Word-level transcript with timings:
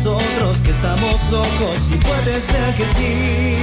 nosotros 0.00 0.56
que 0.64 0.70
estamos 0.70 1.14
locos 1.30 1.76
y 1.90 1.96
puede 1.96 2.40
ser 2.40 2.74
que 2.74 2.84
sí. 2.96 3.56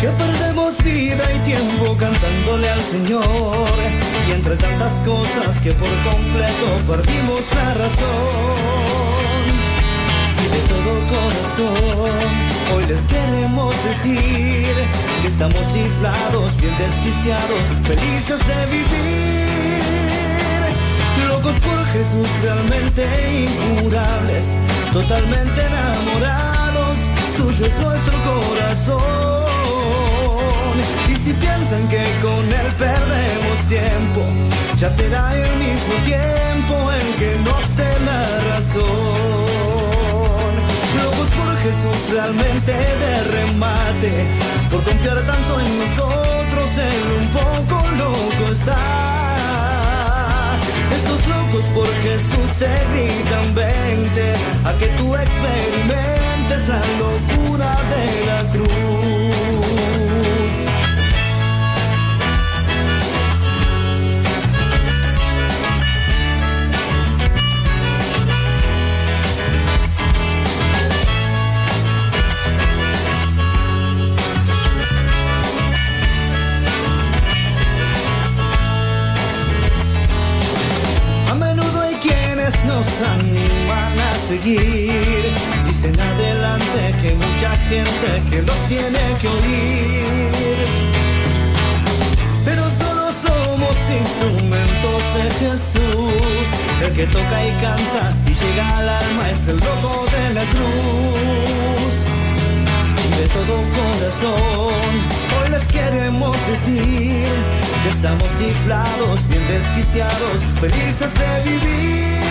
Que 0.00 0.06
perdemos 0.06 0.78
vida 0.84 1.24
y 1.34 1.38
tiempo 1.40 1.96
cantándole 1.98 2.70
al 2.70 2.82
Señor. 2.82 3.68
Y 4.28 4.32
entre 4.32 4.54
tantas 4.54 4.92
cosas 5.04 5.58
que 5.58 5.72
por 5.72 5.88
completo 6.08 6.66
perdimos 6.86 7.52
la 7.52 7.74
razón. 7.74 9.42
Y 10.38 10.46
de 10.54 10.60
todo 10.70 10.90
corazón, 11.10 12.76
hoy 12.76 12.86
les 12.86 13.00
queremos 13.00 13.74
decir 13.86 14.74
que 15.20 15.26
estamos 15.26 15.62
chiflados, 15.74 16.56
bien 16.58 16.76
desquiciados, 16.78 17.64
felices 17.82 18.38
de 18.38 18.66
vivir. 18.70 19.85
Locos 21.46 21.60
por 21.60 21.84
Jesús, 21.86 22.28
realmente 22.42 23.06
incurables, 23.38 24.56
totalmente 24.92 25.64
enamorados, 25.64 26.96
suyo 27.36 27.66
es 27.66 27.78
nuestro 27.78 28.14
corazón. 28.24 29.04
Y 31.08 31.14
si 31.14 31.32
piensan 31.34 31.88
que 31.88 32.04
con 32.20 32.44
él 32.52 32.72
perdemos 32.78 33.58
tiempo, 33.68 34.22
ya 34.76 34.90
será 34.90 35.36
el 35.36 35.56
mismo 35.58 35.94
tiempo 36.04 36.92
en 36.92 37.12
que 37.20 37.38
nos 37.44 37.76
dé 37.76 38.00
la 38.04 38.40
razón. 38.50 38.82
Locos 40.96 41.28
por 41.36 41.56
Jesús 41.58 42.10
realmente 42.10 42.72
de 42.72 43.22
remate, 43.36 44.12
por 44.70 44.82
confiar 44.82 45.24
tanto 45.24 45.60
en 45.60 45.78
nosotros, 45.78 46.76
él 46.76 47.02
un 47.20 47.28
poco 47.28 47.76
loco 47.98 48.50
está. 48.50 49.05
Locos 51.28 51.64
por 51.74 51.88
Jesús 52.02 52.48
te 52.58 52.72
gritan 52.92 53.54
vente 53.54 54.34
a 54.64 54.72
que 54.78 54.86
tú 54.98 55.14
experimentes 55.14 56.68
la 56.68 56.82
locura 56.98 57.70
de 57.92 58.26
la 58.26 58.52
cruz. 58.52 59.45
Nos 82.66 82.86
animan 83.16 83.98
a 83.98 84.14
seguir. 84.28 85.34
Dicen 85.66 85.98
adelante 85.98 86.94
que 87.02 87.14
mucha 87.14 87.50
gente 87.68 88.08
que 88.30 88.42
los 88.42 88.58
tiene 88.68 89.02
que 89.20 89.28
oír. 89.28 90.68
Pero 92.44 92.62
solo 92.80 93.04
somos 93.26 93.74
instrumentos 94.02 95.00
de 95.16 95.24
Jesús. 95.40 96.46
El 96.82 96.92
que 96.92 97.06
toca 97.06 97.46
y 97.46 97.50
canta 97.64 98.04
y 98.26 98.34
llega 98.34 98.78
al 98.78 98.88
alma 98.88 99.30
es 99.30 99.48
el 99.48 99.56
loco 99.56 100.06
de 100.14 100.34
la 100.34 100.44
cruz 100.52 101.96
de 103.18 103.26
todo 103.28 103.54
corazón. 103.78 104.92
Hoy 105.36 105.50
les 105.50 105.66
queremos 105.68 106.36
decir 106.48 107.28
que 107.82 107.88
estamos 107.88 108.28
ciflados, 108.38 109.28
bien 109.28 109.46
desquiciados, 109.48 110.40
felices 110.60 111.14
de 111.14 111.50
vivir. 111.50 112.25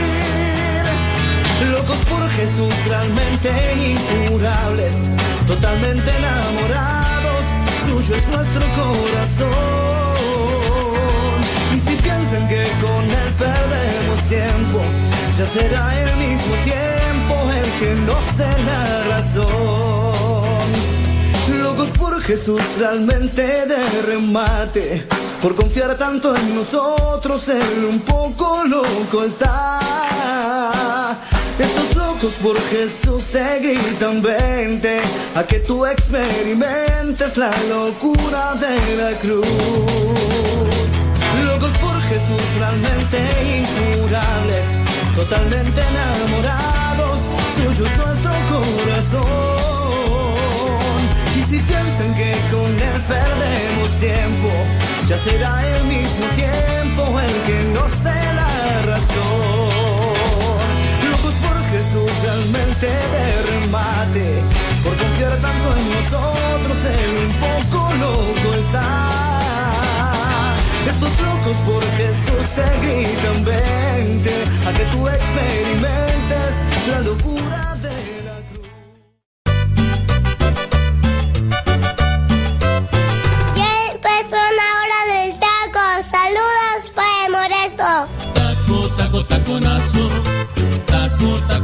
Locos 1.64 2.00
por 2.06 2.30
Jesús, 2.32 2.74
realmente 2.88 3.50
incurables, 3.90 5.10
totalmente 5.48 6.12
enamorados, 6.12 7.46
suyo 7.86 8.16
es 8.16 8.28
nuestro 8.28 8.66
corazón. 8.76 9.56
Y 11.74 11.80
si 11.80 11.96
piensan 11.96 12.48
que 12.50 12.68
con 12.82 13.04
él 13.06 13.34
perdemos 13.40 14.20
tiempo, 14.30 14.82
ya 15.38 15.46
será 15.46 16.02
el 16.02 16.18
mismo 16.28 16.56
tiempo 16.64 17.36
el 17.52 17.72
que 17.80 17.96
nos 18.06 18.38
dé 18.38 18.52
la 18.66 19.04
razón. 19.16 20.46
Locos 21.62 21.90
por 21.98 22.22
Jesús, 22.22 22.62
realmente 22.80 23.42
de 23.42 24.02
remate. 24.08 25.06
Por 25.42 25.56
confiar 25.56 25.96
tanto 25.96 26.36
en 26.36 26.56
nosotros, 26.56 27.48
él 27.50 27.86
un 27.90 28.00
poco 28.02 28.64
loco 28.66 29.24
está. 29.24 30.05
Estos 31.58 31.96
locos 31.96 32.34
por 32.44 32.62
Jesús 32.70 33.24
te 33.32 33.60
gritan 33.60 34.22
vente 34.22 35.00
a 35.36 35.44
que 35.44 35.60
tú 35.60 35.86
experimentes 35.86 37.38
la 37.38 37.52
locura 37.70 38.56
de 38.56 38.98
la 38.98 39.12
cruz. 39.20 39.46
Locos 41.46 41.72
por 41.78 42.02
Jesús, 42.02 42.42
realmente 42.60 43.18
incurables, 43.60 44.66
totalmente 45.16 45.82
enamorados, 45.82 47.20
suyo 47.56 47.86
es 47.86 47.98
nuestro 47.98 48.32
corazón. 48.52 49.26
Y 51.38 51.42
si 51.42 51.60
piensan 51.60 52.16
que 52.16 52.36
con 52.52 52.72
él 52.90 53.02
perdemos 53.08 53.92
tiempo, 54.02 54.50
ya 55.08 55.18
será 55.18 55.78
el 55.78 55.84
mismo 55.86 56.26
tiempo 56.36 57.20
el 57.22 57.34
que 57.48 57.64
nos 57.74 58.04
dé 58.04 58.34
la 58.34 58.82
razón. 58.92 59.95
Realmente 61.96 62.88
de 62.88 63.42
remate, 63.52 64.44
por 64.84 64.94
confiar 64.98 65.38
tanto 65.38 65.78
en 65.78 65.84
nosotros, 65.94 66.78
un 67.24 67.34
poco 67.40 67.94
loco 67.94 68.54
está. 68.58 68.92
Estos 70.88 71.14
locos 71.22 71.58
por 71.66 71.84
Jesús 71.96 72.46
te 72.54 72.68
gritan 72.86 73.46
vente 73.46 74.36
a 74.68 74.74
que 74.74 74.86
tú 74.92 75.08
experimentes 75.08 76.52
la 76.92 77.00
locura 77.00 77.76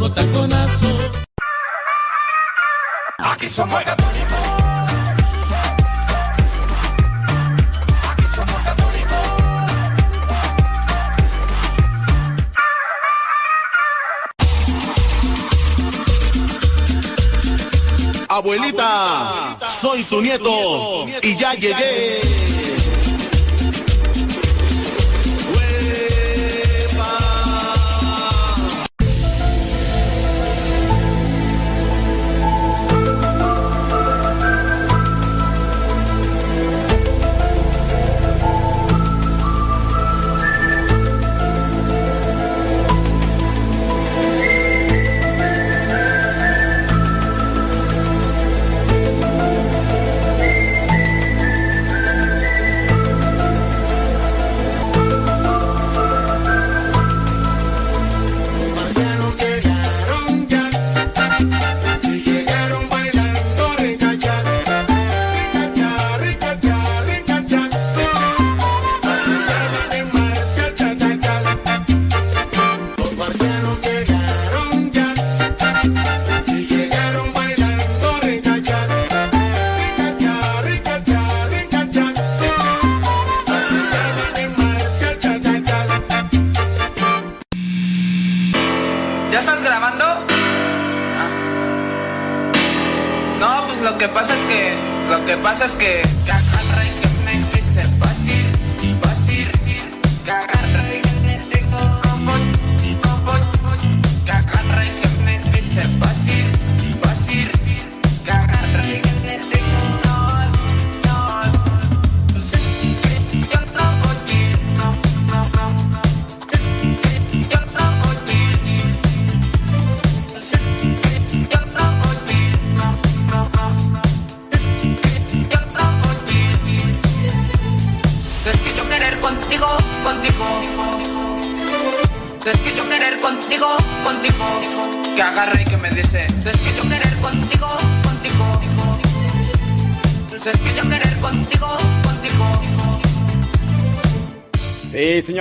Taco, 0.01 0.13
taconazo. 0.15 0.87
Aquí 3.19 3.47
somos 3.47 3.83
católicos. 3.83 4.39
Aquí 8.09 8.25
somos 8.35 8.61
católicos. 8.63 9.27
Abuelita, 18.27 19.57
soy 19.67 20.03
tu 20.03 20.21
nieto 20.21 21.05
y 21.21 21.37
ya 21.37 21.53
llegué. 21.53 22.50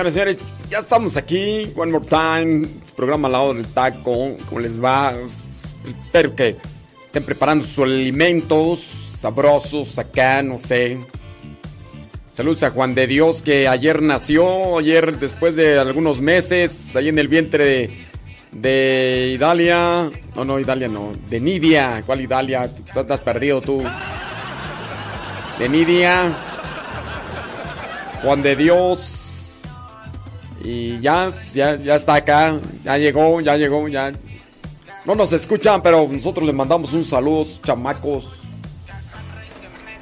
Señores, 0.09 0.13
señores, 0.13 0.37
ya 0.69 0.79
estamos 0.79 1.15
aquí. 1.17 1.71
One 1.75 1.91
more 1.91 2.05
time. 2.05 2.67
Este 2.81 2.93
programa 2.95 3.27
al 3.27 3.31
lado 3.33 3.53
del 3.53 3.67
taco. 3.67 4.35
¿Cómo 4.47 4.59
les 4.59 4.83
va? 4.83 5.13
Espero 6.05 6.35
que 6.35 6.55
estén 7.05 7.23
preparando 7.23 7.65
sus 7.65 7.85
alimentos 7.85 8.79
sabrosos 8.79 9.99
acá, 9.99 10.41
no 10.41 10.57
sé. 10.57 10.97
Saludos 12.33 12.63
a 12.63 12.71
Juan 12.71 12.95
de 12.95 13.05
Dios 13.05 13.43
que 13.43 13.67
ayer 13.67 14.01
nació, 14.01 14.79
ayer 14.79 15.19
después 15.19 15.55
de 15.55 15.77
algunos 15.77 16.21
meses, 16.21 16.95
ahí 16.95 17.09
en 17.09 17.19
el 17.19 17.27
vientre 17.27 17.65
de, 17.65 17.89
de 18.53 19.31
Idalia. 19.35 20.09
No, 20.35 20.45
no, 20.45 20.59
Idalia 20.59 20.87
no, 20.87 21.11
de 21.29 21.39
Nidia. 21.39 22.01
¿Cuál 22.05 22.21
Idalia? 22.21 22.67
Estás 22.95 23.21
perdido 23.21 23.61
tú. 23.61 23.83
De 25.59 25.69
Nidia. 25.69 26.35
Juan 28.23 28.41
de 28.41 28.55
Dios. 28.55 29.20
Y 30.63 30.99
ya, 30.99 31.31
ya, 31.53 31.75
ya 31.75 31.95
está 31.95 32.15
acá. 32.15 32.59
Ya 32.83 32.97
llegó, 32.97 33.41
ya 33.41 33.57
llegó, 33.57 33.87
ya. 33.87 34.11
No 35.05 35.15
nos 35.15 35.33
escuchan, 35.33 35.81
pero 35.81 36.07
nosotros 36.09 36.45
les 36.45 36.55
mandamos 36.55 36.93
un 36.93 37.03
saludo, 37.03 37.45
chamacos. 37.63 38.35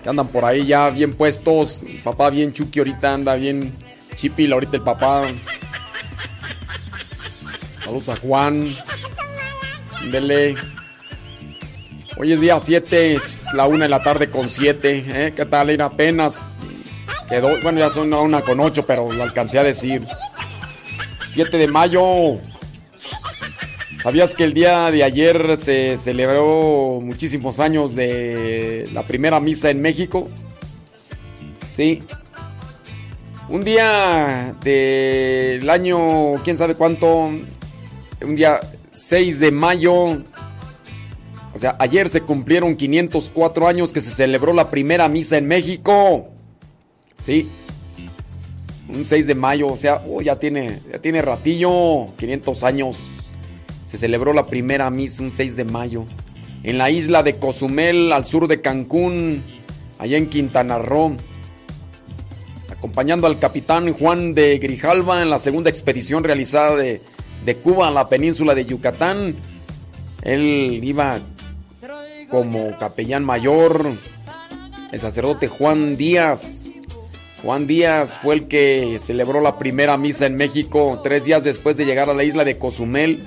Que 0.04 0.10
andan 0.10 0.28
por 0.28 0.46
ahí 0.46 0.66
ya 0.66 0.90
bien 0.90 1.14
puestos. 1.14 1.86
Papá 2.04 2.30
bien 2.30 2.54
chuki 2.54 2.80
ahorita 2.80 3.14
anda 3.14 3.36
bien 3.36 3.74
chipil 4.16 4.54
ahorita 4.54 4.78
el 4.78 4.84
papá. 4.84 5.24
Saludos 7.84 8.10
a 8.10 8.16
Juan. 8.18 8.68
Dele. 10.12 10.56
Hoy 12.18 12.34
es 12.34 12.42
día 12.42 12.60
7, 12.60 13.14
es 13.14 13.46
la 13.54 13.66
una 13.66 13.86
de 13.86 13.90
la 13.90 14.04
tarde 14.04 14.30
con 14.30 14.50
7. 14.50 15.04
¿eh? 15.08 15.34
¿Qué 15.34 15.46
tal? 15.46 15.72
Ir 15.72 15.82
apenas. 15.82 16.58
Quedó, 17.30 17.62
bueno, 17.62 17.80
ya 17.80 17.90
son 17.90 18.14
una 18.14 18.42
con 18.42 18.60
8, 18.60 18.84
pero 18.86 19.10
lo 19.12 19.24
alcancé 19.24 19.60
a 19.60 19.64
decir. 19.64 20.06
7 21.46 21.58
de 21.58 21.68
mayo. 21.68 22.38
¿Sabías 24.04 24.36
que 24.36 24.44
el 24.44 24.54
día 24.54 24.92
de 24.92 25.06
ayer 25.06 25.56
se 25.56 25.96
celebró 25.96 27.00
muchísimos 27.02 27.62
años 27.62 27.96
de 27.96 28.90
la 28.92 29.04
primera 29.04 29.40
misa 29.40 29.70
en 29.70 29.82
México? 29.82 30.28
Sí. 31.66 32.04
Un 33.48 33.64
día 33.64 34.54
del 34.62 35.70
año, 35.70 36.36
quién 36.44 36.58
sabe 36.58 36.76
cuánto, 36.76 37.28
un 37.28 38.36
día 38.36 38.60
6 38.94 39.40
de 39.40 39.52
mayo, 39.54 39.96
o 41.54 41.58
sea, 41.58 41.78
ayer 41.80 42.10
se 42.10 42.20
cumplieron 42.20 42.76
504 42.76 43.66
años 43.66 43.94
que 43.94 44.02
se 44.02 44.14
celebró 44.14 44.52
la 44.52 44.70
primera 44.70 45.08
misa 45.08 45.38
en 45.38 45.48
México. 45.48 46.28
Sí. 47.18 47.50
Un 48.90 49.06
6 49.06 49.28
de 49.28 49.36
mayo, 49.36 49.68
o 49.68 49.78
sea, 49.78 50.04
oh, 50.08 50.22
ya 50.22 50.38
tiene 50.38 50.80
ya 50.92 51.00
tiene 51.00 51.22
ratillo, 51.22 52.08
500 52.18 52.64
años. 52.64 52.98
Se 53.86 53.98
celebró 53.98 54.34
la 54.34 54.44
primera 54.44 54.90
misa 54.90 55.24
un 55.24 55.32
6 55.32 55.56
de 55.56 55.66
mayo 55.66 56.06
en 56.64 56.78
la 56.78 56.90
isla 56.90 57.24
de 57.24 57.36
Cozumel, 57.36 58.12
al 58.12 58.26
sur 58.26 58.48
de 58.48 58.62
Cancún, 58.62 59.42
allá 59.98 60.18
en 60.18 60.28
Quintana 60.28 60.78
Roo. 60.78 61.16
Acompañando 62.70 63.28
al 63.28 63.40
capitán 63.40 63.94
Juan 63.94 64.34
de 64.34 64.58
Grijalva 64.58 65.22
en 65.22 65.30
la 65.30 65.40
segunda 65.40 65.70
expedición 65.70 66.24
realizada 66.24 66.76
de, 66.76 67.02
de 67.46 67.56
Cuba 67.56 67.88
a 67.88 67.92
la 67.92 68.10
península 68.10 68.56
de 68.56 68.66
Yucatán. 68.66 69.36
Él 70.22 70.80
iba 70.84 71.20
como 72.30 72.78
capellán 72.78 73.24
mayor, 73.26 73.92
el 74.92 75.00
sacerdote 75.00 75.48
Juan 75.48 75.98
Díaz. 75.98 76.59
Juan 77.44 77.68
Díaz 77.68 78.18
fue 78.22 78.36
el 78.36 78.48
que 78.48 79.00
celebró 79.00 79.40
la 79.40 79.58
primera 79.58 79.98
misa 79.98 80.26
en 80.26 80.36
México 80.36 81.00
tres 81.02 81.24
días 81.24 81.44
después 81.44 81.78
de 81.78 81.86
llegar 81.86 82.10
a 82.10 82.14
la 82.14 82.24
isla 82.24 82.44
de 82.44 82.58
Cozumel 82.58 83.24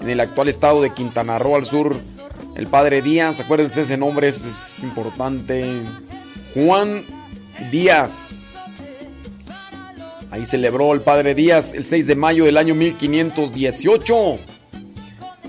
en 0.00 0.10
el 0.10 0.20
actual 0.20 0.48
estado 0.48 0.82
de 0.82 0.92
Quintana 0.92 1.38
Roo 1.38 1.56
al 1.56 1.64
sur. 1.64 1.96
El 2.54 2.66
padre 2.66 3.00
Díaz, 3.00 3.40
acuérdense 3.40 3.82
ese 3.82 3.96
nombre, 3.96 4.28
es, 4.28 4.82
importante. 4.82 5.82
Juan 6.54 7.02
Díaz. 7.70 8.26
Ahí 10.30 10.44
celebró 10.44 10.92
el 10.92 11.00
padre 11.00 11.34
Díaz 11.34 11.72
el 11.72 11.86
6 11.86 12.06
de 12.06 12.16
mayo 12.16 12.44
del 12.44 12.58
año 12.58 12.74
1518. 12.74 14.36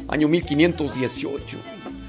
Año 0.07 0.27
1518. 0.29 1.57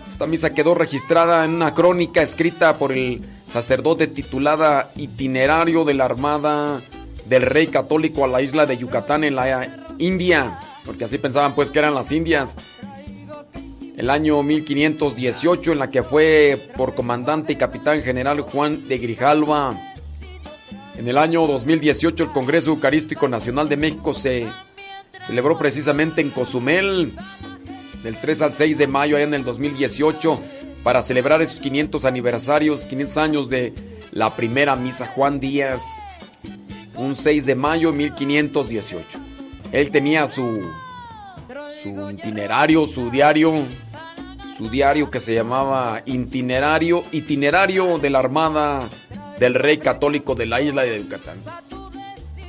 Esta 0.08 0.26
misa 0.26 0.54
quedó 0.54 0.74
registrada 0.74 1.44
en 1.44 1.52
una 1.52 1.74
crónica 1.74 2.22
escrita 2.22 2.78
por 2.78 2.92
el 2.92 3.20
sacerdote 3.50 4.06
titulada 4.06 4.92
Itinerario 4.96 5.84
de 5.84 5.94
la 5.94 6.04
Armada 6.04 6.80
del 7.26 7.42
Rey 7.42 7.66
Católico 7.66 8.24
a 8.24 8.28
la 8.28 8.42
isla 8.42 8.66
de 8.66 8.78
Yucatán 8.78 9.24
en 9.24 9.36
la 9.36 9.68
India 9.98 10.58
porque 10.84 11.04
así 11.04 11.18
pensaban 11.18 11.54
pues 11.54 11.70
que 11.70 11.78
eran 11.78 11.94
las 11.94 12.12
Indias. 12.12 12.56
El 13.96 14.08
año 14.08 14.42
1518 14.42 15.72
en 15.72 15.78
la 15.78 15.90
que 15.90 16.02
fue 16.02 16.58
por 16.76 16.94
comandante 16.94 17.52
y 17.52 17.56
capitán 17.56 18.02
general 18.02 18.40
Juan 18.40 18.88
de 18.88 18.98
Grijalva. 18.98 19.78
En 20.96 21.06
el 21.06 21.18
año 21.18 21.46
2018 21.46 22.24
el 22.24 22.30
Congreso 22.30 22.70
Eucarístico 22.70 23.28
Nacional 23.28 23.68
de 23.68 23.76
México 23.76 24.14
se 24.14 24.48
celebró 25.26 25.58
precisamente 25.58 26.20
en 26.20 26.30
Cozumel 26.30 27.12
del 28.02 28.16
3 28.18 28.42
al 28.42 28.52
6 28.54 28.78
de 28.78 28.86
mayo 28.86 29.16
allá 29.16 29.26
en 29.26 29.34
el 29.34 29.44
2018 29.44 30.40
para 30.82 31.02
celebrar 31.02 31.42
esos 31.42 31.60
500 31.60 32.04
aniversarios, 32.04 32.84
500 32.86 33.16
años 33.16 33.50
de 33.50 33.72
la 34.12 34.34
primera 34.34 34.76
misa 34.76 35.06
Juan 35.06 35.40
Díaz. 35.40 35.82
Un 36.96 37.14
6 37.14 37.46
de 37.46 37.54
mayo 37.54 37.92
de 37.92 37.98
1518. 37.98 39.18
Él 39.72 39.90
tenía 39.90 40.26
su, 40.26 40.60
su 41.82 42.10
itinerario, 42.10 42.86
su 42.86 43.10
diario, 43.10 43.54
su 44.58 44.68
diario 44.68 45.10
que 45.10 45.20
se 45.20 45.34
llamaba 45.34 46.02
Itinerario, 46.04 47.02
Itinerario 47.12 47.98
de 47.98 48.10
la 48.10 48.18
Armada 48.18 48.88
del 49.38 49.54
Rey 49.54 49.78
Católico 49.78 50.34
de 50.34 50.46
la 50.46 50.60
isla 50.60 50.82
de 50.82 51.02
Yucatán. 51.02 51.38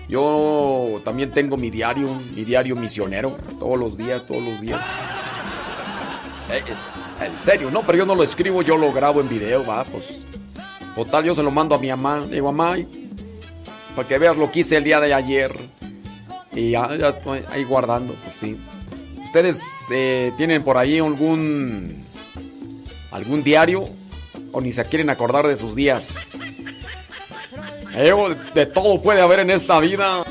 Yo 0.10 1.00
también 1.06 1.32
tengo 1.32 1.56
mi 1.56 1.70
diario, 1.70 2.10
mi 2.36 2.44
diario 2.44 2.76
misionero, 2.76 3.38
todos 3.58 3.80
los 3.80 3.96
días, 3.96 4.26
todos 4.26 4.44
los 4.44 4.60
días. 4.62 4.82
Eh, 6.50 6.62
eh, 6.68 7.01
en 7.26 7.38
serio, 7.38 7.72
no, 7.72 7.82
pero 7.82 8.00
yo 8.00 8.06
no 8.06 8.16
lo 8.16 8.24
escribo, 8.24 8.62
yo 8.62 8.78
lo 8.78 8.92
grabo 8.92 9.22
en 9.22 9.30
video, 9.30 9.66
va, 9.66 9.84
pues. 9.84 10.06
Total, 10.96 11.24
yo 11.24 11.36
se 11.36 11.44
lo 11.44 11.52
mando 11.52 11.76
a 11.76 11.80
mi 11.80 11.88
mamá. 11.90 12.20
Le 12.20 12.36
digo, 12.36 12.52
mamá, 12.52 12.78
para 13.96 14.08
que 14.08 14.18
veas 14.18 14.38
lo 14.38 14.52
que 14.52 14.60
hice 14.62 14.78
el 14.78 14.84
día 14.84 15.00
de 15.00 15.14
ayer. 15.14 15.52
Y 16.54 16.72
ya, 16.72 16.86
estoy 16.86 17.44
ahí 17.50 17.64
guardando, 17.64 18.14
pues 18.14 18.36
sí. 18.36 18.58
¿Ustedes 19.24 19.62
eh, 19.92 20.34
tienen 20.36 20.64
por 20.64 20.78
ahí 20.78 21.00
algún 21.00 22.04
algún 23.12 23.44
diario 23.44 23.88
o 24.52 24.60
ni 24.60 24.72
se 24.72 24.84
quieren 24.86 25.10
acordar 25.10 25.48
de 25.48 25.56
sus 25.56 25.76
días? 25.76 26.16
De 28.54 28.66
todo 28.66 29.02
puede 29.02 29.22
haber 29.22 29.40
en 29.42 29.52
esta 29.52 29.80
vida. 29.80 30.24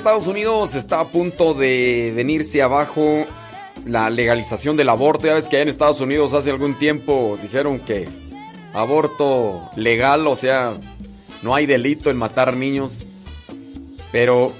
Estados 0.00 0.28
Unidos 0.28 0.76
está 0.76 1.00
a 1.00 1.04
punto 1.04 1.52
de 1.52 2.10
venirse 2.16 2.62
abajo 2.62 3.26
la 3.84 4.08
legalización 4.08 4.74
del 4.74 4.88
aborto. 4.88 5.26
Ya 5.26 5.34
ves 5.34 5.50
que 5.50 5.60
en 5.60 5.68
Estados 5.68 6.00
Unidos 6.00 6.32
hace 6.32 6.48
algún 6.48 6.74
tiempo 6.74 7.38
dijeron 7.42 7.78
que 7.78 8.08
aborto 8.72 9.68
legal, 9.76 10.26
o 10.26 10.36
sea, 10.36 10.72
no 11.42 11.54
hay 11.54 11.66
delito 11.66 12.08
en 12.08 12.16
matar 12.16 12.56
niños. 12.56 13.04
Pero, 14.10 14.52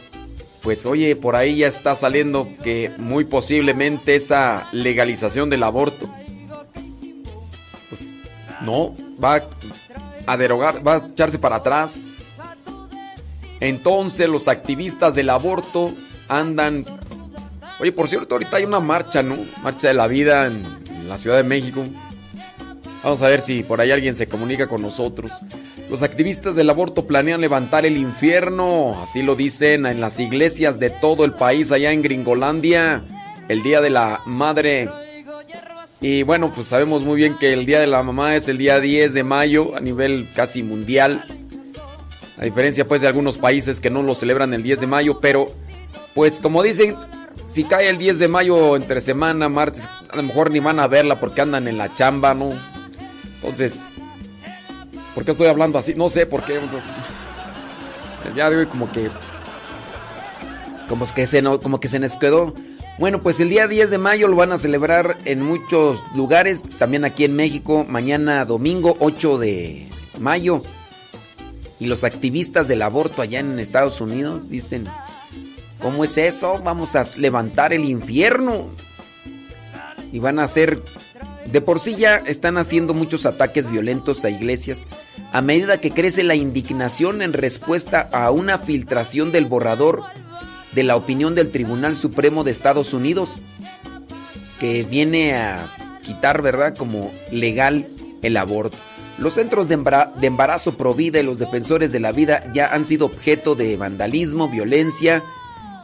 pues 0.60 0.84
oye, 0.84 1.16
por 1.16 1.36
ahí 1.36 1.56
ya 1.56 1.68
está 1.68 1.94
saliendo 1.94 2.46
que 2.62 2.92
muy 2.98 3.24
posiblemente 3.24 4.16
esa 4.16 4.68
legalización 4.72 5.48
del 5.48 5.62
aborto, 5.62 6.06
pues 7.88 8.12
no, 8.60 8.92
va 9.24 9.42
a 10.26 10.36
derogar, 10.36 10.86
va 10.86 10.96
a 10.96 11.06
echarse 11.06 11.38
para 11.38 11.56
atrás. 11.56 12.10
Entonces 13.60 14.28
los 14.28 14.48
activistas 14.48 15.14
del 15.14 15.30
aborto 15.30 15.92
andan... 16.28 16.84
Oye, 17.78 17.92
por 17.92 18.08
cierto, 18.08 18.34
ahorita 18.34 18.56
hay 18.56 18.64
una 18.64 18.80
marcha, 18.80 19.22
¿no? 19.22 19.36
Marcha 19.62 19.88
de 19.88 19.94
la 19.94 20.06
vida 20.06 20.46
en, 20.46 20.64
la 21.08 21.18
Ciudad 21.18 21.36
de 21.36 21.42
México. 21.42 21.82
Vamos 23.02 23.22
a 23.22 23.28
ver 23.28 23.40
si 23.40 23.62
por 23.62 23.80
ahí 23.80 23.90
alguien 23.90 24.14
se 24.14 24.28
comunica 24.28 24.68
con 24.68 24.82
nosotros. 24.82 25.32
Los 25.90 26.02
activistas 26.02 26.54
del 26.54 26.70
aborto 26.70 27.06
planean 27.06 27.40
levantar 27.40 27.84
el 27.84 27.96
infierno, 27.96 29.02
así 29.02 29.22
lo 29.22 29.34
dicen 29.34 29.86
en 29.86 30.00
las 30.00 30.20
iglesias 30.20 30.78
de 30.78 30.90
todo 30.90 31.24
el 31.24 31.32
país 31.32 31.72
allá 31.72 31.90
en 31.90 32.02
Gringolandia, 32.02 33.02
el 33.48 33.62
Día 33.62 33.80
de 33.80 33.90
la 33.90 34.20
Madre. 34.24 34.88
Y 36.00 36.22
bueno, 36.22 36.52
pues 36.54 36.68
sabemos 36.68 37.02
muy 37.02 37.16
bien 37.16 37.36
que 37.38 37.52
el 37.52 37.66
Día 37.66 37.80
de 37.80 37.88
la 37.88 38.02
Mamá 38.02 38.36
es 38.36 38.48
el 38.48 38.56
día 38.56 38.78
10 38.78 39.12
de 39.12 39.24
mayo 39.24 39.76
a 39.76 39.80
nivel 39.80 40.28
casi 40.34 40.62
mundial. 40.62 41.24
A 42.40 42.44
diferencia 42.44 42.88
pues 42.88 43.02
de 43.02 43.06
algunos 43.06 43.36
países 43.36 43.82
que 43.82 43.90
no 43.90 44.02
lo 44.02 44.14
celebran 44.14 44.54
el 44.54 44.62
10 44.62 44.80
de 44.80 44.86
mayo, 44.86 45.20
pero 45.20 45.52
pues 46.14 46.40
como 46.40 46.62
dicen, 46.62 46.96
si 47.44 47.64
cae 47.64 47.90
el 47.90 47.98
10 47.98 48.18
de 48.18 48.28
mayo 48.28 48.76
entre 48.76 49.02
semana, 49.02 49.50
martes, 49.50 49.86
a 50.08 50.16
lo 50.16 50.22
mejor 50.22 50.50
ni 50.50 50.58
van 50.58 50.80
a 50.80 50.86
verla 50.86 51.20
porque 51.20 51.42
andan 51.42 51.68
en 51.68 51.76
la 51.76 51.94
chamba, 51.94 52.32
¿no? 52.32 52.52
Entonces, 53.34 53.82
¿por 55.14 55.26
qué 55.26 55.32
estoy 55.32 55.48
hablando 55.48 55.78
así? 55.78 55.94
No 55.94 56.08
sé 56.08 56.24
por 56.24 56.42
qué. 56.42 56.54
Entonces, 56.54 56.90
ya 58.34 58.48
digo 58.48 58.66
como 58.70 58.90
que 58.90 59.10
como 60.88 61.04
que 61.12 61.26
se 61.26 61.42
como 61.42 61.78
que 61.78 61.88
se 61.88 61.98
nos 61.98 62.16
quedó. 62.16 62.54
Bueno, 62.98 63.20
pues 63.20 63.38
el 63.40 63.50
día 63.50 63.68
10 63.68 63.90
de 63.90 63.98
mayo 63.98 64.28
lo 64.28 64.36
van 64.36 64.52
a 64.52 64.58
celebrar 64.58 65.18
en 65.26 65.42
muchos 65.42 66.02
lugares, 66.14 66.62
también 66.78 67.04
aquí 67.04 67.24
en 67.26 67.36
México, 67.36 67.84
mañana 67.86 68.46
domingo 68.46 68.96
8 68.98 69.36
de 69.36 69.88
mayo. 70.18 70.62
Y 71.80 71.86
los 71.86 72.04
activistas 72.04 72.68
del 72.68 72.82
aborto 72.82 73.22
allá 73.22 73.40
en 73.40 73.58
Estados 73.58 74.00
Unidos 74.00 74.48
dicen, 74.48 74.86
¿cómo 75.80 76.04
es 76.04 76.18
eso? 76.18 76.60
Vamos 76.62 76.94
a 76.94 77.04
levantar 77.16 77.72
el 77.72 77.84
infierno. 77.84 78.68
Y 80.12 80.18
van 80.18 80.38
a 80.38 80.44
hacer, 80.44 80.82
de 81.46 81.60
por 81.60 81.80
sí 81.80 81.96
ya 81.96 82.16
están 82.16 82.58
haciendo 82.58 82.94
muchos 82.94 83.26
ataques 83.26 83.70
violentos 83.70 84.24
a 84.24 84.30
iglesias 84.30 84.86
a 85.32 85.42
medida 85.42 85.80
que 85.80 85.90
crece 85.90 86.22
la 86.22 86.34
indignación 86.34 87.22
en 87.22 87.32
respuesta 87.32 88.08
a 88.12 88.30
una 88.30 88.58
filtración 88.58 89.32
del 89.32 89.46
borrador 89.46 90.02
de 90.72 90.82
la 90.82 90.96
opinión 90.96 91.34
del 91.34 91.50
Tribunal 91.50 91.94
Supremo 91.94 92.44
de 92.44 92.50
Estados 92.50 92.92
Unidos 92.92 93.30
que 94.58 94.82
viene 94.82 95.34
a 95.34 96.00
quitar, 96.02 96.42
¿verdad?, 96.42 96.76
como 96.76 97.12
legal 97.30 97.86
el 98.22 98.36
aborto. 98.36 98.76
Los 99.20 99.34
centros 99.34 99.68
de, 99.68 99.74
embara 99.74 100.10
de 100.18 100.26
embarazo 100.26 100.78
pro 100.78 100.94
vida 100.94 101.20
y 101.20 101.22
los 101.22 101.38
defensores 101.38 101.92
de 101.92 102.00
la 102.00 102.10
vida 102.10 102.50
ya 102.54 102.68
han 102.68 102.86
sido 102.86 103.04
objeto 103.04 103.54
de 103.54 103.76
vandalismo, 103.76 104.48
violencia 104.48 105.22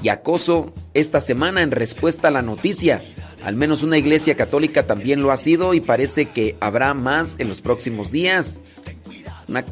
y 0.02 0.08
acoso 0.08 0.72
esta 0.94 1.20
semana 1.20 1.60
en 1.60 1.70
respuesta 1.70 2.28
a 2.28 2.30
la 2.30 2.40
noticia. 2.40 3.02
Al 3.44 3.54
menos 3.54 3.82
una 3.82 3.98
iglesia 3.98 4.36
católica 4.36 4.86
también 4.86 5.22
lo 5.22 5.32
ha 5.32 5.36
sido 5.36 5.74
y 5.74 5.80
parece 5.80 6.26
que 6.26 6.56
habrá 6.60 6.94
más 6.94 7.34
en 7.36 7.50
los 7.50 7.60
próximos 7.60 8.10
días. 8.10 8.60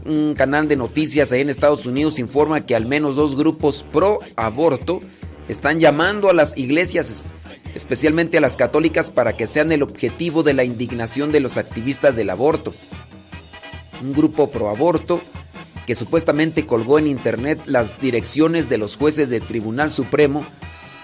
Un 0.04 0.34
canal 0.34 0.68
de 0.68 0.76
noticias 0.76 1.32
ahí 1.32 1.40
en 1.40 1.48
Estados 1.48 1.86
Unidos 1.86 2.18
informa 2.18 2.66
que 2.66 2.76
al 2.76 2.84
menos 2.84 3.16
dos 3.16 3.34
grupos 3.34 3.82
pro 3.90 4.18
aborto 4.36 5.00
están 5.48 5.80
llamando 5.80 6.28
a 6.28 6.34
las 6.34 6.56
iglesias, 6.58 7.32
especialmente 7.74 8.36
a 8.36 8.42
las 8.42 8.58
católicas, 8.58 9.10
para 9.10 9.38
que 9.38 9.46
sean 9.46 9.72
el 9.72 9.82
objetivo 9.82 10.42
de 10.42 10.52
la 10.52 10.64
indignación 10.64 11.32
de 11.32 11.40
los 11.40 11.56
activistas 11.56 12.14
del 12.14 12.28
aborto. 12.28 12.74
Un 14.04 14.12
grupo 14.12 14.50
pro 14.50 14.68
aborto 14.68 15.18
que 15.86 15.94
supuestamente 15.94 16.66
colgó 16.66 16.98
en 16.98 17.06
internet 17.06 17.62
las 17.64 17.98
direcciones 17.98 18.68
de 18.68 18.76
los 18.76 18.96
jueces 18.96 19.30
del 19.30 19.42
Tribunal 19.42 19.90
Supremo 19.90 20.44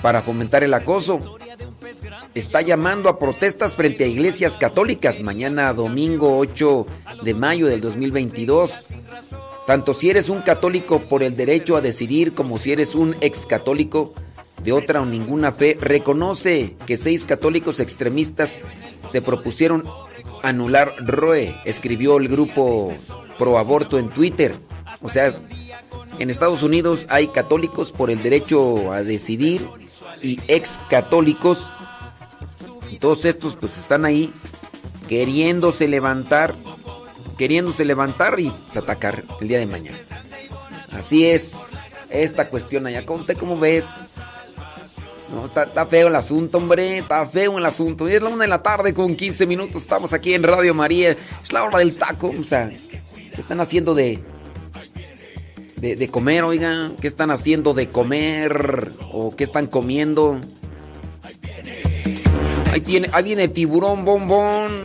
para 0.03 0.21
fomentar 0.21 0.65
el 0.65 0.75
acoso. 0.75 1.39
Está 2.35 2.61
llamando 2.61 3.09
a 3.09 3.19
protestas 3.19 3.75
frente 3.75 4.05
a 4.05 4.07
iglesias 4.07 4.59
católicas 4.59 5.23
mañana 5.23 5.73
domingo 5.73 6.37
8 6.37 6.87
de 7.23 7.35
mayo 7.35 7.69
del 7.69 7.81
2022. 7.81 8.71
Tanto 9.67 9.95
si 9.95 10.11
eres 10.11 10.29
un 10.29 10.43
católico 10.43 11.01
por 11.01 11.23
el 11.23 11.37
derecho 11.37 11.77
a 11.77 11.81
decidir 11.81 12.35
como 12.35 12.59
si 12.59 12.73
eres 12.73 12.95
un 12.95 13.17
ex 13.23 13.47
católico 13.47 14.13
de 14.63 14.73
otra 14.73 15.01
o 15.01 15.07
ninguna 15.07 15.53
fe, 15.53 15.79
reconoce 15.81 16.77
que 16.87 16.99
seis 16.99 17.25
católicos 17.25 17.81
extremistas 17.81 18.53
se 19.11 19.23
propusieron 19.23 19.85
anular 20.43 20.95
Roe, 20.99 21.55
escribió 21.65 22.19
el 22.19 22.29
grupo 22.29 22.93
pro 23.39 23.59
aborto 23.59 23.99
en 23.99 24.09
Twitter. 24.09 24.55
O 25.03 25.09
sea, 25.09 25.35
en 26.19 26.31
Estados 26.31 26.63
Unidos 26.63 27.07
hay 27.09 27.29
católicos 27.29 27.93
por 27.93 28.11
el 28.11 28.23
derecho 28.23 28.93
a 28.93 29.03
decidir 29.03 29.67
y 30.23 30.39
ex 30.49 30.79
católicos. 30.89 31.67
Todos 32.99 33.25
estos 33.25 33.57
pues 33.57 33.79
están 33.79 34.05
ahí 34.05 34.31
queriéndose 35.09 35.89
levantar, 35.89 36.55
queriéndose 37.39 37.85
levantar 37.85 38.39
y 38.39 38.51
pues, 38.51 38.77
atacar 38.77 39.25
el 39.41 39.49
día 39.49 39.59
de 39.59 39.67
mañana. 39.67 39.99
Así 40.93 41.27
es 41.27 42.01
esta 42.11 42.49
cuestión 42.49 42.87
allá. 42.87 43.05
¿Usted 43.09 43.37
cómo 43.39 43.59
ve? 43.59 43.85
No, 45.35 45.47
está, 45.47 45.87
feo 45.87 46.09
el 46.09 46.17
asunto, 46.17 46.59
hombre. 46.59 46.99
Está 46.99 47.25
feo 47.27 47.59
el 47.59 47.67
asunto. 47.67 48.09
Y 48.09 48.15
es 48.15 48.23
la 48.23 48.31
una 48.31 48.45
de 48.45 48.49
la 48.49 48.63
tarde 48.63 48.93
con 48.95 49.15
15 49.15 49.47
minutos. 49.47 49.83
Estamos 49.83 50.13
aquí 50.13 50.35
en 50.35 50.43
Radio 50.43 50.75
María. 50.75 51.11
Es 51.43 51.53
la 51.53 51.65
hora 51.65 51.79
del 51.79 51.97
taco. 51.97 52.33
O 52.39 52.45
sea, 52.45 52.69
¿qué 52.69 53.41
están 53.41 53.61
haciendo 53.61 53.95
de, 53.95 54.19
de, 55.77 55.97
de 55.97 56.09
comer, 56.09 56.45
oigan? 56.45 56.97
¿Qué 56.97 57.07
están 57.07 57.31
haciendo 57.31 57.75
de 57.75 57.89
comer? 57.89 58.91
¿O 59.13 59.35
qué 59.37 59.45
están 59.45 59.67
comiendo? 59.67 60.41
Ahí, 62.73 62.81
tiene, 62.81 63.09
ahí 63.13 63.25
viene 63.25 63.49
tiburón 63.49 64.05
bombón. 64.05 64.85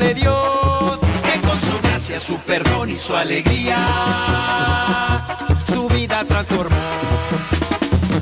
su 2.21 2.37
perdón 2.37 2.89
y 2.89 2.95
su 2.95 3.13
alegría, 3.15 3.77
su 5.65 5.87
vida 5.87 6.23
transformó. 6.25 6.75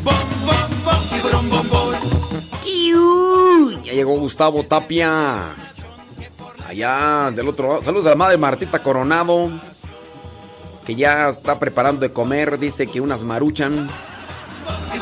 Bom, 0.04 0.16
bom, 0.46 0.70
bom, 1.50 1.70
bom. 1.70 1.94
Ya 3.84 3.94
llegó 3.94 4.18
Gustavo 4.18 4.64
Tapia. 4.64 5.56
Allá 6.68 7.32
del 7.36 7.48
otro 7.48 7.68
lado. 7.68 7.82
Saludos 7.82 8.06
a 8.06 8.10
la 8.10 8.16
madre 8.16 8.38
Martita 8.38 8.82
Coronado. 8.82 9.52
Que 10.86 10.96
ya 10.96 11.30
está 11.30 11.60
preparando 11.60 12.02
de 12.02 12.14
comer. 12.14 12.60
Dice 12.60 12.88
que 12.88 13.02
unas 13.02 13.24
maruchan. 13.24 13.90
Y. 14.94 15.00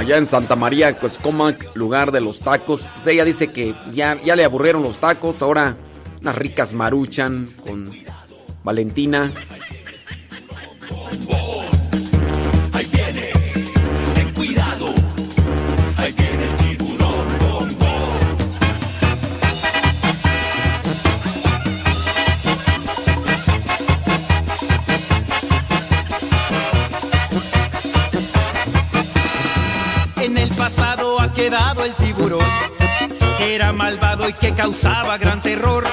Allá 0.00 0.16
en 0.16 0.26
Santa 0.26 0.56
María, 0.56 0.98
pues 0.98 1.18
coma 1.18 1.54
lugar 1.74 2.10
de 2.12 2.20
los 2.20 2.40
tacos. 2.40 2.86
Pues 2.94 3.06
ella 3.06 3.24
dice 3.24 3.52
que 3.52 3.74
ya, 3.92 4.20
ya 4.22 4.36
le 4.36 4.44
aburrieron 4.44 4.82
los 4.82 4.98
tacos. 4.98 5.40
Ahora 5.42 5.76
unas 6.24 6.36
ricas 6.36 6.72
maruchan 6.72 7.46
con 7.62 7.90
Valentina. 8.62 9.30
Ahí 12.72 12.86
viene, 12.90 13.30
ten 14.14 14.32
cuidado. 14.32 14.94
Ahí 15.98 16.14
viene 16.16 16.44
el 16.44 16.56
tiburón, 16.56 17.28
bon. 17.38 17.68
En 30.22 30.38
el 30.38 30.48
pasado 30.54 31.20
ha 31.20 31.30
quedado 31.34 31.84
el 31.84 31.92
tiburón 31.92 32.73
era 33.54 33.72
malvado 33.72 34.28
y 34.28 34.32
que 34.32 34.52
causaba 34.52 35.16
gran 35.18 35.40
terror. 35.40 35.84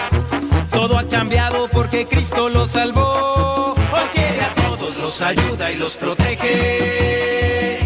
Todo 0.72 0.98
ha 0.98 1.04
cambiado 1.08 1.68
porque 1.72 2.08
Cristo 2.08 2.50
lo 2.50 2.66
salvó. 2.68 3.76
Quiere 4.14 4.42
a 4.42 4.50
todos, 4.68 4.98
los 4.98 5.22
ayuda 5.22 5.72
y 5.72 5.78
los 5.78 5.96
protege. 5.98 7.80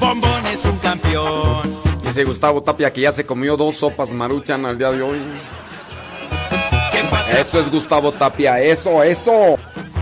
Bombón 0.00 0.46
es 0.46 0.64
un 0.64 0.76
campeón. 0.78 1.62
Dice 2.04 2.24
Gustavo 2.24 2.62
Tapia 2.62 2.92
que 2.92 3.02
ya 3.02 3.12
se 3.12 3.24
comió 3.24 3.56
dos 3.56 3.76
sopas 3.76 4.12
maruchan 4.12 4.66
al 4.66 4.76
día 4.76 4.90
de 4.90 5.02
hoy. 5.02 5.18
Eso 7.38 7.60
es 7.60 7.70
Gustavo 7.70 8.12
Tapia, 8.12 8.60
eso, 8.60 9.02
eso. 9.02 9.56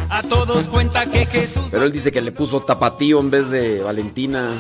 A 0.09 0.23
todos 0.23 0.67
cuenta 0.67 1.07
que 1.07 1.25
Jesús 1.27 1.69
Pero 1.71 1.85
él 1.85 1.93
dice 1.93 2.11
que 2.11 2.21
le 2.21 2.33
puso 2.33 2.61
tapatío 2.63 3.21
en 3.21 3.31
vez 3.31 3.49
de 3.49 3.81
Valentina. 3.81 4.55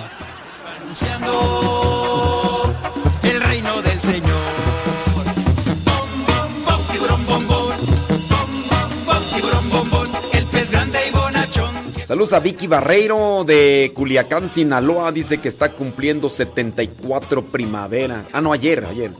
Saludos 12.10 12.32
a 12.32 12.40
Vicky 12.40 12.66
Barreiro 12.66 13.44
de 13.46 13.92
Culiacán, 13.94 14.48
Sinaloa. 14.48 15.12
Dice 15.12 15.38
que 15.38 15.46
está 15.46 15.68
cumpliendo 15.68 16.28
74 16.28 17.44
primavera. 17.44 18.24
Ah, 18.32 18.40
no, 18.40 18.52
ayer, 18.52 18.84
ayer. 18.84 19.12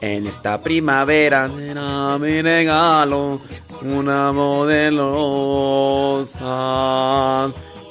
En 0.00 0.28
esta 0.28 0.62
primavera 0.62 1.50
será 1.52 2.18
mi 2.18 2.40
regalo 2.40 3.40
una 3.82 4.30
modelo. 4.30 6.20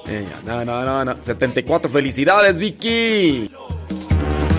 Eh, 0.07 0.25
no, 0.45 0.63
no, 0.63 0.85
no, 0.85 1.03
no. 1.03 1.21
74 1.21 1.91
felicidades, 1.91 2.57
Vicky. 2.57 3.51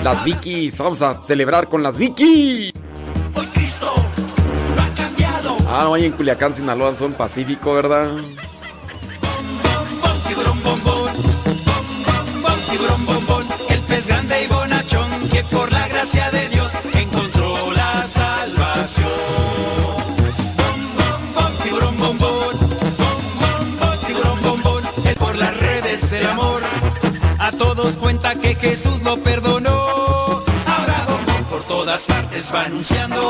Las 0.05 0.23
Vicky, 0.23 0.69
vamos 0.79 1.01
a 1.01 1.25
celebrar 1.25 1.69
con 1.71 1.83
las 1.83 1.97
Vicky. 1.97 2.71
Hoy 3.35 3.47
Cristo 3.55 3.91
lo 4.77 4.83
ha 4.83 4.89
cambiado. 4.95 5.57
Ah, 5.67 5.85
no, 5.85 5.95
ahí 5.95 6.05
en 6.05 6.13
Culiacán, 6.13 6.53
Sinaloa 6.53 6.95
son 6.95 7.15
Pacífico, 7.15 7.73
¿verdad? 7.73 8.11
Tiburón, 12.71 13.07
bombón. 13.07 13.47
El 13.69 13.81
pez 13.83 14.07
grande 14.07 14.45
y 14.45 14.47
bonachón 14.47 15.11
que 15.31 15.43
por 15.45 15.73
la 15.73 15.89
gracia 15.89 16.31
de 16.31 16.49
Dios 16.49 16.71
encontró 16.95 17.73
la 17.73 18.03
salvación. 18.03 19.07
Bom, 21.35 21.53
tiburón, 21.63 21.97
bombón. 21.99 22.57
Bom, 23.01 23.19
bom, 23.41 23.79
bom, 23.81 23.99
tiburón, 24.07 24.43
bombón. 24.43 24.83
Él 25.05 25.17
por 25.17 25.37
las 25.37 25.57
redes 25.57 26.11
del 26.11 26.27
amor 26.27 26.63
a 27.39 27.53
todos 27.53 27.97
cuenta 27.97 28.35
que 28.35 28.55
Jesús 28.55 29.03
lo 29.03 29.17
perdonó. 29.19 29.71
Ahora 29.71 31.07
bombón 31.09 31.45
por 31.51 31.65
todas 31.65 32.07
partes 32.07 32.53
va 32.55 32.63
anunciando 32.63 33.21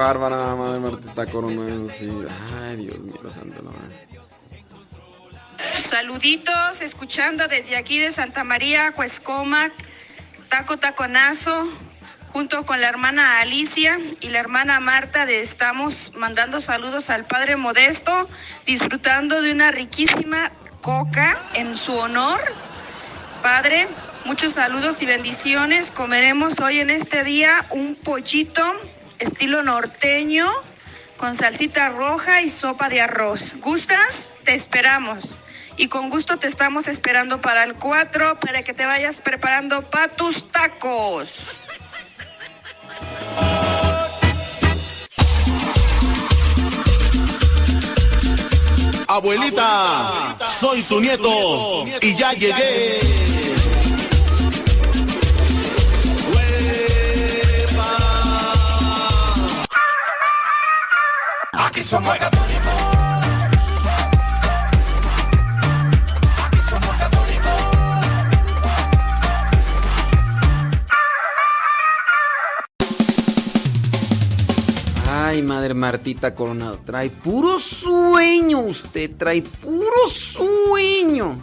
bárbara, 0.00 0.54
madre 0.56 0.80
Martita. 0.80 1.24
Sí. 1.94 2.10
Ay, 2.62 2.76
Dios 2.76 2.98
mío, 3.00 3.30
santo. 3.30 3.62
No. 3.62 3.72
Saluditos, 5.74 6.80
escuchando 6.80 7.46
desde 7.48 7.76
aquí 7.76 7.98
de 7.98 8.10
Santa 8.10 8.42
María, 8.42 8.92
Cuescomac, 8.92 9.72
Taco 10.48 10.78
Taconazo, 10.78 11.68
junto 12.28 12.64
con 12.64 12.80
la 12.80 12.88
hermana 12.88 13.40
Alicia 13.40 13.98
y 14.20 14.28
la 14.30 14.38
hermana 14.38 14.80
Marta, 14.80 15.26
de 15.26 15.40
estamos 15.40 16.12
mandando 16.16 16.60
saludos 16.60 17.10
al 17.10 17.26
Padre 17.26 17.56
Modesto, 17.56 18.28
disfrutando 18.64 19.42
de 19.42 19.52
una 19.52 19.70
riquísima 19.70 20.50
coca 20.80 21.38
en 21.52 21.76
su 21.76 21.94
honor. 21.94 22.40
Padre, 23.42 23.86
muchos 24.24 24.54
saludos 24.54 25.02
y 25.02 25.06
bendiciones. 25.06 25.90
Comeremos 25.90 26.58
hoy 26.58 26.80
en 26.80 26.88
este 26.88 27.22
día 27.22 27.66
un 27.70 27.96
pollito 27.96 28.62
estilo 29.20 29.62
norteño 29.62 30.50
con 31.16 31.34
salsita 31.34 31.90
roja 31.90 32.42
y 32.42 32.50
sopa 32.50 32.88
de 32.88 33.02
arroz. 33.02 33.54
¿Gustas? 33.60 34.28
Te 34.44 34.54
esperamos. 34.54 35.38
Y 35.76 35.88
con 35.88 36.10
gusto 36.10 36.38
te 36.38 36.46
estamos 36.46 36.88
esperando 36.88 37.40
para 37.40 37.64
el 37.64 37.74
4 37.74 38.40
para 38.40 38.62
que 38.62 38.74
te 38.74 38.84
vayas 38.84 39.20
preparando 39.20 39.82
para 39.88 40.08
tus 40.08 40.50
tacos. 40.50 41.46
Abuelita, 49.06 50.36
soy 50.46 50.82
tu 50.82 51.00
nieto 51.00 51.84
y 52.00 52.14
ya 52.14 52.32
llegué. 52.32 53.29
Somos 61.90 62.16
católicos. 62.18 62.72
Ay, 75.08 75.42
madre 75.42 75.74
Martita 75.74 76.32
Coronado, 76.32 76.78
trae 76.86 77.10
puro 77.10 77.58
sueño 77.58 78.60
usted, 78.60 79.10
trae 79.16 79.42
puro 79.42 80.06
sueño. 80.06 81.34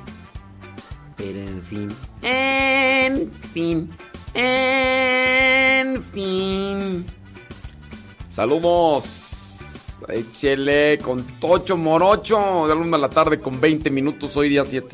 Pero 1.17 1.39
en 1.39 1.61
fin, 1.63 1.89
en 2.21 3.31
fin, 3.53 3.89
en 4.33 6.03
fin. 6.13 7.05
Saludos. 8.29 9.26
Échele 10.09 10.99
con 10.99 11.21
Tocho 11.39 11.75
Morocho 11.75 12.67
de 12.67 12.75
la 12.75 12.81
una 12.81 12.97
de 12.97 13.01
la 13.01 13.09
tarde 13.09 13.39
con 13.39 13.59
20 13.59 13.89
minutos, 13.89 14.35
hoy 14.37 14.49
día 14.49 14.63
7. 14.63 14.87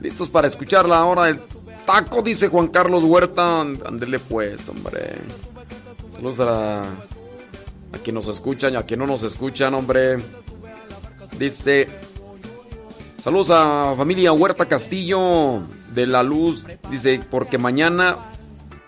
Listos 0.00 0.30
para 0.30 0.46
escuchar 0.46 0.88
la 0.88 1.04
hora 1.04 1.24
del 1.24 1.40
taco, 1.84 2.22
dice 2.22 2.48
Juan 2.48 2.68
Carlos 2.68 3.04
Huerta. 3.04 3.60
Ándele 3.60 4.18
pues, 4.18 4.68
hombre. 4.68 5.14
Saludos 6.14 6.40
a, 6.40 6.80
a 6.82 7.98
quien 8.02 8.14
nos 8.14 8.28
escuchan 8.28 8.72
y 8.72 8.76
a 8.76 8.82
quien 8.82 9.00
no 9.00 9.06
nos 9.06 9.22
escuchan, 9.22 9.74
hombre. 9.74 10.16
Dice. 11.38 11.86
Saludos 13.22 13.50
a 13.50 13.94
familia 13.98 14.32
Huerta 14.32 14.64
Castillo 14.64 15.60
de 15.94 16.06
la 16.06 16.22
Luz. 16.22 16.64
Dice, 16.90 17.20
porque 17.30 17.58
mañana 17.58 18.16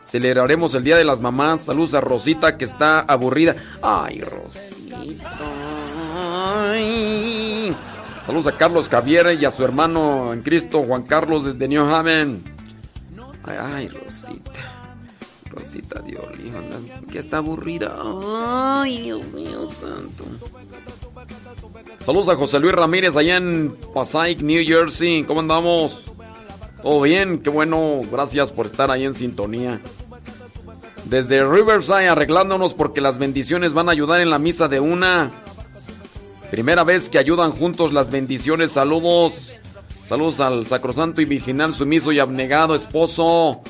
celebraremos 0.03 0.75
el 0.75 0.85
Día 0.85 0.97
de 0.97 1.05
las 1.05 1.21
Mamás. 1.21 1.67
Saludos 1.67 1.93
a 1.93 2.01
Rosita 2.01 2.57
que 2.57 2.65
está 2.65 3.01
aburrida. 3.01 3.57
Ay, 3.83 4.23
Rosita. 4.23 4.82
Saludos 8.27 8.47
a 8.47 8.57
Carlos 8.57 8.88
Javier 8.88 9.37
y 9.41 9.45
a 9.45 9.51
su 9.51 9.65
hermano 9.65 10.33
en 10.33 10.43
Cristo, 10.43 10.85
Juan 10.87 11.03
Carlos 11.03 11.45
desde 11.45 11.69
New 11.69 11.85
Haven. 11.85 12.43
Ay, 13.45 13.88
Rosita. 13.88 14.53
Rosita 15.51 16.03
hijo, 16.09 16.59
anda, 16.59 16.79
que 17.11 17.19
está 17.19 17.38
aburrida. 17.38 17.95
Ay, 18.03 19.03
Dios 19.03 19.25
mío, 19.33 19.69
santo. 19.69 20.25
Saludos 22.01 22.29
a 22.31 22.37
José 22.37 22.59
Luis 22.59 22.75
Ramírez 22.75 23.17
allá 23.17 23.37
en 23.37 23.75
Passaic, 23.93 24.41
New 24.41 24.65
Jersey. 24.65 25.25
¿Cómo 25.25 25.41
andamos? 25.41 26.11
¿Todo 26.83 27.03
bien? 27.03 27.41
Qué 27.41 27.51
bueno. 27.51 28.01
Gracias 28.11 28.51
por 28.51 28.67
estar 28.67 28.91
ahí 28.91 29.05
en 29.05 29.15
sintonía. 29.15 29.81
Desde 31.12 31.44
Riverside 31.44 32.09
arreglándonos 32.09 32.72
porque 32.72 33.03
las 33.03 33.18
bendiciones 33.18 33.75
van 33.75 33.90
a 33.90 33.92
ayudar 33.92 34.22
en 34.22 34.31
la 34.31 34.38
misa 34.38 34.66
de 34.68 34.81
una. 34.81 35.31
Primera 36.51 36.85
vez 36.85 37.11
que 37.11 37.18
ayudan 37.18 37.53
juntos 37.53 37.92
las 37.92 38.11
bendiciones. 38.11 38.72
Saludos. 38.72 39.53
Saludos 40.07 40.40
al 40.40 40.66
sacrosanto 40.66 41.20
y 41.20 41.27
virginal 41.27 41.75
sumiso 41.75 42.12
y 42.12 42.18
abnegado 42.18 42.75
esposo. 42.75 43.61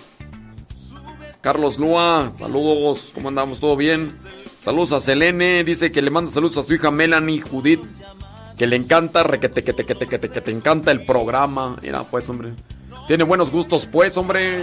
Carlos 1.41 1.81
Lua, 1.81 2.31
saludos, 2.33 3.11
¿cómo 3.13 3.31
andamos? 3.31 3.59
¿Todo 3.59 3.75
bien? 3.75 4.15
Saludos 4.61 4.93
a 4.93 5.01
Selene, 5.01 5.65
dice 5.65 5.91
que 5.91 6.01
le 6.01 6.11
manda 6.11 6.31
saludos 6.31 6.59
a 6.59 6.63
su 6.63 6.75
hija 6.75 6.93
Melanie 6.93 7.41
Judith, 7.41 7.83
que 8.57 8.69
le 8.69 8.77
encanta, 8.77 9.25
requete, 9.25 9.65
que 9.65 9.73
te, 9.73 9.85
que 9.85 9.97
te, 9.97 10.07
que 10.07 10.19
te, 10.21 10.29
que 10.29 10.41
te 10.41 10.51
encanta 10.53 10.93
el 10.93 11.05
programa. 11.05 11.75
Mira, 11.83 12.05
pues, 12.05 12.31
hombre. 12.31 12.53
Tiene 13.09 13.25
buenos 13.25 13.51
gustos, 13.51 13.85
pues, 13.91 14.17
hombre. 14.17 14.63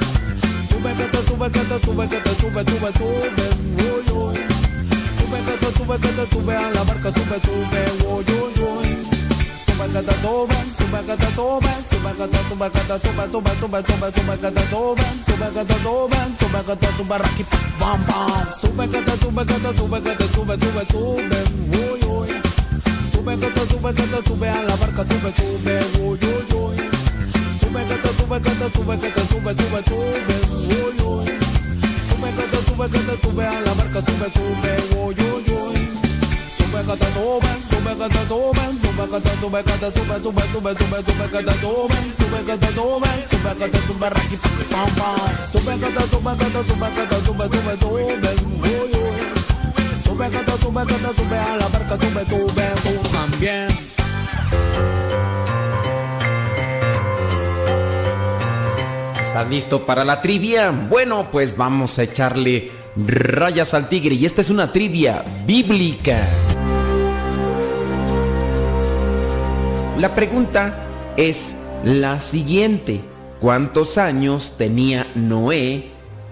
Sube, 0.81 0.95
que 0.95 1.03
te 1.03 1.21
sube, 1.27 1.51
que 1.51 1.59
te 1.59 1.79
sube, 1.85 2.07
que 2.09 2.17
te 2.17 2.35
sube, 2.41 2.65
sube, 2.65 2.91
sube, 2.97 3.45
uy, 3.77 4.01
uy. 4.17 4.35
Sube, 5.19 5.37
que 5.45 5.53
te 5.61 5.77
sube, 5.77 5.95
que 5.99 6.07
te 6.07 6.25
sube 6.33 6.55
a 6.55 6.71
la 6.71 6.83
barca, 6.83 7.11
sube, 7.13 7.37
sube, 7.45 7.81
uy, 8.09 8.25
uy, 8.25 8.53
uy. 8.65 8.87
Sube, 9.67 9.85
que 9.93 10.01
te 10.01 10.15
sube, 10.21 10.55
sube, 10.79 10.99
que 11.05 11.17
te 11.17 11.29
sube, 11.35 11.69
sube, 11.87 12.11
que 12.17 12.27
te 12.27 12.39
sube, 12.49 12.71
que 12.71 12.79
te 12.79 12.97
sube, 12.97 13.29
sube, 13.29 13.53
sube, 13.61 13.83
sube, 13.85 14.11
sube, 14.11 14.39
que 14.41 14.51
te 14.51 14.61
sube, 14.71 15.05
sube, 15.27 15.47
que 15.53 15.65
te 15.65 15.75
sube, 15.83 16.17
sube, 16.39 16.65
que 16.65 16.75
te 16.75 16.87
sube, 16.97 17.17
raqui, 17.19 17.45
bam, 17.79 18.01
bam. 18.07 18.47
Sube, 18.59 18.89
que 18.89 19.01
te 19.03 19.17
sube, 19.21 19.45
que 19.45 19.53
te 19.53 19.77
sube, 19.77 20.01
que 20.01 20.15
te 20.15 20.27
sube, 20.33 20.55
sube, 20.57 20.85
sube, 20.89 21.39
uy, 21.77 21.99
uy. 22.09 22.29
Sube, 23.11 23.37
que 23.37 23.47
te 23.51 23.67
sube, 23.67 23.93
que 23.93 24.01
te 24.01 24.23
sube 24.27 24.49
a 24.49 24.63
la 24.63 24.75
barca, 24.77 25.03
sube, 25.03 25.31
sube, 25.37 25.79
uy, 26.01 26.17
uy. 26.17 26.50
Sube, 27.71 27.85
que 27.87 27.95
te 27.95 28.13
sube, 28.13 28.41
que 28.41 28.49
te 28.49 28.69
sube, 28.69 28.99
que 28.99 29.09
te 29.11 29.27
sube, 29.27 29.55
sube, 29.55 29.81
sube, 29.87 30.35
uy, 30.51 30.75
uy. 31.07 31.25
Sube, 32.09 32.29
que 32.35 32.43
te 32.51 32.59
sube, 32.65 32.85
que 32.91 32.99
te 32.99 33.15
sube 33.21 33.45
a 33.45 33.61
la 33.61 33.73
barca, 33.75 34.01
sube, 34.01 34.27
sube, 34.35 34.71
uy, 34.99 35.15
uy, 35.15 35.45
uy. 35.47 35.77
Sube, 36.57 36.79
que 36.83 36.95
te 36.99 37.07
sube, 37.15 37.51
sube, 37.71 37.91
que 37.95 38.09
te 38.11 38.27
sube, 38.27 38.65
sube, 38.83 39.07
que 39.07 39.19
te 39.21 39.31
sube, 39.39 39.63
que 39.63 39.71
te 39.71 39.87
sube, 39.89 40.19
sube, 40.19 40.43
sube, 40.51 40.75
sube, 40.75 40.99
sube, 41.07 41.29
que 41.31 41.43
te 41.43 41.53
sube, 41.61 41.95
sube, 42.19 42.39
que 42.43 42.57
te 42.57 42.67
sube, 42.75 43.07
sube, 43.31 43.55
que 43.55 43.67
te 43.69 43.79
sube, 43.87 44.09
raqui, 44.09 44.37
pam, 44.69 44.89
pam. 44.95 45.15
Sube, 45.53 45.73
que 45.79 45.89
te 45.95 46.03
sube, 46.11 46.31
que 46.35 46.47
te 46.51 46.61
sube, 46.67 46.87
que 46.91 47.03
te 47.07 47.17
sube, 47.23 47.45
sube, 47.47 47.73
sube, 47.79 47.95
uy, 47.95 48.19
uy. 48.99 49.21
Sube, 50.03 50.29
que 50.29 50.39
te 50.43 50.57
sube, 50.59 50.85
que 50.87 50.95
te 50.95 51.15
sube 51.15 51.37
a 51.37 51.55
la 51.55 51.67
barca, 51.69 51.95
sube, 51.95 52.25
sube, 52.25 52.65
tú 52.83 53.09
también. 53.13 53.91
¿Estás 59.31 59.49
listo 59.49 59.85
para 59.85 60.03
la 60.03 60.21
trivia? 60.21 60.71
Bueno, 60.71 61.29
pues 61.31 61.55
vamos 61.55 61.97
a 61.97 62.03
echarle 62.03 62.69
rayas 62.97 63.73
al 63.73 63.87
tigre 63.87 64.15
y 64.15 64.25
esta 64.25 64.41
es 64.41 64.49
una 64.49 64.73
trivia 64.73 65.23
bíblica. 65.47 66.19
La 69.97 70.13
pregunta 70.13 70.83
es 71.15 71.55
la 71.85 72.19
siguiente. 72.19 72.99
¿Cuántos 73.39 73.97
años 73.97 74.55
tenía 74.57 75.07
Noé 75.15 75.85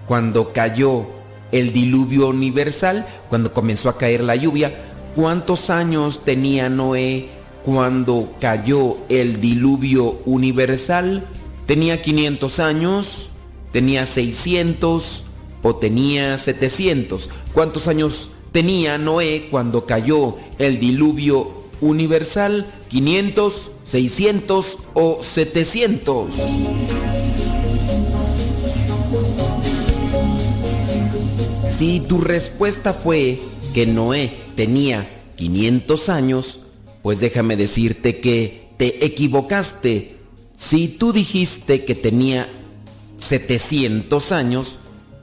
cuando 0.04 0.52
cayó 0.52 1.06
el 1.52 1.72
diluvio 1.72 2.28
universal, 2.28 3.06
cuando 3.30 3.54
comenzó 3.54 3.88
a 3.88 3.96
caer 3.96 4.22
la 4.22 4.36
lluvia? 4.36 4.74
¿Cuántos 5.14 5.70
años 5.70 6.22
tenía 6.22 6.68
Noé 6.68 7.30
cuando 7.64 8.34
cayó 8.38 8.98
el 9.08 9.40
diluvio 9.40 10.20
universal? 10.26 11.26
¿Tenía 11.70 12.02
500 12.02 12.58
años? 12.58 13.30
¿Tenía 13.70 14.04
600? 14.04 15.22
¿O 15.62 15.76
tenía 15.76 16.36
700? 16.36 17.30
¿Cuántos 17.54 17.86
años 17.86 18.32
tenía 18.50 18.98
Noé 18.98 19.46
cuando 19.52 19.86
cayó 19.86 20.34
el 20.58 20.80
diluvio 20.80 21.48
universal? 21.80 22.66
¿500, 22.90 23.52
600 23.84 24.78
o 24.94 25.22
700? 25.22 26.32
Si 31.68 32.00
tu 32.00 32.20
respuesta 32.20 32.94
fue 32.94 33.38
que 33.72 33.86
Noé 33.86 34.32
tenía 34.56 35.08
500 35.36 36.08
años, 36.08 36.58
pues 37.04 37.20
déjame 37.20 37.56
decirte 37.56 38.18
que 38.18 38.70
te 38.76 39.06
equivocaste. 39.06 40.16
Si 40.60 40.88
tú 40.88 41.12
dijiste 41.14 41.86
que 41.86 41.94
tenía 41.94 42.46
700 43.16 44.30
años, 44.30 44.76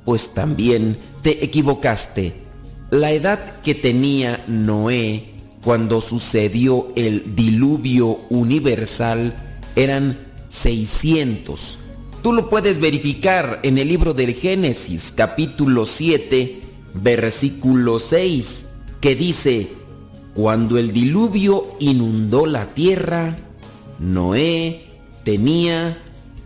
pues 0.04 0.34
también 0.34 0.98
te 1.22 1.46
equivocaste. 1.46 2.34
La 2.90 3.12
edad 3.12 3.62
que 3.62 3.76
tenía 3.76 4.44
Noé 4.48 5.26
cuando 5.64 6.02
sucedió 6.02 6.88
el 6.96 7.36
diluvio 7.36 8.20
universal 8.30 9.36
eran 9.76 10.18
600. 10.48 11.78
Tú 12.24 12.34
lo 12.34 12.50
puedes 12.50 12.80
verificar 12.80 13.60
en 13.62 13.78
el 13.78 13.90
libro 13.90 14.16
del 14.16 14.34
Génesis 14.34 15.14
capítulo 15.16 15.86
7 15.86 16.62
versículo 16.96 18.00
6 18.00 18.66
que 19.00 19.16
dice, 19.16 19.68
cuando 20.34 20.80
el 20.80 20.92
diluvio 20.92 21.64
inundó 21.80 22.48
la 22.48 22.74
tierra, 22.74 23.38
Noé 24.00 24.87
tenía 25.28 25.98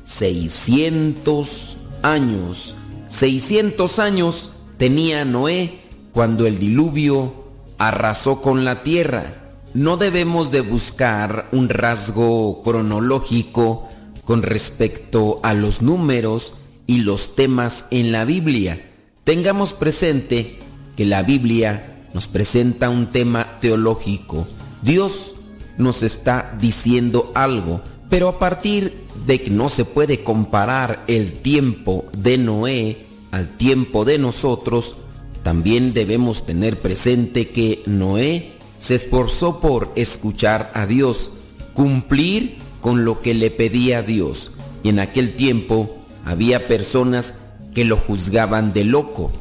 600 0.05 1.77
años. 2.01 2.75
600 3.09 3.99
años 3.99 4.49
tenía 4.77 5.23
Noé 5.23 5.81
cuando 6.11 6.47
el 6.47 6.57
diluvio 6.57 7.31
arrasó 7.77 8.41
con 8.41 8.65
la 8.65 8.81
tierra. 8.81 9.35
No 9.75 9.97
debemos 9.97 10.49
de 10.49 10.61
buscar 10.61 11.47
un 11.51 11.69
rasgo 11.69 12.63
cronológico 12.63 13.87
con 14.25 14.41
respecto 14.41 15.39
a 15.43 15.53
los 15.53 15.83
números 15.83 16.55
y 16.87 17.01
los 17.01 17.35
temas 17.35 17.85
en 17.91 18.11
la 18.11 18.25
Biblia. 18.25 18.81
Tengamos 19.23 19.75
presente 19.75 20.57
que 20.97 21.05
la 21.05 21.21
Biblia 21.21 22.07
nos 22.15 22.27
presenta 22.27 22.89
un 22.89 23.11
tema 23.11 23.59
teológico. 23.61 24.47
Dios 24.81 25.35
nos 25.77 26.01
está 26.01 26.57
diciendo 26.59 27.31
algo, 27.35 27.83
pero 28.11 28.27
a 28.27 28.39
partir 28.39 29.05
de 29.25 29.41
que 29.41 29.49
no 29.49 29.69
se 29.69 29.85
puede 29.85 30.21
comparar 30.21 31.01
el 31.07 31.31
tiempo 31.31 32.05
de 32.11 32.37
Noé 32.37 33.05
al 33.31 33.55
tiempo 33.55 34.03
de 34.03 34.17
nosotros, 34.17 34.95
también 35.43 35.93
debemos 35.93 36.45
tener 36.45 36.77
presente 36.77 37.47
que 37.47 37.81
Noé 37.85 38.51
se 38.77 38.95
esforzó 38.95 39.61
por 39.61 39.93
escuchar 39.95 40.71
a 40.73 40.85
Dios, 40.85 41.29
cumplir 41.73 42.57
con 42.81 43.05
lo 43.05 43.21
que 43.21 43.33
le 43.33 43.49
pedía 43.49 44.01
Dios. 44.01 44.51
Y 44.83 44.89
en 44.89 44.99
aquel 44.99 45.33
tiempo 45.33 45.89
había 46.25 46.67
personas 46.67 47.35
que 47.73 47.85
lo 47.85 47.95
juzgaban 47.95 48.73
de 48.73 48.83
loco. 48.83 49.31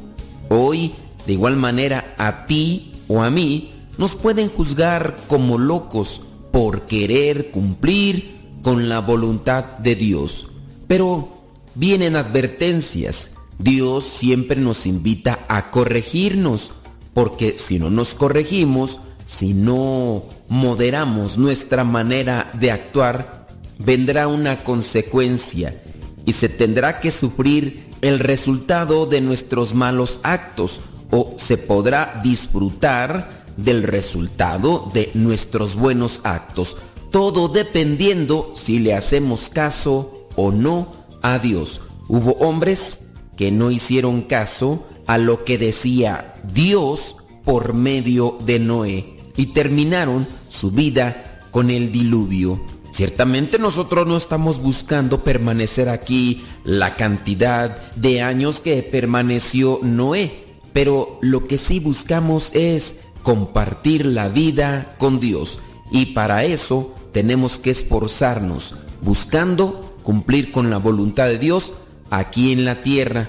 Hoy, 0.49 0.93
de 1.27 1.33
igual 1.33 1.57
manera, 1.57 2.15
a 2.19 2.47
ti 2.47 2.93
o 3.09 3.21
a 3.21 3.31
mí 3.31 3.73
nos 3.99 4.15
pueden 4.15 4.49
juzgar 4.49 5.17
como 5.27 5.59
locos 5.59 6.21
por 6.53 6.83
querer 6.83 7.51
cumplir 7.51 8.40
con 8.63 8.89
la 8.89 9.01
voluntad 9.01 9.65
de 9.79 9.95
Dios. 9.97 10.49
Pero 10.87 11.43
vienen 11.75 12.17
advertencias. 12.17 13.33
Dios 13.59 14.05
siempre 14.05 14.61
nos 14.61 14.87
invita 14.87 15.41
a 15.49 15.71
corregirnos, 15.71 16.73
porque 17.13 17.57
si 17.59 17.79
no 17.79 17.91
nos 17.91 18.15
corregimos, 18.15 18.99
si 19.25 19.55
no 19.55 20.25
moderamos 20.49 21.39
nuestra 21.39 21.85
manera 21.85 22.51
de 22.55 22.71
actuar, 22.73 23.47
vendrá 23.79 24.29
una 24.29 24.65
consecuencia 24.65 25.83
y 26.27 26.33
se 26.33 26.49
tendrá 26.49 27.01
que 27.01 27.11
sufrir 27.11 27.85
el 28.03 28.19
resultado 28.19 29.07
de 29.07 29.21
nuestros 29.21 29.75
malos 29.75 30.21
actos 30.23 30.81
o 31.11 31.35
se 31.39 31.59
podrá 31.59 32.21
disfrutar 32.23 33.45
del 33.57 33.83
resultado 33.83 34.91
de 34.95 35.11
nuestros 35.15 35.77
buenos 35.77 36.21
actos. 36.25 36.77
Todo 37.11 37.49
dependiendo 37.49 38.53
si 38.55 38.79
le 38.79 38.95
hacemos 38.95 39.49
caso 39.49 40.29
o 40.37 40.53
no 40.53 40.93
a 41.23 41.39
Dios. 41.39 41.81
Hubo 42.09 42.33
hombres 42.35 43.01
que 43.37 43.51
no 43.51 43.71
hicieron 43.71 44.23
caso 44.23 44.85
a 45.07 45.19
lo 45.19 45.45
que 45.45 45.59
decía 45.59 46.35
Dios 46.53 47.17
por 47.45 47.75
medio 47.75 48.37
de 48.45 48.59
Noé 48.59 49.17
y 49.37 49.47
terminaron 49.47 50.27
su 50.49 50.71
vida 50.71 51.41
con 51.51 51.71
el 51.71 51.91
diluvio. 51.91 52.61
Ciertamente 52.93 53.59
nosotros 53.59 54.07
no 54.07 54.17
estamos 54.17 54.61
buscando 54.61 55.23
permanecer 55.23 55.89
aquí 55.89 56.45
la 56.65 56.97
cantidad 56.97 57.93
de 57.95 58.23
años 58.23 58.61
que 58.61 58.83
permaneció 58.83 59.81
Noé, 59.83 60.45
pero 60.73 61.19
lo 61.23 61.47
que 61.47 61.59
sí 61.59 61.81
buscamos 61.81 62.51
es 62.53 62.97
compartir 63.23 64.07
la 64.07 64.29
vida 64.29 64.95
con 64.99 65.21
Dios 65.21 65.61
y 65.91 66.07
para 66.07 66.45
eso 66.45 66.95
tenemos 67.13 67.59
que 67.59 67.71
esforzarnos 67.71 68.75
buscando 69.03 69.97
cumplir 70.03 70.53
con 70.53 70.71
la 70.71 70.79
voluntad 70.79 71.27
de 71.27 71.39
Dios 71.39 71.73
aquí 72.11 72.53
en 72.53 72.65
la 72.65 72.83
tierra, 72.83 73.29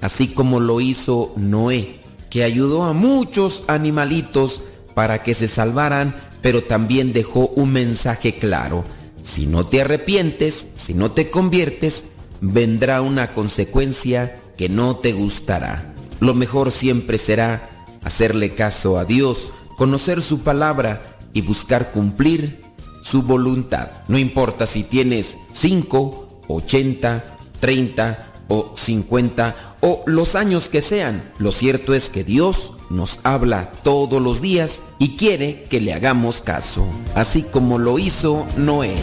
así 0.00 0.28
como 0.28 0.60
lo 0.60 0.80
hizo 0.80 1.32
Noé, 1.36 2.00
que 2.30 2.44
ayudó 2.44 2.84
a 2.84 2.92
muchos 2.92 3.64
animalitos 3.66 4.62
para 4.94 5.22
que 5.22 5.34
se 5.34 5.48
salvaran, 5.48 6.14
pero 6.42 6.62
también 6.62 7.12
dejó 7.12 7.48
un 7.48 7.72
mensaje 7.72 8.34
claro. 8.34 8.84
Si 9.22 9.46
no 9.46 9.66
te 9.66 9.80
arrepientes, 9.80 10.66
si 10.76 10.94
no 10.94 11.12
te 11.12 11.30
conviertes, 11.30 12.04
vendrá 12.40 13.02
una 13.02 13.32
consecuencia 13.34 14.38
que 14.56 14.68
no 14.68 14.96
te 14.96 15.12
gustará. 15.12 15.94
Lo 16.20 16.34
mejor 16.34 16.70
siempre 16.70 17.18
será 17.18 17.70
hacerle 18.02 18.54
caso 18.54 18.98
a 18.98 19.04
Dios, 19.04 19.52
conocer 19.76 20.22
su 20.22 20.40
palabra 20.40 21.18
y 21.32 21.42
buscar 21.42 21.92
cumplir 21.92 22.67
su 23.08 23.22
voluntad. 23.22 23.88
No 24.08 24.18
importa 24.18 24.66
si 24.66 24.82
tienes 24.82 25.38
5, 25.52 26.44
80, 26.48 27.24
30 27.60 28.32
o 28.48 28.72
50 28.76 29.76
o 29.80 30.02
los 30.06 30.34
años 30.34 30.68
que 30.68 30.82
sean. 30.82 31.32
Lo 31.38 31.52
cierto 31.52 31.94
es 31.94 32.10
que 32.10 32.24
Dios 32.24 32.72
nos 32.90 33.20
habla 33.22 33.70
todos 33.82 34.20
los 34.20 34.42
días 34.42 34.80
y 34.98 35.16
quiere 35.16 35.64
que 35.64 35.80
le 35.80 35.94
hagamos 35.94 36.42
caso, 36.42 36.86
así 37.14 37.42
como 37.42 37.78
lo 37.78 37.98
hizo 37.98 38.46
Noé. 38.56 38.94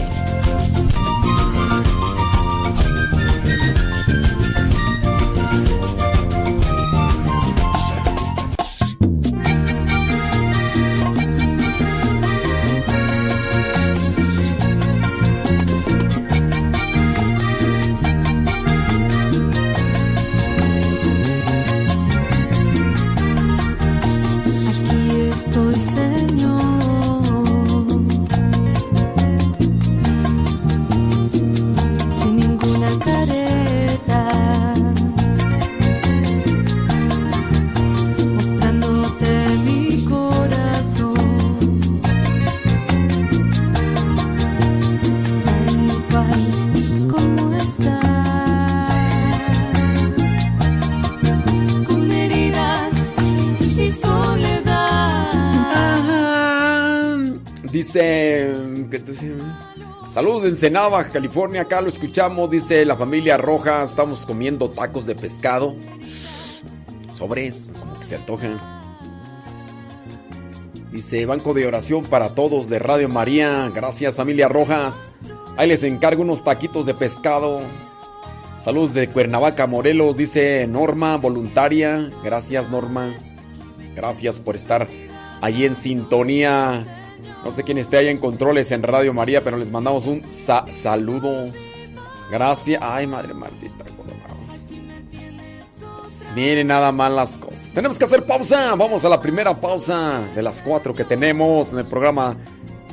Ensenada, 60.56 60.88
Baja 60.88 61.10
California. 61.10 61.60
Acá 61.60 61.82
lo 61.82 61.88
escuchamos. 61.88 62.48
Dice 62.48 62.82
la 62.86 62.96
familia 62.96 63.36
Roja. 63.36 63.82
Estamos 63.82 64.24
comiendo 64.24 64.70
tacos 64.70 65.04
de 65.04 65.14
pescado. 65.14 65.74
Sobres, 67.12 67.74
como 67.78 67.94
que 67.98 68.06
se 68.06 68.16
antojan. 68.16 68.58
Dice 70.90 71.26
Banco 71.26 71.52
de 71.52 71.66
Oración 71.66 72.04
para 72.04 72.34
Todos 72.34 72.70
de 72.70 72.78
Radio 72.78 73.10
María. 73.10 73.70
Gracias, 73.74 74.16
familia 74.16 74.48
Rojas. 74.48 75.04
Ahí 75.58 75.68
les 75.68 75.84
encargo 75.84 76.22
unos 76.22 76.42
taquitos 76.42 76.86
de 76.86 76.94
pescado. 76.94 77.60
Saludos 78.64 78.94
de 78.94 79.08
Cuernavaca, 79.08 79.66
Morelos. 79.66 80.16
Dice 80.16 80.66
Norma, 80.66 81.18
voluntaria. 81.18 82.08
Gracias, 82.24 82.70
Norma. 82.70 83.14
Gracias 83.94 84.38
por 84.38 84.56
estar 84.56 84.88
allí 85.42 85.66
en 85.66 85.74
sintonía. 85.74 87.05
No 87.46 87.52
sé 87.52 87.62
quién 87.62 87.78
esté 87.78 87.96
ahí 87.98 88.08
en 88.08 88.18
controles 88.18 88.72
en 88.72 88.82
Radio 88.82 89.14
María, 89.14 89.40
pero 89.40 89.56
les 89.56 89.70
mandamos 89.70 90.04
un 90.06 90.20
sa- 90.32 90.64
saludo. 90.68 91.52
Gracias. 92.28 92.82
Ay, 92.82 93.06
madre 93.06 93.34
maldita. 93.34 93.84
Miren 96.34 96.66
nada 96.66 96.90
más 96.90 97.12
las 97.12 97.38
cosas. 97.38 97.70
Tenemos 97.72 97.98
que 98.00 98.04
hacer 98.04 98.24
pausa. 98.24 98.74
Vamos 98.74 99.04
a 99.04 99.08
la 99.08 99.20
primera 99.20 99.54
pausa 99.54 100.22
de 100.34 100.42
las 100.42 100.60
cuatro 100.60 100.92
que 100.92 101.04
tenemos 101.04 101.72
en 101.72 101.78
el 101.78 101.84
programa 101.84 102.36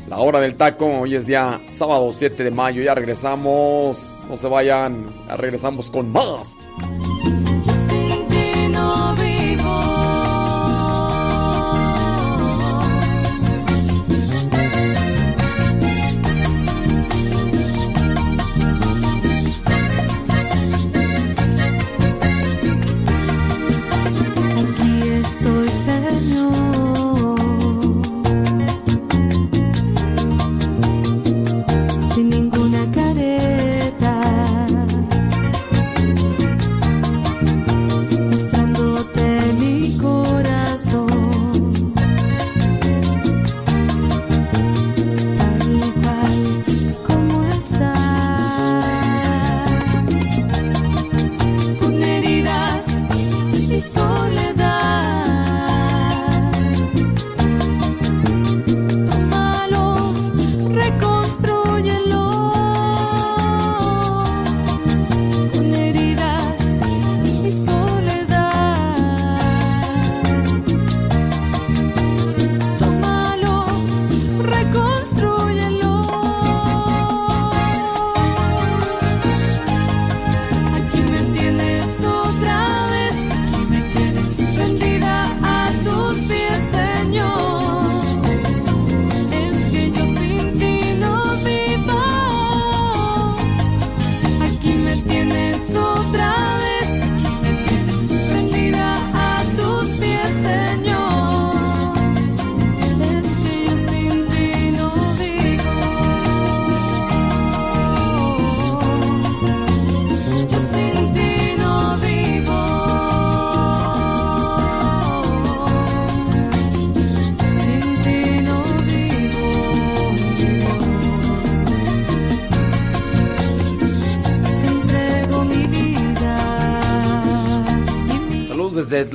La 0.08 0.20
Hora 0.20 0.39
del 0.39 0.54
Taco. 0.56 0.86
Hoy 0.86 1.16
es 1.16 1.26
día 1.26 1.60
sábado 1.68 2.12
7 2.13 2.44
de 2.44 2.52
mayo. 2.52 2.84
Ya 2.84 2.94
regresamos. 2.94 4.20
No 4.30 4.38
se 4.38 4.48
vayan. 4.48 5.08
Ya 5.28 5.36
regresamos 5.36 5.89
con 5.89 6.12
más. 6.12 6.56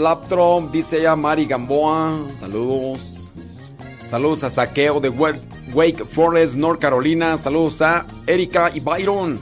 Slaptron, 0.02 0.70
dice 0.70 0.98
ella 1.00 1.16
Mari 1.16 1.44
Gamboa. 1.44 2.16
Saludos. 2.36 3.24
Saludos 4.06 4.44
a 4.44 4.50
Saqueo 4.50 5.00
de 5.00 5.08
Wa- 5.08 5.34
Wake 5.74 6.04
Forest, 6.04 6.54
North 6.54 6.80
Carolina. 6.80 7.36
Saludos 7.36 7.82
a 7.82 8.06
Erika 8.24 8.70
y 8.72 8.78
Byron, 8.78 9.40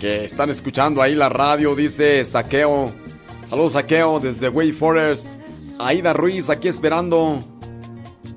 que 0.00 0.24
están 0.24 0.48
escuchando 0.48 1.02
ahí 1.02 1.14
la 1.14 1.28
radio, 1.28 1.74
dice 1.74 2.24
Saqueo. 2.24 2.90
Saludos 3.50 3.74
Saqueo 3.74 4.18
desde 4.18 4.48
Wake 4.48 4.72
Forest. 4.72 5.38
Aida 5.78 6.14
Ruiz 6.14 6.48
aquí 6.48 6.68
esperando. 6.68 7.40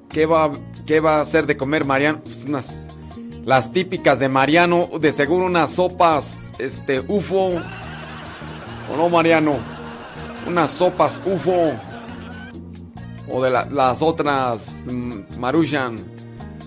¿Qué 0.09 0.25
va, 0.25 0.51
qué 0.85 0.99
va 0.99 1.19
a 1.19 1.21
hacer 1.21 1.45
de 1.47 1.55
comer 1.55 1.85
Mariano? 1.85 2.19
Pues 2.21 2.43
unas, 2.43 2.89
las 3.45 3.71
típicas 3.71 4.19
de 4.19 4.27
Mariano, 4.27 4.89
de 4.99 5.13
seguro 5.13 5.45
unas 5.45 5.71
sopas, 5.71 6.51
este, 6.59 6.99
UFO. 6.99 7.51
¿O 8.91 8.97
no, 8.97 9.07
Mariano? 9.07 9.79
Unas 10.47 10.71
sopas 10.71 11.21
UFO 11.25 11.71
o 13.29 13.41
de 13.41 13.49
la- 13.49 13.65
las 13.65 14.01
otras 14.01 14.85
mm, 14.87 15.39
Maruchan. 15.39 15.95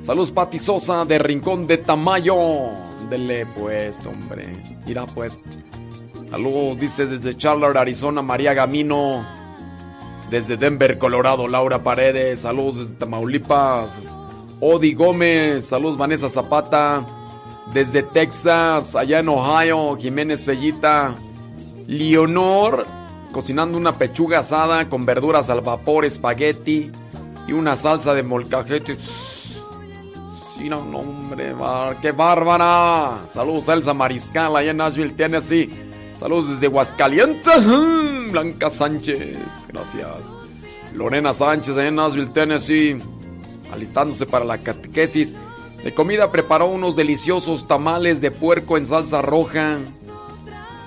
Saludos 0.05 0.31
Pati 0.31 0.59
Sosa 0.59 1.05
de 1.05 1.19
Rincón 1.19 1.67
de 1.67 1.79
Tamayo. 1.79 2.37
Dele 3.11 3.47
pues, 3.59 4.07
hombre. 4.07 4.45
Mira 4.87 5.07
pues. 5.07 5.43
Saludos, 6.31 6.79
dice 6.81 7.07
desde 7.07 7.35
Charlotte, 7.37 7.77
Arizona, 7.77 8.23
María 8.23 8.55
Gamino. 8.55 9.25
Desde 10.31 10.57
Denver, 10.57 10.99
Colorado, 10.99 11.47
Laura 11.49 11.83
Paredes. 11.83 12.41
Saludos 12.41 12.79
desde 12.79 12.95
Tamaulipas. 12.95 14.17
Odi 14.61 14.95
Gómez, 14.95 15.67
saludos 15.67 15.97
Vanessa 15.97 16.29
Zapata. 16.29 17.07
Desde 17.73 18.03
Texas, 18.03 18.95
allá 18.95 19.21
en 19.21 19.29
Ohio, 19.29 19.97
Jiménez 19.97 20.45
Bellita. 20.45 21.15
Leonor, 21.87 22.87
cocinando 23.35 23.77
una 23.77 23.99
pechuga 23.99 24.39
asada 24.39 24.89
con 24.89 25.05
verduras 25.05 25.51
al 25.51 25.61
vapor, 25.61 26.05
espagueti 26.05 26.93
y 27.49 27.53
una 27.53 27.75
salsa 27.75 28.15
de 28.15 28.23
molcajete. 28.23 28.97
Sí, 30.57 30.69
no, 30.69 30.79
hombre, 30.79 31.53
qué 32.01 32.13
bárbara. 32.13 33.19
Saludos 33.27 33.69
a 33.69 33.73
Elsa 33.73 33.93
Mariscal, 33.93 34.55
allá 34.55 34.71
en 34.71 34.77
Nashville, 34.77 35.15
Tennessee. 35.15 35.69
Saludos 36.17 36.53
desde 36.53 36.67
Aguascalientes. 36.67 37.67
Blanca 38.31 38.71
Sánchez, 38.71 39.67
gracias. 39.67 40.09
Lorena 40.95 41.33
Sánchez, 41.33 41.77
allá 41.77 41.89
en 41.89 41.97
Nashville, 41.97 42.29
Tennessee. 42.29 42.99
Alistándose 43.73 44.27
para 44.27 44.45
la 44.45 44.59
catequesis. 44.59 45.37
De 45.83 45.93
comida 45.93 46.31
preparó 46.31 46.67
unos 46.69 46.95
deliciosos 46.95 47.67
tamales 47.67 48.21
de 48.21 48.31
puerco 48.31 48.79
en 48.79 48.87
salsa 48.87 49.23
roja. 49.23 49.81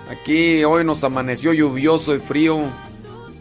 Aquí 0.10 0.63
hoy 0.63 0.84
nos 0.84 1.04
amaneció 1.04 1.54
lluvioso 1.54 2.15
y 2.15 2.20
frío. 2.20 2.60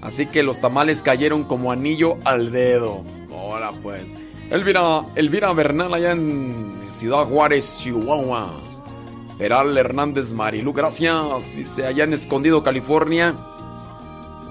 Así 0.03 0.27
que 0.27 0.43
los 0.43 0.61
tamales 0.61 1.03
cayeron 1.03 1.45
como 1.45 1.73
anillo 1.73 2.17
al 2.25 2.51
dedo. 2.51 3.03
Ahora 3.31 3.73
pues. 3.83 4.03
Elvira, 4.51 5.01
Elvira 5.15 5.53
Bernal 5.53 5.93
allá 5.95 6.13
en 6.13 6.73
Ciudad 6.93 7.25
Juárez, 7.25 7.79
Chihuahua. 7.79 8.51
Peral 9.39 9.77
Hernández 9.77 10.33
Marilú, 10.33 10.73
gracias. 10.73 11.55
Dice 11.55 11.87
allá 11.87 12.05
en 12.05 12.15
Escondido, 12.15 12.63
California. 12.63 13.35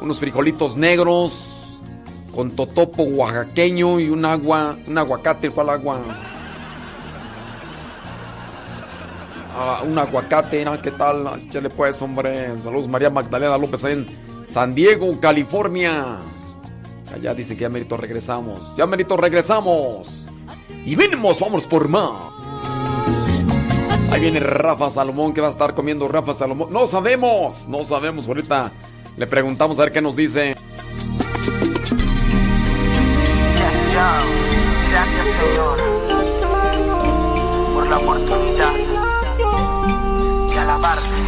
Unos 0.02 0.20
frijolitos 0.20 0.76
negros 0.78 1.82
con 2.36 2.52
totopo 2.52 3.04
oaxaqueño 3.04 4.00
y 4.00 4.10
un 4.10 4.26
agua, 4.26 4.78
un 4.86 4.98
aguacate, 4.98 5.50
¿cuál 5.50 5.70
agua? 5.70 6.02
Ah, 9.58 9.84
un 9.88 9.98
aguacate. 9.98 10.66
¿qué 10.84 10.92
tal? 10.92 11.28
Échale 11.40 11.70
pues, 11.70 12.02
hombre. 12.02 12.52
Saludos, 12.62 12.90
María 12.90 13.10
Magdalena 13.10 13.58
López, 13.58 13.86
en 13.86 14.06
San 14.46 14.76
Diego, 14.76 15.18
California. 15.20 16.20
Allá 17.14 17.34
dice 17.34 17.56
que 17.56 17.62
ya 17.62 17.70
merito 17.70 17.96
regresamos. 17.96 18.76
Ya 18.76 18.86
merito 18.86 19.16
regresamos. 19.16 20.28
Y 20.86 20.96
venimos, 20.96 21.40
vamos 21.40 21.66
por 21.68 21.88
más. 21.88 22.12
Ahí 24.12 24.22
viene 24.22 24.42
Rafa 24.42 24.90
Salomón, 24.90 25.34
que 25.34 25.40
va 25.40 25.48
a 25.48 25.52
estar 25.52 25.74
comiendo 25.74 26.08
Rafa 26.10 26.34
Salomón. 26.34 26.68
No 26.72 26.86
sabemos, 26.88 27.70
no 27.70 27.86
sabemos. 27.86 28.28
Ahorita 28.28 28.72
le 29.16 29.26
preguntamos 29.26 29.80
a 29.80 29.84
ver 29.84 29.94
qué 29.94 30.02
nos 30.02 30.18
dice. 30.18 30.56
Gracias 34.92 35.28
Señor 35.28 35.78
por 37.74 37.88
la 37.88 37.98
oportunidad 37.98 38.85
alabarte. 40.86 41.22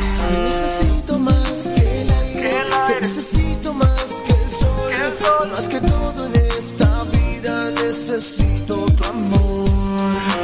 Necesito 0.46 1.20
más 1.20 1.70
que 1.76 2.02
el 2.02 2.12
aire, 2.12 2.63
te 2.88 3.02
necesito 3.02 3.74
más 3.74 4.06
que 4.26 4.34
el 4.34 4.52
sol, 4.52 5.50
más 5.52 5.67
que 5.67 5.80
todo 5.82 6.26
en 6.26 6.36
esta 6.36 7.04
vida 7.04 7.72
necesito 7.72 8.76
tu 8.86 9.04
amor. 9.04 9.70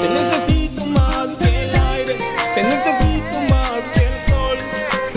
Te 0.01 0.09
necesito 0.09 0.85
más 0.85 1.35
que 1.37 1.63
el 1.63 1.75
aire, 1.75 2.17
te 2.55 2.63
necesito 2.63 3.35
más 3.53 3.81
que 3.93 4.03
el 4.09 4.15
sol, 4.29 4.57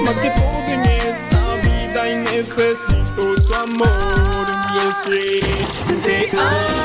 más 0.05 0.17
que 0.17 0.31
todo 0.31 0.69
en 0.77 0.83
esta 1.11 1.43
vida 1.67 2.11
y 2.11 2.17
necesito 2.17 3.23
tu 3.49 3.55
amor. 3.55 4.47
Y 4.73 4.79
es 4.89 4.97
que 5.07 6.31
te 6.31 6.37
amo 6.37 6.76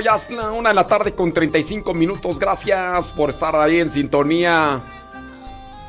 ya 0.00 0.14
es 0.14 0.30
una 0.30 0.70
de 0.70 0.74
la 0.74 0.86
tarde 0.86 1.14
con 1.14 1.32
35 1.32 1.94
minutos. 1.94 2.38
Gracias 2.38 3.12
por 3.12 3.30
estar 3.30 3.54
ahí 3.56 3.80
en 3.80 3.90
sintonía. 3.90 4.80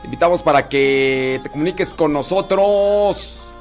Te 0.01 0.07
invitamos 0.07 0.41
para 0.41 0.67
que 0.67 1.39
te 1.43 1.49
comuniques 1.49 1.93
con 1.93 2.13
nosotros. 2.13 3.53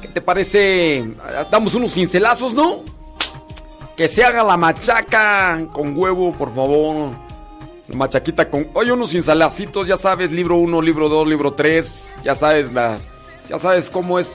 ¿Qué 0.00 0.08
te 0.08 0.20
parece? 0.20 1.04
Damos 1.50 1.74
unos 1.74 1.92
cincelazos, 1.92 2.54
¿no? 2.54 2.80
Que 3.96 4.08
se 4.08 4.24
haga 4.24 4.42
la 4.42 4.56
machaca 4.56 5.66
con 5.72 5.96
huevo, 5.96 6.32
por 6.32 6.54
favor. 6.54 7.10
La 7.88 7.96
machaquita 7.96 8.50
con. 8.50 8.68
Oye, 8.74 8.92
unos 8.92 9.10
cincelacitos, 9.10 9.86
ya 9.86 9.96
sabes, 9.96 10.32
libro 10.32 10.56
1, 10.56 10.82
libro 10.82 11.08
2, 11.08 11.28
libro 11.28 11.52
3. 11.52 12.18
Ya 12.24 12.34
sabes 12.34 12.72
la. 12.72 12.98
Ya 13.48 13.58
sabes 13.58 13.90
cómo 13.90 14.18
es. 14.18 14.28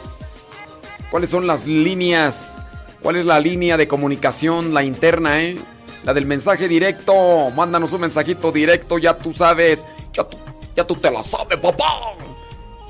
¿Cuáles 1.09 1.29
son 1.29 1.45
las 1.45 1.67
líneas? 1.67 2.61
¿Cuál 3.01 3.15
es 3.17 3.25
la 3.25 3.39
línea 3.39 3.77
de 3.77 3.87
comunicación? 3.87 4.73
La 4.73 4.83
interna, 4.83 5.41
¿eh? 5.41 5.57
La 6.03 6.13
del 6.13 6.25
mensaje 6.25 6.67
directo. 6.67 7.13
Mándanos 7.55 7.93
un 7.93 8.01
mensajito 8.01 8.51
directo, 8.51 8.97
ya 8.97 9.13
tú 9.15 9.31
sabes. 9.33 9.85
Ya 10.13 10.23
tú, 10.23 10.37
ya 10.75 10.83
tú 10.85 10.95
te 10.95 11.09
la 11.11 11.21
sabes, 11.23 11.57
papá. 11.59 11.85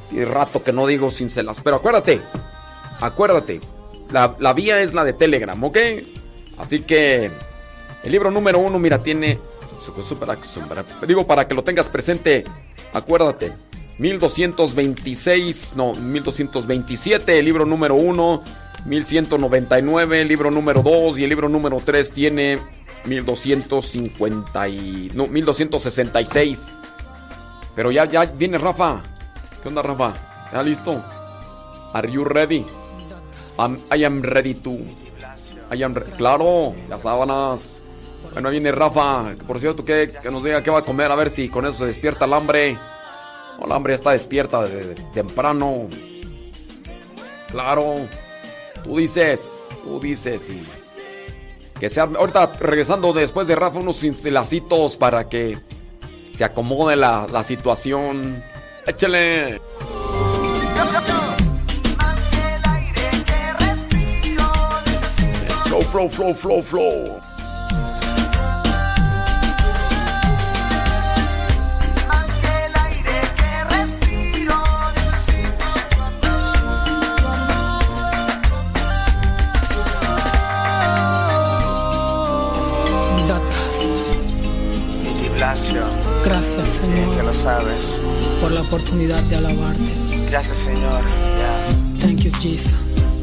Tiene 0.09 0.25
rato 0.25 0.63
que 0.63 0.71
no 0.71 0.85
digo 0.87 1.11
cincelas. 1.11 1.59
Pero 1.61 1.75
acuérdate, 1.77 2.21
acuérdate. 3.01 3.59
La, 4.11 4.35
la 4.39 4.53
vía 4.53 4.81
es 4.81 4.93
la 4.93 5.03
de 5.03 5.13
Telegram, 5.13 5.61
¿ok? 5.63 5.77
Así 6.57 6.81
que 6.81 7.29
el 8.03 8.11
libro 8.11 8.31
número 8.31 8.59
uno, 8.59 8.79
mira, 8.79 8.99
tiene. 8.99 9.39
Digo, 11.05 11.27
para 11.27 11.47
que 11.47 11.53
lo 11.53 11.63
tengas 11.63 11.89
presente, 11.89 12.43
acuérdate. 12.93 13.53
1226, 13.99 15.73
no, 15.75 15.93
1227, 15.93 17.39
el 17.39 17.45
libro 17.45 17.65
número 17.65 17.95
uno. 17.95 18.43
1199, 18.85 20.21
el 20.21 20.27
libro 20.27 20.51
número 20.51 20.81
2 20.81 21.19
y 21.19 21.23
el 21.23 21.29
libro 21.29 21.49
número 21.49 21.81
3 21.83 22.11
tiene 22.11 22.59
1250 23.05 24.69
y, 24.69 25.11
no, 25.13 25.27
1266. 25.27 26.73
Pero 27.75 27.91
ya, 27.91 28.05
ya 28.05 28.25
viene 28.25 28.57
Rafa. 28.57 29.03
¿Qué 29.61 29.67
onda, 29.67 29.81
Rafa? 29.81 30.13
¿Ya 30.53 30.63
listo? 30.63 31.03
Are 31.93 32.09
you 32.09 32.23
ready? 32.23 32.65
I 33.57 34.03
am 34.05 34.21
ready 34.21 34.53
to. 34.55 34.77
I 35.71 35.83
am 35.83 35.93
claro, 35.93 36.75
las 36.87 37.01
sábanas. 37.01 37.81
Bueno, 38.33 38.49
viene 38.49 38.71
Rafa. 38.71 39.35
Por 39.45 39.59
cierto, 39.59 39.83
que, 39.83 40.11
que 40.21 40.31
nos 40.31 40.43
diga 40.43 40.61
qué 40.61 40.69
va 40.69 40.79
a 40.79 40.85
comer. 40.85 41.11
A 41.11 41.15
ver 41.15 41.29
si 41.29 41.49
con 41.49 41.65
eso 41.65 41.79
se 41.79 41.85
despierta 41.87 42.25
el 42.25 42.33
hambre. 42.33 42.77
El 43.63 43.71
hambre 43.71 43.91
ya 43.91 43.95
está 43.95 44.11
despierta 44.11 44.61
desde 44.63 44.95
temprano. 45.13 45.87
Claro. 47.51 48.07
Tú 48.83 48.97
dices, 48.97 49.69
tú 49.83 49.99
dices 49.99 50.49
y. 50.49 50.61
Que 51.79 51.89
sea 51.89 52.03
ahorita 52.03 52.53
regresando 52.59 53.13
después 53.13 53.47
de 53.47 53.55
Rafa 53.55 53.79
unos 53.79 54.03
lacitos 54.25 54.97
para 54.97 55.29
que 55.29 55.57
se 56.35 56.43
acomode 56.43 56.95
la, 56.95 57.27
la 57.31 57.43
situación. 57.43 58.43
Échale. 58.85 59.61
Flow, 65.77 66.07
flow, 66.07 66.09
flow, 66.09 66.33
flow, 66.33 66.61
flow. 66.63 67.21
Gracias, 86.25 86.67
Señor. 86.67 87.15
Que 87.15 87.23
lo 87.23 87.33
sabes. 87.33 88.01
Por 88.41 88.51
la 88.51 88.61
oportunidad 88.61 89.21
de 89.23 89.35
alabarte. 89.35 89.93
Gracias, 90.29 90.57
Señor. 90.57 91.03
Yeah. 91.37 91.99
Thank 91.99 92.21
you, 92.21 92.31
Jesus. 92.39 92.73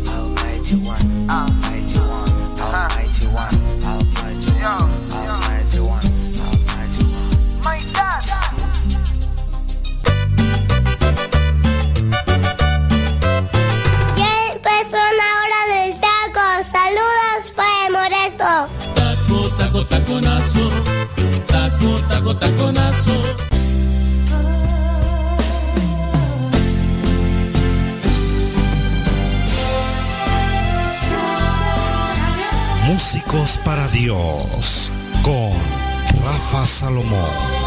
Almighty 0.07 0.77
One. 0.77 1.29
Almighty 1.29 1.74
Taco, 22.41 22.53
taco, 22.53 22.73
taconazo. 22.73 23.45
Músicos 32.87 33.59
para 33.65 33.89
Dios 33.89 34.91
con 35.23 35.51
Rafa 36.25 36.67
Salomón. 36.67 37.65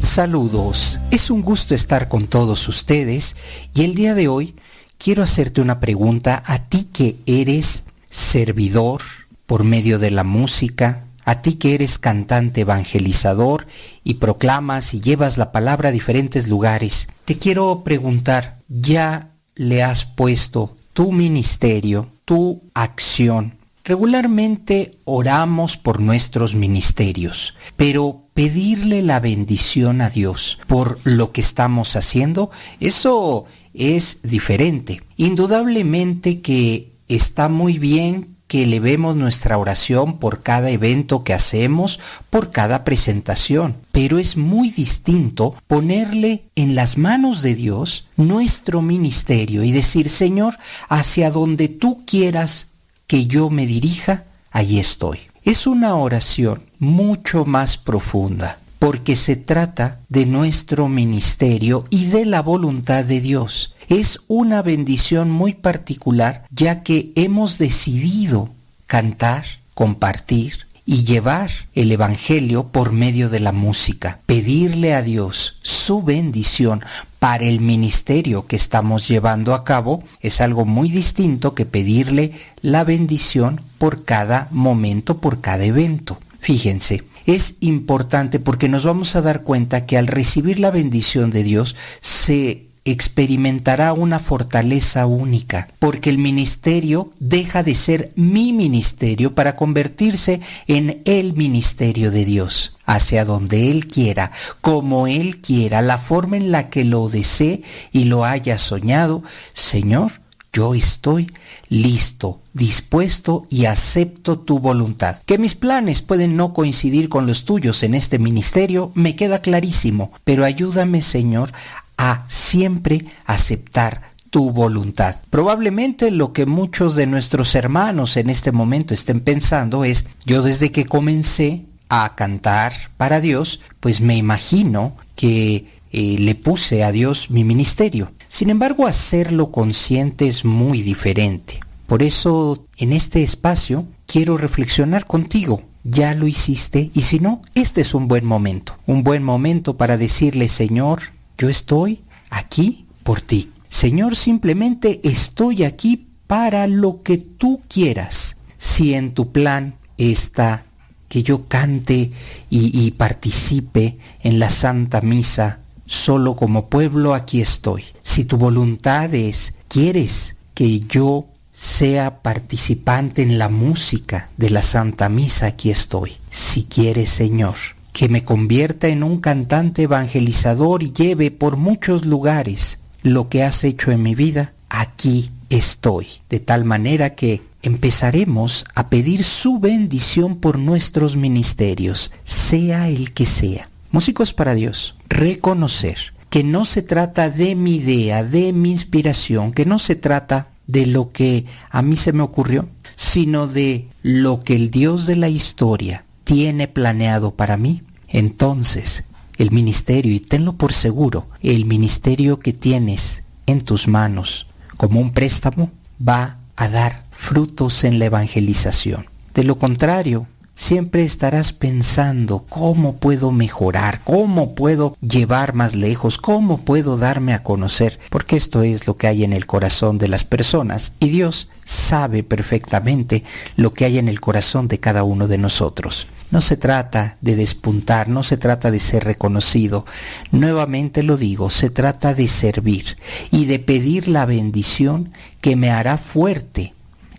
Saludos, 0.00 1.00
es 1.10 1.30
un 1.30 1.42
gusto 1.42 1.74
estar 1.74 2.08
con 2.08 2.26
todos 2.26 2.68
ustedes 2.68 3.34
y 3.74 3.82
el 3.82 3.94
día 3.94 4.14
de 4.14 4.28
hoy 4.28 4.54
quiero 4.96 5.22
hacerte 5.22 5.60
una 5.60 5.80
pregunta 5.80 6.42
a 6.46 6.68
ti 6.68 6.84
que 6.92 7.16
eres 7.26 7.82
servidor 8.14 9.02
por 9.44 9.64
medio 9.64 9.98
de 9.98 10.12
la 10.12 10.22
música, 10.22 11.06
a 11.24 11.42
ti 11.42 11.54
que 11.54 11.74
eres 11.74 11.98
cantante 11.98 12.60
evangelizador 12.60 13.66
y 14.04 14.14
proclamas 14.14 14.94
y 14.94 15.00
llevas 15.00 15.36
la 15.36 15.50
palabra 15.50 15.88
a 15.88 15.92
diferentes 15.92 16.46
lugares. 16.46 17.08
Te 17.24 17.38
quiero 17.38 17.82
preguntar, 17.82 18.60
¿ya 18.68 19.32
le 19.56 19.82
has 19.82 20.04
puesto 20.06 20.76
tu 20.92 21.10
ministerio, 21.10 22.08
tu 22.24 22.62
acción? 22.74 23.58
Regularmente 23.82 24.96
oramos 25.04 25.76
por 25.76 26.00
nuestros 26.00 26.54
ministerios, 26.54 27.54
pero 27.76 28.28
pedirle 28.32 29.02
la 29.02 29.18
bendición 29.18 30.00
a 30.00 30.08
Dios 30.08 30.58
por 30.68 30.98
lo 31.04 31.32
que 31.32 31.40
estamos 31.40 31.96
haciendo, 31.96 32.50
eso 32.80 33.44
es 33.74 34.18
diferente. 34.22 35.02
Indudablemente 35.16 36.40
que 36.40 36.93
está 37.08 37.48
muy 37.48 37.78
bien 37.78 38.34
que 38.46 38.62
elevemos 38.62 39.16
nuestra 39.16 39.58
oración 39.58 40.18
por 40.18 40.42
cada 40.42 40.70
evento 40.70 41.24
que 41.24 41.34
hacemos, 41.34 41.98
por 42.30 42.50
cada 42.50 42.84
presentación, 42.84 43.76
pero 43.90 44.18
es 44.18 44.36
muy 44.36 44.70
distinto 44.70 45.56
ponerle 45.66 46.44
en 46.54 46.74
las 46.74 46.98
manos 46.98 47.42
de 47.42 47.54
Dios 47.54 48.06
nuestro 48.16 48.82
ministerio 48.82 49.64
y 49.64 49.72
decir, 49.72 50.08
Señor, 50.08 50.56
hacia 50.88 51.30
donde 51.30 51.68
tú 51.68 52.04
quieras 52.06 52.68
que 53.06 53.26
yo 53.26 53.50
me 53.50 53.66
dirija, 53.66 54.24
allí 54.50 54.78
estoy. 54.78 55.18
Es 55.42 55.66
una 55.66 55.96
oración 55.96 56.62
mucho 56.78 57.44
más 57.44 57.76
profunda, 57.76 58.58
porque 58.78 59.16
se 59.16 59.36
trata 59.36 60.00
de 60.08 60.26
nuestro 60.26 60.88
ministerio 60.88 61.84
y 61.90 62.06
de 62.06 62.24
la 62.24 62.40
voluntad 62.40 63.04
de 63.04 63.20
Dios. 63.20 63.73
Es 63.88 64.20
una 64.28 64.62
bendición 64.62 65.30
muy 65.30 65.54
particular, 65.54 66.44
ya 66.50 66.82
que 66.82 67.12
hemos 67.14 67.58
decidido 67.58 68.50
cantar, 68.86 69.44
compartir 69.74 70.66
y 70.86 71.04
llevar 71.04 71.50
el 71.74 71.90
Evangelio 71.92 72.68
por 72.68 72.92
medio 72.92 73.30
de 73.30 73.40
la 73.40 73.52
música, 73.52 74.20
pedirle 74.26 74.94
a 74.94 75.02
Dios 75.02 75.56
su 75.62 76.02
bendición 76.02 76.82
para 77.18 77.44
el 77.44 77.60
ministerio 77.60 78.46
que 78.46 78.56
estamos 78.56 79.08
llevando 79.08 79.54
a 79.54 79.64
cabo 79.64 80.04
es 80.20 80.42
algo 80.42 80.66
muy 80.66 80.90
distinto 80.90 81.54
que 81.54 81.64
pedirle 81.64 82.32
la 82.60 82.84
bendición 82.84 83.62
por 83.78 84.04
cada 84.04 84.48
momento, 84.50 85.18
por 85.18 85.40
cada 85.40 85.64
evento. 85.64 86.18
Fíjense, 86.40 87.02
es 87.24 87.54
importante 87.60 88.40
porque 88.40 88.68
nos 88.68 88.84
vamos 88.84 89.16
a 89.16 89.22
dar 89.22 89.42
cuenta 89.42 89.86
que 89.86 89.96
al 89.96 90.06
recibir 90.06 90.58
la 90.58 90.70
bendición 90.70 91.30
de 91.30 91.42
Dios 91.42 91.76
se 92.02 92.66
experimentará 92.84 93.92
una 93.92 94.18
fortaleza 94.18 95.06
única, 95.06 95.68
porque 95.78 96.10
el 96.10 96.18
ministerio 96.18 97.10
deja 97.18 97.62
de 97.62 97.74
ser 97.74 98.12
mi 98.14 98.52
ministerio 98.52 99.34
para 99.34 99.56
convertirse 99.56 100.40
en 100.66 101.02
el 101.04 101.34
ministerio 101.34 102.10
de 102.10 102.24
Dios, 102.24 102.76
hacia 102.84 103.24
donde 103.24 103.70
Él 103.70 103.86
quiera, 103.86 104.32
como 104.60 105.06
Él 105.06 105.40
quiera, 105.40 105.80
la 105.82 105.98
forma 105.98 106.36
en 106.36 106.52
la 106.52 106.68
que 106.68 106.84
lo 106.84 107.08
desee 107.08 107.62
y 107.92 108.04
lo 108.04 108.24
haya 108.24 108.58
soñado. 108.58 109.22
Señor, 109.54 110.12
yo 110.52 110.74
estoy 110.74 111.32
listo, 111.68 112.40
dispuesto 112.52 113.44
y 113.50 113.64
acepto 113.64 114.38
tu 114.38 114.60
voluntad. 114.60 115.16
Que 115.26 115.38
mis 115.38 115.56
planes 115.56 116.02
pueden 116.02 116.36
no 116.36 116.52
coincidir 116.52 117.08
con 117.08 117.26
los 117.26 117.44
tuyos 117.44 117.82
en 117.82 117.94
este 117.94 118.20
ministerio, 118.20 118.92
me 118.94 119.16
queda 119.16 119.40
clarísimo, 119.40 120.12
pero 120.22 120.44
ayúdame, 120.44 121.02
Señor, 121.02 121.52
a 121.96 122.24
siempre 122.28 123.04
aceptar 123.26 124.14
tu 124.30 124.50
voluntad. 124.50 125.16
Probablemente 125.30 126.10
lo 126.10 126.32
que 126.32 126.44
muchos 126.44 126.96
de 126.96 127.06
nuestros 127.06 127.54
hermanos 127.54 128.16
en 128.16 128.30
este 128.30 128.50
momento 128.50 128.92
estén 128.92 129.20
pensando 129.20 129.84
es, 129.84 130.06
yo 130.26 130.42
desde 130.42 130.72
que 130.72 130.86
comencé 130.86 131.66
a 131.88 132.16
cantar 132.16 132.72
para 132.96 133.20
Dios, 133.20 133.60
pues 133.78 134.00
me 134.00 134.16
imagino 134.16 134.96
que 135.14 135.66
eh, 135.92 136.16
le 136.18 136.34
puse 136.34 136.82
a 136.82 136.90
Dios 136.90 137.30
mi 137.30 137.44
ministerio. 137.44 138.10
Sin 138.28 138.50
embargo, 138.50 138.88
hacerlo 138.88 139.52
consciente 139.52 140.26
es 140.26 140.44
muy 140.44 140.82
diferente. 140.82 141.60
Por 141.86 142.02
eso, 142.02 142.66
en 142.78 142.92
este 142.92 143.22
espacio, 143.22 143.86
quiero 144.06 144.36
reflexionar 144.36 145.06
contigo. 145.06 145.62
Ya 145.84 146.14
lo 146.16 146.26
hiciste 146.26 146.90
y 146.94 147.02
si 147.02 147.20
no, 147.20 147.40
este 147.54 147.82
es 147.82 147.94
un 147.94 148.08
buen 148.08 148.24
momento. 148.24 148.76
Un 148.86 149.04
buen 149.04 149.22
momento 149.22 149.76
para 149.76 149.96
decirle, 149.96 150.48
Señor, 150.48 151.13
yo 151.38 151.48
estoy 151.48 152.02
aquí 152.30 152.86
por 153.02 153.20
ti. 153.20 153.50
Señor, 153.68 154.16
simplemente 154.16 155.00
estoy 155.02 155.64
aquí 155.64 156.08
para 156.26 156.66
lo 156.66 157.02
que 157.02 157.18
tú 157.18 157.60
quieras. 157.68 158.36
Si 158.56 158.94
en 158.94 159.14
tu 159.14 159.32
plan 159.32 159.76
está 159.98 160.64
que 161.08 161.22
yo 161.22 161.46
cante 161.46 162.10
y, 162.50 162.90
participe 162.92 163.98
en 164.22 164.40
la 164.40 164.50
Santa 164.50 165.00
Misa, 165.00 165.60
solo 165.86 166.34
como 166.34 166.68
pueblo 166.68 167.14
aquí 167.14 167.40
estoy. 167.40 167.84
Si 168.02 168.24
tu 168.24 168.36
voluntad 168.36 169.14
es, 169.14 169.54
quieres 169.68 170.34
que 170.54 170.80
yo 170.80 171.26
sea 171.52 172.20
participante 172.20 173.22
en 173.22 173.38
la 173.38 173.48
música 173.48 174.28
de 174.36 174.50
la 174.50 174.62
Santa 174.62 175.08
Misa, 175.08 175.46
aquí 175.46 175.70
estoy. 175.70 176.16
Si 176.30 176.64
quieres, 176.64 177.10
Señor, 177.10 177.54
que 177.94 178.08
me 178.08 178.24
convierta 178.24 178.88
en 178.88 179.04
un 179.04 179.20
cantante 179.20 179.84
evangelizador 179.84 180.82
y 180.82 180.92
lleve 180.92 181.30
por 181.30 181.56
muchos 181.56 182.04
lugares 182.04 182.80
lo 183.02 183.28
que 183.28 183.44
has 183.44 183.62
hecho 183.62 183.92
en 183.92 184.02
mi 184.02 184.16
vida, 184.16 184.52
aquí 184.68 185.30
estoy. 185.48 186.08
De 186.28 186.40
tal 186.40 186.64
manera 186.64 187.14
que 187.14 187.40
empezaremos 187.62 188.64
a 188.74 188.88
pedir 188.88 189.22
su 189.22 189.60
bendición 189.60 190.36
por 190.36 190.58
nuestros 190.58 191.14
ministerios, 191.14 192.10
sea 192.24 192.88
el 192.88 193.12
que 193.12 193.26
sea. 193.26 193.70
Músicos 193.92 194.34
para 194.34 194.54
Dios, 194.54 194.96
reconocer 195.08 196.14
que 196.30 196.42
no 196.42 196.64
se 196.64 196.82
trata 196.82 197.30
de 197.30 197.54
mi 197.54 197.76
idea, 197.76 198.24
de 198.24 198.52
mi 198.52 198.72
inspiración, 198.72 199.52
que 199.52 199.66
no 199.66 199.78
se 199.78 199.94
trata 199.94 200.48
de 200.66 200.86
lo 200.86 201.10
que 201.10 201.46
a 201.70 201.80
mí 201.80 201.94
se 201.94 202.12
me 202.12 202.24
ocurrió, 202.24 202.68
sino 202.96 203.46
de 203.46 203.86
lo 204.02 204.42
que 204.42 204.56
el 204.56 204.70
Dios 204.70 205.06
de 205.06 205.14
la 205.14 205.28
historia 205.28 206.04
tiene 206.24 206.68
planeado 206.68 207.34
para 207.34 207.56
mí. 207.56 207.82
Entonces, 208.08 209.04
el 209.36 209.50
ministerio, 209.50 210.12
y 210.12 210.20
tenlo 210.20 210.54
por 210.54 210.72
seguro, 210.72 211.28
el 211.40 211.64
ministerio 211.64 212.38
que 212.38 212.52
tienes 212.52 213.22
en 213.46 213.60
tus 213.60 213.88
manos 213.88 214.46
como 214.76 215.00
un 215.00 215.12
préstamo 215.12 215.70
va 216.06 216.38
a 216.56 216.68
dar 216.68 217.04
frutos 217.10 217.84
en 217.84 217.98
la 217.98 218.06
evangelización. 218.06 219.06
De 219.34 219.44
lo 219.44 219.58
contrario, 219.58 220.26
siempre 220.54 221.02
estarás 221.02 221.52
pensando 221.52 222.44
cómo 222.48 222.96
puedo 222.96 223.32
mejorar, 223.32 224.00
cómo 224.04 224.54
puedo 224.54 224.96
llevar 225.00 225.54
más 225.54 225.74
lejos, 225.74 226.18
cómo 226.18 226.58
puedo 226.58 226.96
darme 226.96 227.34
a 227.34 227.42
conocer, 227.42 227.98
porque 228.10 228.36
esto 228.36 228.62
es 228.62 228.86
lo 228.86 228.96
que 228.96 229.08
hay 229.08 229.24
en 229.24 229.32
el 229.32 229.46
corazón 229.46 229.98
de 229.98 230.08
las 230.08 230.24
personas 230.24 230.92
y 231.00 231.08
Dios 231.08 231.48
sabe 231.64 232.22
perfectamente 232.22 233.24
lo 233.56 233.74
que 233.74 233.84
hay 233.84 233.98
en 233.98 234.08
el 234.08 234.20
corazón 234.20 234.68
de 234.68 234.78
cada 234.78 235.02
uno 235.02 235.26
de 235.26 235.38
nosotros. 235.38 236.06
No 236.34 236.40
se 236.40 236.56
trata 236.56 237.16
de 237.20 237.36
despuntar, 237.36 238.08
no 238.08 238.24
se 238.24 238.36
trata 238.36 238.72
de 238.72 238.80
ser 238.80 239.04
reconocido. 239.04 239.86
Nuevamente 240.32 241.04
lo 241.04 241.16
digo, 241.16 241.48
se 241.48 241.70
trata 241.70 242.12
de 242.12 242.26
servir 242.26 242.96
y 243.30 243.44
de 243.44 243.60
pedir 243.60 244.08
la 244.08 244.26
bendición 244.26 245.12
que 245.40 245.54
me 245.54 245.70
hará 245.70 245.96
fuerte 245.96 246.74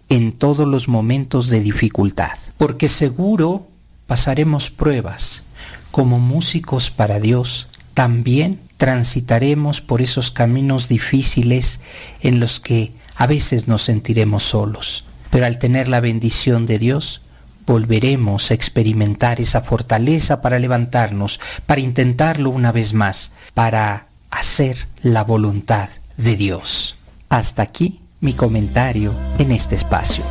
en 0.10 0.34
todos 0.34 0.68
los 0.68 0.90
momentos 0.90 1.48
de 1.48 1.62
dificultad. 1.62 2.34
Porque 2.58 2.90
seguro 2.90 3.70
pasaremos 4.06 4.70
pruebas. 4.70 5.44
Como 5.92 6.20
músicos 6.20 6.92
para 6.92 7.22
Dios, 7.22 7.70
también 7.94 8.60
transitaremos 8.76 9.80
por 9.80 10.02
esos 10.02 10.30
caminos 10.30 10.90
difíciles 10.90 11.80
en 12.20 12.42
los 12.42 12.60
que 12.60 12.92
a 13.16 13.28
veces 13.28 13.70
nos 13.70 13.84
sentiremos 13.84 14.44
solos. 14.44 15.06
Pero 15.30 15.46
al 15.46 15.58
tener 15.58 15.88
la 15.88 16.02
bendición 16.02 16.66
de 16.66 16.80
Dios, 16.80 17.22
volveremos 17.66 18.52
a 18.52 18.54
experimentar 18.54 19.42
esa 19.42 19.62
fortaleza 19.62 20.42
para 20.42 20.60
levantarnos, 20.60 21.40
para 21.66 21.82
intentarlo 21.82 22.50
una 22.50 22.72
vez 22.72 22.94
más, 22.94 23.32
para 23.54 24.08
hacer 24.30 24.88
la 25.02 25.24
voluntad 25.24 25.90
de 26.18 26.36
Dios. 26.36 26.98
Hasta 27.30 27.62
aquí 27.64 28.00
mi 28.22 28.34
comentario 28.34 29.14
en 29.38 29.52
este 29.52 29.76
espacio. 29.76 30.24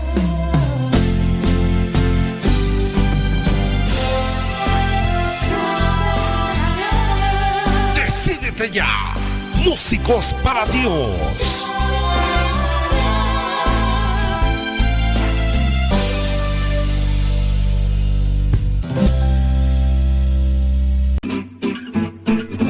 Decídete 7.95 8.70
ya, 8.70 9.14
músicos 9.64 10.35
para 10.43 10.66
Dios. 10.66 11.73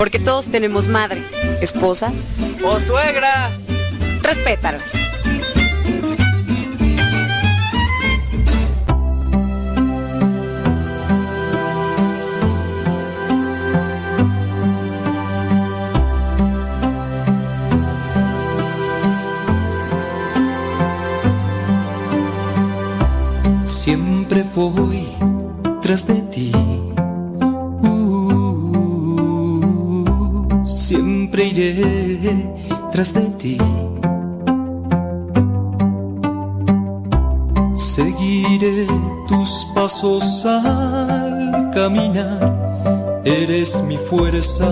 Porque 0.00 0.18
todos 0.18 0.46
tenemos 0.46 0.88
madre, 0.88 1.22
esposa 1.60 2.10
o 2.64 2.80
suegra. 2.80 3.50
Respétalas. 4.22 4.92
Siempre 23.66 24.46
voy 24.54 25.06
tras 25.82 26.06
de 26.06 26.22
ti. 26.22 26.69
Siempre 30.90 31.44
iré 31.44 31.76
tras 32.90 33.12
de 33.14 33.22
ti. 33.40 33.58
Seguiré 37.78 38.88
tus 39.28 39.50
pasos 39.72 40.44
al 40.44 41.70
caminar. 41.72 43.22
Eres 43.24 43.84
mi 43.84 43.98
fuerza, 43.98 44.68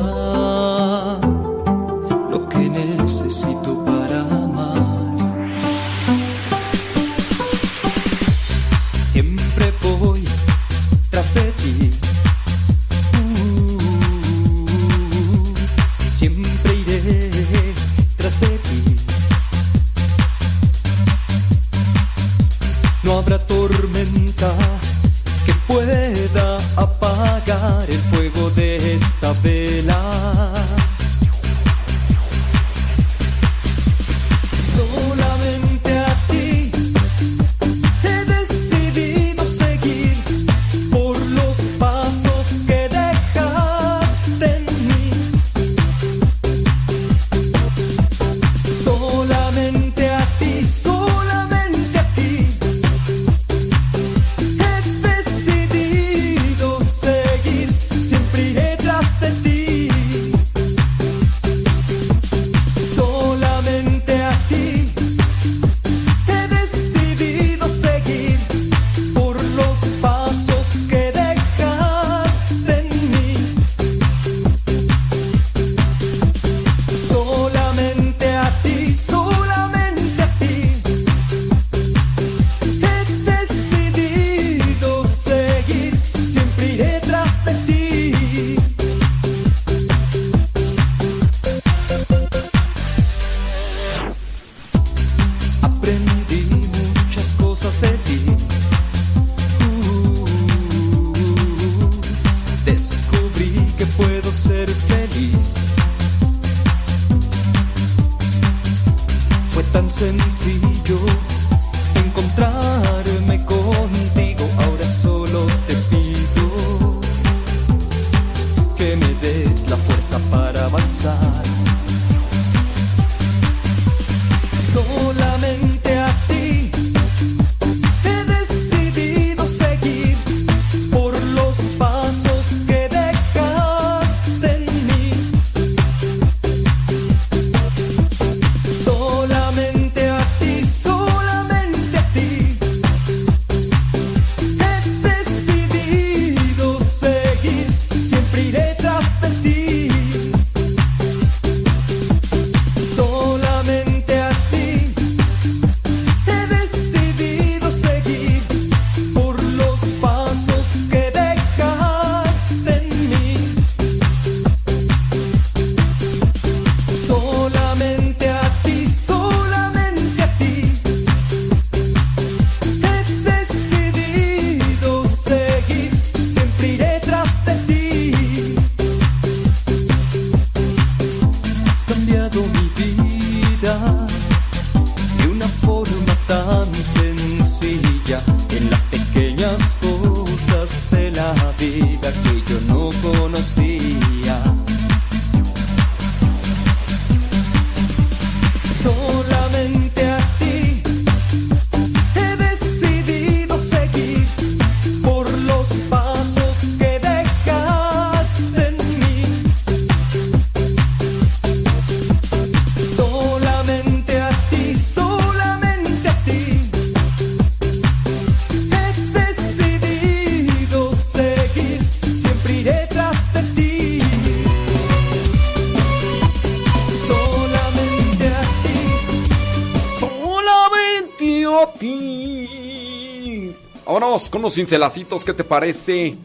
cincelacitos, 234.58 235.24
¿qué 235.24 235.32
te 235.32 235.44
parece? 235.44 236.16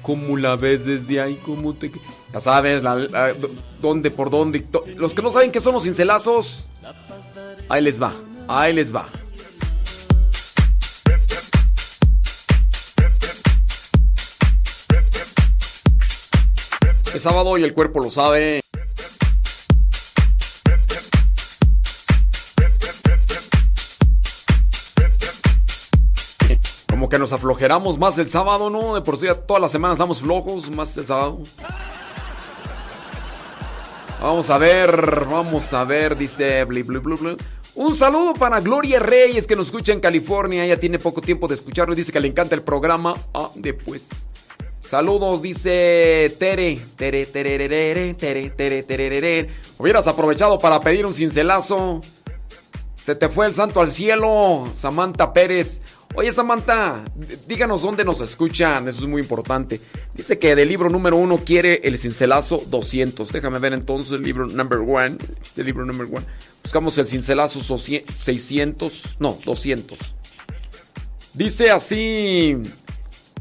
¿Cómo 0.00 0.38
la 0.38 0.56
ves 0.56 0.86
desde 0.86 1.20
ahí? 1.20 1.38
¿Cómo 1.44 1.74
te.? 1.74 1.92
Ya 2.32 2.40
sabes, 2.40 2.82
la- 2.82 3.34
dónde, 3.82 4.10
por 4.10 4.30
dónde. 4.30 4.64
Los 4.96 5.12
que 5.12 5.20
no 5.20 5.30
saben 5.30 5.52
qué 5.52 5.60
son 5.60 5.74
los 5.74 5.82
cincelazos, 5.84 6.68
ahí 7.68 7.82
les 7.82 8.00
va, 8.02 8.14
ahí 8.48 8.72
les 8.72 8.94
va. 8.94 9.08
Es 17.14 17.22
sábado 17.22 17.58
y 17.58 17.62
el 17.62 17.74
cuerpo 17.74 18.00
lo 18.00 18.10
sabe. 18.10 18.61
Nos 27.32 27.38
aflojeramos 27.38 27.98
más 27.98 28.18
el 28.18 28.28
sábado, 28.28 28.68
¿no? 28.68 28.94
De 28.94 29.00
por 29.00 29.16
sí 29.16 29.26
todas 29.46 29.62
las 29.62 29.72
semanas 29.72 29.96
damos 29.96 30.20
flojos, 30.20 30.70
más 30.70 30.94
el 30.98 31.06
sábado. 31.06 31.38
Vamos 34.20 34.50
a 34.50 34.58
ver, 34.58 35.26
vamos 35.30 35.72
a 35.72 35.84
ver, 35.84 36.16
dice 36.16 36.64
bli, 36.64 36.82
bli, 36.82 36.98
bli. 36.98 37.36
Un 37.74 37.96
saludo 37.96 38.34
para 38.34 38.60
Gloria 38.60 38.98
Reyes 38.98 39.46
que 39.46 39.56
nos 39.56 39.68
escucha 39.68 39.94
en 39.94 40.00
California. 40.00 40.64
Ella 40.64 40.78
tiene 40.78 40.98
poco 40.98 41.22
tiempo 41.22 41.48
de 41.48 41.54
escucharlo 41.54 41.94
dice 41.94 42.12
que 42.12 42.20
le 42.20 42.28
encanta 42.28 42.54
el 42.54 42.62
programa. 42.62 43.14
Ah, 43.32 43.48
después. 43.54 44.28
Saludos, 44.82 45.40
dice 45.40 46.36
Tere. 46.38 46.78
Tere, 46.96 47.24
tererere, 47.24 48.12
tere, 48.12 48.50
tere, 48.50 48.82
tererere. 48.82 49.48
Hubieras 49.78 50.06
aprovechado 50.06 50.58
para 50.58 50.80
pedir 50.82 51.06
un 51.06 51.14
cincelazo. 51.14 52.02
Se 53.02 53.16
te 53.16 53.28
fue 53.28 53.46
el 53.46 53.54
santo 53.54 53.80
al 53.80 53.90
cielo, 53.90 54.68
Samantha 54.76 55.32
Pérez. 55.32 55.82
Oye, 56.14 56.30
Samantha, 56.30 57.02
díganos 57.48 57.80
dónde 57.80 58.04
nos 58.04 58.20
escuchan, 58.20 58.86
eso 58.86 59.00
es 59.00 59.06
muy 59.06 59.22
importante. 59.22 59.80
Dice 60.12 60.38
que 60.38 60.54
del 60.54 60.68
libro 60.68 60.90
número 60.90 61.16
uno 61.16 61.38
quiere 61.38 61.80
el 61.84 61.96
cincelazo 61.96 62.62
200. 62.66 63.32
Déjame 63.32 63.58
ver 63.58 63.72
entonces 63.72 64.12
el 64.12 64.22
libro 64.22 64.46
number 64.46 64.80
one. 64.80 65.16
Este 65.42 65.64
libro 65.64 65.86
number 65.86 66.06
one. 66.12 66.26
Buscamos 66.62 66.98
el 66.98 67.06
cincelazo 67.06 67.60
socie- 67.60 68.04
600. 68.14 69.16
No, 69.20 69.38
200. 69.44 69.98
Dice 71.32 71.70
así. 71.70 72.58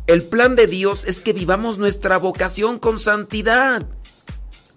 El 0.08 0.24
plan 0.24 0.56
de 0.56 0.68
Dios 0.68 1.04
es 1.06 1.20
que 1.20 1.34
vivamos 1.34 1.78
nuestra 1.78 2.18
vocación 2.18 2.80
con 2.80 3.00
santidad. 3.00 3.86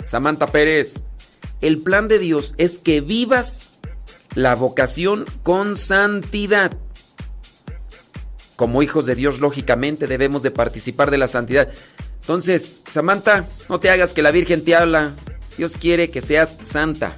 Samantha 0.04 0.48
Pérez, 0.48 1.02
el 1.60 1.78
plan 1.78 2.08
de 2.08 2.18
Dios 2.18 2.54
es 2.58 2.78
que 2.78 3.00
vivas 3.00 3.72
la 4.34 4.54
vocación 4.56 5.24
con 5.44 5.78
santidad. 5.78 6.76
Como 8.56 8.82
hijos 8.82 9.06
de 9.06 9.14
Dios, 9.14 9.40
lógicamente, 9.40 10.06
debemos 10.06 10.42
de 10.42 10.50
participar 10.50 11.10
de 11.10 11.18
la 11.18 11.26
santidad. 11.28 11.68
Entonces, 12.20 12.80
Samantha, 12.90 13.44
no 13.68 13.80
te 13.80 13.90
hagas 13.90 14.12
que 14.12 14.22
la 14.22 14.30
Virgen 14.30 14.64
te 14.64 14.76
habla. 14.76 15.12
Dios 15.58 15.72
quiere 15.78 16.10
que 16.10 16.20
seas 16.20 16.58
santa, 16.62 17.12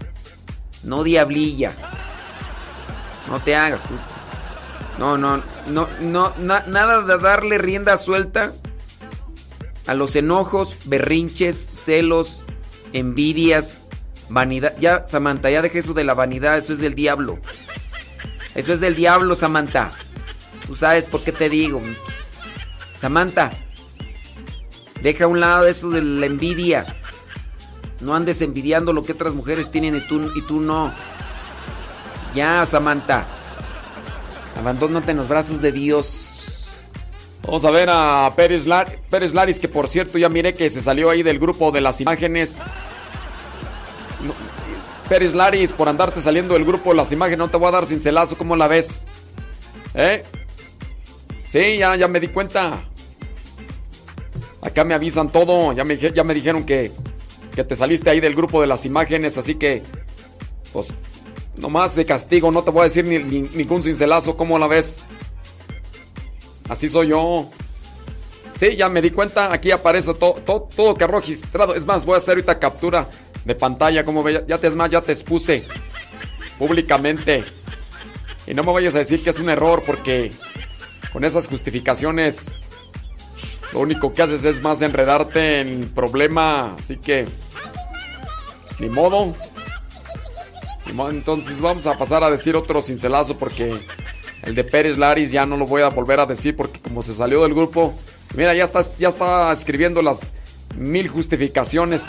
no 0.82 1.02
diablilla. 1.04 1.72
No 3.28 3.40
te 3.40 3.54
hagas 3.56 3.82
tú. 3.82 3.94
No, 4.98 5.18
no, 5.18 5.42
no, 5.68 5.88
no, 6.00 6.34
na- 6.38 6.64
nada 6.68 7.02
de 7.02 7.18
darle 7.18 7.58
rienda 7.58 7.96
suelta 7.98 8.52
a 9.86 9.94
los 9.94 10.16
enojos, 10.16 10.74
berrinches, 10.86 11.68
celos, 11.72 12.44
envidias, 12.92 13.86
vanidad. 14.30 14.74
Ya, 14.80 15.04
Samantha, 15.04 15.50
ya 15.50 15.60
deje 15.62 15.80
eso 15.80 15.92
de 15.92 16.04
la 16.04 16.14
vanidad, 16.14 16.56
eso 16.58 16.72
es 16.72 16.78
del 16.80 16.94
diablo. 16.94 17.38
Eso 18.54 18.72
es 18.72 18.80
del 18.80 18.94
diablo, 18.94 19.36
Samantha. 19.36 19.90
Tú 20.66 20.74
sabes 20.76 21.06
por 21.06 21.22
qué 21.22 21.32
te 21.32 21.48
digo. 21.48 21.80
Samantha, 22.96 23.52
deja 25.02 25.24
a 25.24 25.28
un 25.28 25.40
lado 25.40 25.66
eso 25.66 25.90
de 25.90 26.02
la 26.02 26.26
envidia. 26.26 26.84
No 28.00 28.14
andes 28.14 28.40
envidiando 28.42 28.92
lo 28.92 29.02
que 29.02 29.12
otras 29.12 29.34
mujeres 29.34 29.70
tienen 29.70 29.96
y 29.96 30.00
tú, 30.00 30.30
y 30.34 30.42
tú 30.42 30.60
no. 30.60 30.92
Ya, 32.34 32.66
Samantha. 32.66 33.26
Abandónate 34.58 35.12
en 35.12 35.18
los 35.18 35.28
brazos 35.28 35.60
de 35.62 35.72
Dios. 35.72 36.22
Vamos 37.42 37.64
a 37.64 37.70
ver 37.70 37.88
a 37.90 38.32
Pérez, 38.34 38.66
Lar- 38.66 38.98
Pérez 39.08 39.32
Laris, 39.32 39.58
que 39.58 39.68
por 39.68 39.86
cierto 39.88 40.18
ya 40.18 40.28
miré 40.28 40.52
que 40.54 40.68
se 40.68 40.80
salió 40.82 41.10
ahí 41.10 41.22
del 41.22 41.38
grupo 41.38 41.70
de 41.70 41.80
las 41.80 42.00
imágenes. 42.00 42.58
Pérez 45.08 45.34
Laris, 45.34 45.72
por 45.72 45.88
andarte 45.88 46.20
saliendo 46.20 46.54
del 46.54 46.64
grupo 46.64 46.90
de 46.90 46.96
las 46.96 47.12
imágenes, 47.12 47.38
no 47.38 47.48
te 47.48 47.56
voy 47.56 47.68
a 47.68 47.72
dar 47.72 47.86
cincelazo, 47.86 48.36
¿cómo 48.36 48.56
la 48.56 48.66
ves? 48.66 49.04
¿Eh? 49.94 50.24
Sí, 51.48 51.78
ya, 51.78 51.96
ya 51.96 52.08
me 52.08 52.20
di 52.20 52.28
cuenta. 52.28 52.82
Acá 54.62 54.84
me 54.84 54.94
avisan 54.94 55.30
todo, 55.30 55.72
ya 55.72 55.84
me, 55.84 55.96
ya 55.96 56.24
me 56.24 56.34
dijeron 56.34 56.64
que, 56.64 56.90
que 57.54 57.64
te 57.64 57.76
saliste 57.76 58.10
ahí 58.10 58.20
del 58.20 58.34
grupo 58.34 58.60
de 58.60 58.66
las 58.66 58.84
imágenes, 58.84 59.38
así 59.38 59.54
que, 59.54 59.82
pues, 60.72 60.92
nomás 61.56 61.94
de 61.94 62.04
castigo, 62.04 62.50
no 62.50 62.62
te 62.64 62.70
voy 62.72 62.80
a 62.80 62.84
decir 62.84 63.06
ni, 63.06 63.18
ni- 63.18 63.48
ningún 63.50 63.82
cincelazo, 63.82 64.36
¿cómo 64.36 64.58
la 64.58 64.66
ves? 64.66 65.02
Así 66.68 66.88
soy 66.88 67.08
yo. 67.08 67.48
Sí, 68.56 68.74
ya 68.74 68.88
me 68.88 69.00
di 69.02 69.10
cuenta, 69.10 69.52
aquí 69.52 69.70
aparece 69.70 70.12
todo, 70.14 70.32
todo, 70.44 70.66
todo 70.74 70.94
que 70.94 71.06
registrado. 71.06 71.74
Es 71.74 71.84
más, 71.84 72.04
voy 72.04 72.14
a 72.14 72.18
hacer 72.18 72.30
ahorita 72.30 72.58
captura 72.58 73.06
de 73.44 73.54
pantalla, 73.54 74.04
como 74.04 74.22
ve, 74.22 74.44
ya 74.48 74.58
te 74.58 74.66
es 74.66 74.74
más, 74.74 74.90
ya 74.90 75.00
te 75.00 75.12
expuse 75.12 75.62
públicamente. 76.58 77.44
Y 78.46 78.54
no 78.54 78.64
me 78.64 78.72
vayas 78.72 78.94
a 78.96 78.98
decir 78.98 79.22
que 79.22 79.30
es 79.30 79.38
un 79.38 79.50
error, 79.50 79.82
porque 79.86 80.30
con 81.12 81.24
esas 81.24 81.48
justificaciones 81.48 82.68
lo 83.72 83.80
único 83.80 84.12
que 84.14 84.22
haces 84.22 84.44
es 84.44 84.62
más 84.62 84.80
enredarte 84.82 85.60
en 85.60 85.88
problema, 85.88 86.74
así 86.78 86.96
que 86.96 87.26
ni 88.78 88.88
modo. 88.88 89.34
Ni 90.86 90.92
modo, 90.92 91.10
Entonces 91.10 91.60
vamos 91.60 91.86
a 91.86 91.98
pasar 91.98 92.22
a 92.22 92.30
decir 92.30 92.56
otro 92.56 92.80
cincelazo 92.80 93.36
porque 93.36 93.74
el 94.44 94.54
de 94.54 94.64
Pérez 94.64 94.96
Laris 94.96 95.32
ya 95.32 95.44
no 95.44 95.56
lo 95.56 95.66
voy 95.66 95.82
a 95.82 95.88
volver 95.88 96.20
a 96.20 96.26
decir 96.26 96.56
porque 96.56 96.80
como 96.80 97.02
se 97.02 97.12
salió 97.12 97.42
del 97.42 97.54
grupo, 97.54 97.94
mira, 98.34 98.54
ya 98.54 98.64
está, 98.64 98.82
ya 98.98 99.08
está 99.08 99.52
escribiendo 99.52 100.00
las 100.00 100.32
mil 100.76 101.08
justificaciones. 101.08 102.06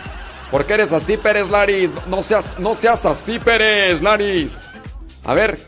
¿Por 0.52 0.66
qué 0.66 0.76
eres 0.76 0.94
así, 0.94 1.18
Pérez 1.18 1.50
Laris? 1.50 1.90
No 2.08 2.24
seas, 2.24 2.58
no 2.60 2.76
seas 2.76 3.06
así, 3.06 3.40
Pérez 3.40 4.02
Laris. 4.02 4.68
A 5.26 5.34
ver. 5.34 5.60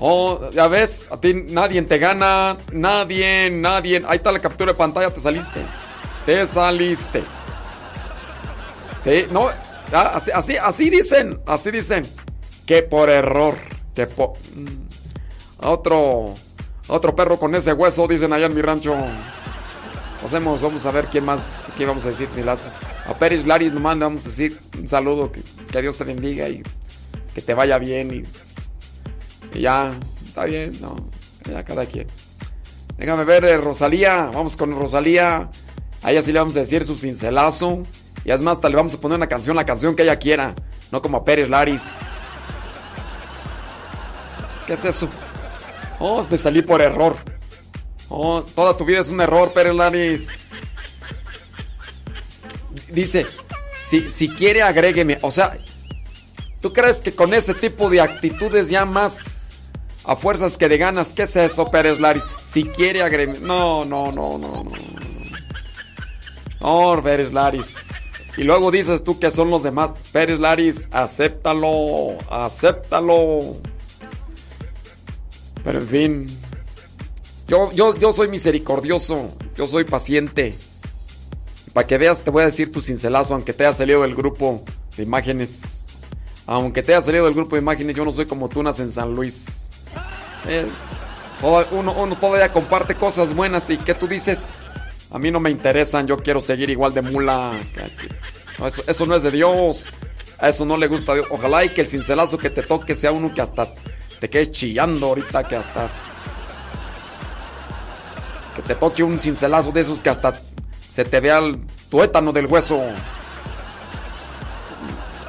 Oh, 0.00 0.48
ya 0.50 0.68
ves, 0.68 1.08
a 1.10 1.20
ti 1.20 1.34
nadie 1.34 1.82
te 1.82 1.98
gana, 1.98 2.56
nadie, 2.72 3.50
nadie. 3.50 4.02
Ahí 4.06 4.18
está 4.18 4.30
la 4.30 4.38
captura 4.38 4.72
de 4.72 4.78
pantalla, 4.78 5.10
te 5.10 5.18
saliste. 5.20 5.60
Te 6.24 6.46
saliste. 6.46 7.22
Sí, 9.02 9.26
no, 9.32 9.48
ah, 9.92 10.20
así, 10.34 10.56
así, 10.56 10.88
dicen, 10.88 11.40
así 11.46 11.70
dicen. 11.72 12.04
Que 12.64 12.82
por 12.82 13.10
error, 13.10 13.56
que 13.94 14.06
por... 14.06 14.34
A 15.60 15.70
otro, 15.70 16.34
otro 16.86 17.16
perro 17.16 17.38
con 17.38 17.54
ese 17.56 17.72
hueso, 17.72 18.06
dicen 18.06 18.32
allá 18.32 18.46
en 18.46 18.54
mi 18.54 18.62
rancho. 18.62 18.94
Hacemos, 20.24 20.62
vamos 20.62 20.86
a 20.86 20.92
ver 20.92 21.06
quién 21.06 21.24
más, 21.24 21.72
qué 21.76 21.86
vamos 21.86 22.06
a 22.06 22.10
decir 22.10 22.28
sin 22.28 22.46
lazos. 22.46 22.72
A 23.06 23.14
Pérez 23.14 23.46
Laris 23.46 23.72
nomás 23.72 23.96
le 23.96 24.04
vamos 24.04 24.26
a 24.26 24.28
decir 24.28 24.56
un 24.78 24.88
saludo, 24.88 25.32
que, 25.32 25.42
que 25.72 25.80
Dios 25.80 25.96
te 25.96 26.04
bendiga 26.04 26.48
y 26.48 26.62
que 27.34 27.40
te 27.40 27.54
vaya 27.54 27.78
bien 27.78 28.12
y, 28.12 28.22
y 29.54 29.60
ya, 29.60 29.92
está 30.24 30.44
bien, 30.44 30.72
no, 30.80 30.96
ya 31.50 31.64
cada 31.64 31.86
quien. 31.86 32.06
Déjame 32.98 33.24
ver, 33.24 33.44
eh, 33.44 33.56
Rosalía, 33.56 34.28
vamos 34.34 34.56
con 34.56 34.76
Rosalía. 34.76 35.48
A 36.02 36.10
ella 36.10 36.20
sí 36.20 36.32
le 36.32 36.40
vamos 36.40 36.56
a 36.56 36.60
decir 36.60 36.84
su 36.84 36.96
cincelazo. 36.96 37.82
Y 38.24 38.32
es 38.32 38.42
más, 38.42 38.56
hasta 38.56 38.68
le 38.68 38.76
vamos 38.76 38.94
a 38.94 39.00
poner 39.00 39.16
una 39.16 39.28
canción, 39.28 39.54
la 39.54 39.64
canción 39.64 39.94
que 39.94 40.02
ella 40.02 40.18
quiera, 40.18 40.54
no 40.90 41.00
como 41.00 41.18
a 41.18 41.24
Pérez 41.24 41.48
Laris. 41.48 41.92
¿Qué 44.66 44.72
es 44.72 44.84
eso? 44.84 45.08
Oh, 46.00 46.26
me 46.28 46.36
salí 46.36 46.60
por 46.60 46.82
error. 46.82 47.16
Oh, 48.08 48.42
toda 48.42 48.76
tu 48.76 48.84
vida 48.84 48.98
es 48.98 49.10
un 49.10 49.20
error, 49.20 49.52
Pérez 49.52 49.74
Laris. 49.74 50.28
dice, 52.90 53.26
si, 53.88 54.10
si 54.10 54.28
quiere 54.28 54.62
agrégueme. 54.62 55.18
O 55.22 55.30
sea, 55.30 55.56
¿tú 56.60 56.72
crees 56.72 57.00
que 57.00 57.12
con 57.12 57.32
ese 57.32 57.54
tipo 57.54 57.88
de 57.88 58.00
actitudes 58.00 58.68
ya 58.68 58.84
más 58.84 59.37
a 60.08 60.16
fuerzas 60.16 60.56
que 60.56 60.70
de 60.70 60.78
ganas? 60.78 61.12
¿Qué 61.12 61.24
es 61.24 61.36
eso, 61.36 61.70
Pérez 61.70 62.00
Laris? 62.00 62.24
Si 62.42 62.64
quiere 62.64 63.02
agrégueme. 63.02 63.40
No, 63.40 63.84
no, 63.84 64.10
no, 64.10 64.38
no, 64.38 64.64
no. 64.64 64.72
No, 66.60 67.02
Pérez 67.02 67.32
Laris. 67.34 68.08
Y 68.38 68.42
luego 68.44 68.70
dices 68.70 69.04
tú 69.04 69.18
que 69.18 69.30
son 69.30 69.50
los 69.50 69.62
demás. 69.62 69.90
Pérez 70.10 70.40
Laris, 70.40 70.88
acéptalo, 70.92 72.16
acéptalo. 72.30 73.56
Pero 75.62 75.78
en 75.78 75.86
fin. 75.86 76.26
Yo, 77.46 77.70
yo, 77.72 77.94
yo 77.94 78.10
soy 78.10 78.28
misericordioso. 78.28 79.30
Yo 79.56 79.66
soy 79.66 79.84
paciente. 79.84 80.56
Para 81.74 81.86
que 81.86 81.98
veas, 81.98 82.22
te 82.22 82.30
voy 82.30 82.44
a 82.44 82.46
decir 82.46 82.72
tu 82.72 82.80
cincelazo, 82.80 83.34
aunque 83.34 83.52
te 83.52 83.66
haya 83.66 83.76
salido 83.76 84.00
del 84.02 84.14
grupo 84.14 84.64
de 84.96 85.02
imágenes. 85.02 85.84
Aunque 86.46 86.82
te 86.82 86.94
haya 86.94 87.02
salido 87.02 87.26
del 87.26 87.34
grupo 87.34 87.56
de 87.56 87.62
imágenes, 87.62 87.94
yo 87.94 88.06
no 88.06 88.12
soy 88.12 88.24
como 88.24 88.48
Tunas 88.48 88.80
en 88.80 88.90
San 88.90 89.14
Luis. 89.14 89.67
Eh, 90.46 90.66
uno, 91.70 91.92
uno 91.92 92.16
todavía 92.16 92.52
comparte 92.52 92.94
cosas 92.94 93.34
buenas 93.34 93.68
y 93.70 93.78
¿qué 93.78 93.94
tú 93.94 94.06
dices? 94.06 94.54
A 95.10 95.18
mí 95.18 95.30
no 95.30 95.40
me 95.40 95.50
interesan, 95.50 96.06
yo 96.06 96.18
quiero 96.18 96.40
seguir 96.40 96.68
igual 96.70 96.92
de 96.92 97.02
mula. 97.02 97.52
Eso, 98.64 98.82
eso 98.86 99.06
no 99.06 99.14
es 99.14 99.22
de 99.22 99.30
Dios. 99.30 99.90
A 100.38 100.48
eso 100.48 100.64
no 100.64 100.76
le 100.76 100.86
gusta 100.86 101.12
a 101.12 101.14
Dios. 101.16 101.26
Ojalá 101.30 101.64
y 101.64 101.68
que 101.68 101.80
el 101.80 101.88
cincelazo 101.88 102.38
que 102.38 102.50
te 102.50 102.62
toque 102.62 102.94
sea 102.94 103.12
uno 103.12 103.32
que 103.32 103.40
hasta 103.40 103.68
te 104.20 104.28
quedes 104.28 104.50
chillando 104.52 105.06
ahorita, 105.06 105.44
que 105.44 105.56
hasta... 105.56 105.88
Que 108.54 108.62
te 108.62 108.74
toque 108.74 109.02
un 109.02 109.18
cincelazo 109.18 109.70
de 109.70 109.80
esos 109.80 110.02
que 110.02 110.10
hasta 110.10 110.32
se 110.88 111.04
te 111.04 111.20
vea 111.20 111.38
el 111.38 111.60
tuétano 111.88 112.32
del 112.32 112.46
hueso. 112.46 112.82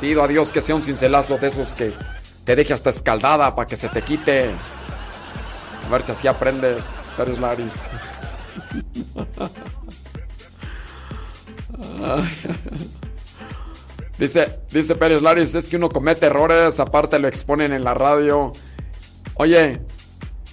Pido 0.02 0.24
a 0.24 0.28
Dios 0.28 0.52
que 0.52 0.62
sea 0.62 0.76
un 0.76 0.82
cincelazo 0.82 1.38
de 1.38 1.48
esos 1.48 1.70
que 1.70 1.94
te 2.44 2.56
deje 2.56 2.74
hasta 2.74 2.90
escaldada 2.90 3.56
para 3.56 3.68
que 3.68 3.76
se 3.76 3.90
te 3.90 4.02
quite. 4.02 4.50
A 5.90 5.92
ver 5.92 6.04
si 6.04 6.12
así 6.12 6.28
aprendes, 6.28 6.92
Pérez 7.18 7.40
Laris. 7.40 7.74
Dice, 14.18 14.60
dice 14.70 14.96
Pérez 14.96 15.22
Laris, 15.22 15.56
es 15.56 15.68
que 15.68 15.78
uno 15.78 15.90
comete 15.90 16.26
errores, 16.26 16.80
aparte 16.80 17.18
lo 17.20 17.28
exponen 17.28 17.72
en 17.72 17.84
la 17.86 17.94
radio. 17.94 18.52
Oye, 19.36 19.82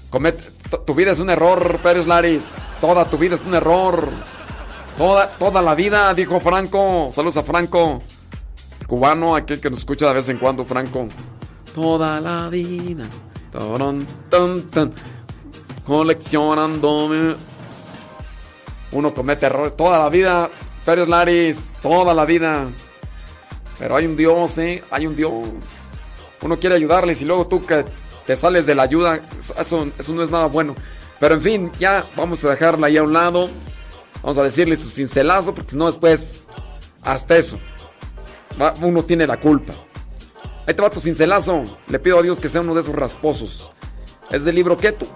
comete, 0.08 0.42
tu- 0.84 0.94
vida 0.94 1.10
es 1.10 1.18
un 1.18 1.30
error, 1.30 1.78
Pérez 1.82 2.06
Laris. 2.06 2.50
Toda 2.80 3.10
tu 3.10 3.18
vida 3.18 3.34
es 3.34 3.42
un 3.42 3.54
error. 3.54 4.08
Toda, 4.96 5.28
toda 5.30 5.62
la 5.62 5.74
vida, 5.74 6.14
dijo 6.14 6.38
Franco. 6.40 7.10
Saludos 7.12 7.38
a 7.38 7.42
Franco. 7.42 7.98
Cubano, 8.86 9.34
aquel 9.34 9.60
que 9.60 9.68
nos 9.68 9.80
escucha 9.80 10.06
de 10.08 10.14
vez 10.14 10.28
en 10.28 10.38
cuando, 10.38 10.64
Franco. 10.64 11.08
Toda 11.74 12.20
la 12.20 12.48
vida. 12.48 13.04
Torón, 13.50 14.06
ton, 14.30 14.62
ton, 14.70 14.92
coleccionándome. 15.86 17.36
Uno 18.92 19.14
comete 19.14 19.46
errores 19.46 19.76
toda 19.76 19.98
la 19.98 20.08
vida. 20.08 20.50
Pérez 20.84 21.08
Laris, 21.08 21.74
toda 21.82 22.14
la 22.14 22.24
vida. 22.24 22.66
Pero 23.78 23.96
hay 23.96 24.06
un 24.06 24.16
Dios, 24.16 24.58
¿eh? 24.58 24.82
Hay 24.90 25.06
un 25.06 25.16
Dios. 25.16 25.32
Uno 26.42 26.58
quiere 26.58 26.76
ayudarles 26.76 27.22
y 27.22 27.24
luego 27.24 27.46
tú 27.46 27.64
que 27.64 27.84
te 28.26 28.36
sales 28.36 28.66
de 28.66 28.74
la 28.74 28.84
ayuda, 28.84 29.20
eso, 29.38 29.86
eso, 29.98 30.12
no 30.12 30.22
es 30.22 30.30
nada 30.30 30.46
bueno. 30.46 30.74
Pero 31.18 31.34
en 31.34 31.42
fin, 31.42 31.72
ya 31.78 32.06
vamos 32.16 32.44
a 32.44 32.50
dejarla 32.50 32.88
ahí 32.88 32.96
a 32.96 33.02
un 33.02 33.12
lado. 33.12 33.48
Vamos 34.22 34.38
a 34.38 34.42
decirle 34.42 34.76
su 34.76 34.88
cincelazo, 34.88 35.54
porque 35.54 35.70
si 35.72 35.76
no 35.76 35.86
después, 35.86 36.48
hasta 37.02 37.36
eso. 37.36 37.58
uno 38.80 39.02
tiene 39.02 39.26
la 39.26 39.38
culpa. 39.38 39.72
Ahí 40.66 40.74
te 40.74 40.82
va 40.82 40.90
tu 40.90 41.00
cincelazo. 41.00 41.62
Le 41.88 41.98
pido 41.98 42.18
a 42.18 42.22
Dios 42.22 42.40
que 42.40 42.48
sea 42.48 42.60
uno 42.60 42.74
de 42.74 42.80
esos 42.80 42.94
rasposos. 42.94 43.70
Es 44.30 44.44
del 44.44 44.56
libro 44.56 44.76
Keto. 44.76 45.06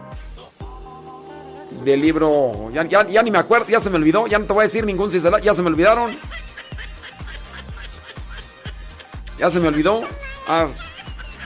Del 1.85 2.01
libro. 2.01 2.71
Ya, 2.73 2.85
ya- 2.85 3.07
ya 3.09 3.23
ni 3.23 3.31
me 3.31 3.39
acuerdo, 3.39 3.69
ya 3.69 3.81
se 3.81 3.89
me 3.91 3.97
olvidó. 3.97 4.27
Ya 4.27 4.39
no 4.39 4.45
te 4.47 4.53
voy 4.53 4.61
a 4.61 4.67
decir 4.67 4.85
ningún 4.85 5.11
cincelazo. 5.11 5.43
Ya 5.45 5.55
se 5.55 5.63
me 5.63 5.69
olvidaron. 5.69 6.17
Ya 9.39 9.51
se 9.51 9.61
me 9.61 9.69
olvidó. 9.69 10.03
Ah, 10.47 10.67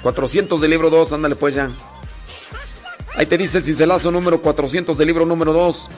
400 0.02 0.60
del 0.60 0.70
libro 0.70 0.90
2. 0.90 1.12
Ándale 1.12 1.36
pues 1.36 1.54
ya. 1.54 1.70
Ahí 3.16 3.26
te 3.26 3.38
dice 3.38 3.58
el 3.58 3.64
cincelazo 3.64 4.10
número 4.10 4.40
400 4.42 4.98
del 4.98 5.06
libro 5.06 5.24
número 5.24 5.52
2. 5.52 5.88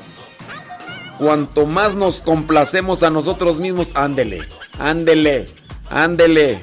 Cuanto 1.18 1.64
más 1.64 1.94
nos 1.94 2.20
complacemos 2.20 3.02
a 3.02 3.08
nosotros 3.08 3.56
mismos, 3.58 3.92
ándele, 3.94 4.46
ándele, 4.78 5.46
ándele. 5.88 6.62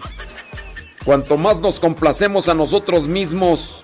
Cuanto 1.04 1.38
más 1.38 1.60
nos 1.60 1.80
complacemos 1.80 2.50
a 2.50 2.54
nosotros 2.54 3.08
mismos, 3.08 3.83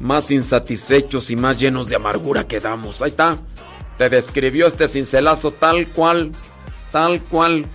más 0.00 0.30
insatisfechos 0.30 1.30
y 1.30 1.36
más 1.36 1.58
llenos 1.58 1.88
de 1.88 1.96
amargura 1.96 2.46
quedamos. 2.48 3.00
Ahí 3.02 3.10
está. 3.10 3.36
Te 3.96 4.08
describió 4.08 4.66
este 4.66 4.88
cincelazo 4.88 5.52
tal 5.52 5.86
cual, 5.88 6.32
tal 6.90 7.20
cual. 7.22 7.66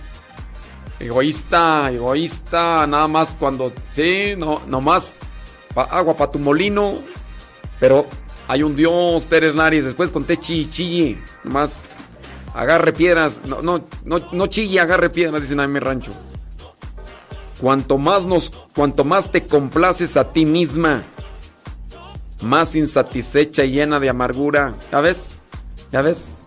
Egoísta, 0.98 1.90
egoísta, 1.92 2.86
nada 2.86 3.06
más 3.06 3.30
cuando, 3.38 3.70
sí, 3.90 4.34
no, 4.38 4.62
nomás 4.66 5.18
pa- 5.74 5.82
agua 5.84 6.16
para 6.16 6.30
tu 6.30 6.38
molino, 6.38 6.94
pero 7.78 8.06
hay 8.48 8.62
un 8.62 8.74
Dios, 8.74 9.26
Pérez 9.26 9.54
Laris, 9.54 9.84
después 9.84 10.10
conté 10.10 10.38
chille, 10.38 10.70
chille, 10.70 11.18
nomás 11.44 11.76
agarre 12.54 12.94
piedras, 12.94 13.42
no, 13.44 13.60
no, 13.60 13.84
no, 14.06 14.20
no 14.32 14.46
chille, 14.46 14.80
agarre 14.80 15.10
piedras, 15.10 15.42
dicen 15.42 15.60
en 15.60 15.70
mi 15.70 15.80
rancho. 15.80 16.12
Cuanto 17.60 17.98
más 17.98 18.24
nos, 18.24 18.48
cuanto 18.74 19.04
más 19.04 19.30
te 19.30 19.46
complaces 19.46 20.16
a 20.16 20.32
ti 20.32 20.46
misma, 20.46 21.02
más 22.42 22.74
insatisfecha 22.76 23.64
y 23.64 23.72
llena 23.72 24.00
de 24.00 24.08
amargura. 24.08 24.74
¿Ya 24.92 25.00
ves? 25.00 25.36
¿Ya 25.92 26.02
ves? 26.02 26.46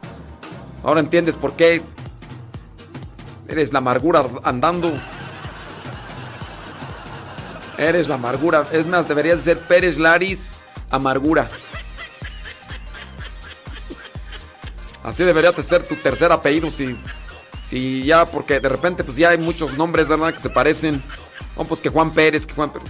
Ahora 0.84 1.00
entiendes 1.00 1.36
por 1.36 1.54
qué 1.54 1.82
eres 3.48 3.74
la 3.74 3.80
amargura 3.80 4.24
andando. 4.44 4.92
Eres 7.78 8.08
la 8.08 8.16
amargura. 8.16 8.68
Es 8.72 8.88
más, 8.88 9.08
deberías 9.08 9.42
ser 9.42 9.58
Pérez 9.58 9.98
Laris 9.98 10.66
Amargura. 10.90 11.48
Así 15.04 15.24
debería 15.24 15.52
de 15.52 15.64
ser 15.64 15.88
tu 15.88 15.96
tercer 15.96 16.32
apellido 16.32 16.70
si, 16.70 16.98
si 17.68 18.04
ya, 18.04 18.26
porque 18.26 18.60
de 18.60 18.70
repente 18.70 19.04
pues 19.04 19.18
ya 19.18 19.30
hay 19.30 19.38
muchos 19.38 19.78
nombres, 19.78 20.10
¿verdad? 20.10 20.34
Que 20.34 20.40
se 20.40 20.50
parecen. 20.50 21.02
No, 21.58 21.64
pues 21.66 21.80
que 21.80 21.90
Juan 21.90 22.12
Pérez, 22.12 22.46
que 22.46 22.54
Juan 22.54 22.72
Pérez. 22.72 22.90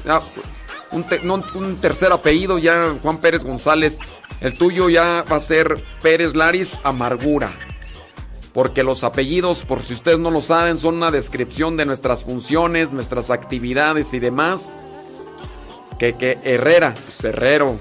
Un, 0.92 1.78
tercer 1.82 2.12
apellido 2.12 2.58
ya, 2.58 2.96
Juan 3.02 3.18
Pérez 3.18 3.44
González. 3.44 4.00
El 4.42 4.58
tuyo 4.58 4.90
ya 4.90 5.24
va 5.30 5.36
a 5.36 5.40
ser 5.40 5.84
Pérez 6.02 6.36
Laris 6.36 6.78
Amargura. 6.84 7.52
Porque 8.54 8.84
los 8.84 9.04
apellidos, 9.04 9.60
por 9.60 9.84
si 9.84 9.94
ustedes 9.94 10.20
no 10.20 10.32
lo 10.32 10.42
saben, 10.42 10.78
son 10.78 10.96
una 10.96 11.12
descripción 11.12 11.78
de 11.78 11.86
nuestras 11.86 12.24
funciones, 12.24 12.92
nuestras 12.92 13.30
actividades 13.30 14.14
y 14.14 14.20
demás. 14.20 14.74
Que, 16.00 16.14
que 16.14 16.40
Herrera, 16.44 16.96
pues 16.96 17.24
Herrero. 17.24 17.78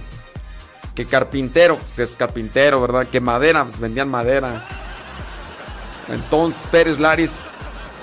Que 0.94 1.06
carpintero, 1.06 1.76
pues 1.76 2.00
es 2.00 2.16
carpintero, 2.16 2.80
¿verdad? 2.80 3.06
Que 3.06 3.20
madera, 3.20 3.64
pues 3.64 3.78
vendían 3.78 4.08
madera. 4.08 4.66
Entonces 6.08 6.66
Pérez 6.70 6.98
Laris 6.98 7.42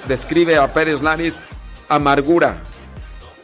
describe 0.08 0.58
a 0.58 0.74
Pérez 0.74 1.01
Laris 1.01 1.45
amargura. 1.89 2.62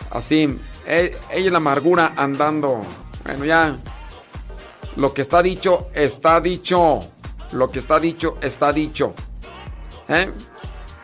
Así, 0.09 0.57
ella 0.85 1.17
es 1.31 1.51
la 1.51 1.57
amargura 1.57 2.13
andando. 2.15 2.81
Bueno, 3.23 3.45
ya. 3.45 3.75
Lo 4.95 5.13
que 5.13 5.21
está 5.21 5.41
dicho, 5.41 5.89
está 5.93 6.39
dicho. 6.41 6.99
Lo 7.53 7.71
que 7.71 7.79
está 7.79 7.99
dicho, 7.99 8.37
está 8.41 8.73
dicho. 8.73 9.13
¿Eh? 10.07 10.31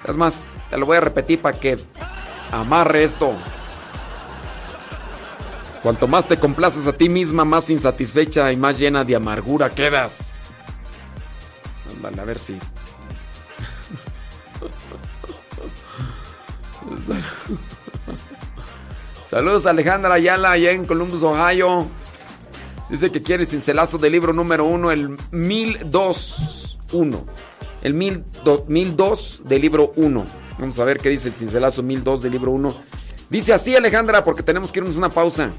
Es 0.05 0.15
más, 0.15 0.45
te 0.69 0.77
lo 0.77 0.85
voy 0.85 0.97
a 0.97 1.01
repetir 1.01 1.41
para 1.41 1.59
que 1.59 1.77
amarre 2.51 3.03
esto. 3.03 3.33
Cuanto 5.81 6.07
más 6.07 6.27
te 6.27 6.37
complaces 6.37 6.87
a 6.87 6.93
ti 6.93 7.07
misma, 7.07 7.45
más 7.45 7.69
insatisfecha 7.69 8.51
y 8.51 8.57
más 8.57 8.77
llena 8.77 9.03
de 9.03 9.15
amargura 9.15 9.69
quedas. 9.69 10.37
Ándale, 11.95 12.21
a 12.21 12.25
ver 12.25 12.39
si. 12.39 12.59
Saludos 19.29 19.65
a 19.65 19.71
Alejandra 19.71 20.13
Ayala 20.13 20.51
allá 20.51 20.71
en 20.71 20.85
Columbus, 20.85 21.21
Ohio. 21.21 21.85
Dice 22.89 23.11
que 23.11 23.21
quiere 23.21 23.45
cincelazo 23.45 23.97
del 23.97 24.13
libro 24.13 24.31
número 24.31 24.63
uno, 24.63 24.89
el 24.89 25.17
1002.1. 25.17 27.25
El 27.81 27.93
1002 27.93 28.69
1002 28.69 29.41
del 29.43 29.61
libro 29.61 29.91
1. 29.97 30.25
Vamos 30.57 30.79
a 30.79 30.85
ver 30.85 30.99
qué 30.99 31.09
dice 31.09 31.27
el 31.27 31.35
cincelazo 31.35 31.83
1002 31.83 32.21
del 32.21 32.31
libro 32.31 32.51
1. 32.51 32.73
Dice 33.29 33.53
así 33.53 33.75
Alejandra, 33.75 34.23
porque 34.23 34.43
tenemos 34.43 34.71
que 34.71 34.79
irnos 34.79 34.95
a 34.95 34.99
una 34.99 35.09
pausa. 35.09 35.51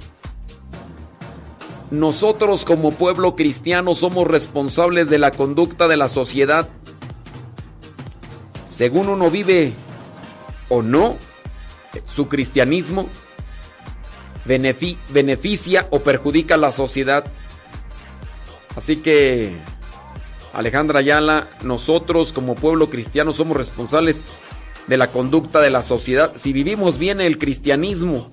Nosotros 1.91 2.65
como 2.65 2.93
pueblo 2.93 3.37
cristiano 3.37 3.95
somos 3.95 4.27
responsables 4.27 5.11
de 5.11 5.19
la 5.19 5.31
conducta 5.31 5.89
de 5.89 5.99
la 5.99 6.09
sociedad. 6.09 6.71
según 8.75 9.11
uno 9.11 9.29
vive 9.29 9.75
o 10.71 10.81
no, 10.83 11.17
su 12.07 12.29
cristianismo 12.29 13.11
beneficia 14.49 15.87
o 15.91 16.01
perjudica 16.01 16.55
a 16.55 16.59
la 16.59 16.73
sociedad. 16.73 17.25
Así 18.75 18.97
que, 18.97 19.53
Alejandra 20.53 21.01
Ayala, 21.01 21.47
nosotros 21.63 22.33
como 22.33 22.55
pueblo 22.55 22.91
cristiano 22.91 23.33
somos 23.33 23.57
responsables 23.57 24.25
de 24.87 24.97
la 24.97 25.13
conducta 25.13 25.61
de 25.61 25.71
la 25.71 25.83
sociedad. 25.83 26.33
Si 26.35 26.53
vivimos 26.53 26.99
bien 26.99 27.21
el 27.21 27.39
cristianismo, 27.39 28.31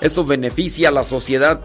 eso 0.00 0.24
beneficia 0.24 0.88
a 0.90 0.92
la 0.92 1.04
sociedad. 1.04 1.62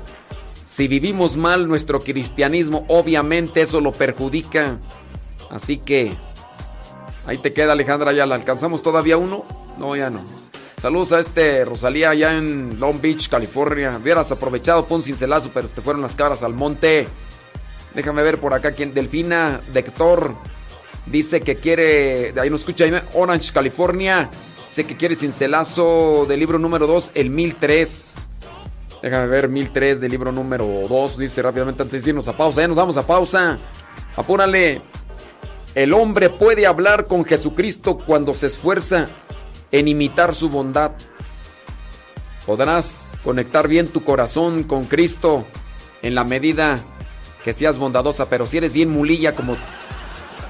Si 0.65 0.87
vivimos 0.87 1.35
mal 1.35 1.67
nuestro 1.67 1.99
cristianismo, 1.99 2.85
obviamente 2.87 3.61
eso 3.61 3.81
lo 3.81 3.91
perjudica. 3.91 4.79
Así 5.49 5.77
que, 5.77 6.15
ahí 7.25 7.37
te 7.37 7.53
queda 7.53 7.73
Alejandra 7.73 8.11
Ayala. 8.11 8.35
¿Alcanzamos 8.35 8.81
todavía 8.81 9.17
uno? 9.17 9.43
No, 9.77 9.95
ya 9.95 10.09
no. 10.09 10.38
Saludos 10.81 11.11
a 11.11 11.19
este 11.19 11.65
Rosalía 11.65 12.11
allá 12.11 12.37
en 12.37 12.79
Long 12.79 13.01
Beach, 13.01 13.27
California. 13.27 13.97
Hubieras 14.01 14.31
aprovechado, 14.31 14.85
pon 14.85 15.03
cincelazo, 15.03 15.51
pero 15.53 15.67
te 15.67 15.81
fueron 15.81 16.01
las 16.01 16.15
cabras 16.15 16.41
al 16.41 16.53
monte. 16.53 17.05
Déjame 17.93 18.23
ver 18.23 18.39
por 18.39 18.53
acá 18.53 18.71
quién. 18.71 18.93
Delfina 18.93 19.59
Dector 19.73 20.35
dice 21.05 21.41
que 21.41 21.57
quiere. 21.57 22.33
Ahí 22.39 22.49
nos 22.49 22.61
escucha 22.61 22.85
Orange, 23.13 23.51
California. 23.51 24.29
Dice 24.69 24.85
que 24.85 24.95
quiere 24.95 25.15
cincelazo 25.15 26.25
del 26.25 26.39
libro 26.39 26.57
número 26.57 26.87
2, 26.87 27.11
el 27.15 27.29
1003. 27.29 28.15
Déjame 29.01 29.27
ver, 29.27 29.49
1003 29.49 29.99
del 29.99 30.11
libro 30.11 30.31
número 30.31 30.65
2. 30.87 31.17
Dice 31.17 31.41
rápidamente 31.41 31.83
antes 31.83 32.05
de 32.05 32.11
irnos 32.11 32.29
a 32.29 32.37
pausa. 32.37 32.61
Ya 32.61 32.69
nos 32.69 32.77
vamos 32.77 32.95
a 32.95 33.05
pausa. 33.05 33.57
Apúrale. 34.15 34.81
El 35.75 35.93
hombre 35.93 36.29
puede 36.29 36.65
hablar 36.65 37.07
con 37.07 37.25
Jesucristo 37.25 37.97
cuando 37.97 38.33
se 38.33 38.47
esfuerza 38.47 39.07
en 39.71 39.87
imitar 39.87 40.35
su 40.35 40.49
bondad. 40.49 40.91
Podrás 42.45 43.19
conectar 43.23 43.67
bien 43.67 43.87
tu 43.87 44.03
corazón 44.03 44.63
con 44.63 44.85
Cristo 44.85 45.45
en 46.01 46.15
la 46.15 46.23
medida 46.23 46.79
que 47.43 47.53
seas 47.53 47.77
bondadosa, 47.77 48.29
pero 48.29 48.47
si 48.47 48.57
eres 48.57 48.73
bien 48.73 48.89
mulilla 48.89 49.35
como 49.35 49.55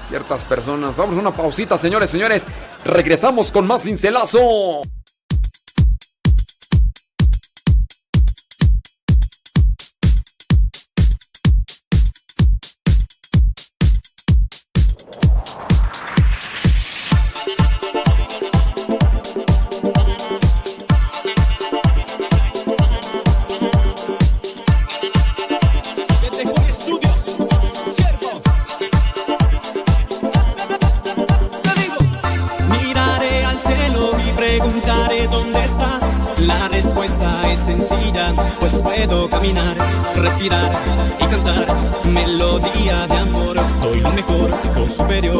ciertas 0.08 0.44
personas. 0.44 0.96
Vamos 0.96 1.16
a 1.16 1.20
una 1.20 1.36
pausita, 1.36 1.78
señores, 1.78 2.10
señores. 2.10 2.46
Regresamos 2.84 3.52
con 3.52 3.66
más 3.66 3.82
cincelazo. 3.82 4.82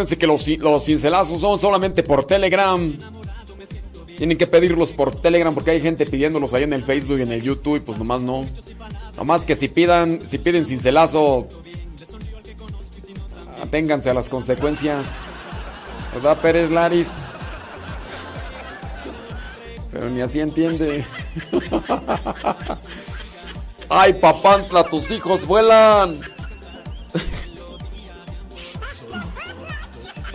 Acuérdense 0.00 0.16
que 0.16 0.26
los, 0.26 0.48
los 0.48 0.84
cincelazos 0.86 1.42
son 1.42 1.58
solamente 1.58 2.02
por 2.02 2.24
Telegram. 2.24 2.96
Tienen 4.16 4.38
que 4.38 4.46
pedirlos 4.46 4.92
por 4.92 5.14
Telegram 5.14 5.52
porque 5.52 5.72
hay 5.72 5.80
gente 5.82 6.06
pidiéndolos 6.06 6.54
ahí 6.54 6.62
en 6.62 6.72
el 6.72 6.82
Facebook 6.82 7.18
y 7.18 7.22
en 7.22 7.32
el 7.32 7.42
YouTube 7.42 7.76
y 7.76 7.80
pues 7.80 7.98
nomás 7.98 8.22
no. 8.22 8.46
Nomás 9.18 9.44
que 9.44 9.54
si 9.54 9.68
pidan, 9.68 10.24
si 10.24 10.38
piden 10.38 10.64
cincelazo, 10.64 11.46
aténganse 13.62 14.08
a 14.08 14.14
las 14.14 14.30
consecuencias. 14.30 15.06
¿Verdad, 16.14 16.40
Pérez 16.40 16.70
Laris? 16.70 17.12
Pero 19.90 20.08
ni 20.08 20.22
así 20.22 20.40
entiende. 20.40 21.04
¡Ay, 23.90 24.14
papantla, 24.14 24.82
tus 24.84 25.10
hijos 25.10 25.44
vuelan! 25.44 26.18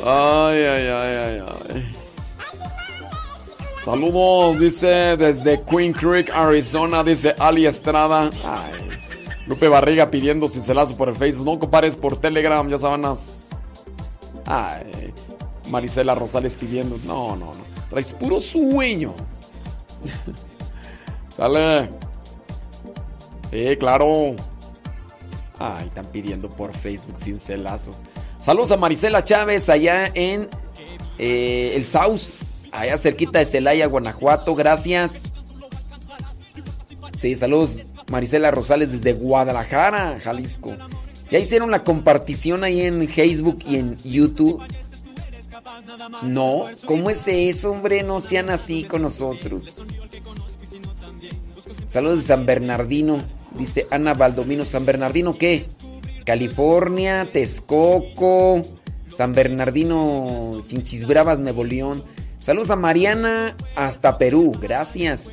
Ay, 0.08 0.62
ay, 0.62 0.88
ay, 0.88 1.16
ay, 1.16 1.44
ay. 1.74 1.92
Saludos, 3.84 4.60
dice 4.60 5.18
desde 5.18 5.62
Queen 5.64 5.94
Creek, 5.94 6.30
Arizona, 6.32 7.04
dice 7.04 7.34
Ali 7.40 7.66
Estrada. 7.66 8.30
Ay, 8.44 8.90
Lupe 9.48 9.68
Barriga 9.68 10.12
pidiendo 10.12 10.48
cincelazo 10.48 10.96
por 10.96 11.10
el 11.10 11.16
Facebook. 11.16 11.46
No 11.46 11.60
compares 11.60 11.96
por 11.96 12.18
Telegram, 12.18 12.68
ya 12.70 12.78
sabanas. 12.78 13.50
Ay, 14.46 15.12
Marisela 15.70 16.14
Rosales 16.14 16.54
pidiendo. 16.54 17.00
No, 17.06 17.36
no, 17.36 17.48
no. 17.48 17.64
Traes 17.90 18.14
puro 18.14 18.40
sueño. 18.40 19.16
Sale. 21.30 21.90
Sí, 23.50 23.76
claro. 23.78 24.36
Ay, 25.58 25.88
están 25.88 26.06
pidiendo 26.08 26.48
por 26.50 26.76
Facebook 26.76 27.18
cincelazos. 27.18 28.04
Saludos 28.46 28.72
a 28.74 28.78
Marisela 28.78 29.24
Chávez 29.24 29.70
allá 29.70 30.12
en 30.14 30.48
eh, 31.18 31.74
el 31.76 31.84
South, 31.84 32.30
allá 32.72 32.96
cerquita 32.96 33.40
de 33.40 33.46
Celaya, 33.46 33.88
Guanajuato. 33.88 34.54
Gracias. 34.54 35.32
Sí, 37.18 37.36
saludos 37.36 37.72
Marisela 38.08 38.52
Rosales 38.52 38.92
desde 38.92 39.14
Guadalajara, 39.14 40.20
Jalisco. 40.20 40.78
Ya 41.32 41.40
hicieron 41.40 41.72
la 41.72 41.84
compartición 41.84 42.64
ahí 42.64 42.82
en 42.82 43.08
Facebook 43.08 43.64
y 43.66 43.78
en 43.78 43.98
YouTube. 44.04 44.62
No, 46.22 46.66
¿cómo 46.86 47.10
es 47.10 47.28
eso, 47.28 47.72
hombre? 47.72 48.04
No 48.04 48.22
sean 48.22 48.52
así 48.52 48.84
con 48.84 49.02
nosotros. 49.02 49.84
Saludos 51.88 52.20
de 52.20 52.26
San 52.26 52.46
Bernardino, 52.46 53.24
dice 53.58 53.88
Ana 53.90 54.14
Baldomino. 54.14 54.66
¿San 54.66 54.86
Bernardino 54.86 55.36
qué? 55.36 55.66
California, 56.26 57.26
Texcoco, 57.32 58.62
San 59.08 59.34
Bernardino, 59.34 60.64
Chinchis 60.68 61.08
Bravas, 61.08 61.40
Nuevo 61.40 61.64
León. 61.64 62.04
Saludos 62.40 62.72
a 62.72 62.76
Mariana 62.76 63.56
hasta 63.76 64.18
Perú, 64.18 64.58
gracias. 64.60 65.32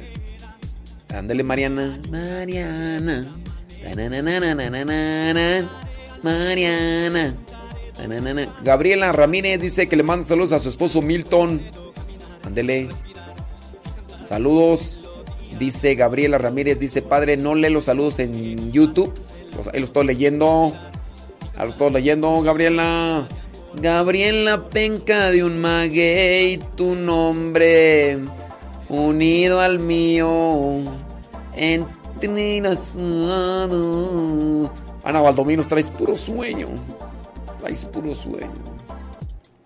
Ándale, 1.08 1.42
Mariana. 1.42 1.98
Mariana. 2.10 3.26
Mariana. 6.22 7.34
Gabriela 8.62 9.12
Ramírez 9.12 9.60
dice 9.60 9.88
que 9.88 9.96
le 9.96 10.02
manda 10.02 10.24
saludos 10.24 10.52
a 10.52 10.60
su 10.60 10.68
esposo 10.68 11.02
Milton. 11.02 11.60
Ándele. 12.44 12.88
Saludos. 14.24 15.04
Dice 15.58 15.94
Gabriela 15.94 16.38
Ramírez, 16.38 16.78
dice, 16.78 17.02
padre, 17.02 17.36
no 17.36 17.54
lee 17.54 17.68
los 17.68 17.84
saludos 17.84 18.18
en 18.18 18.72
YouTube. 18.72 19.12
Los- 19.56 19.66
ahí 19.68 19.80
los 19.80 19.90
estoy 19.90 20.06
leyendo. 20.06 20.72
Ahí 21.56 21.60
los 21.66 21.70
estoy 21.70 21.90
leyendo, 21.92 22.40
Gabriela. 22.42 23.26
Gabriela 23.80 24.68
Penca 24.68 25.30
de 25.30 25.44
un 25.44 25.58
maguey, 25.60 26.58
tu 26.76 26.94
nombre 26.94 28.18
unido 28.88 29.60
al 29.60 29.78
mío. 29.78 30.82
Entrenazado. 33.32 34.70
Ana 35.04 35.20
Valdominos, 35.20 35.66
traes 35.68 35.86
puro 35.86 36.16
sueño. 36.16 36.68
Traes 37.60 37.84
puro 37.86 38.14
sueño. 38.14 38.50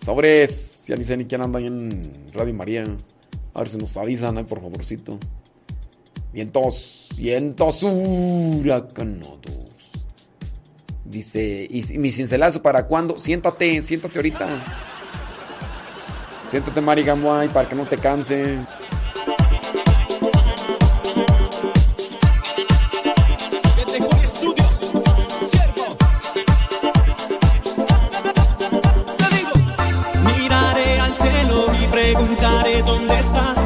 Sobres. 0.03 0.85
Ya 0.87 0.97
ni 0.97 1.05
sé 1.05 1.17
ni 1.17 1.25
quién 1.25 1.43
anda 1.43 1.59
en 1.61 2.13
Radio 2.33 2.55
María. 2.55 2.85
A 3.55 3.59
ver 3.61 3.69
si 3.69 3.77
nos 3.77 3.97
avisan, 3.97 4.39
ahí, 4.39 4.45
por 4.45 4.61
favorcito. 4.61 5.19
Vientos, 6.33 7.09
vientos 7.17 7.83
huracanados. 7.83 9.41
Dice, 11.09 11.67
¿y 11.71 11.99
mi 11.99 12.11
cincelazo 12.11 12.61
para 12.61 12.87
cuándo? 12.87 13.17
Siéntate, 13.19 13.81
siéntate 13.81 14.19
ahorita. 14.19 14.49
Siéntate, 16.51 16.81
Mari 16.81 17.05
Gamuay, 17.05 17.49
para 17.49 17.69
que 17.69 17.75
no 17.75 17.85
te 17.85 17.97
canses. 17.97 18.61
Miraré 30.39 31.01
al 31.01 31.15
cielo 31.15 31.67
y 31.81 31.87
preguntaré 31.87 32.83
dónde 32.83 33.19
estás. 33.19 33.66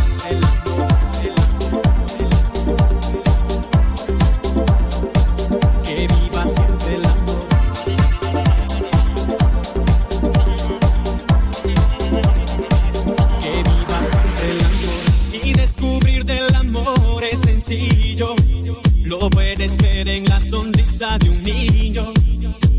Lo 19.11 19.29
puedes 19.29 19.77
ver 19.77 20.07
en 20.07 20.23
la 20.23 20.39
sonrisa 20.39 21.17
de 21.19 21.29
un 21.29 21.43
niño. 21.43 22.13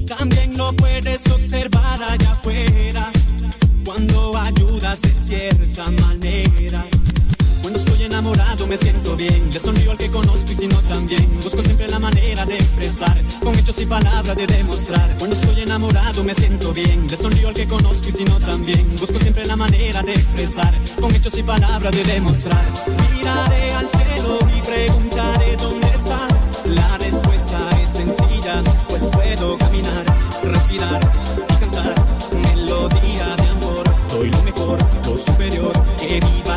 También 0.09 0.57
lo 0.57 0.73
puedes 0.73 1.27
observar 1.27 2.03
allá 2.03 2.33
afuera. 2.33 3.13
Cuando 3.85 4.39
ayudas 4.39 5.03
de 5.03 5.11
cierta 5.11 5.91
manera. 5.91 6.87
Cuando 7.61 7.79
estoy 7.79 8.05
enamorado 8.05 8.67
me 8.67 8.79
siento 8.79 9.15
bien. 9.15 9.51
Le 9.53 9.59
sonrío 9.59 9.91
al 9.91 9.99
que 9.99 10.11
conozco 10.11 10.53
y 10.53 10.55
si 10.55 10.67
no 10.69 10.79
también. 10.79 11.29
Busco 11.43 11.63
siempre 11.63 11.87
la 11.91 11.99
manera 11.99 12.47
de 12.47 12.55
expresar. 12.55 13.21
Con 13.43 13.55
hechos 13.59 13.83
y 13.83 13.85
palabras 13.85 14.35
de 14.35 14.47
demostrar. 14.47 15.15
Cuando 15.19 15.37
estoy 15.37 15.61
enamorado 15.61 16.25
me 16.25 16.35
siento 16.35 16.73
bien. 16.73 17.07
Le 17.11 17.17
sonrío 17.17 17.49
al 17.49 17.55
que 17.55 17.67
conozco 17.67 18.09
y 18.09 18.13
si 18.13 18.25
no 18.25 18.39
también. 18.39 18.91
Busco 18.99 19.19
siempre 19.19 19.45
la 19.45 19.57
manera 19.57 20.03
de 20.03 20.13
expresar. 20.13 20.73
Con 20.99 21.15
hechos 21.15 21.37
y 21.37 21.43
palabras 21.43 21.93
de 21.93 22.05
demostrar. 22.05 22.65
Miraré 23.19 23.73
al 23.75 23.89
cielo 23.91 24.39
y 24.57 24.61
preguntaré 24.63 25.57
dónde. 25.57 26.02
La 26.75 26.99
respuesta 26.99 27.69
es 27.83 27.89
sencilla. 27.91 28.63
Pues 28.89 29.03
puedo 29.05 29.59
caminar, 29.59 30.05
respirar 30.43 31.01
y 31.49 31.55
cantar. 31.61 31.95
Melodía 32.33 33.37
de 33.37 33.49
amor. 33.51 33.85
Doy 34.09 34.31
lo 34.31 34.43
mejor, 34.43 34.79
lo 35.07 35.17
superior. 35.17 35.73
Que 35.99 36.21
viva 36.21 36.57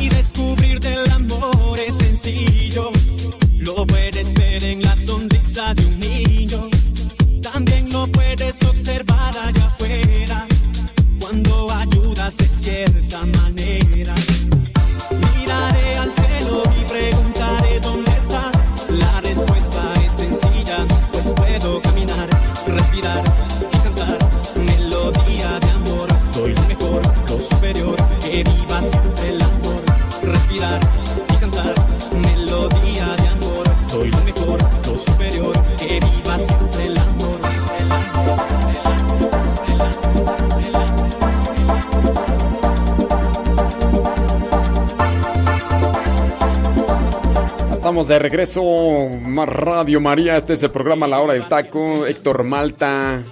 Regreso, 48.21 49.09
más 49.23 49.49
Radio 49.49 49.99
María. 49.99 50.37
Este 50.37 50.53
es 50.53 50.61
el 50.61 50.69
programa 50.69 51.07
La 51.07 51.19
Hora 51.21 51.33
del 51.33 51.47
Taco. 51.47 52.05
Héctor 52.05 52.43
Malta. 52.43 53.23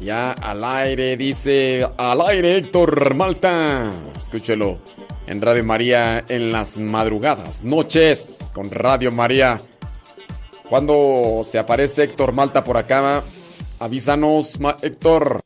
Ya 0.00 0.30
al 0.30 0.62
aire, 0.62 1.16
dice 1.16 1.84
al 1.96 2.20
aire 2.20 2.58
Héctor 2.58 3.14
Malta. 3.14 3.90
Escúchelo 4.16 4.78
en 5.26 5.40
Radio 5.40 5.64
María 5.64 6.24
en 6.28 6.52
las 6.52 6.76
madrugadas, 6.76 7.64
noches 7.64 8.50
con 8.52 8.70
Radio 8.70 9.10
María. 9.10 9.58
Cuando 10.68 11.42
se 11.44 11.58
aparece 11.58 12.04
Héctor 12.04 12.32
Malta 12.32 12.62
por 12.62 12.76
acá, 12.76 13.24
avísanos, 13.80 14.58
Héctor. 14.82 15.40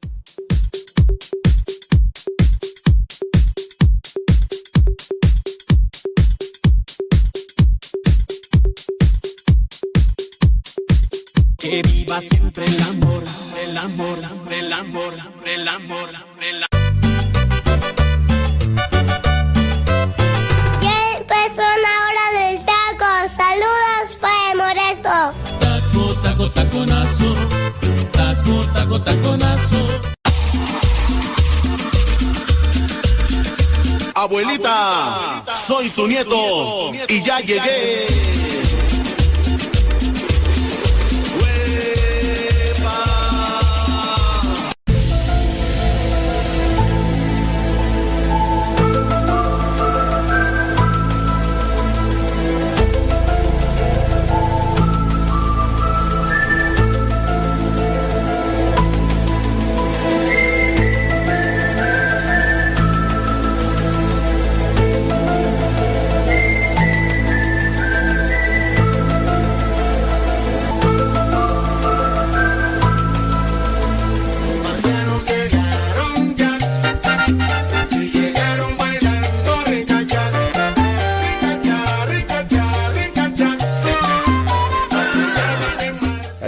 Que 11.68 11.82
viva 11.82 12.18
siempre 12.22 12.64
el 12.64 12.80
amor, 12.80 13.22
el 13.62 13.76
amor, 13.76 14.18
el 14.50 14.72
amor, 14.72 15.14
el 15.44 15.68
amor, 15.68 16.10
el 16.40 16.64
amor. 16.64 16.78
Ya 20.80 20.98
empezó 21.18 21.66
la 21.84 21.94
hora 22.06 22.26
del 22.38 22.64
taco. 22.64 23.10
Saludos 23.36 24.16
para 24.18 24.50
el 24.50 24.56
moreto. 24.56 25.12
Taco, 25.60 26.14
taco, 26.22 26.50
taconazo. 26.52 27.34
Taco, 28.12 28.66
taco, 28.72 29.02
taconazo. 29.02 30.00
Abuelita, 34.14 35.44
soy 35.66 35.90
tu 35.90 36.06
nieto 36.08 36.92
y 37.10 37.22
ya 37.22 37.40
llegué. 37.40 38.38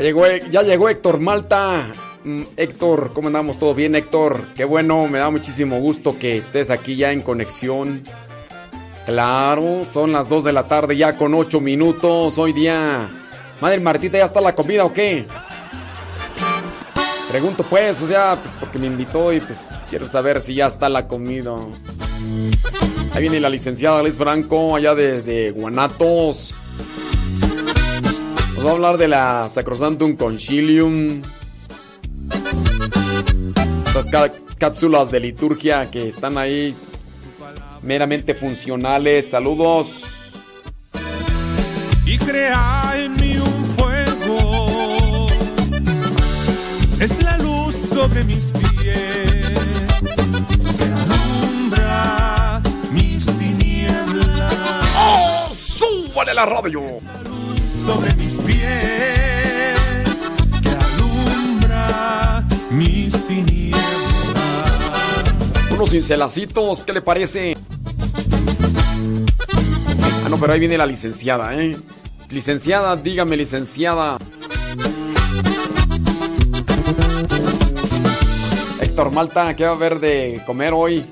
Llegó, 0.02 0.26
ya 0.50 0.62
llegó 0.62 0.88
Héctor 0.88 1.20
Malta. 1.20 1.88
Mm, 2.24 2.42
Héctor, 2.56 3.12
¿cómo 3.14 3.28
andamos? 3.28 3.58
¿Todo 3.58 3.74
bien, 3.74 3.94
Héctor? 3.94 4.42
Qué 4.54 4.64
bueno, 4.64 5.06
me 5.06 5.18
da 5.18 5.30
muchísimo 5.30 5.80
gusto 5.80 6.18
que 6.18 6.36
estés 6.36 6.70
aquí 6.70 6.96
ya 6.96 7.12
en 7.12 7.22
conexión. 7.22 8.02
Claro, 9.06 9.84
son 9.86 10.12
las 10.12 10.28
2 10.28 10.44
de 10.44 10.52
la 10.52 10.68
tarde 10.68 10.96
ya 10.96 11.16
con 11.16 11.34
8 11.34 11.60
minutos. 11.60 12.38
Hoy 12.38 12.52
día. 12.52 13.08
Madre 13.60 13.80
Martita, 13.80 14.18
¿ya 14.18 14.24
está 14.24 14.40
la 14.40 14.54
comida 14.54 14.84
o 14.84 14.92
qué? 14.92 15.26
Pregunto 17.30 17.62
pues, 17.62 18.00
o 18.02 18.06
sea, 18.06 18.36
pues 18.42 18.54
porque 18.58 18.78
me 18.78 18.86
invitó 18.86 19.32
y 19.32 19.40
pues 19.40 19.68
quiero 19.88 20.08
saber 20.08 20.40
si 20.40 20.54
ya 20.54 20.66
está 20.66 20.88
la 20.88 21.06
comida. 21.06 21.54
Ahí 23.12 23.22
viene 23.22 23.40
la 23.40 23.48
licenciada 23.48 24.02
Liz 24.02 24.16
Franco, 24.16 24.76
allá 24.76 24.94
de 24.94 25.52
Guanatos. 25.54 26.54
Nos 28.60 28.66
va 28.66 28.70
a 28.72 28.74
hablar 28.74 28.98
de 28.98 29.08
la 29.08 29.48
Sacrosantum 29.48 30.16
Concilium. 30.16 31.22
Estas 33.86 34.06
cá- 34.10 34.32
cápsulas 34.58 35.10
de 35.10 35.18
liturgia 35.20 35.90
que 35.90 36.08
están 36.08 36.36
ahí 36.36 36.74
meramente 37.82 38.34
funcionales. 38.34 39.30
Saludos. 39.30 40.04
y 42.04 42.18
crea 42.18 42.92
en 42.96 43.12
mí 43.14 43.36
un 43.38 43.64
fuego. 43.66 45.26
Es 47.00 47.22
la 47.22 47.38
luz 47.38 47.74
sobre 47.94 48.24
mis 48.24 48.50
pies, 48.50 49.54
que 50.76 50.84
alumbra 50.84 52.60
mis 52.92 53.24
tinieblas. 53.38 54.54
¡Oh! 54.98 55.48
¡Súbale 55.54 56.34
la 56.34 56.44
radio! 56.46 56.82
Unos 65.80 65.90
cincelacitos, 65.90 66.84
¿qué 66.84 66.92
le 66.92 67.00
parece? 67.00 67.56
Ah, 70.24 70.28
no, 70.28 70.36
pero 70.36 70.52
ahí 70.52 70.60
viene 70.60 70.76
la 70.76 70.84
licenciada, 70.84 71.54
¿eh? 71.54 71.74
Licenciada, 72.28 72.96
dígame, 72.96 73.36
licenciada. 73.36 74.18
Héctor 78.82 79.12
Malta, 79.12 79.56
¿qué 79.56 79.64
va 79.64 79.70
a 79.70 79.74
haber 79.74 80.00
de 80.00 80.42
comer 80.44 80.72
hoy? 80.74 81.04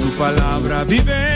Tu 0.00 0.10
palabra 0.16 0.84
vive 0.84 1.33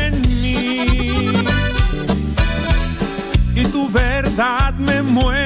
verdad 3.89 4.75
me 4.75 5.03
mueve, 5.03 5.38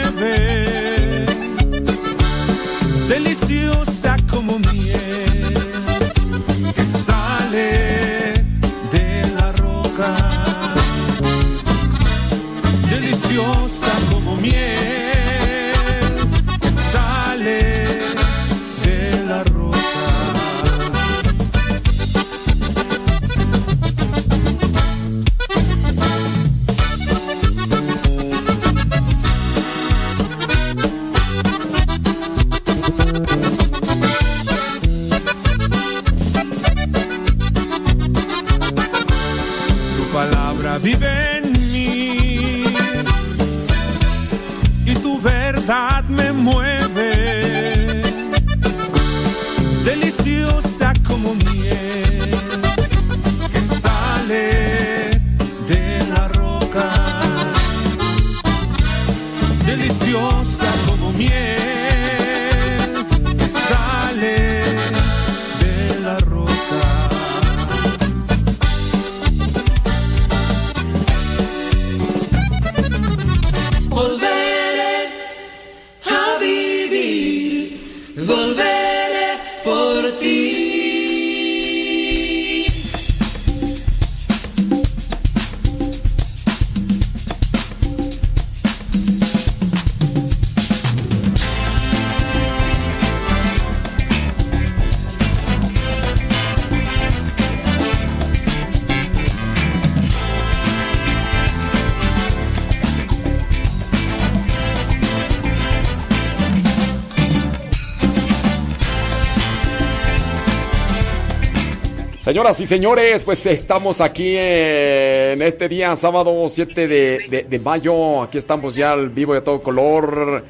Señoras 112.32 112.58
y 112.62 112.64
señores, 112.64 113.24
pues 113.24 113.44
estamos 113.44 114.00
aquí 114.00 114.36
en 114.38 115.42
este 115.42 115.68
día, 115.68 115.94
sábado 115.96 116.48
7 116.48 116.88
de, 116.88 117.60
mayo. 117.62 118.22
Aquí 118.22 118.38
estamos 118.38 118.74
ya 118.74 118.92
al 118.92 119.10
vivo 119.10 119.36
y 119.36 119.42
todo 119.42 119.60
color. 119.60 120.42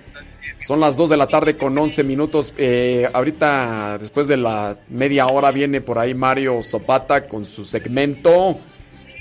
Son 0.61 0.79
las 0.79 0.97
2 0.97 1.11
de 1.11 1.17
la 1.17 1.27
tarde 1.27 1.57
con 1.57 1.77
11 1.77 2.05
minutos. 2.05 2.55
Eh, 2.57 3.11
ahorita, 3.13 3.99
después 3.99 4.29
de 4.29 4.37
la 4.37 4.77
media 4.91 5.27
hora, 5.27 5.51
viene 5.51 5.81
por 5.81 5.99
ahí 5.99 6.15
Mario 6.15 6.63
Zapata 6.63 7.27
con 7.27 7.45
su 7.45 7.65
segmento 7.65 8.61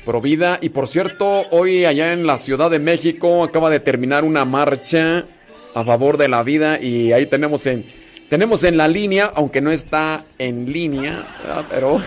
Provida. 0.06 0.60
Y 0.62 0.70
por 0.70 0.88
cierto, 0.88 1.46
hoy 1.50 1.86
allá 1.86 2.14
en 2.14 2.28
la 2.28 2.38
Ciudad 2.38 2.70
de 2.70 2.78
México 2.78 3.44
acaba 3.44 3.72
de 3.72 3.80
terminar 3.80 4.24
una 4.24 4.46
marcha 4.46 5.26
a 5.74 5.84
favor 5.84 6.16
de 6.18 6.28
la 6.28 6.44
vida. 6.44 6.80
Y 6.80 7.12
ahí 7.12 7.26
tenemos 7.26 7.66
en, 7.66 7.84
tenemos 8.32 8.64
en 8.64 8.78
la 8.78 8.88
línea, 8.88 9.30
aunque 9.36 9.60
no 9.60 9.72
está 9.72 10.24
en 10.38 10.72
línea, 10.72 11.22
¿verdad? 11.46 11.66
pero 11.70 12.02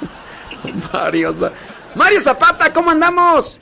Mario, 0.92 1.34
Mario 1.96 2.20
Zapata, 2.20 2.72
¿cómo 2.72 2.92
andamos? 2.92 3.58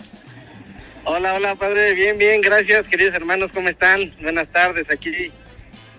Hola, 1.05 1.33
hola, 1.35 1.55
padre. 1.55 1.95
Bien, 1.95 2.19
bien, 2.19 2.43
gracias, 2.43 2.87
queridos 2.89 3.15
hermanos. 3.15 3.51
¿Cómo 3.53 3.71
están? 3.71 4.13
Buenas 4.21 4.49
tardes 4.49 4.91
aquí 4.91 5.33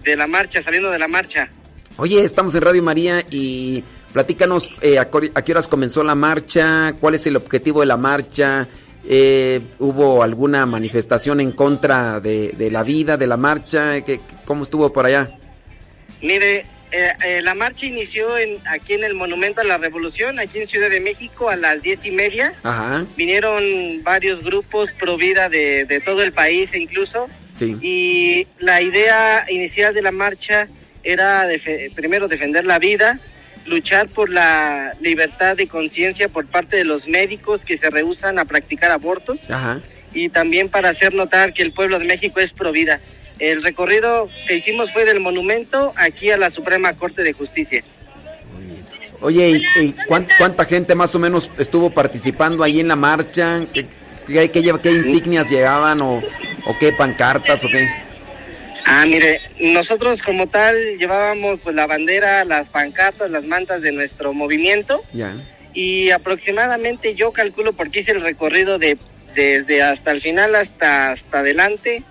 de 0.04 0.16
la 0.16 0.28
marcha, 0.28 0.62
saliendo 0.62 0.92
de 0.92 1.00
la 1.00 1.08
marcha. 1.08 1.50
Oye, 1.98 2.24
estamos 2.24 2.54
en 2.54 2.62
Radio 2.62 2.84
María 2.84 3.26
y 3.32 3.84
platícanos 4.14 4.72
eh, 4.82 5.00
a 5.00 5.10
qué 5.10 5.52
horas 5.52 5.68
comenzó 5.68 6.04
la 6.04 6.14
marcha, 6.14 6.94
cuál 7.00 7.16
es 7.16 7.26
el 7.26 7.36
objetivo 7.36 7.80
de 7.80 7.88
la 7.88 7.98
marcha, 7.98 8.68
eh, 9.08 9.60
hubo 9.80 10.22
alguna 10.22 10.68
manifestación 10.68 11.40
en 11.42 11.52
contra 11.54 12.20
de, 12.20 12.54
de 12.56 12.70
la 12.70 12.84
vida, 12.84 13.18
de 13.18 13.26
la 13.26 13.38
marcha, 13.38 14.02
¿Qué- 14.02 14.22
¿cómo 14.46 14.62
estuvo 14.62 14.94
por 14.94 15.08
allá? 15.08 15.39
Mire, 16.22 16.66
eh, 16.92 17.12
eh, 17.26 17.42
la 17.44 17.54
marcha 17.54 17.86
inició 17.86 18.38
en, 18.38 18.58
aquí 18.66 18.94
en 18.94 19.04
el 19.04 19.14
Monumento 19.14 19.62
a 19.62 19.64
la 19.64 19.78
Revolución, 19.78 20.40
aquí 20.40 20.60
en 20.60 20.68
Ciudad 20.68 20.90
de 20.90 21.00
México, 21.00 21.50
a 21.50 21.56
las 21.56 21.82
diez 21.82 22.04
y 22.06 22.12
media. 22.12 22.54
Ajá, 22.64 23.06
Vinieron 23.16 24.02
varios 24.04 24.44
grupos 24.44 24.92
pro 24.92 25.16
vida 25.18 25.50
de, 25.50 25.86
de 25.86 26.00
todo 26.02 26.24
el 26.24 26.34
país 26.34 26.74
incluso. 26.74 27.28
sí. 27.56 27.76
Y 27.82 28.48
la 28.60 28.82
idea 28.82 29.46
inicial 29.50 29.94
de 29.94 30.02
la 30.02 30.12
marcha 30.12 30.68
era 31.04 31.48
defe- 31.48 31.94
primero 31.94 32.28
defender 32.28 32.66
la 32.66 32.80
vida, 32.80 33.20
luchar 33.66 34.10
por 34.10 34.30
la 34.30 34.94
libertad 35.00 35.56
de 35.56 35.68
conciencia 35.68 36.28
por 36.28 36.48
parte 36.48 36.76
de 36.78 36.84
los 36.86 37.08
médicos 37.08 37.64
que 37.64 37.78
se 37.78 37.90
rehusan 37.90 38.40
a 38.40 38.46
practicar 38.46 38.90
abortos 38.92 39.40
Ajá. 39.50 39.80
y 40.14 40.30
también 40.30 40.70
para 40.70 40.90
hacer 40.90 41.14
notar 41.14 41.54
que 41.54 41.62
el 41.62 41.72
pueblo 41.72 42.00
de 42.00 42.06
México 42.06 42.40
es 42.40 42.52
pro 42.52 42.72
vida. 42.72 43.00
El 43.40 43.64
recorrido 43.64 44.30
que 44.48 44.56
hicimos 44.58 44.92
fue 44.92 45.06
del 45.06 45.20
monumento 45.20 45.94
aquí 45.96 46.30
a 46.32 46.38
la 46.38 46.50
Suprema 46.52 46.94
Corte 46.94 47.24
de 47.24 47.34
Justicia. 47.34 47.84
Oye, 49.22 49.50
¿y, 49.50 49.80
y 49.82 49.96
cuán- 50.08 50.28
cuánta 50.38 50.66
gente 50.66 50.96
más 50.96 51.14
o 51.16 51.20
menos 51.20 51.50
estuvo 51.58 51.90
participando 51.90 52.64
ahí 52.64 52.80
en 52.80 52.88
la 52.88 52.96
marcha? 52.96 53.66
¿Qué, 53.74 53.86
qué- 54.26 54.50
qué 54.52 54.62
lleva- 54.64 54.82
qué 54.82 54.92
insignias 54.92 55.50
llegaban 55.50 56.02
o 56.02 56.22
¿O 56.66 56.78
qué? 56.78 56.92
¿Pancartas 56.92 57.64
o 57.64 57.70
qué? 57.70 57.90
Ah, 58.86 59.06
mire, 59.08 59.40
nosotros 59.60 60.22
como 60.22 60.48
tal 60.48 60.76
llevábamos 61.00 61.60
pues 61.64 61.74
la 61.76 61.88
bandera, 61.88 62.44
las 62.44 62.68
pancartas, 62.70 63.32
las 63.32 63.46
mantas 63.46 63.82
de 63.82 63.92
nuestro 63.94 64.34
movimiento 64.34 65.02
Ya. 65.14 65.36
y 65.74 66.12
aproximadamente 66.12 67.16
yo 67.16 67.32
calculo 67.32 67.74
porque 67.74 68.02
hice 68.02 68.12
el 68.12 68.22
recorrido 68.22 68.78
de 68.78 68.98
desde 69.36 69.82
hasta 69.82 70.12
el 70.12 70.22
final 70.22 70.54
hasta 70.54 71.12
hasta 71.12 71.40
adelante 71.40 72.04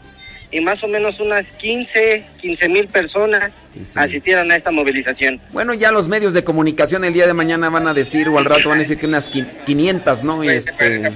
y 0.50 0.60
más 0.60 0.82
o 0.82 0.88
menos 0.88 1.20
unas 1.20 1.46
15, 1.52 2.24
15 2.40 2.68
mil 2.68 2.88
personas 2.88 3.66
asistieron 3.94 4.50
a 4.50 4.56
esta 4.56 4.70
movilización. 4.70 5.40
Bueno, 5.52 5.74
ya 5.74 5.92
los 5.92 6.08
medios 6.08 6.32
de 6.34 6.42
comunicación 6.44 7.04
el 7.04 7.12
día 7.12 7.26
de 7.26 7.34
mañana 7.34 7.68
van 7.68 7.86
a 7.86 7.94
decir, 7.94 8.28
o 8.28 8.38
al 8.38 8.44
rato 8.46 8.68
van 8.70 8.78
a 8.78 8.82
decir 8.82 8.98
que 8.98 9.06
unas 9.06 9.30
qui- 9.30 9.46
500, 9.66 10.24
¿no? 10.24 10.42
Y 10.42 10.48
este... 10.48 11.12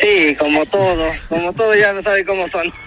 Sí, 0.00 0.36
como 0.36 0.66
todo, 0.66 1.10
como 1.28 1.52
todo 1.52 1.74
ya 1.74 1.92
no 1.92 2.02
sabe 2.02 2.24
cómo 2.24 2.46
son. 2.48 2.72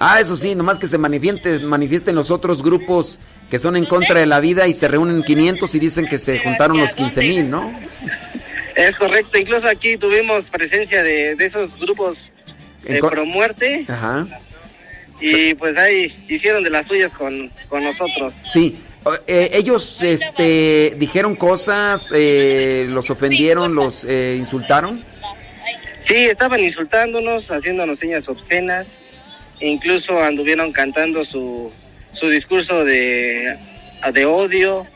Ah, 0.00 0.20
eso 0.20 0.36
sí, 0.36 0.54
nomás 0.54 0.78
que 0.78 0.86
se 0.86 0.96
manifiesten, 0.96 1.64
manifiesten 1.66 2.14
los 2.14 2.30
otros 2.30 2.62
grupos 2.62 3.18
que 3.50 3.58
son 3.58 3.76
en 3.76 3.84
contra 3.84 4.20
de 4.20 4.26
la 4.26 4.38
vida 4.38 4.68
y 4.68 4.72
se 4.72 4.86
reúnen 4.86 5.24
500 5.24 5.74
y 5.74 5.78
dicen 5.80 6.06
que 6.06 6.18
se 6.18 6.38
juntaron 6.38 6.78
los 6.78 6.94
15 6.94 7.20
mil, 7.22 7.50
¿no? 7.50 7.72
Es 8.76 8.94
correcto, 8.94 9.36
incluso 9.38 9.66
aquí 9.66 9.96
tuvimos 9.96 10.50
presencia 10.50 11.02
de, 11.02 11.34
de 11.34 11.44
esos 11.44 11.76
grupos 11.80 12.30
de 12.84 13.00
co- 13.00 13.10
pro 13.10 13.26
muerte 13.26 13.84
Ajá. 13.88 14.26
Y 15.20 15.54
pues 15.54 15.76
ahí 15.76 16.14
hicieron 16.28 16.62
de 16.62 16.70
las 16.70 16.86
suyas 16.86 17.12
con, 17.12 17.50
con 17.68 17.82
nosotros. 17.84 18.34
Sí, 18.52 18.78
eh, 19.26 19.50
ellos 19.52 20.02
este, 20.02 20.94
dijeron 20.96 21.34
cosas, 21.34 22.10
eh, 22.14 22.86
los 22.88 23.10
ofendieron, 23.10 23.74
los 23.74 24.04
eh, 24.04 24.36
insultaron. 24.38 25.02
Sí, 25.98 26.14
estaban 26.14 26.60
insultándonos, 26.60 27.50
haciéndonos 27.50 27.98
señas 27.98 28.28
obscenas, 28.28 28.96
e 29.60 29.68
incluso 29.68 30.22
anduvieron 30.22 30.72
cantando 30.72 31.24
su, 31.24 31.72
su 32.12 32.28
discurso 32.28 32.84
de, 32.84 33.56
de 34.12 34.24
odio, 34.24 34.86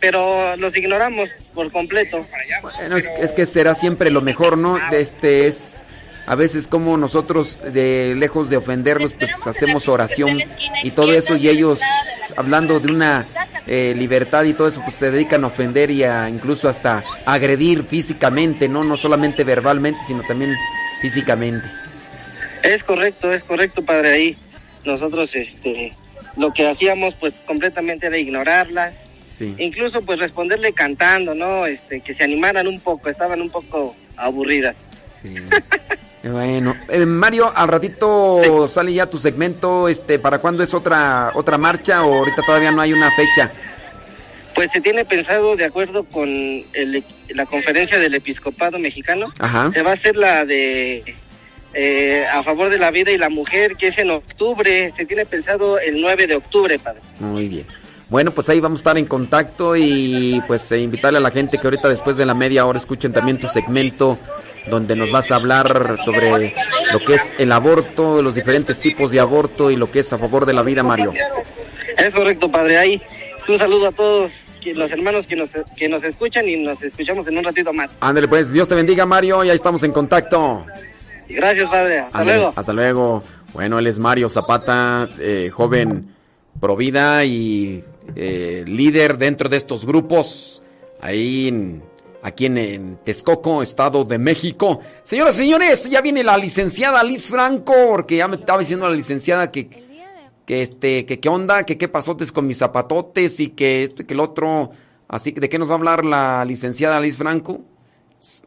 pero 0.00 0.56
los 0.56 0.76
ignoramos 0.76 1.30
por 1.54 1.70
completo. 1.72 2.24
Bueno, 2.62 2.96
es, 2.96 3.10
es 3.18 3.32
que 3.32 3.44
será 3.46 3.74
siempre 3.74 4.10
lo 4.10 4.20
mejor, 4.20 4.56
¿no? 4.56 4.78
Este 4.92 5.46
es 5.46 5.82
a 6.26 6.34
veces 6.34 6.68
como 6.68 6.96
nosotros 6.96 7.58
de 7.72 8.14
lejos 8.16 8.48
de 8.50 8.56
ofenderlos, 8.56 9.12
pues 9.12 9.46
hacemos 9.46 9.88
oración 9.88 10.40
y 10.82 10.90
todo 10.92 11.12
eso 11.12 11.36
y 11.36 11.48
ellos 11.48 11.80
hablando 12.36 12.80
de 12.80 12.90
una 12.92 13.26
eh, 13.66 13.94
libertad 13.96 14.44
y 14.44 14.54
todo 14.54 14.68
eso, 14.68 14.80
pues 14.82 14.96
se 14.96 15.10
dedican 15.10 15.44
a 15.44 15.48
ofender 15.48 15.90
y 15.90 16.04
a 16.04 16.28
incluso 16.28 16.68
hasta 16.68 17.02
agredir 17.26 17.84
físicamente, 17.84 18.68
no 18.68 18.84
no 18.84 18.96
solamente 18.96 19.44
verbalmente, 19.44 20.00
sino 20.04 20.22
también 20.22 20.54
físicamente. 21.00 21.66
Es 22.62 22.84
correcto, 22.84 23.32
es 23.32 23.42
correcto, 23.42 23.84
padre, 23.84 24.12
ahí 24.12 24.38
nosotros 24.84 25.34
este 25.34 25.94
lo 26.36 26.52
que 26.52 26.66
hacíamos 26.66 27.14
pues 27.16 27.34
completamente 27.46 28.06
era 28.06 28.16
ignorarlas, 28.18 28.94
Sí. 29.32 29.54
incluso 29.58 30.02
pues 30.02 30.18
responderle 30.18 30.72
cantando, 30.74 31.34
¿no? 31.34 31.66
Este, 31.66 32.00
que 32.00 32.12
se 32.14 32.22
animaran 32.22 32.66
un 32.66 32.78
poco, 32.80 33.08
estaban 33.08 33.40
un 33.40 33.48
poco 33.50 33.96
aburridas. 34.16 34.76
Eh, 35.24 35.40
Bueno, 36.24 36.76
eh, 36.88 37.04
Mario, 37.04 37.52
al 37.54 37.66
ratito 37.68 38.68
sale 38.68 38.92
ya 38.92 39.06
tu 39.06 39.18
segmento, 39.18 39.88
este, 39.88 40.18
¿para 40.20 40.38
cuándo 40.38 40.62
es 40.62 40.72
otra 40.72 41.32
otra 41.34 41.58
marcha 41.58 42.04
o 42.04 42.14
ahorita 42.18 42.42
todavía 42.46 42.70
no 42.70 42.80
hay 42.80 42.92
una 42.92 43.10
fecha? 43.10 43.50
Pues 44.54 44.70
se 44.70 44.80
tiene 44.80 45.04
pensado, 45.04 45.56
de 45.56 45.64
acuerdo 45.64 46.04
con 46.04 46.28
el- 46.28 47.04
la 47.30 47.46
conferencia 47.46 47.98
del 47.98 48.14
episcopado 48.14 48.78
mexicano, 48.78 49.26
Ajá. 49.40 49.70
se 49.72 49.82
va 49.82 49.90
a 49.90 49.94
hacer 49.94 50.16
la 50.16 50.44
de 50.44 51.16
eh, 51.74 52.26
a 52.30 52.42
favor 52.42 52.68
de 52.68 52.76
la 52.78 52.90
vida 52.90 53.10
y 53.12 53.16
la 53.18 53.30
mujer, 53.30 53.76
que 53.76 53.88
es 53.88 53.98
en 53.98 54.10
octubre, 54.10 54.92
se 54.94 55.06
tiene 55.06 55.24
pensado 55.24 55.78
el 55.80 56.02
9 56.02 56.26
de 56.26 56.36
octubre, 56.36 56.78
padre. 56.78 57.00
Muy 57.18 57.48
bien. 57.48 57.66
Bueno, 58.10 58.30
pues 58.30 58.46
ahí 58.50 58.60
vamos 58.60 58.80
a 58.80 58.82
estar 58.82 58.98
en 58.98 59.06
contacto 59.06 59.74
y 59.74 60.42
pues 60.46 60.70
eh, 60.70 60.78
invitarle 60.80 61.16
a 61.16 61.22
la 61.22 61.30
gente 61.30 61.56
que 61.56 61.66
ahorita 61.66 61.88
después 61.88 62.18
de 62.18 62.26
la 62.26 62.34
media 62.34 62.66
hora 62.66 62.78
escuchen 62.78 63.10
también 63.14 63.38
tu 63.40 63.48
segmento 63.48 64.18
donde 64.66 64.96
nos 64.96 65.10
vas 65.10 65.30
a 65.30 65.36
hablar 65.36 65.96
sobre 65.98 66.54
lo 66.92 67.00
que 67.00 67.14
es 67.14 67.34
el 67.38 67.52
aborto, 67.52 68.22
los 68.22 68.34
diferentes 68.34 68.78
tipos 68.78 69.10
de 69.10 69.20
aborto 69.20 69.70
y 69.70 69.76
lo 69.76 69.90
que 69.90 70.00
es 70.00 70.12
a 70.12 70.18
favor 70.18 70.46
de 70.46 70.52
la 70.52 70.62
vida, 70.62 70.82
Mario. 70.82 71.12
Es 71.96 72.14
correcto, 72.14 72.50
padre, 72.50 72.78
ahí 72.78 73.02
un 73.48 73.58
saludo 73.58 73.88
a 73.88 73.92
todos 73.92 74.30
los 74.74 74.90
hermanos 74.90 75.26
que 75.26 75.36
nos, 75.36 75.50
que 75.76 75.88
nos 75.88 76.04
escuchan 76.04 76.48
y 76.48 76.56
nos 76.56 76.80
escuchamos 76.82 77.26
en 77.26 77.38
un 77.38 77.44
ratito 77.44 77.72
más. 77.72 77.90
Ándale, 78.00 78.28
pues 78.28 78.52
Dios 78.52 78.68
te 78.68 78.74
bendiga, 78.74 79.04
Mario, 79.04 79.42
y 79.44 79.50
ahí 79.50 79.56
estamos 79.56 79.82
en 79.82 79.92
contacto. 79.92 80.64
Gracias, 81.28 81.68
padre, 81.68 82.00
hasta 82.00 82.24
luego. 82.24 82.52
Hasta 82.54 82.72
luego. 82.72 83.24
Bueno, 83.52 83.78
él 83.78 83.86
es 83.86 83.98
Mario 83.98 84.30
Zapata, 84.30 85.08
eh, 85.18 85.50
joven 85.52 86.14
provida 86.60 87.24
y 87.24 87.82
eh, 88.14 88.64
líder 88.66 89.18
dentro 89.18 89.48
de 89.48 89.56
estos 89.56 89.84
grupos, 89.84 90.62
ahí 91.00 91.48
en, 91.48 91.82
aquí 92.22 92.46
en, 92.46 92.58
en 92.58 92.96
Texcoco, 93.04 93.62
Estado 93.62 94.04
de 94.04 94.18
México. 94.18 94.80
Señoras 95.04 95.36
y 95.36 95.38
señores, 95.40 95.90
ya 95.90 96.00
viene 96.00 96.24
la 96.24 96.36
licenciada 96.38 97.02
Liz 97.02 97.26
Franco, 97.26 97.74
porque 97.90 98.16
ya 98.16 98.28
me 98.28 98.36
estaba 98.36 98.60
diciendo 98.60 98.88
la 98.88 98.94
licenciada 98.94 99.50
que, 99.50 99.68
que 100.46 100.62
este, 100.62 101.04
que 101.04 101.20
qué 101.20 101.28
onda, 101.28 101.64
que 101.64 101.76
qué 101.76 101.88
pasotes 101.88 102.32
con 102.32 102.46
mis 102.46 102.58
zapatotes 102.58 103.40
y 103.40 103.48
que 103.48 103.82
esto 103.82 104.02
y 104.02 104.06
que 104.06 104.14
el 104.14 104.20
otro. 104.20 104.70
Así 105.08 105.32
que, 105.32 105.40
¿de 105.40 105.48
qué 105.48 105.58
nos 105.58 105.68
va 105.68 105.72
a 105.72 105.76
hablar 105.76 106.04
la 106.04 106.44
licenciada 106.44 106.98
Liz 107.00 107.16
Franco? 107.16 107.60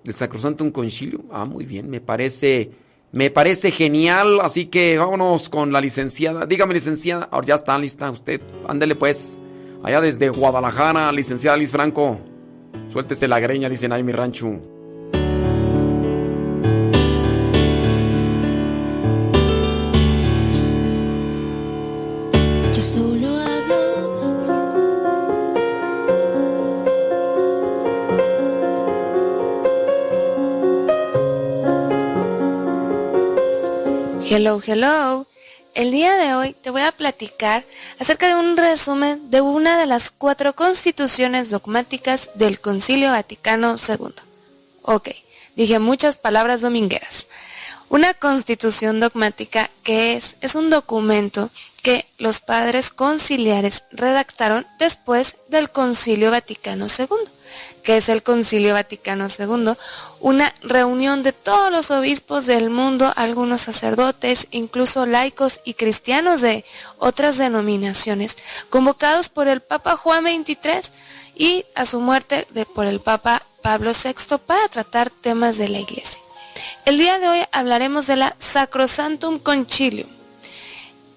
del 0.03 0.15
Sacrosanto 0.15 0.63
un 0.63 0.71
concilio. 0.71 1.25
Ah, 1.31 1.45
muy 1.45 1.65
bien, 1.65 1.89
me 1.89 2.01
parece, 2.01 2.71
me 3.11 3.29
parece 3.29 3.71
genial. 3.71 4.39
Así 4.41 4.67
que 4.67 4.97
vámonos 4.97 5.49
con 5.49 5.71
la 5.71 5.81
licenciada. 5.81 6.45
Dígame, 6.45 6.73
licenciada, 6.73 7.27
ahora 7.31 7.47
ya 7.47 7.55
está 7.55 7.77
lista 7.77 8.09
usted. 8.09 8.41
Ándele 8.67 8.95
pues, 8.95 9.39
allá 9.83 10.01
desde 10.01 10.29
Guadalajara, 10.29 11.11
licenciada 11.11 11.57
Liz 11.57 11.71
Franco. 11.71 12.19
Suéltese 12.87 13.27
la 13.27 13.39
greña, 13.39 13.69
dicen 13.69 13.91
ahí 13.91 14.03
mi 14.03 14.11
rancho. 14.11 14.59
Hello, 34.27 34.59
hello. 34.59 35.34
El 35.75 35.91
día 35.91 36.15
de 36.15 36.33
hoy 36.35 36.53
te 36.53 36.69
voy 36.69 36.83
a 36.83 36.93
platicar 36.93 37.65
acerca 37.99 38.29
de 38.29 38.35
un 38.35 38.55
resumen 38.55 39.29
de 39.29 39.41
una 39.41 39.77
de 39.77 39.85
las 39.85 40.09
cuatro 40.09 40.55
constituciones 40.55 41.49
dogmáticas 41.49 42.29
del 42.35 42.61
Concilio 42.61 43.11
Vaticano 43.11 43.75
II. 43.75 44.13
Ok, 44.83 45.09
dije 45.57 45.79
muchas 45.79 46.15
palabras 46.15 46.61
domingueras. 46.61 47.27
Una 47.89 48.13
constitución 48.13 49.01
dogmática 49.01 49.69
que 49.83 50.13
es, 50.13 50.37
es 50.39 50.55
un 50.55 50.69
documento 50.69 51.49
que 51.83 52.05
los 52.19 52.39
padres 52.39 52.89
conciliares 52.89 53.83
redactaron 53.91 54.65
después 54.79 55.35
del 55.49 55.69
Concilio 55.69 56.31
Vaticano 56.31 56.87
II. 56.87 57.07
Que 57.83 57.97
es 57.97 58.09
el 58.09 58.23
Concilio 58.23 58.73
Vaticano 58.73 59.27
II, 59.27 59.73
una 60.19 60.53
reunión 60.61 61.23
de 61.23 61.33
todos 61.33 61.71
los 61.71 61.91
obispos 61.91 62.45
del 62.45 62.69
mundo, 62.69 63.13
algunos 63.15 63.61
sacerdotes, 63.61 64.47
incluso 64.51 65.05
laicos 65.05 65.61
y 65.63 65.75
cristianos 65.75 66.41
de 66.41 66.65
otras 66.97 67.37
denominaciones, 67.37 68.37
convocados 68.69 69.29
por 69.29 69.47
el 69.47 69.61
Papa 69.61 69.95
Juan 69.95 70.25
XXIII 70.25 70.81
y 71.35 71.65
a 71.75 71.85
su 71.85 71.99
muerte 71.99 72.47
por 72.73 72.85
el 72.85 72.99
Papa 72.99 73.41
Pablo 73.61 73.91
VI 73.91 74.37
para 74.45 74.67
tratar 74.67 75.09
temas 75.09 75.57
de 75.57 75.69
la 75.69 75.79
Iglesia. 75.79 76.21
El 76.85 76.97
día 76.97 77.19
de 77.19 77.27
hoy 77.27 77.43
hablaremos 77.51 78.07
de 78.07 78.15
la 78.15 78.35
Sacrosantum 78.39 79.39
Concilium. 79.39 80.07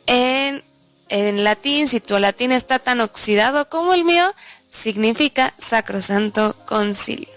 En, 0.07 0.63
en 1.09 1.45
latín, 1.45 1.89
si 1.89 2.01
tu 2.01 2.19
latín 2.19 2.53
está 2.53 2.79
tan 2.79 3.01
oxidado 3.01 3.69
como 3.69 3.93
el 3.93 4.05
mío, 4.05 4.35
significa 4.79 5.53
Sacrosanto 5.59 6.55
Concilio. 6.65 7.29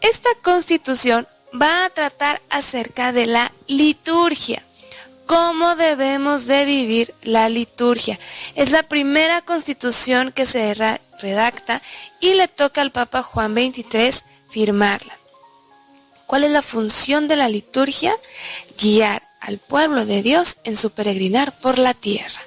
Esta 0.00 0.28
constitución 0.42 1.26
va 1.60 1.84
a 1.84 1.90
tratar 1.90 2.42
acerca 2.50 3.12
de 3.12 3.26
la 3.26 3.52
liturgia, 3.66 4.62
cómo 5.26 5.76
debemos 5.76 6.46
de 6.46 6.64
vivir 6.64 7.14
la 7.22 7.48
liturgia. 7.48 8.18
Es 8.54 8.70
la 8.70 8.82
primera 8.82 9.42
constitución 9.42 10.32
que 10.32 10.44
se 10.44 10.74
redacta 11.20 11.80
y 12.20 12.34
le 12.34 12.48
toca 12.48 12.82
al 12.82 12.90
Papa 12.90 13.22
Juan 13.22 13.54
XXIII 13.54 14.22
firmarla. 14.50 15.16
¿Cuál 16.26 16.44
es 16.44 16.50
la 16.50 16.62
función 16.62 17.28
de 17.28 17.36
la 17.36 17.48
liturgia? 17.48 18.14
Guiar 18.80 19.22
al 19.40 19.58
pueblo 19.58 20.06
de 20.06 20.22
Dios 20.22 20.56
en 20.64 20.76
su 20.76 20.90
peregrinar 20.90 21.52
por 21.52 21.78
la 21.78 21.94
tierra. 21.94 22.40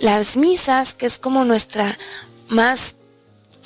Las 0.00 0.36
misas, 0.36 0.94
que 0.94 1.06
es 1.06 1.18
como 1.18 1.44
nuestra 1.44 1.98
más 2.48 2.94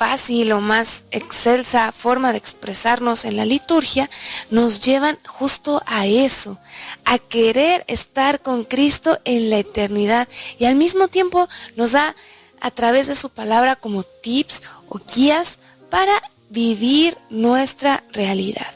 fácil 0.05 0.53
o 0.53 0.61
más 0.61 1.05
excelsa 1.13 1.91
forma 1.91 2.33
de 2.33 2.39
expresarnos 2.39 3.25
en 3.25 3.39
la 3.39 3.47
liturgia, 3.47 4.11
nos 4.51 4.81
llevan 4.81 5.19
justo 5.27 5.83
a 5.87 6.05
eso, 6.05 6.59
a 7.07 7.19
querer 7.19 7.85
estar 7.89 8.43
con 8.43 8.65
Cristo 8.65 9.19
en 9.25 9.49
la 9.49 9.57
eternidad 9.57 10.29
y 10.59 10.67
al 10.67 10.75
mismo 10.75 11.09
tiempo 11.09 11.49
nos 11.77 11.93
da 11.93 12.15
a 12.61 12.71
través 12.71 13.07
de 13.07 13.15
su 13.15 13.31
palabra 13.31 13.77
como 13.77 14.03
tips 14.03 14.63
o 14.91 15.01
guías 15.15 15.59
para 15.89 16.13
vivir 16.51 17.17
nuestra 17.31 18.05
realidad. 18.13 18.75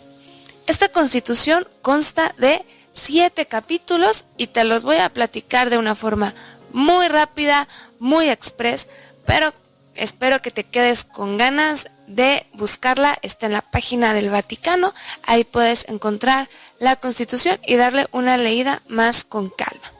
Esta 0.67 0.89
constitución 0.89 1.69
consta 1.83 2.35
de 2.39 2.65
siete 2.95 3.45
capítulos 3.45 4.25
y 4.39 4.47
te 4.47 4.65
los 4.65 4.83
voy 4.83 4.97
a 4.97 5.13
platicar 5.13 5.69
de 5.69 5.77
una 5.77 5.95
forma 5.95 6.33
muy 6.73 7.07
rápida, 7.09 7.69
muy 7.99 8.31
express, 8.31 8.87
pero 9.27 9.53
espero 9.99 10.41
que 10.43 10.51
te 10.51 10.65
quedes 10.65 11.05
con 11.05 11.37
ganas 11.37 11.91
de 12.07 12.47
buscarla. 12.55 13.19
Está 13.23 13.47
en 13.47 13.53
la 13.53 13.63
página 13.63 14.15
del 14.15 14.31
Vaticano. 14.31 14.93
Ahí 15.25 15.45
puedes 15.45 15.89
encontrar 15.89 16.49
la 16.79 16.97
Constitución 16.97 17.59
y 17.67 17.77
darle 17.77 18.07
una 18.13 18.37
leída 18.37 18.83
más 18.89 19.25
con 19.25 19.51
calma. 19.51 19.93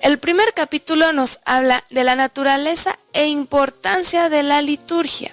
El 0.00 0.18
primer 0.18 0.54
capítulo 0.54 1.12
nos 1.12 1.40
habla 1.44 1.82
de 1.90 2.04
la 2.04 2.14
naturaleza 2.14 2.98
e 3.12 3.26
importancia 3.26 4.28
de 4.28 4.44
la 4.44 4.62
liturgia. 4.62 5.32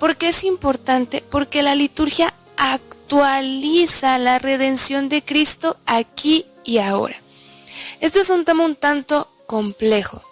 ¿Por 0.00 0.16
qué 0.16 0.30
es 0.30 0.42
importante? 0.42 1.22
Porque 1.30 1.62
la 1.62 1.76
liturgia 1.76 2.34
actualiza 2.56 4.18
la 4.18 4.40
redención 4.40 5.08
de 5.08 5.22
Cristo 5.22 5.76
aquí 5.86 6.46
y 6.64 6.78
ahora. 6.78 7.16
Esto 8.00 8.20
es 8.20 8.30
un 8.30 8.44
tema 8.44 8.64
un 8.64 8.74
tanto 8.74 9.28
complejo. 9.46 10.22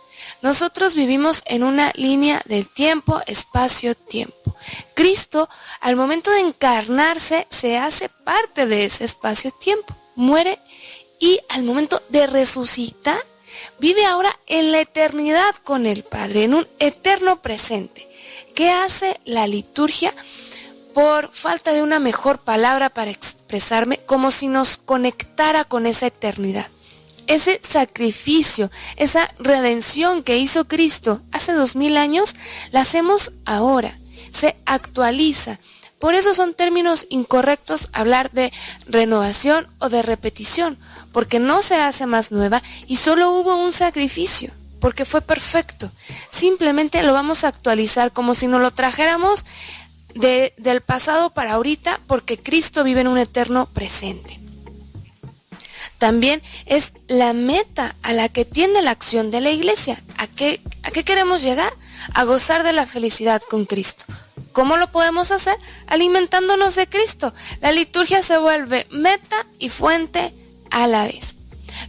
Nosotros 0.42 0.94
vivimos 0.94 1.42
en 1.44 1.62
una 1.62 1.92
línea 1.94 2.40
del 2.46 2.66
tiempo, 2.66 3.20
espacio, 3.26 3.94
tiempo. 3.94 4.56
Cristo, 4.94 5.48
al 5.80 5.96
momento 5.96 6.30
de 6.30 6.40
encarnarse, 6.40 7.46
se 7.50 7.76
hace 7.76 8.08
parte 8.08 8.66
de 8.66 8.86
ese 8.86 9.04
espacio-tiempo, 9.04 9.94
muere 10.16 10.58
y 11.18 11.40
al 11.50 11.62
momento 11.62 12.00
de 12.08 12.26
resucitar, 12.26 13.22
vive 13.78 14.06
ahora 14.06 14.38
en 14.46 14.72
la 14.72 14.80
eternidad 14.80 15.54
con 15.62 15.84
el 15.84 16.04
Padre, 16.04 16.44
en 16.44 16.54
un 16.54 16.66
eterno 16.78 17.42
presente. 17.42 18.08
¿Qué 18.54 18.70
hace 18.70 19.20
la 19.26 19.46
liturgia? 19.46 20.14
Por 20.94 21.30
falta 21.30 21.72
de 21.72 21.82
una 21.82 22.00
mejor 22.00 22.38
palabra 22.38 22.88
para 22.88 23.10
expresarme, 23.10 23.98
como 24.06 24.30
si 24.30 24.48
nos 24.48 24.78
conectara 24.78 25.64
con 25.64 25.86
esa 25.86 26.06
eternidad 26.06 26.66
ese 27.30 27.60
sacrificio, 27.62 28.72
esa 28.96 29.32
redención 29.38 30.24
que 30.24 30.38
hizo 30.38 30.66
Cristo 30.66 31.22
hace 31.30 31.52
dos 31.52 31.76
mil 31.76 31.96
años, 31.96 32.34
la 32.72 32.80
hacemos 32.80 33.30
ahora, 33.44 33.96
se 34.32 34.56
actualiza. 34.66 35.60
Por 36.00 36.14
eso 36.14 36.34
son 36.34 36.54
términos 36.54 37.06
incorrectos 37.08 37.88
hablar 37.92 38.32
de 38.32 38.52
renovación 38.88 39.68
o 39.78 39.88
de 39.88 40.02
repetición, 40.02 40.76
porque 41.12 41.38
no 41.38 41.62
se 41.62 41.76
hace 41.76 42.04
más 42.04 42.32
nueva 42.32 42.64
y 42.88 42.96
solo 42.96 43.30
hubo 43.30 43.54
un 43.54 43.70
sacrificio, 43.70 44.50
porque 44.80 45.04
fue 45.04 45.20
perfecto. 45.20 45.88
Simplemente 46.30 47.00
lo 47.04 47.12
vamos 47.12 47.44
a 47.44 47.48
actualizar 47.48 48.10
como 48.10 48.34
si 48.34 48.48
nos 48.48 48.60
lo 48.60 48.72
trajéramos 48.72 49.44
de, 50.16 50.52
del 50.56 50.80
pasado 50.80 51.30
para 51.30 51.52
ahorita, 51.52 52.00
porque 52.08 52.38
Cristo 52.38 52.82
vive 52.82 53.02
en 53.02 53.08
un 53.08 53.18
eterno 53.18 53.66
presente 53.66 54.39
también 56.00 56.40
es 56.64 56.94
la 57.08 57.34
meta 57.34 57.94
a 58.02 58.14
la 58.14 58.30
que 58.30 58.46
tiende 58.46 58.80
la 58.80 58.90
acción 58.90 59.30
de 59.30 59.42
la 59.42 59.50
iglesia. 59.50 60.02
¿A 60.16 60.26
qué, 60.26 60.58
¿A 60.82 60.90
qué 60.90 61.04
queremos 61.04 61.42
llegar? 61.42 61.70
A 62.14 62.24
gozar 62.24 62.62
de 62.64 62.72
la 62.72 62.86
felicidad 62.86 63.42
con 63.42 63.66
Cristo. 63.66 64.06
¿Cómo 64.52 64.78
lo 64.78 64.90
podemos 64.90 65.30
hacer? 65.30 65.56
Alimentándonos 65.86 66.74
de 66.74 66.88
Cristo. 66.88 67.34
La 67.60 67.70
liturgia 67.70 68.22
se 68.22 68.38
vuelve 68.38 68.86
meta 68.90 69.46
y 69.58 69.68
fuente 69.68 70.32
a 70.70 70.86
la 70.86 71.04
vez. 71.04 71.36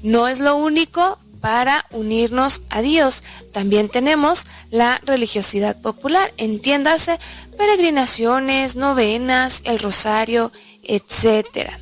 No 0.03 0.27
es 0.27 0.41
lo 0.41 0.57
único 0.57 1.17
para 1.39 1.85
unirnos 1.91 2.63
a 2.69 2.81
Dios. 2.81 3.23
También 3.53 3.87
tenemos 3.87 4.45
la 4.71 4.99
religiosidad 5.05 5.81
popular. 5.81 6.33
Entiéndase, 6.35 7.17
peregrinaciones, 7.57 8.75
novenas, 8.75 9.61
el 9.63 9.79
rosario, 9.79 10.51
etcétera 10.83 11.79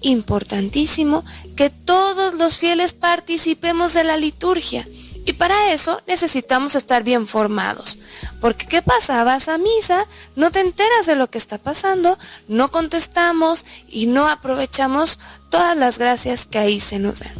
importantísimo 0.00 1.24
que 1.58 1.70
todos 1.70 2.34
los 2.34 2.56
fieles 2.56 2.92
participemos 2.92 3.92
de 3.92 4.04
la 4.04 4.16
liturgia. 4.16 4.86
Y 5.26 5.32
para 5.32 5.72
eso 5.72 6.00
necesitamos 6.06 6.76
estar 6.76 7.02
bien 7.02 7.26
formados. 7.26 7.98
Porque 8.40 8.68
¿qué 8.68 8.80
pasa? 8.80 9.24
Vas 9.24 9.48
a 9.48 9.58
misa, 9.58 10.06
no 10.36 10.52
te 10.52 10.60
enteras 10.60 11.06
de 11.06 11.16
lo 11.16 11.28
que 11.28 11.38
está 11.38 11.58
pasando, 11.58 12.16
no 12.46 12.70
contestamos 12.70 13.66
y 13.88 14.06
no 14.06 14.28
aprovechamos 14.28 15.18
todas 15.50 15.76
las 15.76 15.98
gracias 15.98 16.46
que 16.46 16.58
ahí 16.58 16.78
se 16.78 17.00
nos 17.00 17.18
dan. 17.18 17.34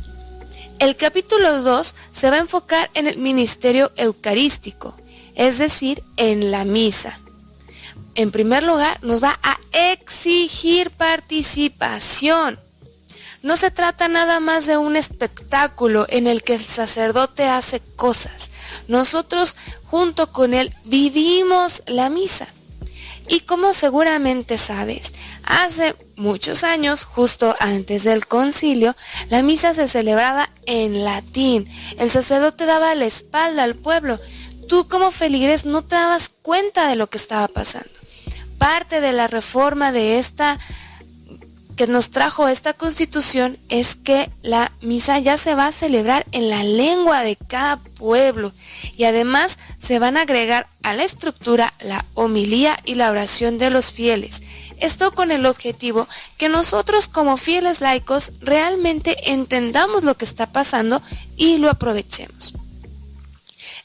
El 0.80 0.96
capítulo 0.96 1.62
2 1.62 1.94
se 2.10 2.28
va 2.28 2.38
a 2.38 2.40
enfocar 2.40 2.90
en 2.94 3.06
el 3.06 3.18
ministerio 3.18 3.92
eucarístico, 3.94 4.96
es 5.36 5.58
decir, 5.58 6.02
en 6.16 6.50
la 6.50 6.64
misa 6.64 7.20
en 8.18 8.32
primer 8.32 8.64
lugar, 8.64 8.98
nos 9.04 9.22
va 9.22 9.38
a 9.44 9.60
exigir 9.92 10.90
participación. 10.90 12.58
No 13.42 13.56
se 13.56 13.70
trata 13.70 14.08
nada 14.08 14.40
más 14.40 14.66
de 14.66 14.76
un 14.76 14.96
espectáculo 14.96 16.06
en 16.08 16.26
el 16.26 16.42
que 16.42 16.54
el 16.54 16.64
sacerdote 16.64 17.44
hace 17.44 17.80
cosas. 17.96 18.50
Nosotros 18.88 19.56
junto 19.84 20.32
con 20.32 20.54
él 20.54 20.74
vivimos 20.84 21.82
la 21.86 22.10
misa. 22.10 22.48
Y 23.28 23.40
como 23.40 23.74
seguramente 23.74 24.56
sabes, 24.56 25.12
hace 25.44 25.94
muchos 26.16 26.64
años, 26.64 27.04
justo 27.04 27.54
antes 27.60 28.02
del 28.04 28.26
concilio, 28.26 28.96
la 29.28 29.42
misa 29.42 29.74
se 29.74 29.86
celebraba 29.86 30.50
en 30.64 31.04
latín. 31.04 31.68
El 31.98 32.10
sacerdote 32.10 32.64
daba 32.64 32.94
la 32.94 33.04
espalda 33.04 33.64
al 33.64 33.74
pueblo. 33.74 34.18
Tú 34.68 34.88
como 34.88 35.10
feligres 35.10 35.66
no 35.66 35.82
te 35.82 35.94
dabas 35.94 36.30
cuenta 36.42 36.88
de 36.88 36.96
lo 36.96 37.08
que 37.08 37.18
estaba 37.18 37.48
pasando 37.48 37.98
parte 38.58 39.00
de 39.00 39.12
la 39.12 39.28
reforma 39.28 39.92
de 39.92 40.18
esta 40.18 40.58
que 41.78 41.86
nos 41.86 42.10
trajo 42.10 42.48
esta 42.48 42.72
constitución 42.72 43.56
es 43.68 43.94
que 43.94 44.28
la 44.42 44.72
misa 44.82 45.20
ya 45.20 45.36
se 45.36 45.54
va 45.54 45.68
a 45.68 45.72
celebrar 45.72 46.26
en 46.32 46.50
la 46.50 46.64
lengua 46.64 47.22
de 47.22 47.36
cada 47.36 47.76
pueblo 47.76 48.50
y 48.96 49.04
además 49.04 49.60
se 49.78 50.00
van 50.00 50.16
a 50.16 50.22
agregar 50.22 50.66
a 50.82 50.94
la 50.94 51.04
estructura 51.04 51.72
la 51.78 52.04
homilía 52.14 52.76
y 52.84 52.96
la 52.96 53.12
oración 53.12 53.58
de 53.58 53.70
los 53.70 53.92
fieles. 53.92 54.42
Esto 54.80 55.12
con 55.12 55.30
el 55.30 55.46
objetivo 55.46 56.08
que 56.36 56.48
nosotros 56.48 57.06
como 57.06 57.36
fieles 57.36 57.80
laicos 57.80 58.32
realmente 58.40 59.30
entendamos 59.30 60.02
lo 60.02 60.16
que 60.16 60.24
está 60.24 60.50
pasando 60.50 61.00
y 61.36 61.58
lo 61.58 61.70
aprovechemos. 61.70 62.54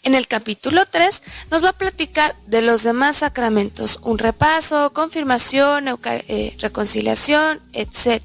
En 0.04 0.16
el 0.16 0.28
capítulo 0.28 0.86
3 0.86 1.24
nos 1.50 1.64
va 1.64 1.70
a 1.70 1.78
platicar 1.78 2.36
de 2.48 2.62
los 2.62 2.84
demás 2.84 3.18
sacramentos, 3.18 4.00
un 4.04 4.18
repaso, 4.18 4.92
confirmación, 4.92 5.86
eh, 5.88 6.56
reconciliación, 6.60 7.62
etc. 7.72 8.22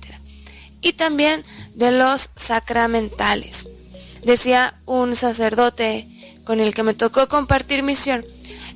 Y 0.80 0.94
también 0.94 1.44
de 1.74 1.92
los 1.92 2.30
sacramentales. 2.34 3.68
Decía 4.24 4.74
un 4.86 5.14
sacerdote 5.14 6.08
con 6.42 6.58
el 6.58 6.74
que 6.74 6.82
me 6.82 6.94
tocó 6.94 7.28
compartir 7.28 7.84
misión, 7.84 8.24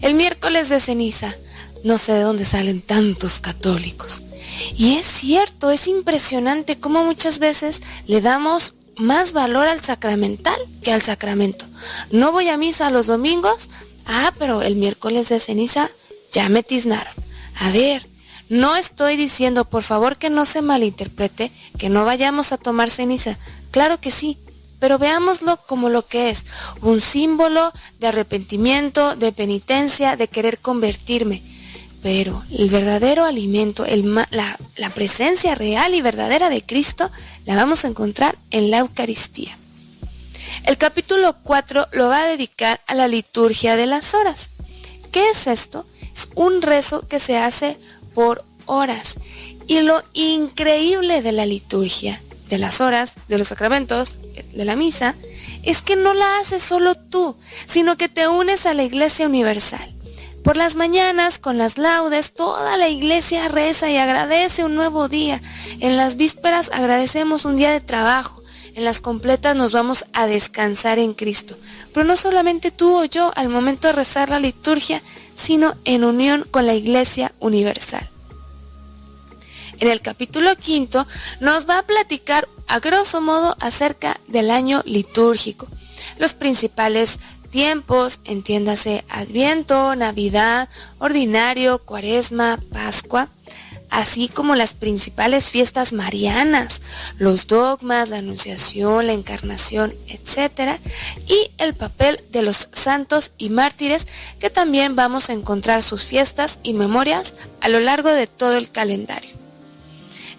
el 0.00 0.14
miércoles 0.14 0.68
de 0.68 0.78
ceniza, 0.78 1.34
no 1.82 1.98
sé 1.98 2.12
de 2.12 2.20
dónde 2.20 2.44
salen 2.44 2.82
tantos 2.82 3.40
católicos. 3.40 4.22
Y 4.76 4.98
es 4.98 5.06
cierto, 5.06 5.72
es 5.72 5.88
impresionante 5.88 6.78
cómo 6.78 7.04
muchas 7.04 7.40
veces 7.40 7.82
le 8.06 8.20
damos 8.20 8.74
más 8.96 9.32
valor 9.32 9.66
al 9.66 9.82
sacramental 9.82 10.58
que 10.82 10.92
al 10.92 11.02
sacramento. 11.02 11.66
No 12.10 12.32
voy 12.32 12.48
a 12.48 12.56
misa 12.56 12.90
los 12.90 13.06
domingos, 13.06 13.68
ah, 14.06 14.32
pero 14.38 14.62
el 14.62 14.76
miércoles 14.76 15.28
de 15.28 15.40
ceniza 15.40 15.90
ya 16.32 16.48
me 16.48 16.62
tiznaron. 16.62 17.12
A 17.60 17.70
ver, 17.70 18.06
no 18.48 18.76
estoy 18.76 19.16
diciendo, 19.16 19.64
por 19.64 19.82
favor, 19.82 20.16
que 20.16 20.30
no 20.30 20.44
se 20.44 20.62
malinterprete, 20.62 21.50
que 21.78 21.88
no 21.88 22.04
vayamos 22.04 22.52
a 22.52 22.58
tomar 22.58 22.90
ceniza. 22.90 23.38
Claro 23.70 23.98
que 24.00 24.10
sí, 24.10 24.38
pero 24.78 24.98
veámoslo 24.98 25.58
como 25.66 25.88
lo 25.88 26.04
que 26.06 26.30
es, 26.30 26.44
un 26.80 27.00
símbolo 27.00 27.72
de 28.00 28.08
arrepentimiento, 28.08 29.16
de 29.16 29.32
penitencia, 29.32 30.16
de 30.16 30.28
querer 30.28 30.58
convertirme. 30.58 31.42
Pero 32.02 32.42
el 32.50 32.68
verdadero 32.68 33.24
alimento, 33.24 33.86
la, 34.30 34.58
la 34.76 34.90
presencia 34.90 35.54
real 35.54 35.94
y 35.94 36.02
verdadera 36.02 36.50
de 36.50 36.62
Cristo, 36.62 37.10
la 37.46 37.54
vamos 37.54 37.84
a 37.84 37.88
encontrar 37.88 38.36
en 38.50 38.70
la 38.70 38.78
Eucaristía. 38.78 39.56
El 40.64 40.78
capítulo 40.78 41.34
4 41.42 41.88
lo 41.92 42.08
va 42.08 42.22
a 42.22 42.26
dedicar 42.26 42.80
a 42.86 42.94
la 42.94 43.08
liturgia 43.08 43.76
de 43.76 43.86
las 43.86 44.14
horas. 44.14 44.50
¿Qué 45.10 45.30
es 45.30 45.46
esto? 45.46 45.86
Es 46.12 46.28
un 46.34 46.62
rezo 46.62 47.06
que 47.06 47.18
se 47.18 47.38
hace 47.38 47.76
por 48.14 48.44
horas. 48.66 49.16
Y 49.66 49.80
lo 49.80 50.02
increíble 50.12 51.22
de 51.22 51.32
la 51.32 51.46
liturgia, 51.46 52.20
de 52.48 52.58
las 52.58 52.80
horas, 52.80 53.14
de 53.28 53.38
los 53.38 53.48
sacramentos, 53.48 54.18
de 54.52 54.64
la 54.64 54.76
misa, 54.76 55.14
es 55.62 55.82
que 55.82 55.96
no 55.96 56.14
la 56.14 56.38
haces 56.38 56.62
solo 56.62 56.94
tú, 56.94 57.36
sino 57.66 57.96
que 57.96 58.08
te 58.08 58.28
unes 58.28 58.66
a 58.66 58.74
la 58.74 58.82
Iglesia 58.82 59.26
Universal. 59.26 59.94
Por 60.44 60.56
las 60.56 60.74
mañanas, 60.74 61.38
con 61.38 61.56
las 61.56 61.78
laudes, 61.78 62.34
toda 62.34 62.76
la 62.76 62.88
iglesia 62.88 63.46
reza 63.48 63.88
y 63.90 63.96
agradece 63.96 64.64
un 64.64 64.74
nuevo 64.74 65.08
día. 65.08 65.40
En 65.78 65.96
las 65.96 66.16
vísperas 66.16 66.68
agradecemos 66.72 67.44
un 67.44 67.56
día 67.56 67.70
de 67.70 67.80
trabajo. 67.80 68.42
En 68.74 68.84
las 68.84 69.00
completas 69.00 69.54
nos 69.54 69.70
vamos 69.70 70.04
a 70.12 70.26
descansar 70.26 70.98
en 70.98 71.14
Cristo. 71.14 71.56
Pero 71.94 72.04
no 72.04 72.16
solamente 72.16 72.72
tú 72.72 72.98
o 72.98 73.04
yo 73.04 73.30
al 73.36 73.50
momento 73.50 73.86
de 73.86 73.92
rezar 73.92 74.30
la 74.30 74.40
liturgia, 74.40 75.00
sino 75.36 75.74
en 75.84 76.04
unión 76.04 76.44
con 76.50 76.66
la 76.66 76.74
iglesia 76.74 77.32
universal. 77.38 78.08
En 79.78 79.88
el 79.88 80.00
capítulo 80.00 80.56
quinto 80.56 81.06
nos 81.40 81.68
va 81.68 81.78
a 81.78 81.82
platicar 81.82 82.48
a 82.66 82.80
grosso 82.80 83.20
modo 83.20 83.56
acerca 83.60 84.18
del 84.26 84.50
año 84.50 84.82
litúrgico, 84.86 85.68
los 86.18 86.34
principales 86.34 87.18
tiempos, 87.52 88.18
entiéndase 88.24 89.04
Adviento, 89.08 89.94
Navidad, 89.94 90.68
Ordinario, 90.98 91.78
Cuaresma, 91.78 92.58
Pascua, 92.72 93.28
así 93.90 94.28
como 94.28 94.56
las 94.56 94.72
principales 94.72 95.50
fiestas 95.50 95.92
marianas, 95.92 96.80
los 97.18 97.46
dogmas, 97.46 98.08
la 98.08 98.16
anunciación, 98.16 99.06
la 99.06 99.12
encarnación, 99.12 99.92
etc. 100.08 100.80
Y 101.28 101.50
el 101.58 101.74
papel 101.74 102.24
de 102.30 102.40
los 102.40 102.68
santos 102.72 103.32
y 103.36 103.50
mártires, 103.50 104.08
que 104.40 104.48
también 104.48 104.96
vamos 104.96 105.28
a 105.28 105.34
encontrar 105.34 105.82
sus 105.82 106.04
fiestas 106.04 106.58
y 106.62 106.72
memorias 106.72 107.34
a 107.60 107.68
lo 107.68 107.80
largo 107.80 108.08
de 108.08 108.26
todo 108.26 108.56
el 108.56 108.70
calendario. 108.70 109.30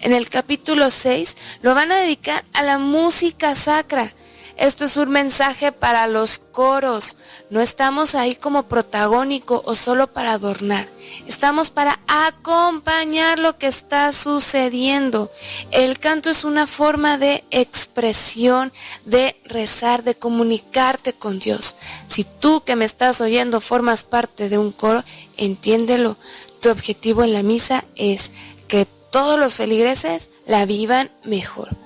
En 0.00 0.12
el 0.12 0.28
capítulo 0.28 0.90
6 0.90 1.36
lo 1.62 1.76
van 1.76 1.92
a 1.92 1.96
dedicar 1.96 2.44
a 2.54 2.62
la 2.62 2.78
música 2.78 3.54
sacra, 3.54 4.12
esto 4.56 4.84
es 4.84 4.96
un 4.96 5.10
mensaje 5.10 5.72
para 5.72 6.06
los 6.06 6.38
coros. 6.38 7.16
No 7.50 7.60
estamos 7.60 8.14
ahí 8.14 8.34
como 8.36 8.64
protagónico 8.64 9.62
o 9.64 9.74
solo 9.74 10.06
para 10.06 10.32
adornar. 10.32 10.88
Estamos 11.26 11.70
para 11.70 11.98
acompañar 12.06 13.38
lo 13.38 13.56
que 13.56 13.66
está 13.66 14.12
sucediendo. 14.12 15.30
El 15.70 15.98
canto 15.98 16.30
es 16.30 16.44
una 16.44 16.66
forma 16.66 17.18
de 17.18 17.44
expresión, 17.50 18.72
de 19.04 19.36
rezar, 19.44 20.04
de 20.04 20.14
comunicarte 20.14 21.12
con 21.12 21.38
Dios. 21.38 21.76
Si 22.08 22.24
tú 22.24 22.62
que 22.64 22.76
me 22.76 22.84
estás 22.84 23.20
oyendo 23.20 23.60
formas 23.60 24.04
parte 24.04 24.48
de 24.48 24.58
un 24.58 24.72
coro, 24.72 25.02
entiéndelo. 25.36 26.16
Tu 26.60 26.70
objetivo 26.70 27.24
en 27.24 27.32
la 27.32 27.42
misa 27.42 27.84
es 27.96 28.30
que 28.68 28.86
todos 29.10 29.38
los 29.38 29.54
feligreses 29.54 30.28
la 30.46 30.66
vivan 30.66 31.10
mejor. 31.24 31.83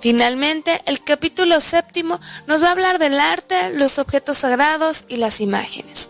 Finalmente, 0.00 0.82
el 0.86 1.02
capítulo 1.02 1.60
séptimo 1.60 2.20
nos 2.46 2.62
va 2.62 2.68
a 2.68 2.72
hablar 2.72 2.98
del 2.98 3.18
arte, 3.20 3.70
los 3.74 3.98
objetos 3.98 4.38
sagrados 4.38 5.04
y 5.08 5.16
las 5.16 5.40
imágenes. 5.40 6.08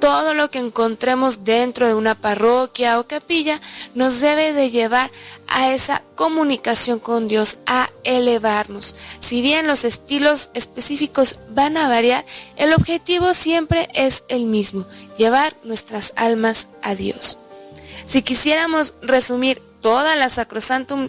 Todo 0.00 0.32
lo 0.32 0.48
que 0.48 0.60
encontremos 0.60 1.44
dentro 1.44 1.88
de 1.88 1.94
una 1.94 2.14
parroquia 2.14 3.00
o 3.00 3.08
capilla 3.08 3.60
nos 3.94 4.20
debe 4.20 4.52
de 4.52 4.70
llevar 4.70 5.10
a 5.48 5.72
esa 5.72 6.02
comunicación 6.14 7.00
con 7.00 7.26
Dios, 7.26 7.58
a 7.66 7.90
elevarnos. 8.04 8.94
Si 9.18 9.42
bien 9.42 9.66
los 9.66 9.84
estilos 9.84 10.50
específicos 10.54 11.38
van 11.50 11.76
a 11.76 11.88
variar, 11.88 12.24
el 12.56 12.74
objetivo 12.74 13.34
siempre 13.34 13.88
es 13.92 14.22
el 14.28 14.44
mismo, 14.44 14.86
llevar 15.16 15.54
nuestras 15.64 16.12
almas 16.14 16.68
a 16.82 16.94
Dios. 16.94 17.38
Si 18.06 18.22
quisiéramos 18.22 18.94
resumir 19.02 19.60
toda 19.80 20.16
la 20.16 20.28
Sacrosantum 20.28 21.08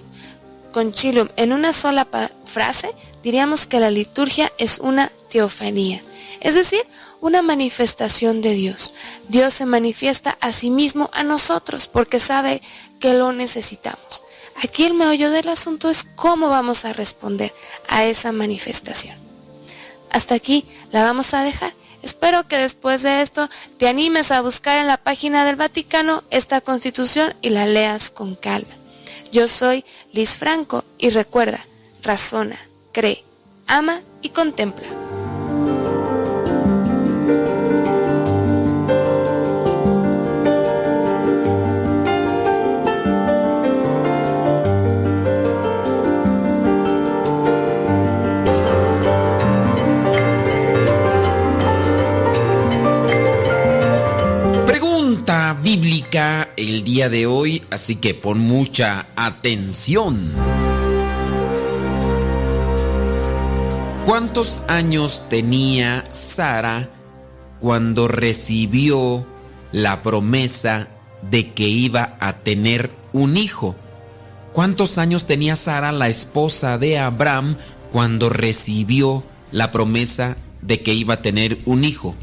Concilium 0.71 1.29
en 1.35 1.53
una 1.53 1.73
sola 1.73 2.07
frase, 2.45 2.93
diríamos 3.23 3.67
que 3.67 3.79
la 3.79 3.89
liturgia 3.89 4.51
es 4.57 4.79
una 4.79 5.11
teofanía, 5.29 6.01
es 6.41 6.55
decir, 6.55 6.81
una 7.21 7.41
manifestación 7.41 8.41
de 8.41 8.53
Dios. 8.53 8.93
Dios 9.27 9.53
se 9.53 9.65
manifiesta 9.65 10.37
a 10.39 10.51
sí 10.51 10.69
mismo 10.69 11.09
a 11.13 11.23
nosotros 11.23 11.87
porque 11.87 12.19
sabe 12.19 12.61
que 12.99 13.13
lo 13.13 13.31
necesitamos. 13.33 14.23
Aquí 14.61 14.83
el 14.83 14.93
meollo 14.93 15.31
del 15.31 15.47
asunto 15.47 15.89
es 15.89 16.05
cómo 16.15 16.49
vamos 16.49 16.85
a 16.85 16.93
responder 16.93 17.53
a 17.87 18.05
esa 18.05 18.31
manifestación. 18.31 19.15
Hasta 20.11 20.35
aquí 20.35 20.65
la 20.91 21.03
vamos 21.03 21.33
a 21.33 21.43
dejar. 21.43 21.73
Espero 22.01 22.47
que 22.47 22.57
después 22.57 23.03
de 23.03 23.21
esto 23.21 23.49
te 23.77 23.87
animes 23.87 24.31
a 24.31 24.41
buscar 24.41 24.79
en 24.79 24.87
la 24.87 24.97
página 24.97 25.45
del 25.45 25.55
Vaticano 25.55 26.23
esta 26.29 26.61
constitución 26.61 27.33
y 27.41 27.49
la 27.49 27.65
leas 27.65 28.09
con 28.09 28.35
calma. 28.35 28.78
Yo 29.31 29.47
soy 29.47 29.85
Liz 30.11 30.35
Franco 30.35 30.83
y 30.97 31.09
recuerda, 31.09 31.59
razona, 32.01 32.59
cree, 32.91 33.23
ama 33.67 34.01
y 34.21 34.29
contempla. 34.29 34.87
Bíblica 55.53 56.49
el 56.55 56.83
día 56.83 57.09
de 57.09 57.25
hoy, 57.25 57.63
así 57.71 57.95
que 57.95 58.13
pon 58.13 58.39
mucha 58.39 59.07
atención. 59.15 60.31
¿Cuántos 64.05 64.61
años 64.67 65.23
tenía 65.29 66.05
Sara 66.11 66.89
cuando 67.59 68.07
recibió 68.07 69.25
la 69.71 70.01
promesa 70.01 70.87
de 71.21 71.51
que 71.51 71.67
iba 71.67 72.17
a 72.19 72.33
tener 72.33 72.91
un 73.13 73.37
hijo? 73.37 73.75
¿Cuántos 74.53 74.97
años 74.97 75.25
tenía 75.25 75.55
Sara, 75.55 75.91
la 75.91 76.09
esposa 76.09 76.77
de 76.77 76.97
Abraham, 76.97 77.57
cuando 77.91 78.29
recibió 78.29 79.23
la 79.51 79.71
promesa 79.71 80.37
de 80.61 80.81
que 80.81 80.93
iba 80.93 81.15
a 81.15 81.21
tener 81.21 81.59
un 81.65 81.85
hijo? 81.85 82.15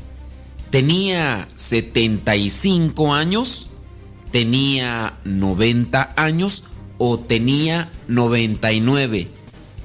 ¿Tenía 0.70 1.48
75 1.56 3.14
años? 3.14 3.68
¿Tenía 4.30 5.18
90 5.24 6.12
años? 6.16 6.64
¿O 6.98 7.18
tenía 7.18 7.90
99? 8.08 9.28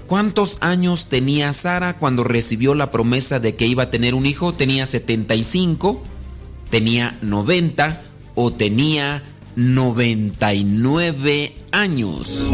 ¿Cuántos 0.07 0.57
años 0.59 1.07
tenía 1.07 1.53
Sara 1.53 1.97
cuando 1.97 2.25
recibió 2.25 2.75
la 2.75 2.91
promesa 2.91 3.39
de 3.39 3.55
que 3.55 3.67
iba 3.67 3.83
a 3.83 3.89
tener 3.89 4.13
un 4.13 4.25
hijo? 4.25 4.51
¿Tenía 4.51 4.85
75? 4.85 6.03
¿Tenía 6.69 7.17
90? 7.21 8.01
¿O 8.35 8.51
tenía 8.51 9.23
99 9.55 11.55
años? 11.71 12.49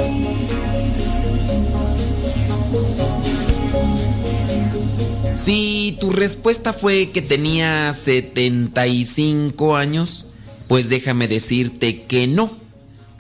Si 5.48 5.96
tu 6.02 6.10
respuesta 6.10 6.74
fue 6.74 7.12
que 7.12 7.22
tenía 7.22 7.94
75 7.94 9.78
años, 9.78 10.26
pues 10.68 10.90
déjame 10.90 11.30
decirte 11.30 12.02
que 12.02 12.28
no. 12.28 12.52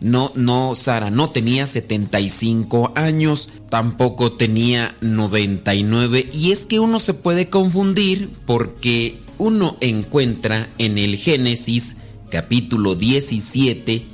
No, 0.01 0.33
no, 0.35 0.75
Sara, 0.75 1.09
no 1.09 1.29
tenía 1.29 1.65
75 1.65 2.91
años, 2.95 3.47
tampoco 3.69 4.33
tenía 4.33 4.97
99. 4.99 6.29
Y 6.33 6.51
es 6.51 6.65
que 6.65 6.81
uno 6.81 6.99
se 6.99 7.13
puede 7.13 7.47
confundir 7.47 8.29
porque 8.45 9.15
uno 9.37 9.77
encuentra 9.79 10.67
en 10.79 10.97
el 10.97 11.15
Génesis 11.15 11.95
capítulo 12.29 12.95
17, 12.95 14.05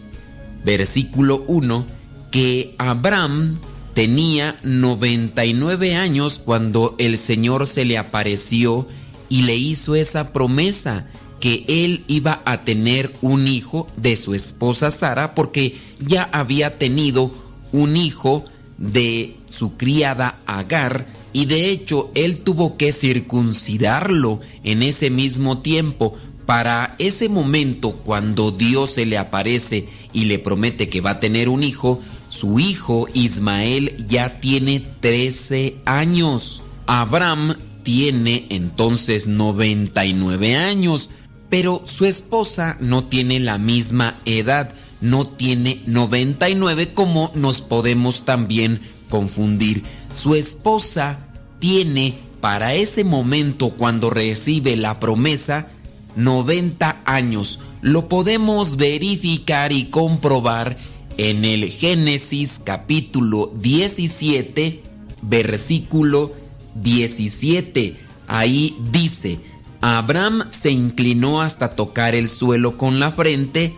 versículo 0.63 1.45
1, 1.47 1.87
que 2.29 2.75
Abraham 2.77 3.55
tenía 3.93 4.57
99 4.63 5.95
años 5.95 6.39
cuando 6.43 6.95
el 6.97 7.17
Señor 7.17 7.67
se 7.67 7.85
le 7.85 7.97
apareció 7.97 8.87
y 9.29 9.43
le 9.43 9.55
hizo 9.55 9.95
esa 9.95 10.33
promesa 10.33 11.07
que 11.39 11.65
él 11.67 12.03
iba 12.07 12.41
a 12.45 12.63
tener 12.63 13.13
un 13.21 13.47
hijo 13.47 13.87
de 13.97 14.15
su 14.15 14.33
esposa 14.33 14.91
Sara 14.91 15.35
porque 15.35 15.75
ya 15.99 16.23
había 16.31 16.77
tenido 16.77 17.31
un 17.71 17.97
hijo 17.97 18.45
de 18.77 19.35
su 19.49 19.75
criada 19.75 20.39
Agar 20.45 21.05
y 21.33 21.45
de 21.45 21.69
hecho 21.69 22.11
él 22.15 22.41
tuvo 22.41 22.77
que 22.77 22.91
circuncidarlo 22.91 24.39
en 24.63 24.83
ese 24.83 25.09
mismo 25.09 25.59
tiempo. 25.59 26.15
Para 26.45 26.95
ese 26.99 27.29
momento 27.29 27.93
cuando 27.93 28.51
Dios 28.51 28.91
se 28.91 29.05
le 29.05 29.17
aparece 29.17 29.87
y 30.11 30.25
le 30.25 30.39
promete 30.39 30.89
que 30.89 31.01
va 31.01 31.11
a 31.11 31.19
tener 31.19 31.49
un 31.49 31.63
hijo, 31.63 32.01
su 32.33 32.59
hijo 32.59 33.07
Ismael 33.13 34.07
ya 34.07 34.39
tiene 34.39 34.83
13 35.01 35.77
años. 35.85 36.63
Abraham 36.87 37.57
tiene 37.83 38.47
entonces 38.49 39.27
99 39.27 40.55
años, 40.55 41.11
pero 41.49 41.83
su 41.85 42.05
esposa 42.05 42.75
no 42.79 43.03
tiene 43.03 43.39
la 43.39 43.59
misma 43.59 44.15
edad, 44.25 44.73
no 44.99 45.25
tiene 45.25 45.83
99 45.85 46.95
como 46.95 47.31
nos 47.35 47.61
podemos 47.61 48.25
también 48.25 48.81
confundir. 49.09 49.83
Su 50.15 50.33
esposa 50.33 51.19
tiene 51.59 52.15
para 52.41 52.73
ese 52.73 53.03
momento 53.03 53.69
cuando 53.77 54.09
recibe 54.09 54.75
la 54.75 54.99
promesa 54.99 55.67
90 56.15 57.03
años. 57.05 57.59
Lo 57.81 58.09
podemos 58.09 58.77
verificar 58.77 59.71
y 59.71 59.85
comprobar 59.85 60.77
en 61.17 61.45
el 61.45 61.69
Génesis 61.69 62.59
capítulo 62.63 63.51
17, 63.55 64.83
versículo 65.21 66.33
17. 66.75 67.95
Ahí 68.27 68.75
dice, 68.91 69.39
Abraham 69.81 70.45
se 70.49 70.71
inclinó 70.71 71.41
hasta 71.41 71.75
tocar 71.75 72.15
el 72.15 72.29
suelo 72.29 72.77
con 72.77 72.99
la 72.99 73.11
frente 73.11 73.75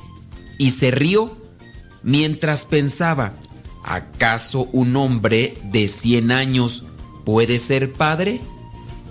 y 0.57 0.71
se 0.71 0.91
rió 0.91 1.37
mientras 2.03 2.65
pensaba, 2.65 3.33
¿acaso 3.83 4.69
un 4.71 4.95
hombre 4.95 5.57
de 5.71 5.87
100 5.87 6.31
años 6.31 6.83
puede 7.25 7.59
ser 7.59 7.93
padre? 7.93 8.39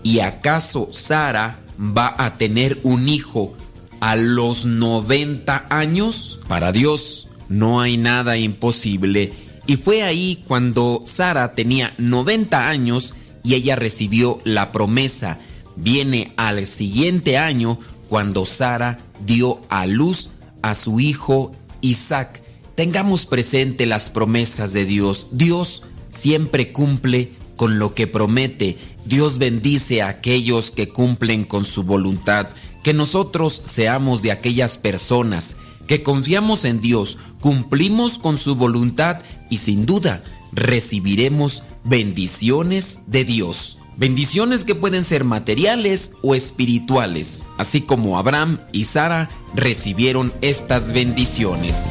¿Y 0.02 0.20
acaso 0.20 0.88
Sara 0.92 1.59
va 1.78 2.14
a 2.16 2.38
tener 2.38 2.78
un 2.84 3.09
hijo 3.09 3.55
a 4.01 4.16
los 4.16 4.64
90 4.64 5.66
años? 5.70 6.40
Para 6.46 6.72
Dios 6.72 7.28
no 7.48 7.80
hay 7.80 7.96
nada 7.96 8.36
imposible. 8.36 9.32
Y 9.66 9.76
fue 9.76 10.02
ahí 10.02 10.42
cuando 10.46 11.02
Sara 11.06 11.52
tenía 11.52 11.94
90 11.98 12.68
años 12.68 13.14
y 13.42 13.54
ella 13.54 13.76
recibió 13.76 14.38
la 14.44 14.72
promesa. 14.72 15.38
Viene 15.76 16.32
al 16.36 16.66
siguiente 16.66 17.38
año 17.38 17.78
cuando 18.08 18.46
Sara 18.46 19.00
dio 19.24 19.60
a 19.68 19.86
luz 19.86 20.30
a 20.62 20.74
su 20.74 21.00
hijo 21.00 21.52
Isaac. 21.80 22.42
Tengamos 22.74 23.26
presente 23.26 23.86
las 23.86 24.10
promesas 24.10 24.72
de 24.72 24.84
Dios. 24.84 25.28
Dios 25.30 25.82
siempre 26.08 26.72
cumple 26.72 27.32
con 27.56 27.78
lo 27.78 27.94
que 27.94 28.06
promete. 28.06 28.76
Dios 29.04 29.38
bendice 29.38 30.02
a 30.02 30.08
aquellos 30.08 30.70
que 30.70 30.88
cumplen 30.88 31.44
con 31.44 31.64
su 31.64 31.84
voluntad. 31.84 32.48
Que 32.82 32.92
nosotros 32.92 33.62
seamos 33.64 34.22
de 34.22 34.32
aquellas 34.32 34.76
personas 34.76 35.56
que 35.86 36.02
confiamos 36.02 36.65
en 36.65 36.81
Dios, 36.81 37.19
cumplimos 37.40 38.19
con 38.19 38.39
su 38.39 38.56
voluntad 38.56 39.20
y 39.51 39.59
sin 39.59 39.86
duda 39.86 40.23
recibiremos 40.52 41.62
bendiciones 41.85 43.01
de 43.06 43.24
Dios. 43.24 43.78
Bendiciones 43.97 44.65
que 44.65 44.74
pueden 44.74 45.05
ser 45.05 45.23
materiales 45.24 46.12
o 46.23 46.35
espirituales, 46.35 47.47
así 47.59 47.81
como 47.81 48.19
Abraham 48.19 48.59
y 48.73 48.85
Sara 48.85 49.31
recibieron 49.55 50.32
estas 50.40 50.93
bendiciones. 50.93 51.86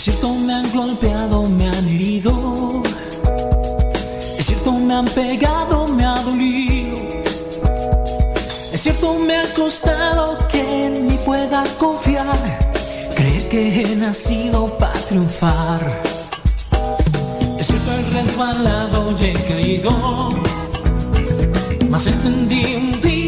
Es 0.00 0.04
cierto, 0.04 0.34
me 0.34 0.54
han 0.54 0.72
golpeado, 0.72 1.42
me 1.50 1.68
han 1.68 1.86
herido. 1.86 2.82
Es 4.38 4.46
cierto, 4.46 4.72
me 4.72 4.94
han 4.94 5.04
pegado, 5.04 5.88
me 5.88 6.06
ha 6.06 6.14
dolido. 6.22 6.96
Es 8.72 8.80
cierto, 8.80 9.18
me 9.18 9.36
ha 9.36 9.54
costado 9.54 10.38
que 10.48 10.86
en 10.86 11.06
mí 11.06 11.18
pueda 11.26 11.62
confiar. 11.78 12.34
Creer 13.14 13.48
que 13.50 13.82
he 13.82 13.96
nacido 13.96 14.78
para 14.78 14.98
triunfar. 15.00 16.02
Es 17.58 17.66
cierto, 17.66 17.92
he 17.92 18.22
resbalado 18.22 19.14
y 19.20 19.24
he 19.26 19.32
caído. 19.34 20.30
Mas 21.90 22.06
entendí 22.06 22.74
un 22.74 23.00
día 23.02 23.19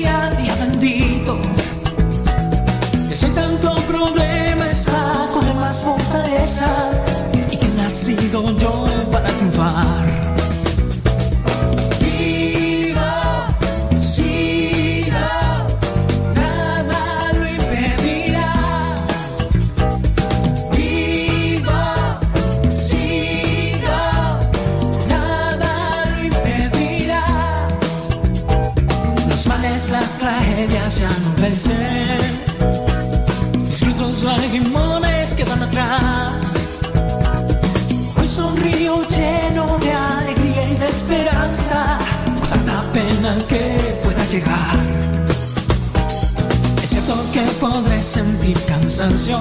cansancio. 48.93 49.39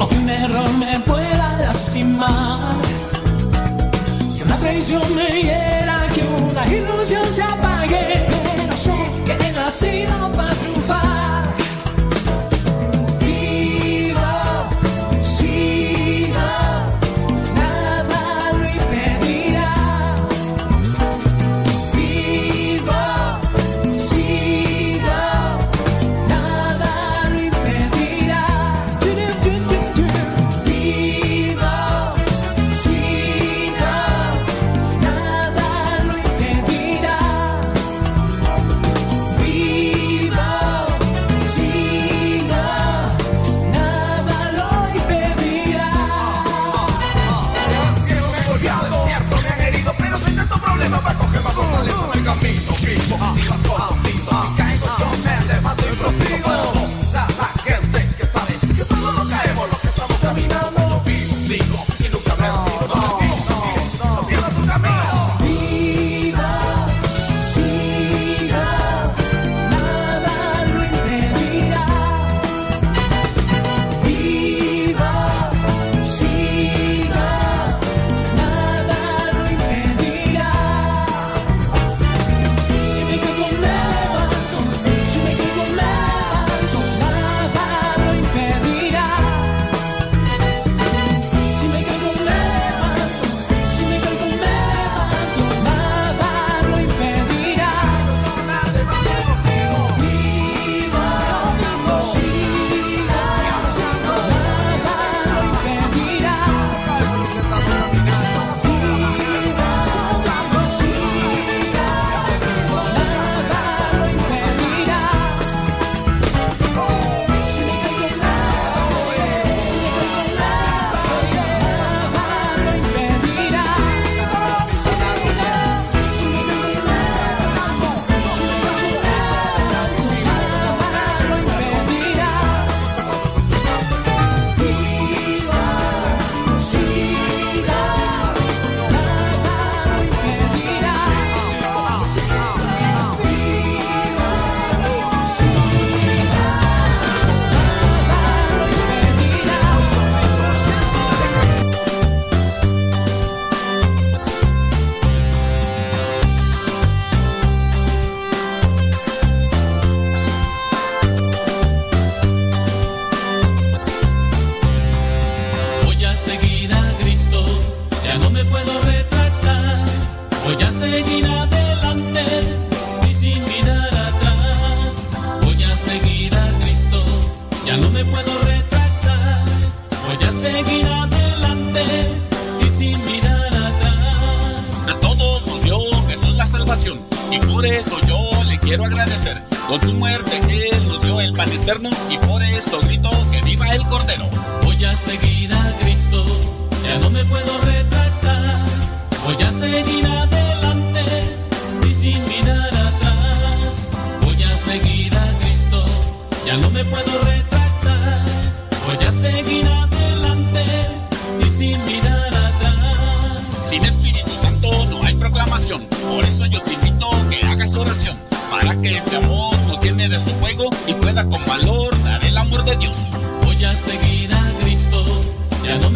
O 0.00 0.08
que 0.08 0.14
un 0.16 0.30
error 0.30 0.68
me 0.78 0.98
pueda 1.00 1.56
lastimar. 1.58 2.74
Que 4.36 4.44
una 4.44 4.56
traición 4.56 5.02
me 5.14 5.42
hiera, 5.42 6.08
que 6.14 6.22
una 6.50 6.66
ilusión 6.66 7.25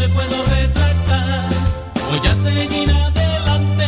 me 0.00 0.08
puedo 0.08 0.44
retractar. 0.46 1.48
Voy 2.08 2.26
a 2.26 2.34
seguir 2.34 2.90
adelante 2.90 3.86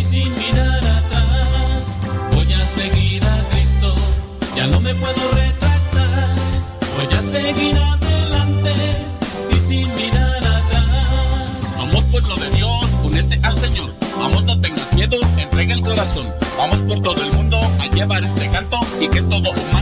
y 0.00 0.04
sin 0.04 0.32
mirar 0.34 0.84
atrás. 0.98 2.02
Voy 2.32 2.52
a 2.52 2.64
seguir 2.64 3.24
a 3.24 3.36
Cristo, 3.50 3.94
ya 4.54 4.66
no 4.68 4.80
me 4.80 4.94
puedo 4.94 5.22
retractar. 5.32 6.28
Voy 6.96 7.18
a 7.18 7.22
seguir 7.22 7.76
adelante 7.76 8.74
y 9.50 9.60
sin 9.60 9.94
mirar 9.94 10.36
atrás. 10.36 11.76
Somos 11.76 12.04
pueblo 12.04 12.36
de 12.36 12.50
Dios, 12.50 12.84
únete 13.02 13.40
al 13.42 13.58
Señor. 13.58 13.90
Vamos, 14.18 14.44
no 14.44 14.60
tengas 14.60 14.92
miedo, 14.92 15.16
entrega 15.38 15.74
el 15.74 15.82
corazón. 15.82 16.26
Vamos 16.56 16.80
por 16.82 17.02
todo 17.02 17.20
el 17.20 17.32
mundo 17.32 17.58
a 17.80 17.86
llevar 17.88 18.22
este 18.22 18.48
canto 18.50 18.78
y 19.00 19.08
que 19.08 19.22
todo 19.22 19.50
humano 19.50 19.75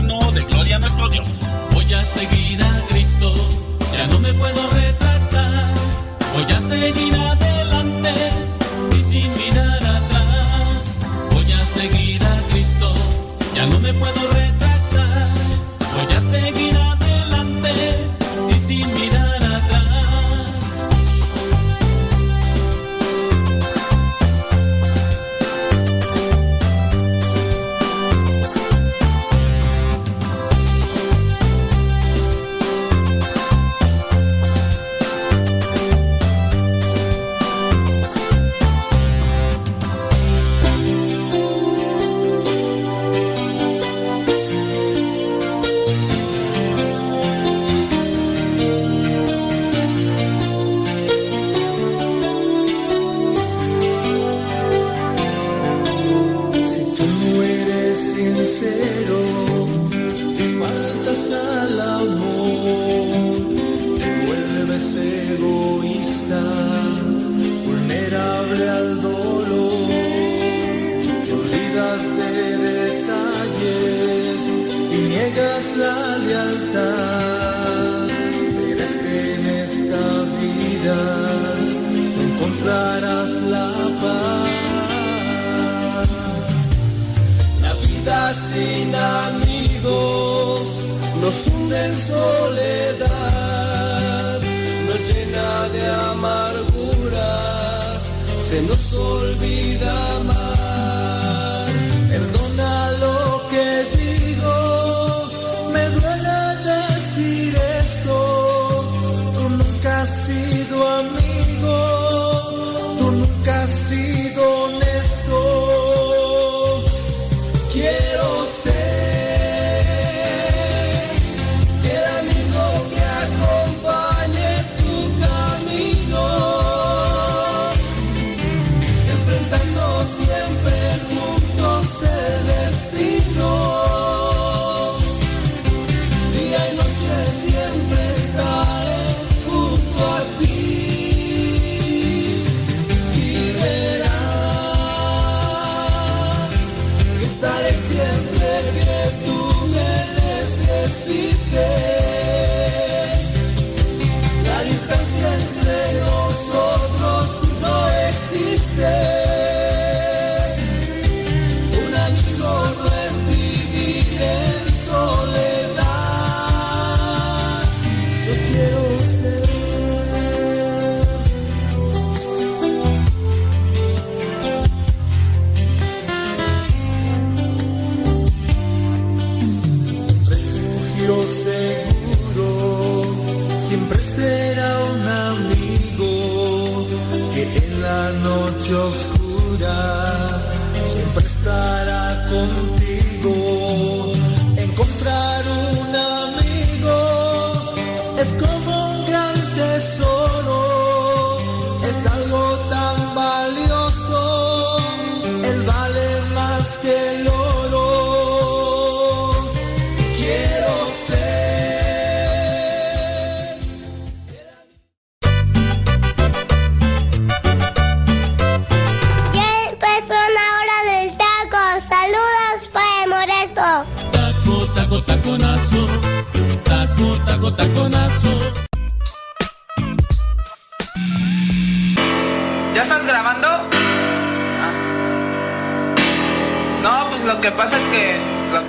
let's 198.25 198.33
go. 198.35 198.64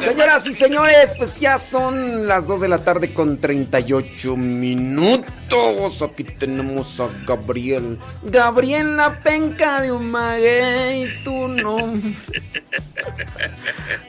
Señoras 0.07 0.47
y 0.47 0.53
señores, 0.53 1.13
pues 1.19 1.39
ya 1.39 1.59
son 1.59 2.27
las 2.29 2.47
2 2.47 2.61
de 2.61 2.69
la 2.69 2.79
tarde 2.79 3.13
con 3.13 3.39
38 3.41 4.37
minutos. 4.37 6.03
Aquí 6.03 6.25
tenemos 6.25 6.99
a 7.01 7.09
Gabriel. 7.27 7.99
Gabriel 8.23 8.97
la 8.97 9.21
penca 9.21 9.81
de 9.83 9.93
un 9.93 10.11
maguey, 10.11 11.09
tu 11.25 11.49
nombre. 11.49 12.15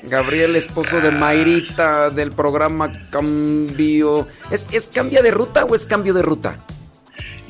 Gabriel, 0.03 0.55
esposo 0.55 0.99
de 1.01 1.11
Mayrita 1.11 2.09
del 2.09 2.31
programa 2.31 2.91
Cambio. 3.09 4.27
¿Es, 4.51 4.65
¿Es 4.71 4.89
cambio 4.93 5.21
de 5.23 5.31
ruta 5.31 5.65
o 5.65 5.75
es 5.75 5.85
cambio 5.85 6.13
de 6.13 6.21
ruta? 6.21 6.57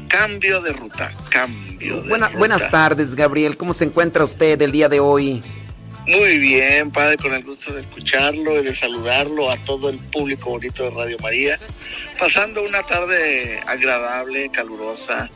Cambio 0.07 0.61
de 0.61 0.71
ruta, 0.71 1.11
cambio 1.29 2.01
de 2.01 2.09
Buena- 2.09 2.27
ruta. 2.27 2.39
buenas 2.39 2.71
tardes, 2.71 3.13
Gabriel. 3.15 3.57
¿Cómo 3.57 3.73
se 3.73 3.83
encuentra 3.85 4.23
usted 4.23 4.61
el 4.61 4.71
día 4.71 4.87
de 4.89 4.99
hoy? 5.01 5.43
Muy 6.07 6.39
bien, 6.39 6.89
padre, 6.89 7.17
con 7.17 7.33
el 7.33 7.43
gusto 7.43 7.73
de 7.73 7.81
escucharlo 7.81 8.61
y 8.61 8.63
de 8.63 8.73
saludarlo 8.73 9.51
a 9.51 9.57
todo 9.65 9.89
el 9.89 9.99
público 9.99 10.51
bonito 10.51 10.83
de 10.83 10.89
Radio 10.91 11.17
María. 11.21 11.59
Pasando 12.17 12.63
una 12.63 12.81
tarde 12.83 13.59
agradable, 13.67 14.49
calurosa, 14.49 15.29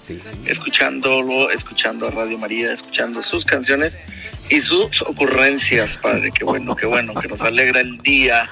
escuchándolo, 0.46 1.52
escuchando 1.52 2.08
a 2.08 2.12
Radio 2.12 2.38
María, 2.38 2.72
escuchando 2.72 3.22
sus 3.22 3.44
canciones 3.44 3.98
y 4.50 4.62
sus 4.62 5.02
ocurrencias, 5.02 5.98
padre. 5.98 6.32
Qué 6.32 6.46
bueno, 6.46 6.74
qué 6.74 6.86
bueno, 6.86 7.14
que 7.16 7.28
nos 7.28 7.42
alegra 7.42 7.82
el 7.82 7.98
día. 7.98 8.50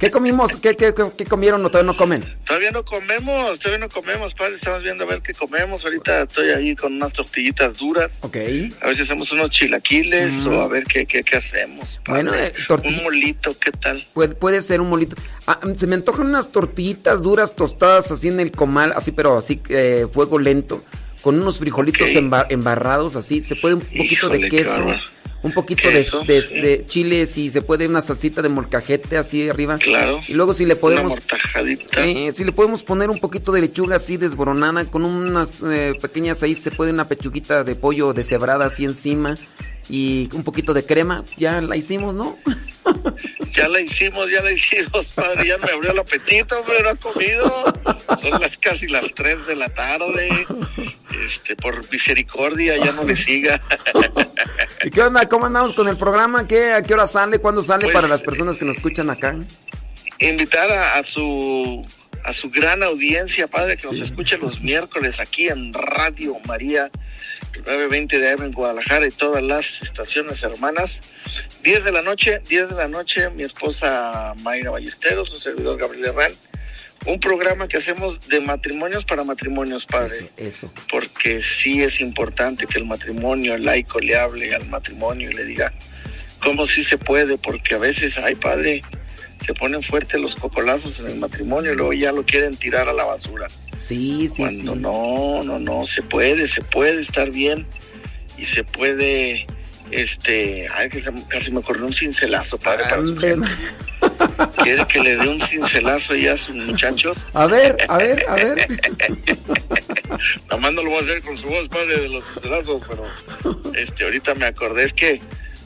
¿Qué 0.00 0.10
comimos? 0.10 0.56
¿Qué, 0.56 0.74
qué, 0.76 0.94
qué- 0.94 1.12
qué 1.14 1.26
comieron 1.26 1.62
o 1.62 1.68
todavía 1.70 1.92
no 1.92 1.96
comen? 1.98 2.24
Todavía 2.46 2.70
no 2.70 2.82
comemos, 2.86 3.58
todavía 3.60 3.86
no 3.86 3.88
comemos, 3.90 4.32
padre. 4.32 4.54
Estamos 4.54 4.82
viendo 4.82 5.04
a 5.04 5.06
ver 5.06 5.20
qué 5.20 5.34
comemos. 5.34 5.84
Ahorita 5.84 6.22
estoy 6.22 6.48
ahí 6.50 6.74
con 6.74 6.94
unas 6.94 7.12
tortillitas 7.12 7.76
duras. 7.76 8.10
Ok. 8.22 8.36
A 8.80 8.86
ver 8.86 8.96
si 8.96 9.02
hacemos 9.02 9.30
unos 9.30 9.50
chilaquiles 9.50 10.46
o 10.46 10.62
a 10.62 10.68
ver 10.68 10.84
qué, 10.84 11.04
qué, 11.04 11.22
qué 11.22 11.36
hacemos. 11.36 12.00
padre. 12.02 12.22
Bueno, 12.22 12.34
eh, 12.34 12.52
Un 12.84 13.02
molito, 13.02 13.54
¿qué 13.60 13.72
tal? 13.72 14.02
Puede, 14.14 14.34
puede 14.34 14.62
ser 14.62 14.80
un 14.80 14.88
molito. 14.88 15.16
Ah, 15.46 15.60
mm, 15.62 15.74
se 15.76 15.86
me 15.86 15.96
antojan 15.96 16.28
unas 16.28 16.50
tortillitas 16.50 17.22
duras 17.22 17.54
tostadas 17.54 18.10
así 18.10 18.28
en 18.28 18.40
el 18.40 18.52
comal, 18.52 18.94
así 18.96 19.12
pero 19.12 19.36
así 19.36 19.60
eh, 19.68 20.06
fuego 20.10 20.38
lento, 20.38 20.82
con 21.20 21.38
unos 21.38 21.58
frijolitos 21.58 22.08
embarrados 22.48 23.16
así. 23.16 23.42
Se 23.42 23.54
puede 23.54 23.74
un 23.74 23.80
poquito 23.82 24.30
de 24.30 24.38
Híjole, 24.38 24.48
queso. 24.48 24.86
Un 25.42 25.52
poquito 25.52 25.88
de, 25.88 26.04
de, 26.26 26.42
sí. 26.42 26.60
de 26.60 26.84
chile, 26.86 27.26
si 27.26 27.48
se 27.50 27.62
puede 27.62 27.86
una 27.88 28.00
salsita 28.00 28.42
de 28.42 28.48
molcajete 28.50 29.16
así 29.16 29.48
arriba. 29.48 29.78
Claro. 29.78 30.20
Y 30.28 30.34
luego 30.34 30.52
si 30.54 30.64
le 30.66 30.74
Una 30.74 30.80
podemos 30.80 31.12
mortajadita. 31.12 32.06
eh, 32.06 32.32
si 32.32 32.44
le 32.44 32.52
podemos 32.52 32.82
poner 32.82 33.08
un 33.10 33.18
poquito 33.20 33.50
de 33.52 33.62
lechuga 33.62 33.96
así 33.96 34.16
desboronada 34.16 34.84
con 34.84 35.04
unas 35.04 35.62
eh, 35.62 35.92
pequeñas 36.00 36.42
ahí 36.42 36.54
se 36.54 36.70
puede 36.70 36.92
una 36.92 37.08
pechuguita 37.08 37.64
de 37.64 37.74
pollo 37.74 38.12
deshebrada 38.12 38.66
así 38.66 38.84
encima 38.84 39.34
y 39.88 40.28
un 40.34 40.44
poquito 40.44 40.72
de 40.72 40.84
crema, 40.84 41.24
ya 41.36 41.60
la 41.60 41.76
hicimos, 41.76 42.14
¿no? 42.14 42.36
Ya 43.52 43.68
la 43.68 43.80
hicimos, 43.80 44.30
ya 44.30 44.42
la 44.42 44.52
hicimos, 44.52 45.06
padre. 45.14 45.48
Ya 45.48 45.58
me 45.58 45.72
abrió 45.72 45.92
el 45.92 45.98
apetito, 45.98 46.58
hombre, 46.60 46.82
no 46.82 46.90
ha 46.90 46.94
comido. 46.94 47.74
Son 48.20 48.40
las 48.40 48.56
casi 48.58 48.86
las 48.86 49.04
3 49.14 49.46
de 49.46 49.56
la 49.56 49.68
tarde. 49.68 50.46
Este, 51.26 51.56
por 51.56 51.90
misericordia, 51.90 52.76
ya 52.78 52.92
no 52.92 53.04
le 53.04 53.16
siga. 53.16 53.60
¿Y 54.84 54.90
qué 54.90 55.02
onda? 55.02 55.28
¿Cómo 55.28 55.46
andamos 55.46 55.74
con 55.74 55.88
el 55.88 55.96
programa? 55.96 56.46
¿Qué, 56.46 56.72
¿A 56.72 56.82
qué 56.82 56.94
hora 56.94 57.06
sale? 57.06 57.38
¿Cuándo 57.38 57.62
sale 57.62 57.84
Pues, 57.84 57.94
para 57.94 58.08
las 58.08 58.22
personas 58.22 58.56
que 58.56 58.64
nos 58.64 58.76
escuchan 58.76 59.10
acá? 59.10 59.36
Invitar 60.18 60.70
a, 60.70 60.98
a 60.98 61.04
su 61.04 61.84
a 62.24 62.32
su 62.32 62.50
gran 62.50 62.82
audiencia, 62.82 63.46
padre, 63.46 63.76
que 63.76 63.86
nos 63.86 63.98
escuche 63.98 64.36
los 64.38 64.60
miércoles 64.60 65.18
aquí 65.18 65.48
en 65.48 65.72
Radio 65.72 66.36
María 66.46 66.90
920 67.60 68.18
de 68.18 68.30
AM 68.30 68.42
en 68.42 68.52
Guadalajara 68.52 69.06
y 69.06 69.10
todas 69.10 69.42
las 69.42 69.82
estaciones 69.82 70.42
hermanas. 70.42 71.00
10 71.62 71.84
de 71.84 71.92
la 71.92 72.02
noche, 72.02 72.40
10 72.48 72.70
de 72.70 72.74
la 72.74 72.88
noche, 72.88 73.30
mi 73.30 73.44
esposa 73.44 74.34
Mayra 74.42 74.70
Ballesteros, 74.70 75.28
su 75.28 75.40
servidor 75.40 75.78
Gabriel 75.78 76.06
Herrán. 76.06 76.32
Un 77.06 77.18
programa 77.18 77.66
que 77.66 77.78
hacemos 77.78 78.28
de 78.28 78.40
matrimonios 78.40 79.04
para 79.04 79.24
matrimonios, 79.24 79.86
padre. 79.86 80.30
Eso. 80.36 80.72
Porque 80.90 81.40
sí 81.40 81.82
es 81.82 82.00
importante 82.00 82.66
que 82.66 82.78
el 82.78 82.84
matrimonio 82.84 83.54
el 83.54 83.64
laico 83.64 84.00
le 84.00 84.16
hable 84.16 84.54
al 84.54 84.66
matrimonio 84.66 85.30
y 85.30 85.34
le 85.34 85.44
diga 85.44 85.72
cómo 86.42 86.66
sí 86.66 86.84
se 86.84 86.98
puede, 86.98 87.38
porque 87.38 87.74
a 87.74 87.78
veces, 87.78 88.18
ay 88.18 88.34
padre, 88.34 88.82
se 89.44 89.54
ponen 89.54 89.82
fuertes 89.82 90.20
los 90.20 90.34
cocolazos 90.36 91.00
en 91.00 91.12
el 91.12 91.18
matrimonio 91.18 91.72
y 91.72 91.76
luego 91.76 91.92
ya 91.92 92.12
lo 92.12 92.24
quieren 92.24 92.56
tirar 92.56 92.88
a 92.88 92.92
la 92.92 93.04
basura. 93.04 93.48
Sí, 93.74 94.28
sí, 94.28 94.42
Cuando 94.42 94.74
sí. 94.74 94.78
no, 94.80 95.42
no, 95.44 95.58
no, 95.58 95.86
se 95.86 96.02
puede, 96.02 96.48
se 96.48 96.62
puede 96.62 97.00
estar 97.02 97.30
bien 97.30 97.66
y 98.38 98.44
se 98.44 98.64
puede, 98.64 99.46
este, 99.90 100.68
ay, 100.74 100.88
que 100.90 101.00
se- 101.02 101.12
casi 101.28 101.50
me 101.50 101.58
ocurrió 101.60 101.86
un 101.86 101.92
cincelazo, 101.94 102.58
padre, 102.58 102.84
para 102.88 103.02
¿Quiere 104.62 104.86
que 104.86 105.00
le 105.00 105.16
dé 105.16 105.28
un 105.28 105.40
cincelazo 105.42 106.14
ya 106.14 106.32
a 106.32 106.36
sus 106.36 106.54
muchachos? 106.56 107.18
A 107.34 107.46
ver, 107.46 107.76
a 107.88 107.98
ver, 107.98 108.24
a 108.28 108.34
ver. 108.34 108.66
Nomás 110.50 110.72
no 110.74 110.82
lo 110.82 110.90
voy 110.90 111.00
a 111.00 111.02
hacer 111.02 111.22
con 111.22 111.38
su 111.38 111.46
voz, 111.46 111.68
padre, 111.68 112.00
de 112.00 112.08
los 112.08 112.24
cincelazos, 112.32 112.82
pero 112.88 113.04
este, 113.74 114.04
ahorita 114.04 114.34
me 114.34 114.46
acordé, 114.46 114.84
es 114.84 114.92
que 114.94 115.20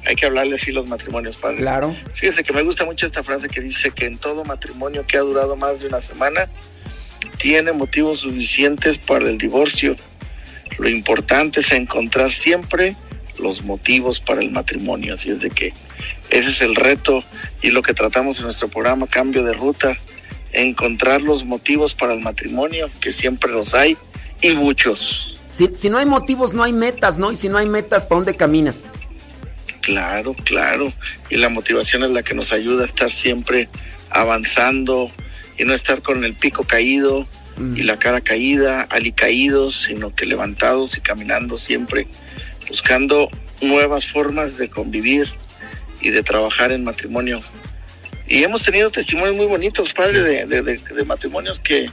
hay 0.07 0.17
que 0.17 0.27
hablarle 0.27 0.57
así 0.57 0.73
los 0.73 0.89
matrimonios, 0.89 1.37
padre. 1.37 1.59
Claro. 1.59 1.97
Fíjese 2.15 2.45
que 2.45 2.53
me 2.53 2.63
gusta 2.63 2.85
mucho 2.85 3.07
esta 3.07 3.23
frase 3.23 3.49
que 3.49 3.61
dice 3.61 3.91
que 3.91 4.07
en 4.07 4.19
todo 4.19 4.45
matrimonio 4.45 5.07
que 5.07 5.17
ha 5.17 5.21
durado 5.21 5.57
más 5.57 5.81
de 5.81 5.89
una 5.89 6.01
semana 6.01 6.49
tiene 7.39 7.73
motivos 7.73 8.21
suficientes 8.21 8.99
para 8.99 9.29
el 9.29 9.39
divorcio. 9.39 9.97
Lo 10.79 10.89
importante 10.89 11.61
es 11.61 11.73
encontrar 11.73 12.33
siempre 12.33 12.97
los 13.39 13.63
motivos 13.63 14.21
para 14.21 14.41
el 14.41 14.51
matrimonio. 14.51 15.15
Así 15.15 15.31
es 15.31 15.41
de 15.41 15.51
que 15.51 15.73
ese 16.31 16.51
es 16.51 16.61
el 16.61 16.75
reto 16.75 17.23
y 17.63 17.71
lo 17.71 17.83
que 17.83 17.95
tratamos 17.95 18.39
en 18.39 18.45
nuestro 18.45 18.69
programa 18.69 19.07
Cambio 19.07 19.43
de 19.43 19.55
Ruta, 19.55 19.97
encontrar 20.53 21.23
los 21.23 21.45
motivos 21.45 21.95
para 21.95 22.15
el 22.15 22.21
matrimonio, 22.21 22.91
que 23.01 23.13
siempre 23.13 23.51
los 23.51 23.75
hay 23.75 23.97
y 24.41 24.53
muchos. 24.53 25.41
Si, 25.51 25.71
si 25.75 25.89
no 25.89 25.99
hay 25.99 26.07
motivos, 26.07 26.53
no 26.53 26.63
hay 26.63 26.73
metas, 26.73 27.17
¿no? 27.17 27.33
Y 27.33 27.37
si 27.37 27.49
no 27.49 27.59
hay 27.59 27.67
metas, 27.67 28.05
¿para 28.05 28.17
dónde 28.17 28.35
caminas? 28.35 28.91
Claro, 29.85 30.35
claro. 30.45 30.93
Y 31.31 31.37
la 31.37 31.49
motivación 31.49 32.05
es 32.05 32.11
la 32.11 32.23
que 32.23 32.35
nos 32.35 32.53
ayuda 32.53 32.83
a 32.85 32.87
estar 32.87 33.11
siempre 33.11 33.69
avanzando 34.11 35.11
y 35.59 35.65
no 35.65 35.75
estar 35.75 36.03
con 36.03 36.25
el 36.25 36.35
pico 36.35 36.65
caído 36.65 37.27
y 37.77 37.83
la 37.83 37.97
cara 37.97 38.21
caída, 38.21 38.83
alicaídos, 38.91 39.85
sino 39.87 40.15
que 40.15 40.27
levantados 40.27 40.97
y 40.97 41.01
caminando 41.01 41.57
siempre, 41.57 42.09
buscando 42.69 43.29
nuevas 43.61 44.07
formas 44.07 44.57
de 44.59 44.69
convivir 44.69 45.29
y 46.01 46.11
de 46.11 46.23
trabajar 46.25 46.73
en 46.73 46.83
matrimonio. 46.83 47.41
Y 48.27 48.43
hemos 48.43 48.63
tenido 48.63 48.91
testimonios 48.91 49.37
muy 49.37 49.47
bonitos, 49.47 49.93
padre, 49.93 50.21
de, 50.23 50.47
de- 50.47 50.63
de- 50.63 50.79
de 50.79 51.05
matrimonios 51.05 51.61
que 51.61 51.91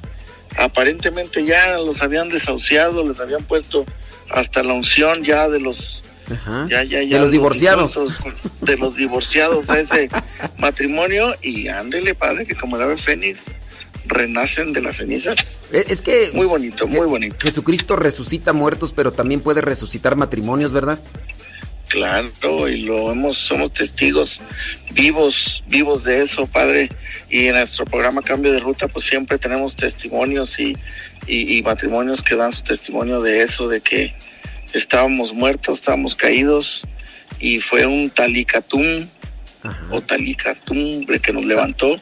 aparentemente 0.58 1.46
ya 1.46 1.78
los 1.78 2.02
habían 2.02 2.30
desahuciado, 2.30 3.04
les 3.04 3.20
habían 3.20 3.44
puesto 3.44 3.86
hasta 4.30 4.64
la 4.64 4.74
unción 4.74 5.24
ya 5.24 5.48
de 5.50 5.60
los 5.60 6.01
Ajá. 6.32 6.68
ya, 6.70 6.84
ya, 6.84 7.02
ya, 7.04 7.16
de 7.18 7.22
los 7.22 7.32
divorciados. 7.32 8.00
de 8.62 8.78
los 8.78 8.96
divorciados 8.96 9.70
a 9.70 9.80
ese 9.80 10.10
matrimonio 10.58 11.36
y 11.42 11.68
ándele 11.68 12.16
padre 12.16 12.46
que 12.46 12.56
como 12.56 12.78
el 12.78 12.84
ave 12.84 12.98
fénix 12.98 13.40
renacen 14.06 14.74
de 14.74 14.82
las 14.82 14.98
cenizas 14.98 15.58
Eh, 15.72 15.86
Es 15.88 16.02
que... 16.02 16.32
muy 16.34 16.46
bonito 16.48 16.88
muy 16.88 17.08
bonito 17.08 17.36
Jesucristo 17.40 17.96
resucita 17.96 18.52
muertos, 18.54 18.94
pero 18.94 19.12
también 19.12 19.42
puede 19.42 19.62
resucitar 19.62 20.16
matrimonios, 20.16 20.72
¿verdad? 20.74 21.00
claro 21.90 22.70
y 22.70 22.84
lo 22.84 23.12
hemos 23.12 23.38
somos 23.38 23.74
testigos 23.74 24.40
vivos 24.92 25.62
vivos 25.68 26.06
de 26.06 26.24
eso 26.24 26.48
padre 26.48 26.90
y 27.30 27.48
en 27.48 27.56
nuestro 27.56 27.84
programa 27.86 28.22
cambio 28.22 28.54
de 28.54 28.60
ruta 28.60 28.88
pues 28.88 29.06
siempre 29.06 29.38
tenemos 29.38 29.76
testimonios 29.76 30.58
y, 30.58 30.78
y, 31.28 31.58
y 31.58 31.62
matrimonios 31.62 32.22
que 32.22 32.36
dan 32.38 32.54
su 32.54 32.64
testimonio 32.64 33.22
de 33.22 33.44
eso 33.44 33.68
de 33.68 33.82
que 33.82 34.16
estábamos 34.74 35.34
muertos 35.34 35.80
estábamos 35.80 36.16
caídos 36.16 36.82
y 37.40 37.60
fue 37.60 37.86
un 37.86 38.10
talicatum 38.10 39.08
o 39.92 40.02
talicatumbre 40.02 41.20
que 41.20 41.34
nos 41.34 41.46
levantó 41.46 42.00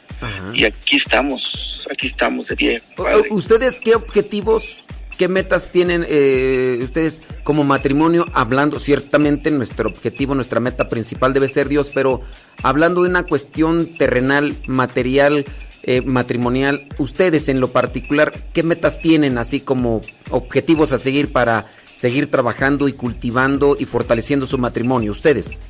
y 0.54 0.64
aquí 0.64 0.96
estamos 0.96 1.86
aquí 1.90 2.06
estamos 2.08 2.48
de 2.48 2.56
pie 2.56 2.82
padre. 2.96 3.28
¿Ustedes 3.30 3.80
qué 3.80 3.94
objetivos, 3.94 4.84
qué 5.18 5.28
metas 5.28 5.70
tienen 5.72 6.06
eh, 6.08 6.78
ustedes 6.82 7.22
como 7.42 7.64
matrimonio? 7.64 8.26
Hablando, 8.32 8.78
ciertamente 8.78 9.50
nuestro 9.50 9.88
objetivo, 9.90 10.34
nuestra 10.34 10.60
meta 10.60 10.88
principal 10.88 11.32
debe 11.32 11.48
ser 11.48 11.68
Dios, 11.68 11.90
pero 11.94 12.22
hablando 12.62 13.02
de 13.02 13.10
una 13.10 13.24
cuestión 13.24 13.86
terrenal, 13.96 14.54
material, 14.66 15.44
eh, 15.82 16.02
matrimonial, 16.02 16.86
ustedes 16.98 17.48
en 17.48 17.60
lo 17.60 17.72
particular, 17.72 18.32
¿qué 18.52 18.62
metas 18.62 18.98
tienen 19.00 19.38
así 19.38 19.60
como 19.60 20.02
objetivos 20.30 20.92
a 20.92 20.98
seguir 20.98 21.32
para 21.32 21.68
seguir 22.00 22.30
trabajando 22.30 22.88
y 22.88 22.94
cultivando 22.94 23.76
y 23.78 23.84
fortaleciendo 23.84 24.46
su 24.46 24.56
matrimonio? 24.56 25.12
Ustedes. 25.12 25.60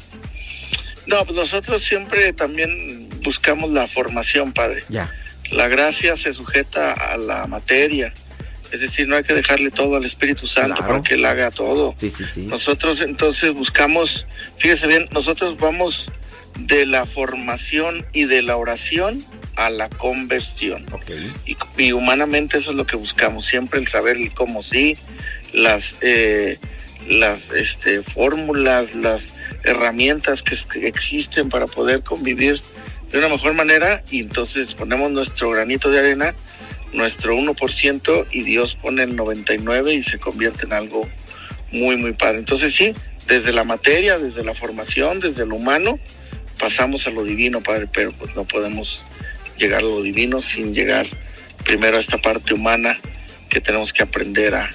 No, 1.08 1.24
pues 1.24 1.34
nosotros 1.34 1.82
siempre 1.82 2.32
también 2.32 3.08
buscamos 3.24 3.72
la 3.72 3.88
formación, 3.88 4.52
padre. 4.52 4.84
Ya. 4.88 5.10
La 5.50 5.66
gracia 5.66 6.16
se 6.16 6.32
sujeta 6.32 6.92
a 6.92 7.16
la 7.16 7.48
materia. 7.48 8.12
Es 8.70 8.80
decir, 8.80 9.08
no 9.08 9.16
hay 9.16 9.24
que 9.24 9.34
dejarle 9.34 9.72
todo 9.72 9.96
al 9.96 10.04
Espíritu 10.04 10.46
Santo 10.46 10.76
Claro. 10.76 10.88
para 10.88 11.02
que 11.02 11.14
él 11.14 11.24
haga 11.24 11.50
todo. 11.50 11.94
Sí, 11.96 12.10
sí, 12.10 12.24
sí. 12.32 12.42
Nosotros 12.46 13.00
entonces 13.00 13.52
buscamos, 13.52 14.24
fíjese 14.58 14.86
bien, 14.86 15.08
nosotros 15.10 15.56
vamos 15.58 16.12
de 16.56 16.86
la 16.86 17.06
formación 17.06 18.06
y 18.12 18.26
de 18.26 18.42
la 18.42 18.56
oración 18.56 19.20
a 19.56 19.68
la 19.70 19.88
conversión. 19.88 20.86
Y, 21.44 21.56
y 21.76 21.92
humanamente 21.92 22.58
eso 22.58 22.70
es 22.70 22.76
lo 22.76 22.86
que 22.86 22.94
buscamos, 22.96 23.46
siempre 23.46 23.80
el 23.80 23.88
saber 23.88 24.16
el 24.16 24.32
cómo 24.32 24.62
sí, 24.62 24.96
las, 25.52 25.94
eh, 26.00 26.58
las 27.08 27.50
este, 27.50 28.02
fórmulas, 28.02 28.94
las 28.94 29.34
herramientas 29.64 30.42
que, 30.42 30.56
existen 30.86 31.48
para 31.48 31.66
poder 31.66 32.02
convivir 32.02 32.60
de 33.10 33.18
una 33.18 33.28
mejor 33.28 33.54
manera 33.54 34.02
y 34.10 34.20
entonces 34.20 34.74
ponemos 34.74 35.10
nuestro 35.10 35.50
granito 35.50 35.90
de 35.90 35.98
arena, 35.98 36.34
nuestro 36.92 37.36
1% 37.36 38.26
y 38.30 38.42
Dios 38.42 38.76
pone 38.80 39.02
el 39.02 39.16
99 39.16 39.94
y 39.94 40.02
se 40.02 40.18
convierte 40.18 40.66
en 40.66 40.72
algo 40.72 41.08
muy, 41.72 41.96
muy 41.96 42.12
padre. 42.12 42.38
Entonces 42.38 42.74
sí, 42.74 42.94
desde 43.26 43.52
la 43.52 43.64
materia, 43.64 44.18
desde 44.18 44.44
la 44.44 44.54
formación, 44.54 45.20
desde 45.20 45.46
lo 45.46 45.56
humano, 45.56 45.98
pasamos 46.58 47.06
a 47.06 47.10
lo 47.10 47.24
divino, 47.24 47.62
Padre, 47.62 47.88
pero 47.92 48.12
pues 48.12 48.34
no 48.36 48.44
podemos 48.44 49.04
llegar 49.56 49.80
a 49.80 49.84
lo 49.84 50.02
divino 50.02 50.42
sin 50.42 50.74
llegar 50.74 51.06
primero 51.64 51.96
a 51.96 52.00
esta 52.00 52.18
parte 52.18 52.54
humana 52.54 52.98
que 53.48 53.60
tenemos 53.60 53.92
que 53.92 54.02
aprender 54.02 54.54
a, 54.54 54.70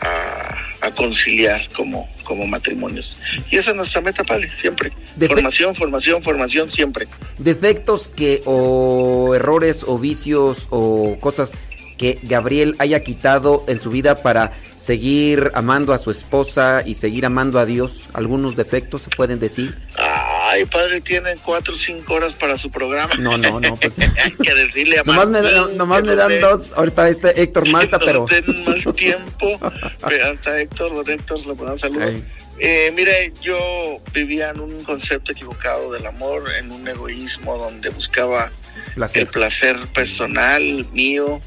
a, 0.00 0.86
a 0.86 0.90
conciliar 0.92 1.68
como, 1.76 2.08
como 2.24 2.46
matrimonios. 2.46 3.20
Y 3.50 3.56
esa 3.56 3.70
es 3.70 3.76
nuestra 3.76 4.00
meta, 4.00 4.24
Padre, 4.24 4.50
siempre. 4.50 4.92
Formación, 5.26 5.74
formación, 5.74 6.22
formación, 6.22 6.70
siempre. 6.70 7.06
Defectos 7.38 8.08
que 8.08 8.42
o 8.44 9.34
errores 9.34 9.84
o 9.86 9.98
vicios 9.98 10.66
o 10.70 11.16
cosas 11.20 11.52
que 11.98 12.18
Gabriel 12.22 12.76
haya 12.78 13.02
quitado 13.02 13.64
en 13.68 13.80
su 13.80 13.90
vida 13.90 14.14
para 14.22 14.52
seguir 14.74 15.50
amando 15.52 15.92
a 15.92 15.98
su 15.98 16.10
esposa 16.10 16.82
y 16.86 16.94
seguir 16.94 17.26
amando 17.26 17.58
a 17.58 17.66
Dios. 17.66 18.08
¿Algunos 18.14 18.56
defectos 18.56 19.02
se 19.02 19.10
pueden 19.10 19.38
decir? 19.40 19.76
Ay, 19.98 20.64
padre, 20.64 21.00
tienen 21.02 21.36
cuatro 21.44 21.74
o 21.74 21.76
cinco 21.76 22.14
horas 22.14 22.32
para 22.34 22.56
su 22.56 22.70
programa. 22.70 23.14
No, 23.18 23.36
no, 23.36 23.60
no, 23.60 23.76
pues. 23.76 23.98
Hay 23.98 24.32
que 24.42 24.54
decirle 24.54 24.98
a 24.98 25.02
Nomás 25.02 25.28
me, 25.28 25.42
Martín 25.42 25.76
nomás 25.76 26.02
me 26.04 26.14
dan 26.14 26.40
dos. 26.40 26.72
Ahorita 26.74 27.08
este 27.08 27.42
Héctor 27.42 27.68
Malta, 27.68 27.98
pero. 27.98 28.26
más 28.64 28.94
tiempo. 28.96 29.58
Hasta 30.02 30.60
Héctor, 30.60 30.94
don 30.94 31.10
Héctor, 31.10 31.40
le 31.46 31.78
saludos. 31.78 32.14
Eh, 32.60 32.92
mire, 32.94 33.32
yo 33.40 34.00
vivía 34.12 34.50
en 34.50 34.60
un 34.60 34.82
concepto 34.82 35.32
equivocado 35.32 35.92
del 35.92 36.06
amor, 36.06 36.50
en 36.58 36.72
un 36.72 36.88
egoísmo 36.88 37.56
donde 37.56 37.90
buscaba 37.90 38.50
Placer. 38.94 39.22
el 39.22 39.28
placer 39.28 39.76
personal 39.94 40.86
mío. 40.92 41.40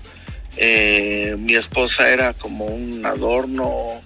Eh, 0.57 1.35
mi 1.39 1.55
esposa 1.55 2.09
era 2.09 2.33
como 2.33 2.65
un 2.65 3.05
adorno, 3.05 4.01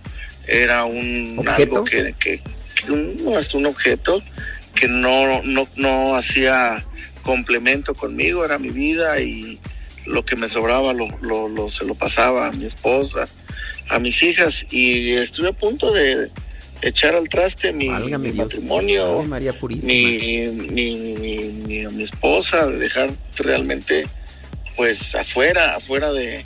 era 0.47 0.85
un 0.85 1.35
¿Objeto? 1.39 1.61
algo 1.77 1.83
que, 1.85 2.15
que, 2.19 2.41
que 2.75 2.91
un, 2.91 3.15
no, 3.23 3.37
es 3.39 3.53
un 3.53 3.65
objeto 3.65 4.21
que 4.75 4.87
no, 4.87 5.41
no, 5.43 5.67
no 5.75 6.15
hacía 6.15 6.83
complemento 7.23 7.95
conmigo, 7.95 8.45
era 8.45 8.57
mi 8.59 8.69
vida 8.69 9.19
y 9.19 9.57
lo 10.05 10.23
que 10.23 10.35
me 10.35 10.47
sobraba 10.47 10.93
lo, 10.93 11.07
lo, 11.21 11.47
lo- 11.49 11.71
se 11.71 11.83
lo 11.85 11.95
pasaba 11.95 12.47
a 12.47 12.51
mi 12.51 12.65
esposa, 12.65 13.25
a 13.89 13.97
mis 13.99 14.21
hijas. 14.21 14.63
Y 14.69 15.13
estuve 15.13 15.49
a 15.49 15.53
punto 15.53 15.91
de 15.91 16.29
echar 16.83 17.15
al 17.15 17.27
traste 17.27 17.71
mi, 17.73 17.87
matrimonio, 18.33 19.23
María 19.23 19.53
mi, 19.87 20.45
mi, 20.51 20.95
mi- 21.65 21.87
mi 21.87 22.03
esposa, 22.03 22.67
de 22.67 22.77
dejar 22.77 23.09
realmente 23.37 24.05
pues 24.75 25.15
afuera, 25.15 25.75
afuera 25.75 26.11
de... 26.11 26.43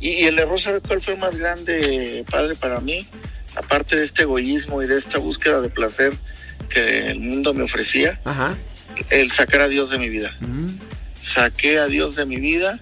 Y, 0.00 0.08
y 0.10 0.24
el 0.24 0.38
error, 0.38 0.60
¿sabe 0.60 0.80
cuál 0.80 1.00
fue 1.00 1.16
más 1.16 1.36
grande, 1.36 2.24
padre, 2.30 2.54
para 2.56 2.80
mí? 2.80 3.06
Aparte 3.54 3.96
de 3.96 4.04
este 4.04 4.22
egoísmo 4.22 4.82
y 4.82 4.86
de 4.86 4.98
esta 4.98 5.18
búsqueda 5.18 5.60
de 5.60 5.68
placer 5.68 6.12
que 6.68 7.10
el 7.10 7.20
mundo 7.20 7.52
me 7.54 7.62
ofrecía, 7.64 8.20
Ajá. 8.24 8.56
el 9.10 9.30
sacar 9.30 9.60
a 9.60 9.68
Dios 9.68 9.90
de 9.90 9.98
mi 9.98 10.08
vida. 10.08 10.32
Saqué 11.22 11.78
a 11.78 11.86
Dios 11.86 12.16
de 12.16 12.24
mi 12.26 12.36
vida 12.36 12.78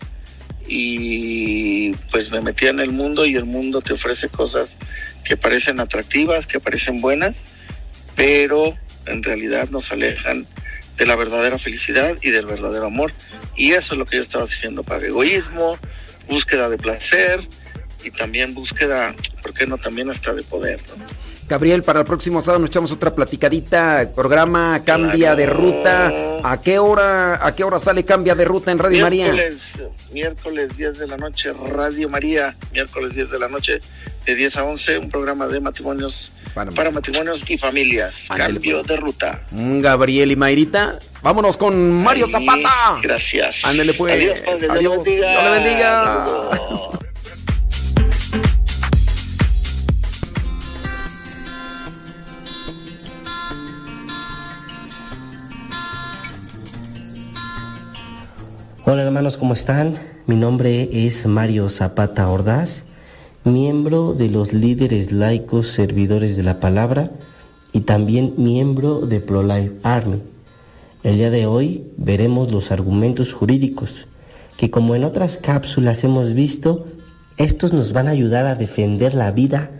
y 0.66 1.92
pues 2.10 2.30
me 2.30 2.40
metí 2.40 2.66
en 2.66 2.78
el 2.80 2.90
mundo 2.92 3.26
y 3.26 3.34
el 3.34 3.44
mundo 3.44 3.82
te 3.82 3.92
ofrece 3.94 4.28
cosas 4.28 4.78
que 5.24 5.36
parecen 5.36 5.80
atractivas, 5.80 6.46
que 6.46 6.60
parecen 6.60 7.00
buenas, 7.00 7.42
pero 8.14 8.78
en 9.06 9.22
realidad 9.22 9.68
nos 9.70 9.90
alejan 9.90 10.46
de 11.00 11.06
la 11.06 11.16
verdadera 11.16 11.58
felicidad 11.58 12.18
y 12.20 12.28
del 12.28 12.44
verdadero 12.44 12.86
amor. 12.86 13.14
Y 13.56 13.72
eso 13.72 13.94
es 13.94 13.98
lo 13.98 14.04
que 14.04 14.18
yo 14.18 14.22
estaba 14.22 14.44
haciendo, 14.44 14.82
padre. 14.82 15.08
Egoísmo, 15.08 15.78
búsqueda 16.28 16.68
de 16.68 16.76
placer 16.76 17.40
y 18.04 18.10
también 18.10 18.52
búsqueda, 18.52 19.14
¿por 19.40 19.54
qué 19.54 19.66
no? 19.66 19.78
También 19.78 20.10
hasta 20.10 20.34
de 20.34 20.42
poder. 20.42 20.78
Gabriel, 21.50 21.82
para 21.82 21.98
el 21.98 22.06
próximo 22.06 22.40
sábado 22.40 22.60
nos 22.60 22.70
echamos 22.70 22.92
otra 22.92 23.12
platicadita. 23.12 24.08
Programa 24.14 24.82
Cambia 24.84 25.34
de 25.34 25.46
Ruta. 25.46 26.12
¿A 26.44 26.60
qué 26.60 26.78
hora 26.78 27.44
a 27.44 27.56
qué 27.56 27.64
hora 27.64 27.80
sale 27.80 28.04
Cambia 28.04 28.36
de 28.36 28.44
Ruta 28.44 28.70
en 28.70 28.78
Radio 28.78 29.02
María? 29.02 29.32
miércoles, 29.32 29.60
Miércoles 30.12 30.76
10 30.76 30.98
de 31.00 31.06
la 31.08 31.16
noche, 31.16 31.52
Radio 31.52 32.08
María. 32.08 32.54
Miércoles 32.70 33.16
10 33.16 33.30
de 33.30 33.38
la 33.40 33.48
noche, 33.48 33.80
de 34.24 34.34
10 34.36 34.56
a 34.58 34.62
11, 34.62 34.98
un 34.98 35.10
programa 35.10 35.48
de 35.48 35.58
matrimonios 35.58 36.30
para, 36.54 36.92
matrimonios 36.92 37.42
y 37.50 37.58
familias. 37.58 38.14
Cambio 38.28 38.76
pues. 38.76 38.86
de 38.86 38.96
ruta. 38.96 39.40
Mm, 39.50 39.80
Gabriel 39.80 40.30
y 40.30 40.36
Mayrita. 40.36 41.00
Vámonos 41.20 41.56
con 41.56 42.00
Mario 42.00 42.26
Ahí, 42.26 42.32
Zapata. 42.32 43.00
Gracias. 43.02 43.56
Ándale 43.64 43.92
pues. 43.94 44.14
Adiós, 44.14 44.38
padre. 44.46 44.78
Dios 44.78 44.82
le 44.82 44.88
bendiga. 44.88 45.30
Dios 45.32 45.42
le 45.42 45.50
bendiga. 45.50 47.09
Hola 58.92 59.04
hermanos, 59.04 59.36
¿cómo 59.36 59.54
están? 59.54 59.94
Mi 60.26 60.34
nombre 60.34 61.06
es 61.06 61.24
Mario 61.24 61.68
Zapata 61.68 62.28
Ordaz, 62.28 62.82
miembro 63.44 64.14
de 64.14 64.28
los 64.28 64.52
líderes 64.52 65.12
laicos 65.12 65.68
servidores 65.68 66.36
de 66.36 66.42
la 66.42 66.58
palabra 66.58 67.12
y 67.72 67.82
también 67.82 68.34
miembro 68.36 69.02
de 69.02 69.20
ProLife 69.20 69.76
Army. 69.84 70.20
El 71.04 71.18
día 71.18 71.30
de 71.30 71.46
hoy 71.46 71.84
veremos 71.98 72.50
los 72.50 72.72
argumentos 72.72 73.32
jurídicos 73.32 74.08
que 74.56 74.72
como 74.72 74.96
en 74.96 75.04
otras 75.04 75.36
cápsulas 75.36 76.02
hemos 76.02 76.34
visto, 76.34 76.88
estos 77.36 77.72
nos 77.72 77.92
van 77.92 78.08
a 78.08 78.10
ayudar 78.10 78.46
a 78.46 78.56
defender 78.56 79.14
la 79.14 79.30
vida 79.30 79.70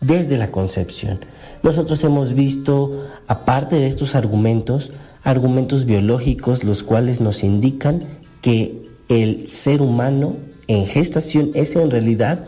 desde 0.00 0.38
la 0.38 0.52
concepción. 0.52 1.18
Nosotros 1.64 2.04
hemos 2.04 2.34
visto, 2.34 3.08
aparte 3.26 3.74
de 3.74 3.88
estos 3.88 4.14
argumentos, 4.14 4.92
argumentos 5.24 5.86
biológicos 5.86 6.62
los 6.62 6.84
cuales 6.84 7.20
nos 7.20 7.42
indican 7.42 8.19
que 8.40 8.82
el 9.08 9.48
ser 9.48 9.82
humano 9.82 10.36
en 10.66 10.86
gestación 10.86 11.50
es 11.54 11.74
en 11.76 11.90
realidad 11.90 12.46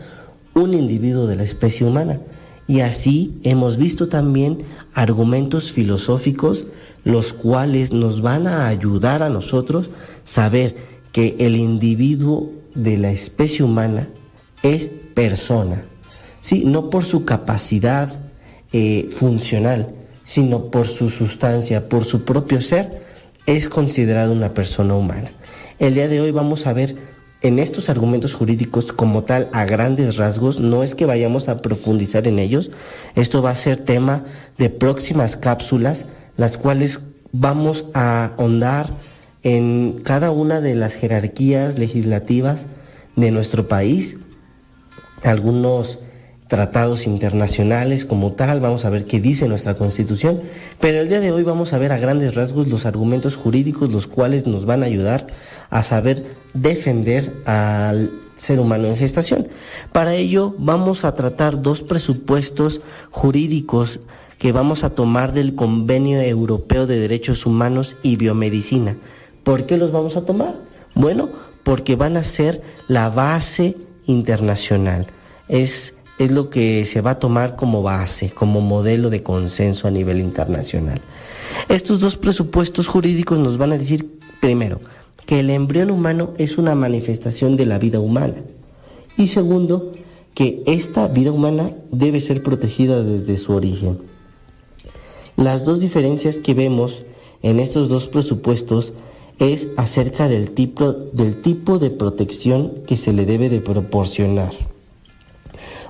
un 0.53 0.73
individuo 0.73 1.27
de 1.27 1.35
la 1.35 1.43
especie 1.43 1.85
humana. 1.85 2.19
Y 2.67 2.79
así 2.79 3.37
hemos 3.43 3.77
visto 3.77 4.07
también 4.07 4.63
argumentos 4.93 5.71
filosóficos 5.71 6.65
los 7.03 7.33
cuales 7.33 7.91
nos 7.91 8.21
van 8.21 8.47
a 8.47 8.67
ayudar 8.67 9.23
a 9.23 9.29
nosotros 9.29 9.89
saber 10.23 10.75
que 11.11 11.35
el 11.39 11.55
individuo 11.55 12.51
de 12.73 12.97
la 12.97 13.11
especie 13.11 13.65
humana 13.65 14.07
es 14.63 14.89
persona, 15.13 15.83
¿sí? 16.41 16.63
no 16.65 16.89
por 16.89 17.05
su 17.05 17.25
capacidad 17.25 18.21
eh, 18.71 19.09
funcional, 19.17 19.89
sino 20.25 20.71
por 20.71 20.87
su 20.87 21.09
sustancia, 21.09 21.89
por 21.89 22.05
su 22.05 22.23
propio 22.23 22.61
ser, 22.61 23.03
es 23.45 23.67
considerado 23.67 24.31
una 24.31 24.53
persona 24.53 24.95
humana. 24.95 25.29
El 25.79 25.95
día 25.95 26.07
de 26.07 26.21
hoy 26.21 26.31
vamos 26.31 26.67
a 26.67 26.73
ver 26.73 26.95
en 27.41 27.57
estos 27.57 27.89
argumentos 27.89 28.35
jurídicos 28.35 28.93
como 28.93 29.23
tal 29.23 29.49
a 29.53 29.65
grandes 29.65 30.17
rasgos, 30.17 30.59
no 30.59 30.83
es 30.83 30.93
que 30.93 31.07
vayamos 31.07 31.49
a 31.49 31.61
profundizar 31.61 32.27
en 32.27 32.37
ellos, 32.37 32.69
esto 33.15 33.41
va 33.41 33.49
a 33.49 33.55
ser 33.55 33.83
tema 33.83 34.23
de 34.57 34.69
próximas 34.69 35.35
cápsulas, 35.35 36.05
las 36.37 36.57
cuales 36.57 37.01
vamos 37.31 37.85
a 37.93 38.33
ahondar 38.37 38.87
en 39.41 39.99
cada 40.03 40.31
una 40.31 40.61
de 40.61 40.75
las 40.75 40.93
jerarquías 40.93 41.77
legislativas 41.77 42.65
de 43.15 43.31
nuestro 43.31 43.67
país, 43.67 44.17
algunos 45.23 45.99
tratados 46.47 47.07
internacionales 47.07 48.05
como 48.05 48.33
tal, 48.33 48.59
vamos 48.59 48.85
a 48.85 48.91
ver 48.91 49.05
qué 49.05 49.19
dice 49.19 49.47
nuestra 49.47 49.73
constitución, 49.73 50.39
pero 50.79 50.99
el 50.99 51.09
día 51.09 51.19
de 51.19 51.31
hoy 51.31 51.41
vamos 51.41 51.73
a 51.73 51.79
ver 51.79 51.91
a 51.91 51.97
grandes 51.97 52.35
rasgos 52.35 52.67
los 52.67 52.85
argumentos 52.85 53.35
jurídicos 53.35 53.91
los 53.91 54.05
cuales 54.05 54.45
nos 54.45 54.65
van 54.65 54.83
a 54.83 54.85
ayudar 54.85 55.25
a 55.73 55.81
saber 55.81 56.23
defender 56.53 57.33
al 57.45 58.11
ser 58.37 58.59
humano 58.59 58.87
en 58.87 58.95
gestación. 58.95 59.47
Para 59.91 60.13
ello 60.13 60.53
vamos 60.59 61.03
a 61.03 61.15
tratar 61.15 61.63
dos 61.63 61.81
presupuestos 61.81 62.81
jurídicos 63.09 63.99
que 64.37 64.51
vamos 64.51 64.83
a 64.83 64.91
tomar 64.91 65.33
del 65.33 65.55
Convenio 65.55 66.21
Europeo 66.21 66.85
de 66.85 66.99
Derechos 66.99 67.47
Humanos 67.47 67.95
y 68.03 68.17
Biomedicina. 68.17 68.95
¿Por 69.43 69.65
qué 69.65 69.77
los 69.77 69.91
vamos 69.91 70.15
a 70.15 70.25
tomar? 70.25 70.53
Bueno, 70.93 71.29
porque 71.63 71.95
van 71.95 72.17
a 72.17 72.23
ser 72.23 72.61
la 72.87 73.09
base 73.09 73.75
internacional. 74.05 75.07
Es, 75.47 75.95
es 76.19 76.31
lo 76.31 76.51
que 76.51 76.85
se 76.85 77.01
va 77.01 77.11
a 77.11 77.19
tomar 77.19 77.55
como 77.55 77.81
base, 77.81 78.29
como 78.29 78.61
modelo 78.61 79.09
de 79.09 79.23
consenso 79.23 79.87
a 79.87 79.91
nivel 79.91 80.19
internacional. 80.19 81.01
Estos 81.67 81.99
dos 81.99 82.15
presupuestos 82.15 82.87
jurídicos 82.87 83.39
nos 83.39 83.57
van 83.57 83.71
a 83.71 83.77
decir, 83.79 84.19
primero, 84.39 84.79
que 85.25 85.39
el 85.39 85.49
embrión 85.49 85.91
humano 85.91 86.33
es 86.37 86.57
una 86.57 86.75
manifestación 86.75 87.55
de 87.57 87.65
la 87.65 87.79
vida 87.79 87.99
humana. 87.99 88.35
Y 89.17 89.27
segundo, 89.27 89.91
que 90.33 90.63
esta 90.65 91.07
vida 91.07 91.31
humana 91.31 91.69
debe 91.91 92.19
ser 92.21 92.43
protegida 92.43 93.03
desde 93.03 93.37
su 93.37 93.53
origen. 93.53 93.99
Las 95.35 95.65
dos 95.65 95.79
diferencias 95.79 96.37
que 96.37 96.53
vemos 96.53 97.03
en 97.41 97.59
estos 97.59 97.89
dos 97.89 98.07
presupuestos 98.07 98.93
es 99.39 99.67
acerca 99.77 100.27
del 100.27 100.51
tipo, 100.51 100.91
del 100.91 101.41
tipo 101.41 101.79
de 101.79 101.89
protección 101.89 102.71
que 102.87 102.97
se 102.97 103.13
le 103.13 103.25
debe 103.25 103.49
de 103.49 103.59
proporcionar. 103.59 104.53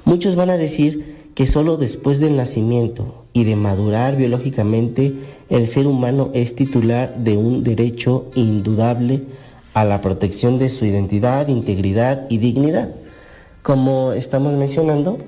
Muchos 0.05 0.35
van 0.35 0.49
a 0.49 0.57
decir 0.57 1.29
que 1.35 1.47
solo 1.47 1.77
después 1.77 2.19
del 2.19 2.35
nacimiento 2.35 3.23
y 3.33 3.43
de 3.43 3.55
madurar 3.55 4.15
biológicamente 4.15 5.13
el 5.53 5.67
ser 5.67 5.85
humano 5.85 6.31
es 6.33 6.55
titular 6.55 7.13
de 7.15 7.37
un 7.37 7.63
derecho 7.63 8.25
indudable 8.33 9.21
a 9.75 9.85
la 9.85 10.01
protección 10.01 10.57
de 10.57 10.69
su 10.71 10.83
identidad, 10.85 11.47
integridad 11.47 12.25
y 12.27 12.39
dignidad. 12.39 12.89
Como 13.61 14.13
estamos 14.13 14.53
mencionando, 14.53 15.19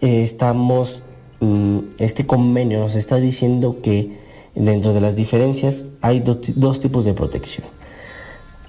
eh, 0.00 0.24
estamos, 0.24 1.04
mm, 1.38 1.78
este 1.98 2.26
convenio 2.26 2.80
nos 2.80 2.96
está 2.96 3.16
diciendo 3.16 3.78
que 3.80 4.18
dentro 4.56 4.92
de 4.92 5.00
las 5.00 5.14
diferencias 5.14 5.84
hay 6.00 6.18
do- 6.18 6.40
dos 6.56 6.80
tipos 6.80 7.04
de 7.04 7.14
protección. 7.14 7.64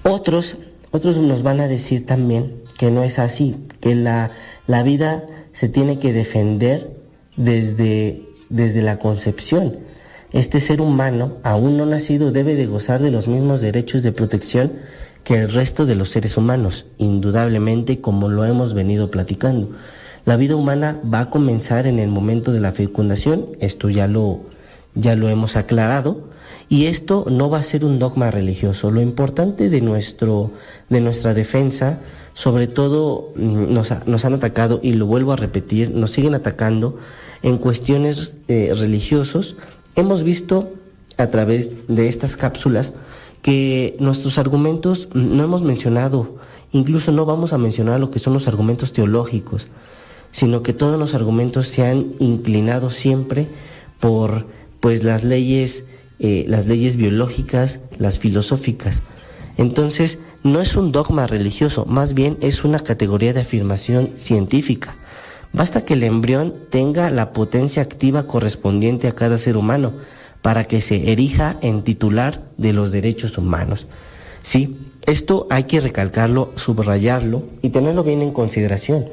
Otros, 0.04 0.56
otros 0.92 1.16
nos 1.16 1.42
van 1.42 1.58
a 1.60 1.66
decir 1.66 2.06
también 2.06 2.62
que 2.78 2.92
no 2.92 3.02
es 3.02 3.18
así, 3.18 3.56
que 3.80 3.96
la, 3.96 4.30
la 4.68 4.84
vida 4.84 5.24
se 5.52 5.68
tiene 5.68 5.98
que 5.98 6.12
defender 6.12 6.92
desde, 7.36 8.22
desde 8.50 8.82
la 8.82 9.00
concepción. 9.00 9.78
Este 10.32 10.60
ser 10.60 10.80
humano, 10.80 11.34
aún 11.42 11.76
no 11.76 11.84
nacido, 11.84 12.32
debe 12.32 12.54
de 12.54 12.66
gozar 12.66 13.02
de 13.02 13.10
los 13.10 13.28
mismos 13.28 13.60
derechos 13.60 14.02
de 14.02 14.12
protección 14.12 14.72
que 15.24 15.38
el 15.38 15.52
resto 15.52 15.84
de 15.84 15.94
los 15.94 16.08
seres 16.08 16.38
humanos, 16.38 16.86
indudablemente 16.96 18.00
como 18.00 18.28
lo 18.28 18.44
hemos 18.46 18.72
venido 18.72 19.10
platicando. 19.10 19.70
La 20.24 20.36
vida 20.36 20.56
humana 20.56 20.98
va 21.12 21.20
a 21.20 21.30
comenzar 21.30 21.86
en 21.86 21.98
el 21.98 22.08
momento 22.08 22.50
de 22.52 22.60
la 22.60 22.72
fecundación, 22.72 23.46
esto 23.60 23.90
ya 23.90 24.08
lo, 24.08 24.40
ya 24.94 25.16
lo 25.16 25.28
hemos 25.28 25.56
aclarado, 25.56 26.30
y 26.68 26.86
esto 26.86 27.26
no 27.28 27.50
va 27.50 27.58
a 27.58 27.64
ser 27.64 27.84
un 27.84 27.98
dogma 27.98 28.30
religioso. 28.30 28.90
Lo 28.90 29.02
importante 29.02 29.68
de, 29.68 29.82
nuestro, 29.82 30.50
de 30.88 31.02
nuestra 31.02 31.34
defensa, 31.34 32.00
sobre 32.32 32.68
todo 32.68 33.32
mm, 33.36 33.74
nos, 33.74 34.06
nos 34.06 34.24
han 34.24 34.32
atacado, 34.32 34.80
y 34.82 34.94
lo 34.94 35.04
vuelvo 35.04 35.32
a 35.32 35.36
repetir, 35.36 35.90
nos 35.90 36.12
siguen 36.12 36.34
atacando 36.34 36.98
en 37.42 37.58
cuestiones 37.58 38.36
eh. 38.48 38.72
Hemos 39.94 40.22
visto 40.22 40.72
a 41.18 41.26
través 41.28 41.72
de 41.88 42.08
estas 42.08 42.36
cápsulas 42.36 42.94
que 43.42 43.96
nuestros 43.98 44.38
argumentos 44.38 45.08
no 45.12 45.42
hemos 45.42 45.62
mencionado, 45.62 46.38
incluso 46.72 47.12
no 47.12 47.26
vamos 47.26 47.52
a 47.52 47.58
mencionar 47.58 48.00
lo 48.00 48.10
que 48.10 48.18
son 48.18 48.32
los 48.32 48.48
argumentos 48.48 48.92
teológicos, 48.92 49.66
sino 50.30 50.62
que 50.62 50.72
todos 50.72 50.98
los 50.98 51.14
argumentos 51.14 51.68
se 51.68 51.86
han 51.86 52.12
inclinado 52.20 52.90
siempre 52.90 53.48
por 54.00 54.46
pues 54.80 55.04
las 55.04 55.24
leyes, 55.24 55.84
eh, 56.18 56.44
las 56.48 56.66
leyes 56.66 56.96
biológicas, 56.96 57.80
las 57.98 58.18
filosóficas. 58.18 59.02
Entonces, 59.58 60.18
no 60.42 60.60
es 60.60 60.76
un 60.76 60.90
dogma 60.90 61.26
religioso, 61.26 61.84
más 61.84 62.14
bien 62.14 62.38
es 62.40 62.64
una 62.64 62.80
categoría 62.80 63.32
de 63.32 63.42
afirmación 63.42 64.08
científica. 64.16 64.94
Basta 65.52 65.84
que 65.84 65.94
el 65.94 66.02
embrión 66.02 66.54
tenga 66.70 67.10
la 67.10 67.32
potencia 67.32 67.82
activa 67.82 68.26
correspondiente 68.26 69.08
a 69.08 69.12
cada 69.12 69.36
ser 69.36 69.56
humano 69.56 69.92
para 70.40 70.64
que 70.64 70.80
se 70.80 71.12
erija 71.12 71.56
en 71.60 71.82
titular 71.82 72.42
de 72.56 72.72
los 72.72 72.90
derechos 72.90 73.38
humanos. 73.38 73.86
Sí, 74.42 74.76
esto 75.06 75.46
hay 75.50 75.64
que 75.64 75.80
recalcarlo, 75.80 76.52
subrayarlo 76.56 77.44
y 77.60 77.68
tenerlo 77.68 78.02
bien 78.02 78.22
en 78.22 78.32
consideración. 78.32 79.08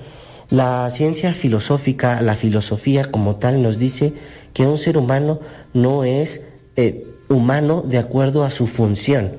La 0.49 0.89
ciencia 0.89 1.33
filosófica, 1.33 2.21
la 2.21 2.35
filosofía 2.35 3.05
como 3.05 3.35
tal 3.35 3.61
nos 3.61 3.77
dice 3.77 4.13
que 4.53 4.65
un 4.65 4.77
ser 4.77 4.97
humano 4.97 5.39
no 5.73 6.03
es 6.03 6.41
eh, 6.75 7.05
humano 7.27 7.83
de 7.85 7.99
acuerdo 7.99 8.43
a 8.43 8.49
su 8.49 8.65
función, 8.65 9.33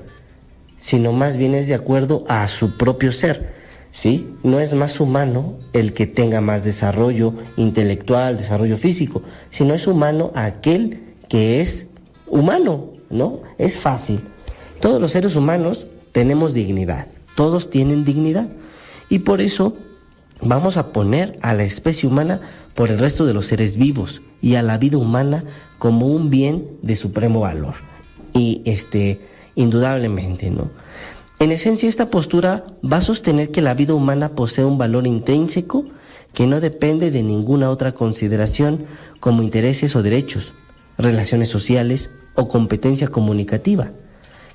sino 0.78 1.12
más 1.12 1.36
bien 1.36 1.54
es 1.54 1.66
de 1.66 1.74
acuerdo 1.74 2.24
a 2.28 2.46
su 2.46 2.76
propio 2.76 3.12
ser. 3.12 3.59
¿Sí? 3.92 4.34
No 4.42 4.60
es 4.60 4.74
más 4.74 5.00
humano 5.00 5.54
el 5.72 5.92
que 5.94 6.06
tenga 6.06 6.40
más 6.40 6.64
desarrollo 6.64 7.34
intelectual, 7.56 8.36
desarrollo 8.36 8.76
físico, 8.76 9.22
sino 9.50 9.74
es 9.74 9.86
humano 9.86 10.30
aquel 10.34 11.00
que 11.28 11.60
es 11.60 11.86
humano, 12.26 12.90
¿no? 13.10 13.40
Es 13.58 13.78
fácil. 13.78 14.20
Todos 14.80 15.00
los 15.00 15.12
seres 15.12 15.36
humanos 15.36 15.86
tenemos 16.12 16.54
dignidad, 16.54 17.08
todos 17.34 17.70
tienen 17.70 18.04
dignidad. 18.04 18.48
Y 19.08 19.20
por 19.20 19.40
eso 19.40 19.74
vamos 20.40 20.76
a 20.76 20.92
poner 20.92 21.38
a 21.42 21.52
la 21.54 21.64
especie 21.64 22.08
humana 22.08 22.40
por 22.74 22.90
el 22.90 22.98
resto 22.98 23.26
de 23.26 23.34
los 23.34 23.46
seres 23.46 23.76
vivos 23.76 24.22
y 24.40 24.54
a 24.54 24.62
la 24.62 24.78
vida 24.78 24.98
humana 24.98 25.44
como 25.78 26.06
un 26.06 26.30
bien 26.30 26.66
de 26.82 26.96
supremo 26.96 27.40
valor. 27.40 27.74
Y 28.32 28.62
este, 28.64 29.20
indudablemente, 29.54 30.50
¿no? 30.50 30.70
En 31.40 31.52
esencia, 31.52 31.88
esta 31.88 32.10
postura 32.10 32.66
va 32.84 32.98
a 32.98 33.00
sostener 33.00 33.50
que 33.50 33.62
la 33.62 33.72
vida 33.72 33.94
humana 33.94 34.28
posee 34.28 34.66
un 34.66 34.76
valor 34.76 35.06
intrínseco 35.06 35.86
que 36.34 36.46
no 36.46 36.60
depende 36.60 37.10
de 37.10 37.22
ninguna 37.22 37.70
otra 37.70 37.92
consideración 37.92 38.84
como 39.20 39.42
intereses 39.42 39.96
o 39.96 40.02
derechos, 40.02 40.52
relaciones 40.98 41.48
sociales 41.48 42.10
o 42.34 42.46
competencia 42.46 43.08
comunicativa. 43.08 43.90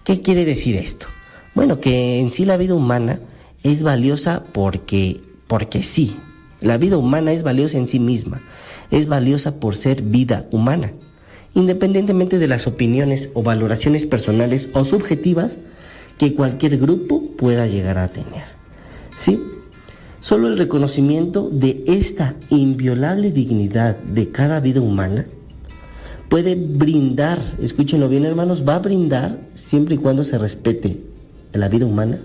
¿Qué 0.04 0.22
quiere 0.22 0.46
decir 0.46 0.76
esto? 0.76 1.08
Bueno, 1.56 1.80
que 1.80 2.20
en 2.20 2.30
sí 2.30 2.46
la 2.46 2.56
vida 2.56 2.76
humana 2.76 3.20
es 3.64 3.82
valiosa 3.82 4.44
porque, 4.54 5.22
porque 5.48 5.82
sí. 5.82 6.16
La 6.62 6.78
vida 6.78 7.00
humana 7.00 7.32
es 7.32 7.42
valiosa 7.42 7.80
en 7.80 7.88
sí 7.88 8.00
misma. 8.00 8.42
Es 8.92 9.08
valiosa 9.08 9.56
por 9.56 9.76
ser 9.76 10.04
vida 10.04 10.46
humana. 10.52 10.94
Independientemente 11.56 12.38
de 12.38 12.48
las 12.48 12.68
opiniones 12.68 13.30
o 13.34 13.42
valoraciones 13.42 14.06
personales 14.06 14.70
o 14.74 14.86
subjetivas 14.86 15.58
que 16.18 16.34
cualquier 16.34 16.78
grupo 16.78 17.22
pueda 17.38 17.68
llegar 17.68 17.98
a 17.98 18.08
tener. 18.08 18.44
¿Sí? 19.18 19.42
Solo 20.20 20.48
el 20.48 20.58
reconocimiento 20.58 21.50
de 21.52 21.84
esta 21.88 22.36
inviolable 22.50 23.32
dignidad 23.32 23.96
de 23.98 24.32
cada 24.32 24.60
vida 24.60 24.82
humana 24.82 25.28
puede 26.30 26.56
brindar, 26.56 27.40
escúchenlo 27.62 28.10
bien 28.10 28.26
hermanos, 28.26 28.64
va 28.68 28.76
a 28.76 28.80
brindar, 28.80 29.40
siempre 29.54 29.96
y 29.96 29.98
cuando 30.00 30.24
se 30.24 30.38
respete 30.38 31.04
la 31.54 31.70
vida 31.70 31.86
humana, 31.86 32.18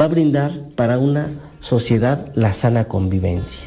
va 0.00 0.06
a 0.06 0.08
brindar 0.08 0.68
para 0.76 0.98
una 0.98 1.30
sociedad 1.60 2.32
la 2.34 2.52
sana 2.52 2.84
convivencia. 2.84 3.60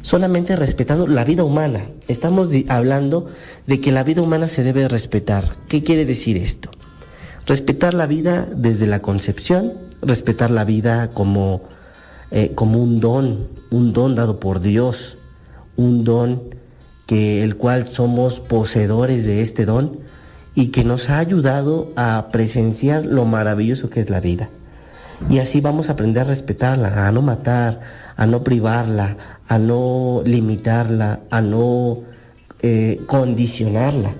Solamente 0.00 0.56
respetando 0.56 1.06
la 1.06 1.24
vida 1.24 1.44
humana. 1.44 1.86
Estamos 2.08 2.48
hablando 2.68 3.28
de 3.66 3.80
que 3.80 3.92
la 3.92 4.04
vida 4.04 4.22
humana 4.22 4.48
se 4.48 4.62
debe 4.62 4.88
respetar. 4.88 5.56
¿Qué 5.68 5.82
quiere 5.82 6.04
decir 6.04 6.36
esto? 6.36 6.70
Respetar 7.46 7.92
la 7.92 8.06
vida 8.06 8.48
desde 8.56 8.86
la 8.86 9.02
concepción, 9.02 9.74
respetar 10.00 10.50
la 10.50 10.64
vida 10.64 11.10
como, 11.10 11.62
eh, 12.30 12.54
como 12.54 12.82
un 12.82 13.00
don, 13.00 13.48
un 13.70 13.92
don 13.92 14.14
dado 14.14 14.40
por 14.40 14.60
Dios, 14.60 15.18
un 15.76 16.04
don 16.04 16.54
que 17.06 17.42
el 17.42 17.56
cual 17.56 17.86
somos 17.86 18.40
poseedores 18.40 19.24
de 19.24 19.42
este 19.42 19.66
don 19.66 19.98
y 20.54 20.68
que 20.68 20.84
nos 20.84 21.10
ha 21.10 21.18
ayudado 21.18 21.92
a 21.96 22.28
presenciar 22.32 23.04
lo 23.04 23.26
maravilloso 23.26 23.90
que 23.90 24.00
es 24.00 24.08
la 24.08 24.20
vida. 24.20 24.48
Y 25.28 25.38
así 25.38 25.60
vamos 25.60 25.88
a 25.88 25.92
aprender 25.92 26.22
a 26.22 26.30
respetarla, 26.30 27.06
a 27.06 27.12
no 27.12 27.20
matar, 27.20 27.80
a 28.16 28.26
no 28.26 28.42
privarla, 28.42 29.16
a 29.48 29.58
no 29.58 30.22
limitarla, 30.24 31.20
a 31.30 31.40
no 31.40 32.02
eh, 32.62 33.00
condicionarla. 33.06 34.12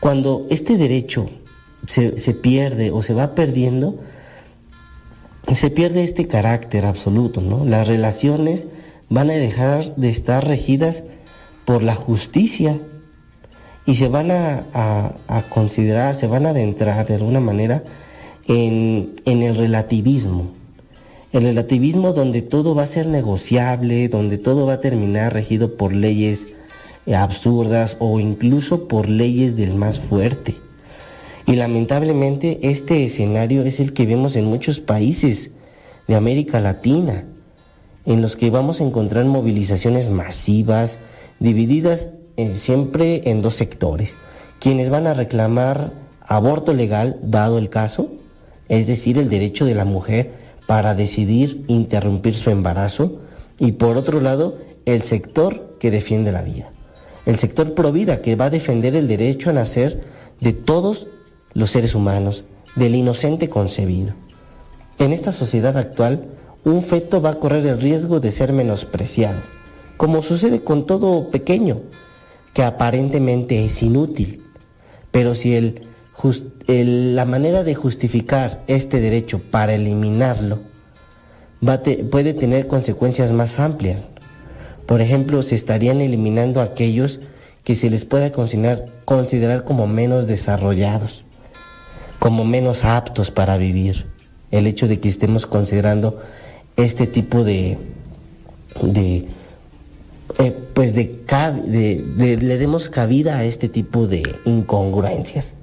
Cuando 0.00 0.46
este 0.48 0.76
derecho 0.76 1.28
se, 1.88 2.18
se 2.20 2.34
pierde 2.34 2.90
o 2.90 3.02
se 3.02 3.14
va 3.14 3.34
perdiendo, 3.34 3.98
se 5.54 5.70
pierde 5.70 6.04
este 6.04 6.26
carácter 6.28 6.84
absoluto, 6.84 7.40
¿no? 7.40 7.64
Las 7.64 7.88
relaciones 7.88 8.66
van 9.08 9.30
a 9.30 9.34
dejar 9.34 9.96
de 9.96 10.10
estar 10.10 10.46
regidas 10.46 11.02
por 11.64 11.82
la 11.82 11.94
justicia 11.94 12.78
y 13.86 13.96
se 13.96 14.08
van 14.08 14.30
a, 14.30 14.64
a- 14.74 15.14
a 15.28 15.42
considerar, 15.48 16.14
se 16.14 16.26
van 16.26 16.44
a 16.44 16.50
adentrar 16.50 17.06
de 17.06 17.14
alguna 17.14 17.40
manera 17.40 17.82
en, 18.46 19.20
en 19.24 19.42
el 19.42 19.56
relativismo. 19.56 20.50
El 21.32 21.44
relativismo 21.44 22.12
donde 22.12 22.42
todo 22.42 22.74
va 22.74 22.82
a 22.82 22.86
ser 22.86 23.06
negociable, 23.06 24.08
donde 24.08 24.36
todo 24.36 24.66
va 24.66 24.74
a 24.74 24.80
terminar 24.80 25.32
regido 25.32 25.76
por 25.76 25.94
leyes 25.94 26.48
eh, 27.06 27.14
absurdas 27.14 27.96
o 27.98 28.20
incluso 28.20 28.88
por 28.88 29.08
leyes 29.08 29.56
del 29.56 29.74
más 29.74 29.98
fuerte. 29.98 30.56
Y 31.48 31.56
lamentablemente 31.56 32.58
este 32.60 33.04
escenario 33.04 33.62
es 33.62 33.80
el 33.80 33.94
que 33.94 34.04
vemos 34.04 34.36
en 34.36 34.44
muchos 34.44 34.80
países 34.80 35.48
de 36.06 36.14
América 36.14 36.60
Latina, 36.60 37.24
en 38.04 38.20
los 38.20 38.36
que 38.36 38.50
vamos 38.50 38.80
a 38.80 38.84
encontrar 38.84 39.24
movilizaciones 39.24 40.10
masivas, 40.10 40.98
divididas 41.40 42.10
eh, 42.36 42.54
siempre 42.54 43.22
en 43.30 43.40
dos 43.40 43.56
sectores, 43.56 44.14
quienes 44.60 44.90
van 44.90 45.06
a 45.06 45.14
reclamar 45.14 45.94
aborto 46.20 46.74
legal, 46.74 47.18
dado 47.22 47.56
el 47.56 47.70
caso, 47.70 48.12
es 48.68 48.86
decir, 48.86 49.16
el 49.16 49.30
derecho 49.30 49.64
de 49.64 49.74
la 49.74 49.86
mujer 49.86 50.32
para 50.66 50.94
decidir 50.94 51.64
interrumpir 51.66 52.36
su 52.36 52.50
embarazo, 52.50 53.22
y 53.58 53.72
por 53.72 53.96
otro 53.96 54.20
lado, 54.20 54.58
el 54.84 55.00
sector 55.00 55.78
que 55.80 55.90
defiende 55.90 56.30
la 56.30 56.42
vida. 56.42 56.68
El 57.24 57.38
sector 57.38 57.72
provida 57.72 58.20
que 58.20 58.36
va 58.36 58.46
a 58.46 58.50
defender 58.50 58.94
el 58.94 59.08
derecho 59.08 59.48
a 59.48 59.54
nacer 59.54 60.02
de 60.40 60.52
todos 60.52 61.06
los 61.54 61.70
seres 61.70 61.94
humanos, 61.94 62.44
del 62.76 62.94
inocente 62.94 63.48
concebido. 63.48 64.14
En 64.98 65.12
esta 65.12 65.32
sociedad 65.32 65.76
actual, 65.76 66.24
un 66.64 66.82
feto 66.82 67.22
va 67.22 67.30
a 67.30 67.34
correr 67.34 67.66
el 67.66 67.80
riesgo 67.80 68.20
de 68.20 68.32
ser 68.32 68.52
menospreciado, 68.52 69.40
como 69.96 70.22
sucede 70.22 70.62
con 70.62 70.86
todo 70.86 71.30
pequeño, 71.30 71.80
que 72.52 72.62
aparentemente 72.62 73.64
es 73.64 73.82
inútil. 73.82 74.42
Pero 75.10 75.34
si 75.34 75.54
el, 75.54 75.82
la 77.14 77.24
manera 77.24 77.64
de 77.64 77.74
justificar 77.74 78.62
este 78.66 79.00
derecho 79.00 79.38
para 79.38 79.74
eliminarlo 79.74 80.58
puede 82.10 82.34
tener 82.34 82.66
consecuencias 82.66 83.32
más 83.32 83.58
amplias. 83.58 84.02
Por 84.86 85.00
ejemplo, 85.00 85.42
se 85.42 85.54
estarían 85.54 86.00
eliminando 86.00 86.60
aquellos 86.60 87.20
que 87.64 87.74
se 87.74 87.90
les 87.90 88.04
pueda 88.04 88.32
considerar 88.32 89.64
como 89.64 89.86
menos 89.86 90.26
desarrollados, 90.26 91.24
como 92.18 92.44
menos 92.44 92.84
aptos 92.84 93.30
para 93.30 93.56
vivir. 93.56 94.06
El 94.50 94.66
hecho 94.66 94.88
de 94.88 94.98
que 95.00 95.08
estemos 95.08 95.46
considerando 95.46 96.20
este 96.76 97.06
tipo 97.06 97.44
de, 97.44 97.78
de 98.82 99.28
eh, 100.38 100.54
pues 100.74 100.94
de, 100.94 102.38
le 102.40 102.58
demos 102.58 102.88
cabida 102.88 103.38
a 103.38 103.44
este 103.44 103.68
tipo 103.68 104.06
de 104.06 104.22
incongruencias. 104.44 105.54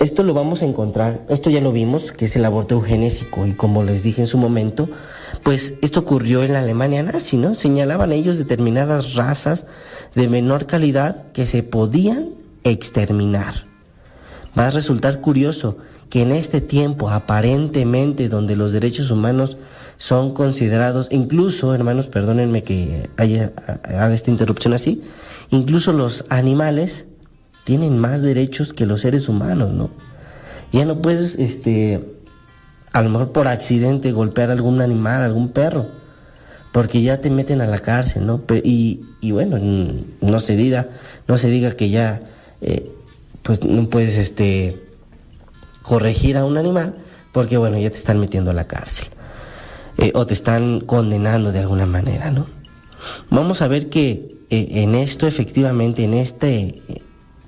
Esto 0.00 0.22
lo 0.22 0.34
vamos 0.34 0.62
a 0.62 0.64
encontrar, 0.64 1.24
esto 1.28 1.50
ya 1.50 1.60
lo 1.60 1.72
vimos, 1.72 2.12
que 2.12 2.24
es 2.24 2.36
el 2.36 2.44
aborto 2.44 2.74
eugenésico 2.74 3.46
y 3.46 3.52
como 3.52 3.84
les 3.84 4.02
dije 4.02 4.22
en 4.22 4.28
su 4.28 4.38
momento, 4.38 4.88
pues 5.42 5.74
esto 5.82 6.00
ocurrió 6.00 6.42
en 6.42 6.52
la 6.52 6.60
Alemania 6.60 7.02
nazi, 7.02 7.36
¿no? 7.36 7.54
Señalaban 7.54 8.12
ellos 8.12 8.38
determinadas 8.38 9.14
razas 9.14 9.66
de 10.14 10.28
menor 10.28 10.66
calidad 10.66 11.30
que 11.32 11.46
se 11.46 11.62
podían 11.62 12.30
exterminar. 12.64 13.63
Va 14.58 14.68
a 14.68 14.70
resultar 14.70 15.20
curioso 15.20 15.78
que 16.10 16.22
en 16.22 16.32
este 16.32 16.60
tiempo 16.60 17.10
aparentemente 17.10 18.28
donde 18.28 18.56
los 18.56 18.72
derechos 18.72 19.10
humanos 19.10 19.56
son 19.96 20.34
considerados, 20.34 21.08
incluso, 21.10 21.74
hermanos, 21.74 22.06
perdónenme 22.06 22.62
que 22.62 23.08
haya, 23.16 23.52
haga 23.84 24.14
esta 24.14 24.30
interrupción 24.30 24.74
así, 24.74 25.02
incluso 25.50 25.92
los 25.92 26.24
animales 26.28 27.06
tienen 27.64 27.98
más 27.98 28.22
derechos 28.22 28.72
que 28.72 28.86
los 28.86 29.00
seres 29.00 29.28
humanos, 29.28 29.72
¿no? 29.72 29.90
Ya 30.72 30.84
no 30.84 31.00
puedes, 31.00 31.36
este, 31.36 32.04
a 32.92 33.02
lo 33.02 33.10
mejor 33.10 33.32
por 33.32 33.48
accidente 33.48 34.12
golpear 34.12 34.50
a 34.50 34.52
algún 34.52 34.80
animal, 34.80 35.22
algún 35.22 35.50
perro, 35.50 35.86
porque 36.72 37.02
ya 37.02 37.20
te 37.20 37.30
meten 37.30 37.60
a 37.60 37.66
la 37.66 37.78
cárcel, 37.78 38.26
¿no? 38.26 38.42
Y, 38.62 39.00
y 39.20 39.30
bueno, 39.30 39.58
no 40.20 40.40
se 40.40 40.56
diga, 40.56 40.88
no 41.28 41.38
se 41.38 41.48
diga 41.48 41.72
que 41.72 41.90
ya, 41.90 42.20
eh, 42.60 42.90
pues 43.44 43.64
no 43.64 43.88
puedes, 43.88 44.16
este, 44.16 44.76
corregir 45.84 46.38
a 46.38 46.44
un 46.44 46.56
animal, 46.56 46.96
porque 47.32 47.58
bueno, 47.58 47.78
ya 47.78 47.90
te 47.90 47.98
están 47.98 48.18
metiendo 48.18 48.50
a 48.50 48.54
la 48.54 48.66
cárcel. 48.66 49.06
Eh, 49.98 50.10
o 50.14 50.26
te 50.26 50.34
están 50.34 50.80
condenando 50.80 51.52
de 51.52 51.60
alguna 51.60 51.86
manera, 51.86 52.32
¿no? 52.32 52.48
Vamos 53.30 53.62
a 53.62 53.68
ver 53.68 53.90
que 53.90 54.38
eh, 54.50 54.68
en 54.82 54.96
esto 54.96 55.26
efectivamente, 55.26 56.02
en 56.02 56.14
este, 56.14 56.82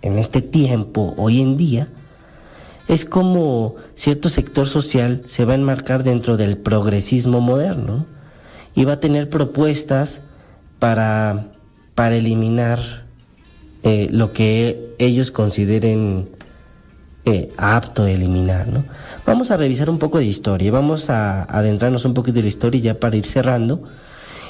en 0.02 0.18
este 0.18 0.42
tiempo, 0.42 1.14
hoy 1.16 1.40
en 1.40 1.56
día, 1.56 1.88
es 2.88 3.04
como 3.04 3.74
cierto 3.96 4.28
sector 4.28 4.68
social 4.68 5.22
se 5.26 5.44
va 5.44 5.52
a 5.52 5.56
enmarcar 5.56 6.04
dentro 6.04 6.36
del 6.36 6.58
progresismo 6.58 7.40
moderno 7.40 8.06
y 8.74 8.84
va 8.84 8.92
a 8.92 9.00
tener 9.00 9.28
propuestas 9.28 10.20
para, 10.78 11.48
para 11.94 12.16
eliminar 12.16 13.05
eh, 13.86 14.08
lo 14.10 14.32
que 14.32 14.96
ellos 14.98 15.30
consideren 15.30 16.28
eh, 17.24 17.52
apto 17.56 18.04
eliminar, 18.04 18.66
¿no? 18.66 18.84
Vamos 19.24 19.52
a 19.52 19.56
revisar 19.56 19.88
un 19.88 20.00
poco 20.00 20.18
de 20.18 20.24
historia, 20.24 20.72
vamos 20.72 21.08
a 21.08 21.44
adentrarnos 21.44 22.04
un 22.04 22.12
poquito 22.12 22.38
de 22.38 22.42
la 22.42 22.48
historia 22.48 22.80
ya 22.80 22.98
para 22.98 23.14
ir 23.14 23.24
cerrando 23.24 23.84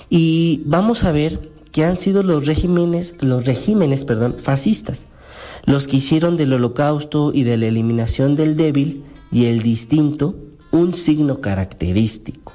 y 0.08 0.62
vamos 0.64 1.04
a 1.04 1.12
ver 1.12 1.50
que 1.70 1.84
han 1.84 1.98
sido 1.98 2.22
los 2.22 2.46
regímenes, 2.46 3.14
los 3.20 3.44
regímenes, 3.44 4.04
perdón, 4.04 4.36
fascistas, 4.42 5.06
los 5.66 5.86
que 5.86 5.98
hicieron 5.98 6.38
del 6.38 6.54
holocausto 6.54 7.30
y 7.34 7.42
de 7.42 7.58
la 7.58 7.66
eliminación 7.66 8.36
del 8.36 8.56
débil 8.56 9.04
y 9.30 9.44
el 9.44 9.60
distinto 9.60 10.34
un 10.70 10.94
signo 10.94 11.42
característico. 11.42 12.54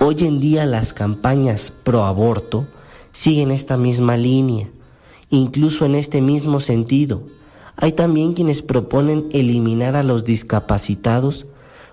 Hoy 0.00 0.16
en 0.24 0.40
día 0.40 0.66
las 0.66 0.92
campañas 0.92 1.72
pro 1.84 2.02
aborto 2.02 2.66
siguen 3.12 3.52
esta 3.52 3.76
misma 3.76 4.16
línea, 4.16 4.68
incluso 5.32 5.86
en 5.86 5.96
este 5.96 6.20
mismo 6.20 6.60
sentido 6.60 7.24
hay 7.76 7.92
también 7.92 8.34
quienes 8.34 8.62
proponen 8.62 9.28
eliminar 9.32 9.96
a 9.96 10.02
los 10.02 10.24
discapacitados 10.24 11.46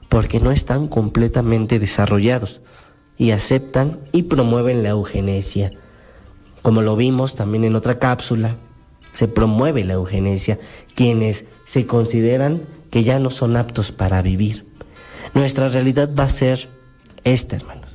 porque 0.09 0.39
no 0.39 0.51
están 0.51 0.87
completamente 0.87 1.79
desarrollados 1.79 2.61
y 3.17 3.31
aceptan 3.31 3.99
y 4.11 4.23
promueven 4.23 4.83
la 4.83 4.89
eugenesia. 4.89 5.71
Como 6.61 6.81
lo 6.81 6.97
vimos 6.97 7.35
también 7.35 7.63
en 7.63 7.75
otra 7.75 7.97
cápsula, 7.97 8.57
se 9.13 9.29
promueve 9.29 9.85
la 9.85 9.93
eugenesia, 9.93 10.59
quienes 10.93 11.45
se 11.65 11.87
consideran 11.87 12.61
que 12.91 13.03
ya 13.03 13.19
no 13.19 13.31
son 13.31 13.55
aptos 13.55 13.93
para 13.93 14.21
vivir. 14.21 14.65
Nuestra 15.33 15.69
realidad 15.69 16.09
va 16.17 16.25
a 16.25 16.29
ser 16.29 16.67
esta, 17.23 17.55
hermanos. 17.55 17.89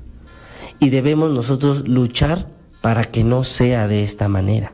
Y 0.79 0.89
debemos 0.89 1.31
nosotros 1.31 1.87
luchar 1.87 2.49
para 2.81 3.05
que 3.05 3.25
no 3.25 3.45
sea 3.45 3.89
de 3.89 4.05
esta 4.05 4.29
manera. 4.29 4.73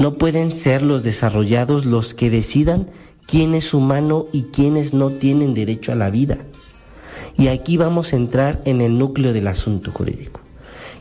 No 0.00 0.14
pueden 0.14 0.50
ser 0.50 0.80
los 0.80 1.02
desarrollados 1.02 1.84
los 1.84 2.14
que 2.14 2.30
decidan 2.30 2.88
quién 3.26 3.54
es 3.54 3.74
humano 3.74 4.24
y 4.32 4.44
quiénes 4.44 4.94
no 4.94 5.10
tienen 5.10 5.52
derecho 5.52 5.92
a 5.92 5.94
la 5.94 6.08
vida. 6.08 6.38
Y 7.36 7.48
aquí 7.48 7.76
vamos 7.76 8.14
a 8.14 8.16
entrar 8.16 8.62
en 8.64 8.80
el 8.80 8.96
núcleo 8.96 9.34
del 9.34 9.46
asunto 9.46 9.92
jurídico, 9.92 10.40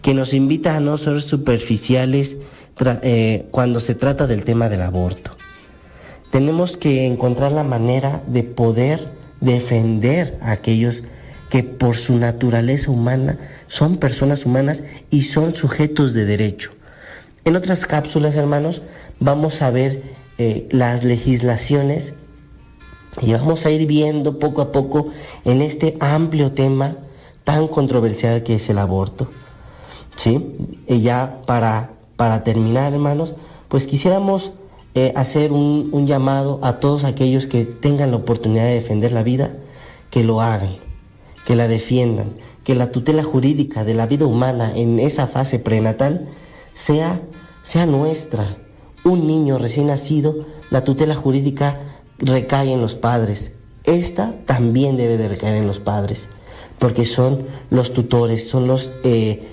que 0.02 0.14
nos 0.14 0.34
invita 0.34 0.76
a 0.76 0.82
no 0.82 0.98
ser 0.98 1.22
superficiales 1.22 2.36
eh, 3.02 3.46
cuando 3.52 3.80
se 3.80 3.96
trata 3.96 4.28
del 4.28 4.44
tema 4.44 4.68
del 4.68 4.82
aborto. 4.82 5.32
Tenemos 6.30 6.76
que 6.76 7.08
encontrar 7.08 7.54
la 7.54 7.64
manera 7.64 8.22
de 8.28 8.44
poder 8.44 9.08
defender 9.40 10.38
a 10.42 10.52
aquellos 10.52 11.04
que 11.50 11.64
por 11.64 11.96
su 11.96 12.18
naturaleza 12.18 12.92
humana 12.92 13.40
son 13.68 13.96
personas 13.96 14.46
humanas 14.46 14.84
y 15.10 15.24
son 15.24 15.56
sujetos 15.56 16.14
de 16.14 16.26
derecho. 16.26 16.72
En 17.46 17.56
otras 17.56 17.86
cápsulas, 17.86 18.36
hermanos, 18.36 18.82
vamos 19.20 19.62
a 19.62 19.72
ver 19.72 20.04
eh, 20.38 20.68
las 20.72 21.04
legislaciones 21.04 22.14
y 23.22 23.32
vamos 23.34 23.66
a 23.66 23.72
ir 23.72 23.88
viendo 23.88 24.40
poco 24.40 24.62
a 24.62 24.72
poco 24.72 25.10
en 25.46 25.62
este 25.62 25.98
amplio 26.00 26.52
tema 26.52 26.96
tan 27.44 27.68
controversial 27.68 28.44
que 28.44 28.56
es 28.56 28.70
el 28.70 28.78
aborto. 28.78 29.28
¿Sí? 30.16 30.56
Y 30.88 31.02
ya 31.02 31.42
para, 31.46 31.92
para 32.18 32.44
terminar, 32.44 32.94
hermanos, 32.94 33.34
pues 33.70 33.88
quisiéramos 33.88 34.52
eh, 34.96 35.14
hacer 35.16 35.54
un, 35.54 35.90
un 35.94 36.08
llamado 36.08 36.60
a 36.62 36.80
todos 36.80 37.06
aquellos 37.06 37.48
que 37.48 37.64
tengan 37.64 38.12
la 38.12 38.18
oportunidad 38.18 38.66
de 38.66 38.74
defender 38.74 39.14
la 39.14 39.24
vida, 39.24 39.54
que 40.10 40.24
lo 40.24 40.42
hagan, 40.42 40.76
que 41.46 41.56
la 41.56 41.68
defiendan, 41.70 42.34
que 42.66 42.76
la 42.76 42.92
tutela 42.92 43.24
jurídica 43.24 43.86
de 43.86 43.94
la 43.94 44.08
vida 44.08 44.26
humana 44.26 44.74
en 44.76 45.00
esa 45.00 45.28
fase 45.28 45.58
prenatal 45.58 46.30
sea, 46.80 47.22
sea 47.64 47.86
nuestra. 47.86 48.58
Un 49.04 49.28
niño 49.28 49.58
recién 49.58 49.88
nacido, 49.88 50.46
la 50.72 50.84
tutela 50.84 51.16
jurídica 51.16 51.80
recae 52.18 52.72
en 52.72 52.82
los 52.82 52.96
padres. 52.96 53.52
Esta 53.84 54.34
también 54.46 54.98
debe 54.98 55.18
de 55.18 55.28
recaer 55.28 55.56
en 55.56 55.68
los 55.68 55.80
padres, 55.80 56.30
porque 56.80 57.06
son 57.06 57.46
los 57.70 57.94
tutores, 57.94 58.50
son 58.50 58.68
los 58.68 58.92
eh, 59.04 59.48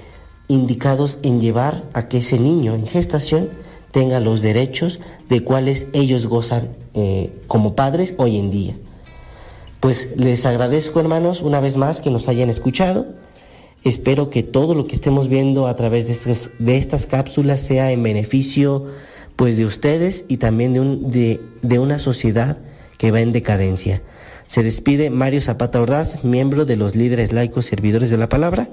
indicados 0.49 1.19
en 1.23 1.41
llevar 1.41 1.85
a 1.95 2.09
que 2.09 2.19
ese 2.19 2.39
niño 2.39 2.75
en 2.75 2.87
gestación 2.87 3.49
tenga 3.91 4.21
los 4.21 4.43
derechos 4.43 5.01
de 5.29 5.43
cuales 5.43 5.87
ellos 5.95 6.27
gozan 6.27 6.71
eh, 6.95 7.33
como 7.47 7.75
padres 7.75 8.15
hoy 8.19 8.39
en 8.39 8.51
día. 8.51 8.77
Pues 9.81 10.09
les 10.17 10.47
agradezco 10.47 11.01
hermanos 11.01 11.43
una 11.43 11.61
vez 11.61 11.77
más 11.77 12.01
que 12.01 12.11
nos 12.11 12.29
hayan 12.29 12.51
escuchado. 12.51 13.07
Espero 13.85 14.31
que 14.31 14.43
todo 14.43 14.75
lo 14.75 14.87
que 14.87 14.97
estemos 14.97 15.29
viendo 15.29 15.69
a 15.69 15.77
través 15.77 16.07
de 16.07 16.13
estas, 16.13 16.51
de 16.59 16.77
estas 16.77 17.07
cápsulas 17.07 17.61
sea 17.61 17.93
en 17.93 18.03
beneficio 18.03 18.87
pues 19.37 19.57
de 19.57 19.67
ustedes 19.67 20.25
y 20.29 20.39
también 20.39 20.73
de, 20.73 20.81
un, 20.81 21.11
de, 21.11 21.41
de 21.63 21.79
una 21.79 21.99
sociedad 21.99 22.59
que 22.99 23.11
va 23.11 23.21
en 23.21 23.33
decadencia. 23.33 24.03
Se 24.49 24.63
despide 24.63 25.11
Mario 25.11 25.43
Zapata 25.43 25.81
Ordaz, 25.81 26.25
miembro 26.25 26.65
de 26.65 26.77
los 26.77 26.95
líderes 26.95 27.33
laicos 27.33 27.67
servidores 27.67 28.11
de 28.11 28.17
la 28.17 28.29
palabra. 28.29 28.69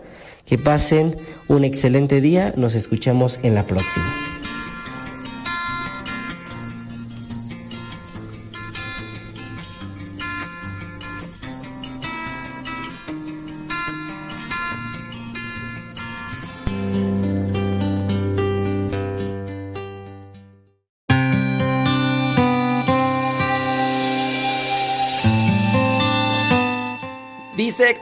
Que 0.46 0.58
pasen 0.58 1.16
un 1.48 1.64
excelente 1.64 2.20
día. 2.20 2.54
Nos 2.58 2.76
escuchamos 2.76 3.40
en 3.44 3.56
la 3.56 3.66
próxima. 3.66 4.33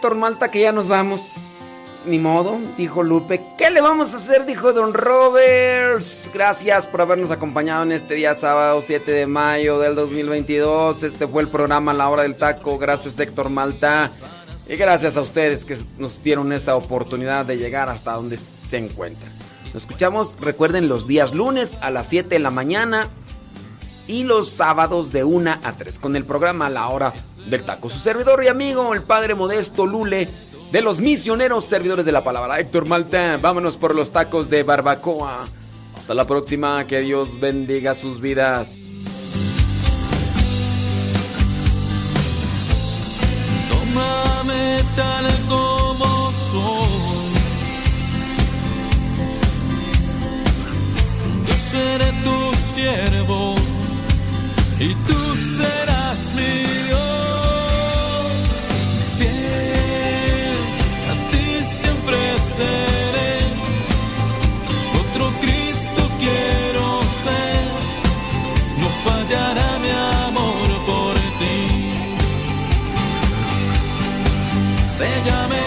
Héctor 0.01 0.17
Malta 0.17 0.49
que 0.49 0.61
ya 0.61 0.71
nos 0.71 0.87
vamos. 0.87 1.21
Ni 2.07 2.17
modo, 2.17 2.57
dijo 2.75 3.03
Lupe. 3.03 3.39
¿Qué 3.55 3.69
le 3.69 3.81
vamos 3.81 4.15
a 4.15 4.17
hacer? 4.17 4.47
Dijo 4.47 4.73
Don 4.73 4.95
Roberts. 4.95 6.31
Gracias 6.33 6.87
por 6.87 7.01
habernos 7.01 7.29
acompañado 7.29 7.83
en 7.83 7.91
este 7.91 8.15
día 8.15 8.33
sábado 8.33 8.81
7 8.81 9.11
de 9.11 9.27
mayo 9.27 9.77
del 9.77 9.93
2022. 9.93 11.03
Este 11.03 11.27
fue 11.27 11.43
el 11.43 11.49
programa 11.49 11.93
La 11.93 12.09
Hora 12.09 12.23
del 12.23 12.33
Taco. 12.33 12.79
Gracias 12.79 13.19
Héctor 13.19 13.49
Malta. 13.51 14.09
Y 14.67 14.75
gracias 14.75 15.17
a 15.17 15.21
ustedes 15.21 15.65
que 15.65 15.77
nos 15.99 16.23
dieron 16.23 16.51
esa 16.51 16.75
oportunidad 16.75 17.45
de 17.45 17.59
llegar 17.59 17.87
hasta 17.87 18.13
donde 18.13 18.39
se 18.67 18.77
encuentran. 18.77 19.31
Nos 19.65 19.83
escuchamos, 19.83 20.35
recuerden, 20.39 20.89
los 20.89 21.05
días 21.05 21.35
lunes 21.35 21.77
a 21.79 21.91
las 21.91 22.07
7 22.07 22.27
de 22.27 22.39
la 22.39 22.49
mañana 22.49 23.07
y 24.07 24.23
los 24.23 24.49
sábados 24.49 25.11
de 25.11 25.23
1 25.23 25.59
a 25.61 25.73
3 25.73 25.99
con 25.99 26.15
el 26.15 26.25
programa 26.25 26.71
La 26.71 26.87
Hora 26.87 27.13
del 27.45 27.63
Taco. 27.63 27.89
Su 27.89 27.99
servidor 27.99 28.43
y 28.43 28.47
amigo, 28.47 28.93
el 28.93 29.03
Padre 29.03 29.35
Modesto 29.35 29.85
Lule, 29.85 30.29
de 30.71 30.81
los 30.81 31.01
misioneros 31.01 31.65
servidores 31.65 32.05
de 32.05 32.11
la 32.11 32.23
palabra. 32.23 32.59
Héctor 32.59 32.85
Malta, 32.85 33.37
vámonos 33.41 33.77
por 33.77 33.93
los 33.95 34.11
tacos 34.11 34.49
de 34.49 34.63
barbacoa. 34.63 35.45
Hasta 35.97 36.13
la 36.13 36.25
próxima, 36.25 36.85
que 36.87 37.01
Dios 37.01 37.39
bendiga 37.39 37.93
sus 37.93 38.21
vidas. 38.21 38.77
Tómame 43.69 44.79
tal 44.95 45.25
como 45.47 46.31
soy. 46.51 47.31
Yo 51.45 51.53
seré 51.53 52.11
tu 52.23 52.53
siervo 52.73 53.55
y 54.79 54.95
tú 54.95 55.35
serás 55.57 56.19
mi. 56.35 56.81
Bella 75.01 75.47
me 75.49 75.60